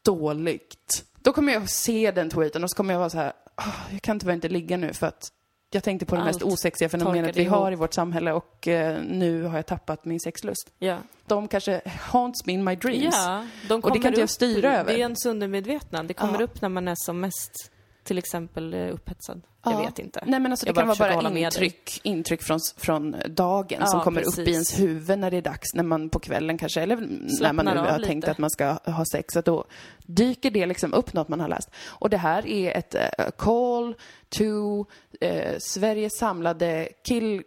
dåligt. 0.05 1.05
Då 1.21 1.33
kommer 1.33 1.53
jag 1.53 1.69
se 1.69 2.11
den 2.11 2.29
tweeten 2.29 2.63
och 2.63 2.69
så 2.69 2.75
kommer 2.75 2.93
jag 2.93 2.99
vara 2.99 3.09
så 3.09 3.17
här, 3.17 3.33
"Åh, 3.57 3.75
jag 3.91 4.01
kan 4.01 4.19
tyvärr 4.19 4.33
inte 4.33 4.49
ligga 4.49 4.77
nu 4.77 4.93
för 4.93 5.07
att 5.07 5.31
jag 5.73 5.83
tänkte 5.83 6.05
på 6.05 6.15
det 6.15 6.23
mest 6.23 6.43
Allt 6.43 6.53
osexiga 6.53 6.89
fenomenet 6.89 7.37
vi 7.37 7.43
har 7.45 7.57
ihop. 7.67 7.71
i 7.71 7.75
vårt 7.75 7.93
samhälle 7.93 8.31
och 8.33 8.67
eh, 8.67 9.01
nu 9.03 9.43
har 9.43 9.55
jag 9.55 9.65
tappat 9.65 10.05
min 10.05 10.19
sexlust. 10.19 10.71
Ja. 10.79 10.97
De 11.25 11.47
kanske 11.47 11.81
haunts 12.11 12.45
me 12.45 12.53
in 12.53 12.63
my 12.63 12.75
dreams. 12.75 13.15
Ja, 13.17 13.45
de 13.67 13.81
Och 13.81 13.91
det 13.91 13.99
kan 13.99 14.07
inte 14.07 14.19
jag 14.21 14.29
styra 14.29 14.77
över. 14.79 14.91
Det 14.93 14.97
är 14.97 14.99
ens 14.99 15.25
undermedvetna. 15.25 16.03
Det 16.03 16.13
kommer 16.13 16.39
Ja. 16.39 16.43
upp 16.43 16.61
när 16.61 16.69
man 16.69 16.87
är 16.87 16.95
som 16.97 17.19
mest, 17.19 17.71
till 18.03 18.17
exempel 18.17 18.73
eh, 18.73 18.93
upphetsad. 18.93 19.41
Jag 19.63 19.73
Ja. 19.73 19.81
vet 19.85 19.99
inte. 19.99 20.23
Nej 20.25 20.39
men 20.39 20.51
alltså 20.51 20.65
Jag 20.65 20.75
det 20.75 20.81
kan 20.81 20.87
vara 20.87 21.21
bara 21.29 21.39
intryck, 21.39 21.99
intryck 22.03 22.43
från, 22.43 22.59
från 22.77 23.15
dagen 23.29 23.77
Ja, 23.81 23.85
som 23.87 24.01
kommer 24.01 24.21
upp 24.21 24.33
i 24.33 24.45
precis. 24.45 24.53
ens 24.53 24.79
huvud 24.79 25.19
när 25.19 25.31
det 25.31 25.37
är 25.37 25.41
dags, 25.41 25.73
när 25.73 25.83
man 25.83 26.09
på 26.09 26.19
kvällen 26.19 26.57
kanske, 26.57 26.81
eller 26.81 26.95
när 26.95 27.07
man 27.07 27.29
Slappnar 27.29 27.63
nu 27.75 27.79
har 27.79 27.97
lite. 27.97 28.07
tänkt 28.09 28.27
att 28.27 28.37
man 28.37 28.49
ska 28.49 28.65
ha 28.85 29.03
sex, 29.11 29.37
att 29.37 29.45
då 29.45 29.65
dyker 30.05 30.51
det 30.51 30.65
liksom 30.65 30.93
upp 30.93 31.13
något 31.13 31.27
man 31.27 31.39
har 31.39 31.47
läst. 31.47 31.69
Och 31.85 32.09
det 32.09 32.17
här 32.17 32.47
är 32.47 32.71
ett 32.77 32.95
eh, 32.95 33.01
call 33.37 33.95
to 34.29 34.85
eh, 35.21 35.55
Sveriges 35.59 36.17
samlade 36.17 36.89
kill 37.07 37.43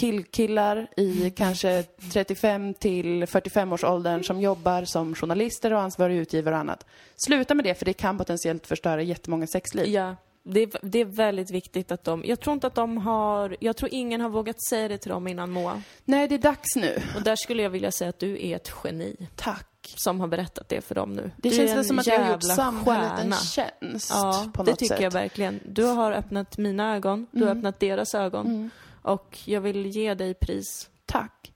killkillar 0.00 0.86
i 0.96 1.30
kanske 1.30 1.82
35 2.12 2.74
till 2.74 3.26
45 3.26 3.72
års 3.72 3.84
åldern 3.84 4.24
som 4.24 4.40
jobbar 4.40 4.84
som 4.84 5.14
journalister 5.14 5.72
och 5.72 5.80
ansvariga 5.80 6.20
utgivare 6.20 6.54
och 6.54 6.60
annat. 6.60 6.86
Sluta 7.16 7.54
med 7.54 7.64
det, 7.64 7.74
för 7.74 7.84
det 7.84 7.92
kan 7.92 8.18
potentiellt 8.18 8.66
förstöra 8.66 9.02
jättemånga 9.02 9.46
sexliv. 9.46 9.86
Ja, 9.88 10.16
det 10.42 10.60
är, 10.62 10.70
det 10.82 10.98
är 10.98 11.04
väldigt 11.04 11.50
viktigt 11.50 11.92
att 11.92 12.04
de... 12.04 12.22
Jag 12.26 12.40
tror 12.40 12.54
inte 12.54 12.66
att 12.66 12.74
de 12.74 12.96
har... 12.98 13.56
Jag 13.60 13.76
tror 13.76 13.90
ingen 13.92 14.20
har 14.20 14.28
vågat 14.28 14.62
säga 14.68 14.88
det 14.88 14.98
till 14.98 15.10
dem 15.10 15.28
innan 15.28 15.50
Moa. 15.50 15.82
Nej, 16.04 16.28
det 16.28 16.34
är 16.34 16.38
dags 16.38 16.76
nu. 16.76 16.98
Och 17.16 17.22
där 17.22 17.36
skulle 17.36 17.62
jag 17.62 17.70
vilja 17.70 17.90
säga 17.90 18.08
att 18.10 18.18
du 18.18 18.46
är 18.46 18.56
ett 18.56 18.72
geni 18.84 19.16
Tack. 19.36 19.94
som 19.96 20.20
har 20.20 20.26
berättat 20.28 20.68
det 20.68 20.80
för 20.80 20.94
dem 20.94 21.12
nu. 21.12 21.30
Det 21.36 21.48
du 21.48 21.56
känns 21.56 21.70
en 21.70 21.84
som 21.84 21.98
att 21.98 22.06
jag 22.06 22.18
har 22.20 22.32
gjort 22.32 22.42
samhället 22.42 23.10
en 23.10 23.16
stjärna. 23.32 23.36
tjänst 23.36 24.10
Ja, 24.14 24.46
på 24.54 24.62
det 24.62 24.70
något 24.70 24.78
tycker 24.78 24.94
sätt. 24.94 25.02
jag 25.02 25.10
verkligen. 25.12 25.60
Du 25.68 25.84
har 25.84 26.12
öppnat 26.12 26.58
mina 26.58 26.94
ögon, 26.96 27.26
du 27.30 27.38
har 27.40 27.46
Mm. 27.46 27.58
öppnat 27.58 27.80
deras 27.80 28.14
ögon. 28.14 28.70
Och 29.06 29.38
jag 29.44 29.60
vill 29.60 29.86
ge 29.86 30.14
dig 30.14 30.34
pris. 30.34 30.90
Tack. 31.06 31.52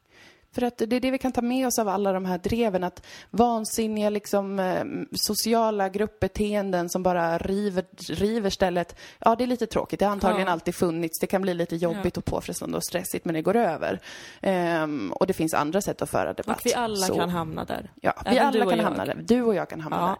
För 0.53 0.62
att 0.62 0.78
det 0.78 0.96
är 0.96 1.01
det 1.01 1.11
vi 1.11 1.18
kan 1.18 1.32
ta 1.32 1.42
med 1.42 1.66
oss 1.66 1.78
av 1.78 1.88
alla 1.88 2.12
de 2.12 2.24
här 2.24 2.38
dreven, 2.38 2.84
att 2.84 3.07
vansinniga 3.30 4.11
liksom, 4.11 4.59
eh, 4.59 4.84
sociala 5.12 5.88
gruppbeteenden 5.88 6.88
som 6.88 7.03
bara 7.03 7.38
river, 7.38 7.84
river 8.14 8.51
stället. 8.51 8.96
Ja, 9.18 9.36
det 9.36 9.44
är 9.44 9.46
lite 9.46 9.66
tråkigt. 9.66 9.98
Det 9.98 10.05
har 10.05 10.12
antagligen 10.12 10.46
Ja. 10.46 10.53
alltid 10.53 10.74
funnits. 10.74 11.18
Det 11.20 11.26
kan 11.26 11.42
bli 11.42 11.55
lite 11.55 11.76
jobbigt 11.76 12.16
och 12.16 12.24
påfrestande 12.24 12.76
och 12.76 12.84
stressigt, 12.84 13.24
men 13.24 13.34
det 13.34 13.42
går 13.42 13.57
över. 13.57 14.01
Ehm, 14.42 15.12
och 15.12 15.26
det 15.26 15.32
finns 15.32 15.55
andra 15.55 15.80
sätt 15.80 16.03
att 16.03 16.11
föra 16.11 16.32
debatt. 16.32 16.57
Och 16.57 16.66
vi 16.66 16.74
alla 16.74 16.96
Så- 17.07 17.14
kan 17.14 17.30
hamna 17.30 17.64
där. 17.64 17.92
Ja, 18.03 18.12
vi 18.24 18.30
Även 18.36 18.46
alla 18.46 18.64
kan 18.70 18.78
jag. 18.78 18.84
hamna 18.84 19.05
där. 19.05 19.22
Du 19.24 19.42
och 19.42 19.55
jag 19.55 19.68
kan 19.68 19.80
hamna 19.80 19.98
Ja. 20.01 20.07
där. 20.07 20.18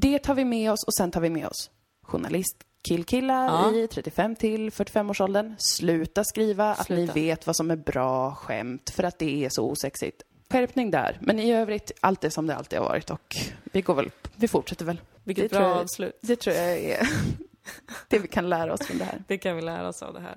Det 0.00 0.18
tar 0.18 0.34
vi 0.34 0.44
med 0.44 0.72
oss 0.72 0.84
och 0.86 0.94
sen 0.94 1.10
tar 1.10 1.20
vi 1.20 1.30
med 1.30 1.46
oss 1.46 1.70
journalist 2.02 2.56
killkillar 2.88 3.44
Ja. 3.46 3.72
i 3.74 3.86
35 3.88 4.36
till 4.36 4.70
45 4.70 5.10
års 5.10 5.20
åldern. 5.20 5.54
Sluta 5.58 6.24
skriva 6.24 6.70
att 6.70 6.86
Sluta. 6.86 7.14
ni 7.14 7.20
vet 7.26 7.46
vad 7.46 7.56
som 7.56 7.70
är 7.70 7.76
bra 7.76 8.34
skämt 8.34 8.90
för 8.90 9.02
att 9.02 9.18
det 9.18 9.44
är 9.44 9.48
så 9.52 9.64
osexigt. 9.70 10.22
Skärpning 10.50 10.90
där. 10.90 11.18
Men 11.20 11.38
i 11.40 11.52
övrigt, 11.54 11.92
allt 12.00 12.24
är 12.24 12.30
som 12.30 12.46
det 12.46 12.56
alltid 12.56 12.78
har 12.78 12.86
varit 12.88 13.10
och 13.10 13.36
vi 13.64 13.80
går 13.82 13.94
väl, 13.94 14.10
vi 14.36 14.48
fortsätter 14.48 14.84
väl. 14.84 15.00
Vilket 15.24 15.50
Det 15.50 15.56
bra 15.58 15.68
jag- 15.68 15.78
avslut. 15.78 16.18
Det 16.20 16.36
tror 16.36 16.56
jag 16.56 16.78
är 16.78 17.08
det 18.08 18.18
vi 18.18 18.28
kan 18.28 18.48
lära 18.48 18.72
oss 18.72 18.86
från 18.86 18.98
det 18.98 19.04
här. 19.04 19.22
Det 19.26 19.38
kan 19.38 19.56
vi 19.56 19.62
lära 19.62 19.88
oss 19.88 20.02
av 20.02 20.14
det 20.14 20.20
här. 20.20 20.36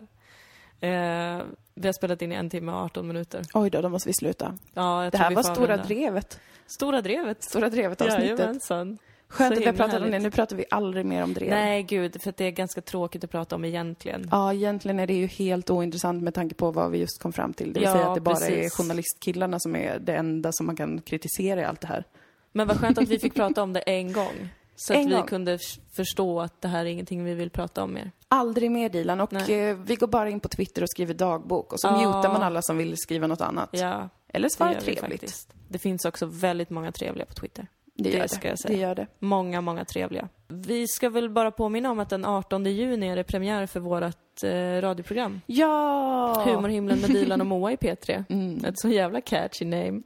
Eh, 0.79 1.41
vi 1.75 1.87
har 1.87 1.93
spelat 1.93 2.21
in 2.21 2.31
i 2.31 2.35
en 2.35 2.49
timme 2.49 2.71
och 2.71 2.77
18 2.77 3.07
minuter. 3.07 3.41
Oj 3.53 3.69
då, 3.69 3.81
då 3.81 3.89
måste 3.89 4.09
vi 4.09 4.13
sluta. 4.13 4.57
Ja, 4.73 5.09
Det 5.11 5.17
här 5.17 5.31
var 5.31 5.43
Stora. 5.43 5.77
Drevet. 5.77 6.39
Stora 6.67 7.01
drevet. 7.01 7.43
Stora 7.43 7.69
Drevet-avsnittet. 7.69 8.39
Jajamensan. 8.39 8.97
Skönt 9.34 9.53
att 9.53 9.59
vi 9.61 9.65
har 9.65 9.73
pratat 9.73 10.01
om 10.01 10.11
det. 10.11 10.19
Nu 10.19 10.31
pratar 10.31 10.55
vi 10.55 10.65
aldrig 10.69 11.05
mer 11.05 11.23
om 11.23 11.34
drev. 11.34 11.49
Nej, 11.49 11.84
gud, 11.84 12.21
för 12.21 12.29
att 12.29 12.38
det 12.38 12.45
är 12.45 12.51
ganska 12.51 12.81
tråkigt 12.81 13.23
att 13.23 13.31
prata 13.31 13.55
om 13.55 13.65
egentligen. 13.65 14.27
Ja, 14.31 14.53
egentligen 14.53 14.99
är 14.99 15.07
det 15.07 15.13
ju 15.13 15.27
helt 15.27 15.69
ointressant 15.69 16.23
med 16.23 16.34
tanke 16.34 16.55
på 16.55 16.71
vad 16.71 16.91
vi 16.91 16.97
just 16.97 17.21
kom 17.21 17.34
fram 17.34 17.53
till. 17.53 17.73
Det 17.73 17.79
vill 17.79 17.88
Ja, 17.89 17.93
säga 17.93 18.07
att 18.07 18.15
det 18.15 18.21
bara 18.21 18.36
precis. 18.36 18.49
är 18.65 18.69
journalistkillarna 18.84 19.59
som 19.59 19.75
är 19.75 19.99
det 19.99 20.15
enda 20.15 20.49
som 20.51 20.65
man 20.65 20.75
kan 20.75 21.01
kritisera 21.01 21.61
i 21.61 21.63
allt 21.63 21.81
det 21.81 21.88
här. 21.88 22.03
Men 22.51 22.67
vad 22.67 22.79
skönt 22.79 22.97
att 22.97 23.07
vi 23.07 23.19
fick 23.19 23.34
prata 23.36 23.63
om 23.63 23.73
det 23.73 23.79
en 23.79 24.13
gång. 24.13 24.49
Så 24.75 24.93
En 24.93 24.99
att 25.01 25.07
vi 25.07 25.11
gång. 25.15 25.25
kunde 25.27 25.57
förstå 25.95 26.41
att 26.41 26.61
det 26.61 26.67
här 26.67 26.79
är 26.79 26.89
ingenting 26.89 27.23
vi 27.23 27.34
vill 27.34 27.49
prata 27.49 27.84
om 27.84 27.93
mer. 27.93 28.11
Aldrig 28.27 28.71
mer 28.71 28.89
Dilan. 28.89 29.21
Och 29.21 29.49
eh, 29.49 29.77
vi 29.77 29.95
går 29.95 30.07
bara 30.07 30.29
in 30.29 30.39
på 30.39 30.47
Twitter 30.49 30.81
och 30.81 30.89
skriver 30.89 31.13
dagbok 31.13 31.73
och 31.73 31.79
så 31.79 31.88
Ja. 31.88 31.97
mutar 31.97 32.34
man 32.34 32.43
alla 32.43 32.61
som 32.61 32.77
vill 32.77 32.97
skriva 32.97 33.27
något 33.27 33.41
annat. 33.41 33.69
Ja, 33.71 34.09
Eller 34.27 34.49
det 34.49 34.53
svara 34.53 34.73
trevligt. 34.73 34.99
faktiskt. 34.99 35.53
Det 35.67 35.79
finns 35.79 36.05
också 36.05 36.25
väldigt 36.25 36.69
många 36.69 36.91
trevliga 36.91 37.25
på 37.25 37.34
Twitter. 37.34 37.67
Det, 37.95 38.03
Det 38.09 38.17
gör 38.17 38.27
ska 38.27 38.39
det. 38.41 38.47
jag 38.47 38.59
säga. 38.59 38.75
Det 38.75 38.81
gör 38.81 38.95
det. 38.95 39.07
Många, 39.19 39.61
många 39.61 39.85
trevliga. 39.85 40.29
Vi 40.47 40.87
ska 40.87 41.09
väl 41.09 41.29
bara 41.29 41.51
påminna 41.51 41.91
om 41.91 41.99
att 41.99 42.09
den 42.09 42.25
18 42.25 42.65
juni 42.65 43.07
är 43.07 43.15
det 43.15 43.23
premiär 43.23 43.65
för 43.65 43.79
vårt 43.79 44.43
eh, 44.43 44.81
radioprogram. 44.81 45.41
Ja! 45.45 46.43
Humorhimlen 46.45 46.99
med 46.99 47.09
Dilan 47.09 47.41
och 47.41 47.47
Moa 47.47 47.71
i 47.71 47.75
P3. 47.75 48.23
Mm. 48.29 48.65
Ett 48.65 48.79
så 48.79 48.89
jävla 48.89 49.21
catchy 49.21 49.65
name. 49.65 50.01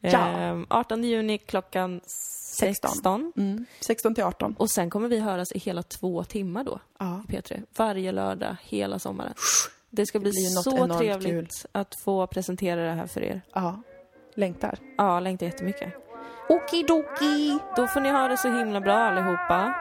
Ja. 0.00 0.40
Eh, 0.40 0.60
18 0.68 1.04
juni 1.04 1.38
klockan 1.38 2.00
16. 2.06 2.90
16. 2.90 3.32
Mm. 3.36 3.64
16 3.80 4.14
till 4.14 4.24
18. 4.24 4.54
Och 4.58 4.70
sen 4.70 4.90
kommer 4.90 5.08
vi 5.08 5.18
höras 5.20 5.52
i 5.52 5.58
hela 5.58 5.82
två 5.82 6.24
timmar 6.24 6.64
då 6.64 6.80
Ja. 6.98 7.22
i 7.28 7.32
P3. 7.32 7.62
Varje 7.76 8.12
lördag 8.12 8.56
hela 8.62 8.98
sommaren. 8.98 9.34
Det 9.90 10.06
ska 10.06 10.18
bli 10.20 10.30
något 10.54 10.64
så 10.64 10.98
trevligt 10.98 11.30
kul. 11.62 11.68
att 11.72 11.94
få 11.94 12.26
presentera 12.26 12.82
det 12.84 12.92
här 12.92 13.06
för 13.06 13.20
er. 13.22 13.40
ja. 13.54 13.82
Längtar. 14.34 14.78
Ja, 14.98 15.20
längtar 15.20 15.46
jättemycket. 15.46 15.92
Okidoki! 16.50 17.58
Då 17.76 17.86
får 17.86 18.00
ni 18.00 18.10
ha 18.10 18.28
det 18.28 18.36
så 18.36 18.48
himla 18.48 18.80
bra 18.80 18.94
allihopa. 18.94 19.74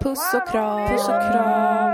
Puss 0.00 0.34
och 0.34 0.48
kram! 0.48 0.88
Puss 0.88 1.08
och 1.08 1.32
kram! 1.32 1.85